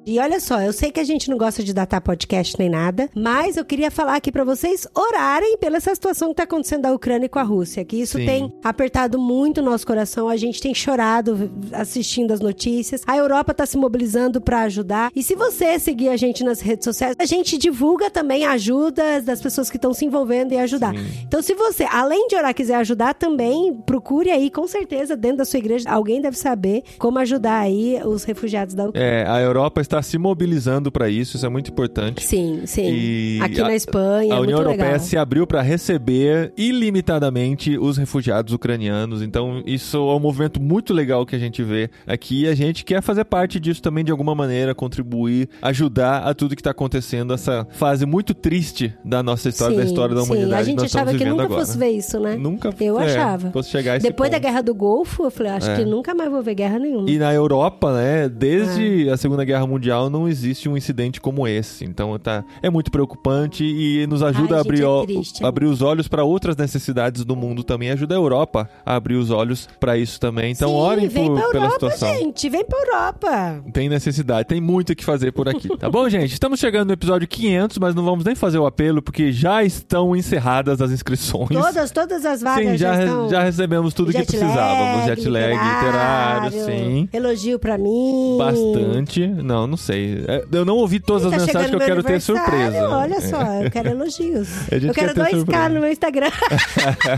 E 0.04 0.18
olha 0.18 0.40
só, 0.40 0.60
eu 0.60 0.74
sei 0.74 0.92
que 0.92 1.00
a 1.00 1.04
gente 1.04 1.30
não 1.30 1.38
gosta 1.38 1.64
de 1.64 1.74
datar 1.74 2.02
podcast 2.02 2.58
nem 2.58 2.70
nada, 2.70 3.08
mas 3.16 3.56
eu 3.56 3.64
queria 3.64 3.92
falar 3.92 4.16
aqui 4.16 4.32
pra 4.32 4.44
vocês 4.44 4.88
orarem 4.96 5.58
pela 5.60 5.78
essa 5.78 5.94
situação 5.94 6.30
que 6.30 6.36
tá 6.36 6.44
acontecendo 6.44 6.82
da 6.82 6.92
Ucrânia 6.92 7.30
com 7.30 7.38
a 7.38 7.44
Rússia, 7.44 7.86
que 7.86 7.98
isso 7.98 8.18
Sim. 8.18 8.26
tem 8.26 8.54
apertado 8.64 9.20
muito 9.20 9.60
o 9.60 9.64
nosso 9.64 9.86
coração, 9.86 10.28
a 10.28 10.36
gente 10.36 10.60
tem 10.60 10.74
chorado 10.74 11.52
assistindo 11.72 12.32
as 12.32 12.40
notícias. 12.40 13.04
A 13.06 13.16
Europa 13.16 13.54
tá 13.54 13.64
se 13.66 13.78
mobilizando 13.78 14.42
pra 14.42 14.62
ajudar. 14.62 15.12
E 15.16 15.22
se 15.22 15.36
você 15.36 15.78
seguir 15.78 16.10
a 16.10 16.18
gente 16.18 16.44
nas 16.44 16.62
redes 16.62 16.84
sociais, 16.84 17.16
a 17.20 17.26
gente 17.26 17.56
divulga 17.58 18.10
também 18.10 18.44
ajudas 18.44 19.24
das 19.24 19.40
pessoas 19.40 19.70
que 19.70 19.78
estão 19.78 19.94
se 19.94 20.04
envolvendo 20.04 20.52
e 20.52 20.58
ajudar. 20.58 20.96
Então, 21.24 21.44
se 21.44 21.54
você, 21.54 21.84
além 21.84 22.28
de 22.28 22.36
orar, 22.36 22.56
quiser 22.56 22.76
ajudar 22.76 23.14
também, 23.14 23.74
procure 23.86 24.32
aí, 24.32 24.50
com 24.50 24.68
certeza, 24.68 25.16
dentro 25.16 25.38
da 25.38 25.46
sua 25.46 25.60
igreja, 25.60 25.90
alguém 25.92 26.22
deve 26.22 26.38
saber 26.38 26.84
como 26.98 27.20
ajudar 27.20 27.60
aí 27.60 28.02
os 28.04 28.24
refugiados 28.24 28.74
da 28.74 28.86
Ucrânia. 28.90 29.08
É, 29.08 29.28
a 29.28 29.40
Europa 29.40 29.80
está 29.92 30.02
se 30.02 30.18
mobilizando 30.18 30.92
para 30.92 31.10
isso, 31.10 31.36
isso 31.36 31.46
é 31.46 31.50
muito 31.50 31.70
importante. 31.70 32.24
Sim, 32.24 32.62
sim. 32.66 32.90
E 32.92 33.40
Aqui 33.42 33.60
a- 33.60 33.66
na 33.66 33.76
Espanha, 33.76 34.34
A 34.34 34.38
é 34.38 34.40
União 34.40 34.58
muito 34.60 34.70
Europeia 34.70 34.92
legal. 34.94 35.00
se 35.06 35.18
abriu 35.18 35.46
para 35.46 35.62
receber 35.62 36.54
ilimitadamente 36.58 37.78
os 37.78 37.98
refugiados 37.98 38.54
ucranianos. 38.54 39.22
Então, 39.22 39.62
isso 39.66 39.98
é 39.98 40.16
um 40.16 40.20
movimento 40.20 40.62
muito 40.62 40.94
legal 40.94 41.26
que 41.26 41.36
a 41.36 41.40
gente 41.40 41.64
vê 41.64 41.90
aqui. 42.08 42.44
E 42.44 42.48
a 42.48 42.56
gente 42.56 42.84
quer 42.86 43.02
fazer 43.02 43.26
parte 43.26 43.60
disso 43.60 43.82
também 43.82 44.04
de 44.04 44.12
alguma 44.12 44.34
maneira, 44.34 44.74
contribuir, 44.74 45.50
ajudar 45.62 46.20
a 46.20 46.34
tudo 46.34 46.56
que 46.56 46.62
está 46.62 46.72
acontecendo, 46.72 47.34
essa 47.34 47.68
fase 47.72 48.06
muito 48.06 48.34
triste 48.34 48.94
da 49.04 49.22
nossa 49.22 49.50
história, 49.50 49.76
da 49.76 49.84
Sim, 49.84 49.90
história 49.90 50.16
da 50.16 50.22
sim. 50.22 50.32
humanidade. 50.32 50.62
A 50.62 50.64
gente 50.64 50.86
achava 50.86 51.14
que 51.14 51.26
nunca 51.26 51.44
agora. 51.44 51.60
fosse 51.62 51.78
ver 51.78 51.90
isso, 51.90 52.20
né? 52.20 52.36
Nunca 52.36 52.74
Eu 52.80 53.00
é, 53.00 53.06
achava. 53.06 53.52
Fosse 53.52 53.70
chegar 53.70 53.96
a 53.96 53.98
Depois 53.98 54.30
da 54.30 54.38
ponto. 54.38 54.48
Guerra 54.48 54.62
do 54.62 54.74
Golfo, 54.74 55.24
eu 55.26 55.32
falei, 55.32 55.52
acho 55.54 55.70
É. 55.70 55.76
que 55.78 55.86
nunca 55.86 56.14
mais 56.16 56.30
vou 56.32 56.42
ver 56.42 56.56
guerra 56.56 56.80
nenhuma. 56.80 57.10
E 57.10 57.18
na 57.18 57.34
Europa, 57.34 57.94
né, 57.94 58.30
desde 58.30 59.10
a 59.10 59.18
Segunda 59.18 59.44
Guerra 59.44 59.66
Mundial 59.68 59.81
não 59.90 60.28
existe 60.28 60.68
um 60.70 60.78
incidente 60.78 61.20
como 61.22 61.48
esse. 61.48 61.84
Então 61.86 62.18
tá, 62.20 62.44
é 62.62 62.70
muito 62.70 62.92
preocupante 62.92 63.64
e 63.64 64.06
nos 64.08 64.22
ajuda 64.24 64.56
Ai, 64.56 64.58
a 64.58 64.62
abrir, 64.62 64.84
é 64.84 65.06
triste. 65.06 65.46
abrir 65.46 65.66
os 65.66 65.82
olhos 65.82 66.08
para 66.08 66.24
outras 66.24 66.56
necessidades 66.56 67.24
do 67.26 67.36
mundo 67.36 67.64
também. 67.64 67.90
Ajuda 67.92 68.16
a 68.16 68.18
Europa 68.18 68.70
a 68.86 68.96
abrir 68.96 69.16
os 69.16 69.30
olhos 69.32 69.68
para 69.80 69.98
isso 69.98 70.20
também. 70.20 70.52
Então 70.52 70.70
Sim, 70.70 70.76
orem 70.76 71.08
vem 71.08 71.28
por- 71.28 71.40
pra 71.40 71.50
pela 71.50 71.66
Europa, 71.66 71.90
situação. 71.92 72.18
gente. 72.20 72.50
Vem 72.50 72.66
pra 72.66 72.80
Europa. 72.80 73.64
Tem 73.74 73.90
necessidade, 73.90 74.48
tem 74.48 74.62
muito 74.62 74.92
o 74.92 74.96
que 74.96 75.04
fazer 75.06 75.32
por 75.32 75.48
aqui. 75.50 75.70
Tá 75.78 75.90
bom, 75.90 76.08
gente? 76.10 76.34
Estamos 76.34 76.60
chegando 76.60 76.88
no 76.88 76.94
episódio 76.94 77.28
500, 77.28 77.78
mas 77.78 77.96
não 77.96 78.04
vamos 78.04 78.24
nem 78.26 78.36
fazer 78.36 78.58
o 78.60 78.66
apelo 78.66 79.02
porque 79.02 79.32
já 79.32 79.64
estão 79.64 80.16
encerradas 80.16 80.82
as 80.82 80.92
inscrições. 80.92 81.50
Todas, 81.50 81.92
todas 81.92 82.26
as 82.26 82.42
vagas 82.42 82.72
Sim, 82.72 82.78
já, 82.78 82.94
já 82.96 83.04
estão... 83.06 83.30
já 83.30 83.44
recebemos 83.44 83.94
tudo 83.94 84.12
que 84.12 84.18
Jet 84.20 84.28
precisávamos. 84.28 84.98
lag, 84.98 85.08
Jet 85.08 85.30
lag, 85.30 85.54
literário, 85.54 86.52
sim. 86.66 87.10
Elogio 87.14 87.58
pra 87.60 87.78
mim. 87.78 88.36
Bastante. 88.38 89.28
Não, 89.28 89.68
não 89.72 89.78
sei. 89.78 90.24
É, 90.28 90.44
Eu 90.52 90.66
não 90.66 90.76
ouvi 90.76 91.00
todas 91.00 91.24
Tá 91.30 91.36
as 91.38 91.46
mensagens 91.46 91.70
que 91.72 91.76
eu 91.76 91.80
quero 91.80 92.04
ter 92.04 92.20
surpresa. 92.22 92.90
Olha 92.90 93.16
É. 93.16 93.22
só, 93.22 93.42
eu 93.64 93.72
quero 93.72 93.90
elogios. 93.90 94.50
Eu 94.72 94.94
quero 94.94 94.94
quer 94.94 95.14
ter 95.14 95.22
2K 95.22 95.30
surpresa. 95.38 95.70
no 95.70 95.80
meu 95.82 95.92
Instagram. 95.92 96.32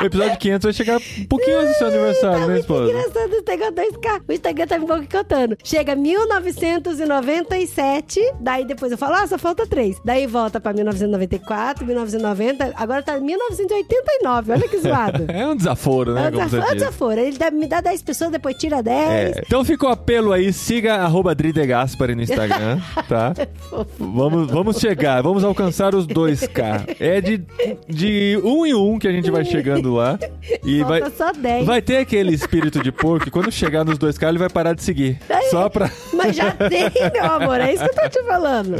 O 0.00 0.04
episódio 0.04 0.36
500 0.38 0.64
vai 0.64 0.72
chegar 0.72 0.96
um 0.98 1.24
pouquinho 1.26 1.58
antes 1.60 1.72
do 1.74 1.78
seu 1.78 1.86
aniversário, 1.88 2.40
tá 2.40 2.46
né, 2.46 2.58
esposa? 2.60 2.90
engraçado 2.90 3.32
o 3.32 3.36
Instagram 3.36 3.72
2K. 3.72 4.22
O 4.28 4.32
Instagram 4.32 4.66
tá 4.66 4.78
me 4.78 4.86
boicotando. 4.86 5.56
Chega 5.62 5.94
1997, 5.96 8.20
daí 8.40 8.64
depois 8.66 8.90
eu 8.92 8.98
falo, 8.98 9.14
ah, 9.14 9.26
só 9.26 9.38
falta 9.38 9.66
3. 9.66 9.96
Daí 10.04 10.26
volta 10.26 10.60
pra 10.60 10.72
1994, 10.72 11.84
1990, 11.86 12.72
agora 12.76 13.02
tá 13.02 13.18
1989. 13.18 14.52
Olha 14.52 14.68
que 14.68 14.78
zoado. 14.78 15.24
É 15.32 15.46
um 15.46 15.56
desaforo, 15.56 16.12
né? 16.14 16.26
É 16.26 16.28
um 16.28 16.30
desaforo, 16.30 16.62
é 16.62 16.70
um 16.70 16.74
desaforo. 16.74 17.20
Ele 17.20 17.38
dá- 17.38 17.50
me 17.50 17.66
dá 17.66 17.80
10 17.80 18.02
pessoas, 18.02 18.30
depois 18.30 18.54
tira 18.56 18.82
10. 18.82 19.36
É. 19.36 19.42
Então 19.46 19.64
fica 19.64 19.86
o 19.86 19.88
apelo 19.88 20.30
aí, 20.32 20.52
siga 20.52 20.96
arroba 20.96 21.31
Dri 21.34 21.52
De 21.52 21.66
Gaspari 21.66 22.14
no 22.14 22.22
Instagram, 22.22 22.80
tá? 23.08 23.34
vamos, 23.98 24.50
vamos 24.50 24.78
chegar, 24.78 25.22
vamos 25.22 25.44
alcançar 25.44 25.94
os 25.94 26.06
2K. 26.06 26.96
É 27.00 27.20
de, 27.20 27.42
de 27.88 28.40
um 28.42 28.66
em 28.66 28.74
um 28.74 28.98
que 28.98 29.08
a 29.08 29.12
gente 29.12 29.30
vai 29.30 29.44
chegando 29.44 29.94
lá. 29.94 30.18
E 30.64 30.80
Falta 30.80 31.00
vai, 31.00 31.10
só 31.10 31.32
10. 31.32 31.66
vai 31.66 31.82
ter 31.82 31.98
aquele 31.98 32.32
espírito 32.34 32.82
de 32.82 32.92
porco 32.92 33.24
que 33.24 33.30
quando 33.30 33.50
chegar 33.50 33.84
nos 33.84 33.98
2K 33.98 34.28
ele 34.28 34.38
vai 34.38 34.48
parar 34.48 34.74
de 34.74 34.82
seguir. 34.82 35.18
Só 35.50 35.68
pra. 35.68 35.90
Mas 36.12 36.36
já 36.36 36.50
tem, 36.52 36.90
meu 37.12 37.24
amor. 37.24 37.60
É 37.60 37.72
isso 37.72 37.84
que 37.84 37.90
eu 37.90 38.02
tô 38.02 38.08
te 38.08 38.22
falando. 38.24 38.76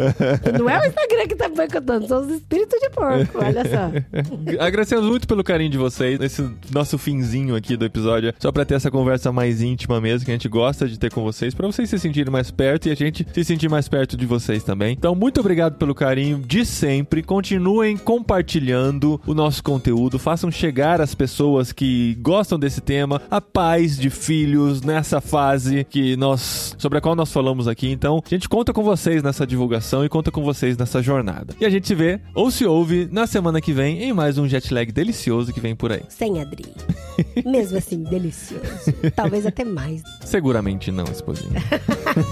Não 0.59 0.69
é 0.69 0.81
o 0.81 0.87
Instagram 0.87 1.27
que 1.29 1.35
tá 1.35 1.49
boicotando, 1.49 2.07
são 2.07 2.21
os 2.23 2.31
espíritos 2.31 2.79
de 2.81 2.91
porco. 2.91 3.39
Olha 3.39 3.63
só. 3.65 4.65
Agradecemos 4.65 5.07
muito 5.07 5.27
pelo 5.27 5.43
carinho 5.43 5.71
de 5.71 5.79
vocês 5.79 6.19
nesse 6.19 6.49
nosso 6.73 6.99
finzinho 6.99 7.55
aqui 7.55 7.77
do 7.77 7.85
episódio, 7.85 8.33
só 8.39 8.51
pra 8.53 8.65
ter 8.65 8.75
essa 8.75 8.91
conversa 8.91 9.33
mais 9.33 9.63
íntima 9.63 10.01
mesmo 10.01 10.25
que 10.25 10.31
a 10.31 10.35
gente 10.35 10.49
gosta 10.49 10.89
de 10.89 10.99
ter 10.99 11.11
com 11.13 11.23
vocês, 11.23 11.55
pra 11.55 11.67
vocês 11.67 11.89
se 11.89 11.99
sentirem 11.99 12.33
mais 12.33 12.42
perto 12.51 12.89
e 12.89 12.91
a 12.91 12.95
gente 12.95 13.27
se 13.33 13.45
sentir 13.45 13.69
mais 13.69 13.89
perto 13.89 14.17
de 14.17 14.27
vocês 14.27 14.63
também. 14.63 14.93
Então, 14.93 15.15
muito 15.15 15.41
obrigado 15.41 15.77
pelo 15.77 15.95
carinho 15.95 16.39
de 16.39 16.65
sempre. 16.65 17.23
Continuem 17.23 17.97
compartilhando 17.97 19.21
o 19.27 19.35
nosso 19.35 19.63
conteúdo, 19.63 20.19
façam 20.19 20.51
chegar 20.51 21.01
as 21.01 21.15
pessoas 21.15 21.73
que 21.73 22.17
gostam 22.21 22.59
desse 22.59 22.81
tema 22.81 23.23
a 23.31 23.41
paz 23.41 23.99
de 23.99 24.11
filhos 24.11 24.83
nessa 24.83 25.21
fase 25.21 25.87
que 25.89 26.17
nós 26.17 26.75
sobre 26.79 26.99
a 26.99 27.01
qual 27.01 27.15
nós 27.15 27.33
falamos 27.33 27.69
aqui. 27.69 27.89
Então, 27.89 28.23
a 28.25 28.29
gente 28.29 28.49
conta 28.49 28.73
com 28.73 28.83
vocês 28.83 29.23
nessa 29.23 29.47
divulgação 29.47 30.05
e 30.05 30.09
conta 30.09 30.31
com 30.31 30.43
vocês 30.43 30.77
nessa 30.77 31.03
jornada. 31.03 31.55
E 31.61 31.65
a 31.65 31.71
gente 31.71 31.87
se 31.87 31.95
vê 31.95 32.21
ou 32.35 32.51
se 32.51 32.65
ouve 32.65 33.09
na 33.11 33.27
semana 33.27 33.61
que 33.61 33.73
vem 33.73 34.03
em 34.03 34.13
mais 34.13 34.39
um 34.39 34.49
jet 34.49 34.73
lag 34.73 34.91
delicioso 34.91 35.53
que 35.53 35.61
vem 35.61 35.75
por 35.75 35.93
aí. 35.93 36.03
Sem 36.09 36.41
Adri. 36.41 36.67
Mesmo 37.45 37.79
assim, 37.79 38.03
delicioso. 38.03 38.93
Talvez 39.15 39.47
até 39.47 39.65
mais. 39.65 40.03
Seguramente 40.25 40.91
não, 40.91 41.05
esposinha. 41.05 41.63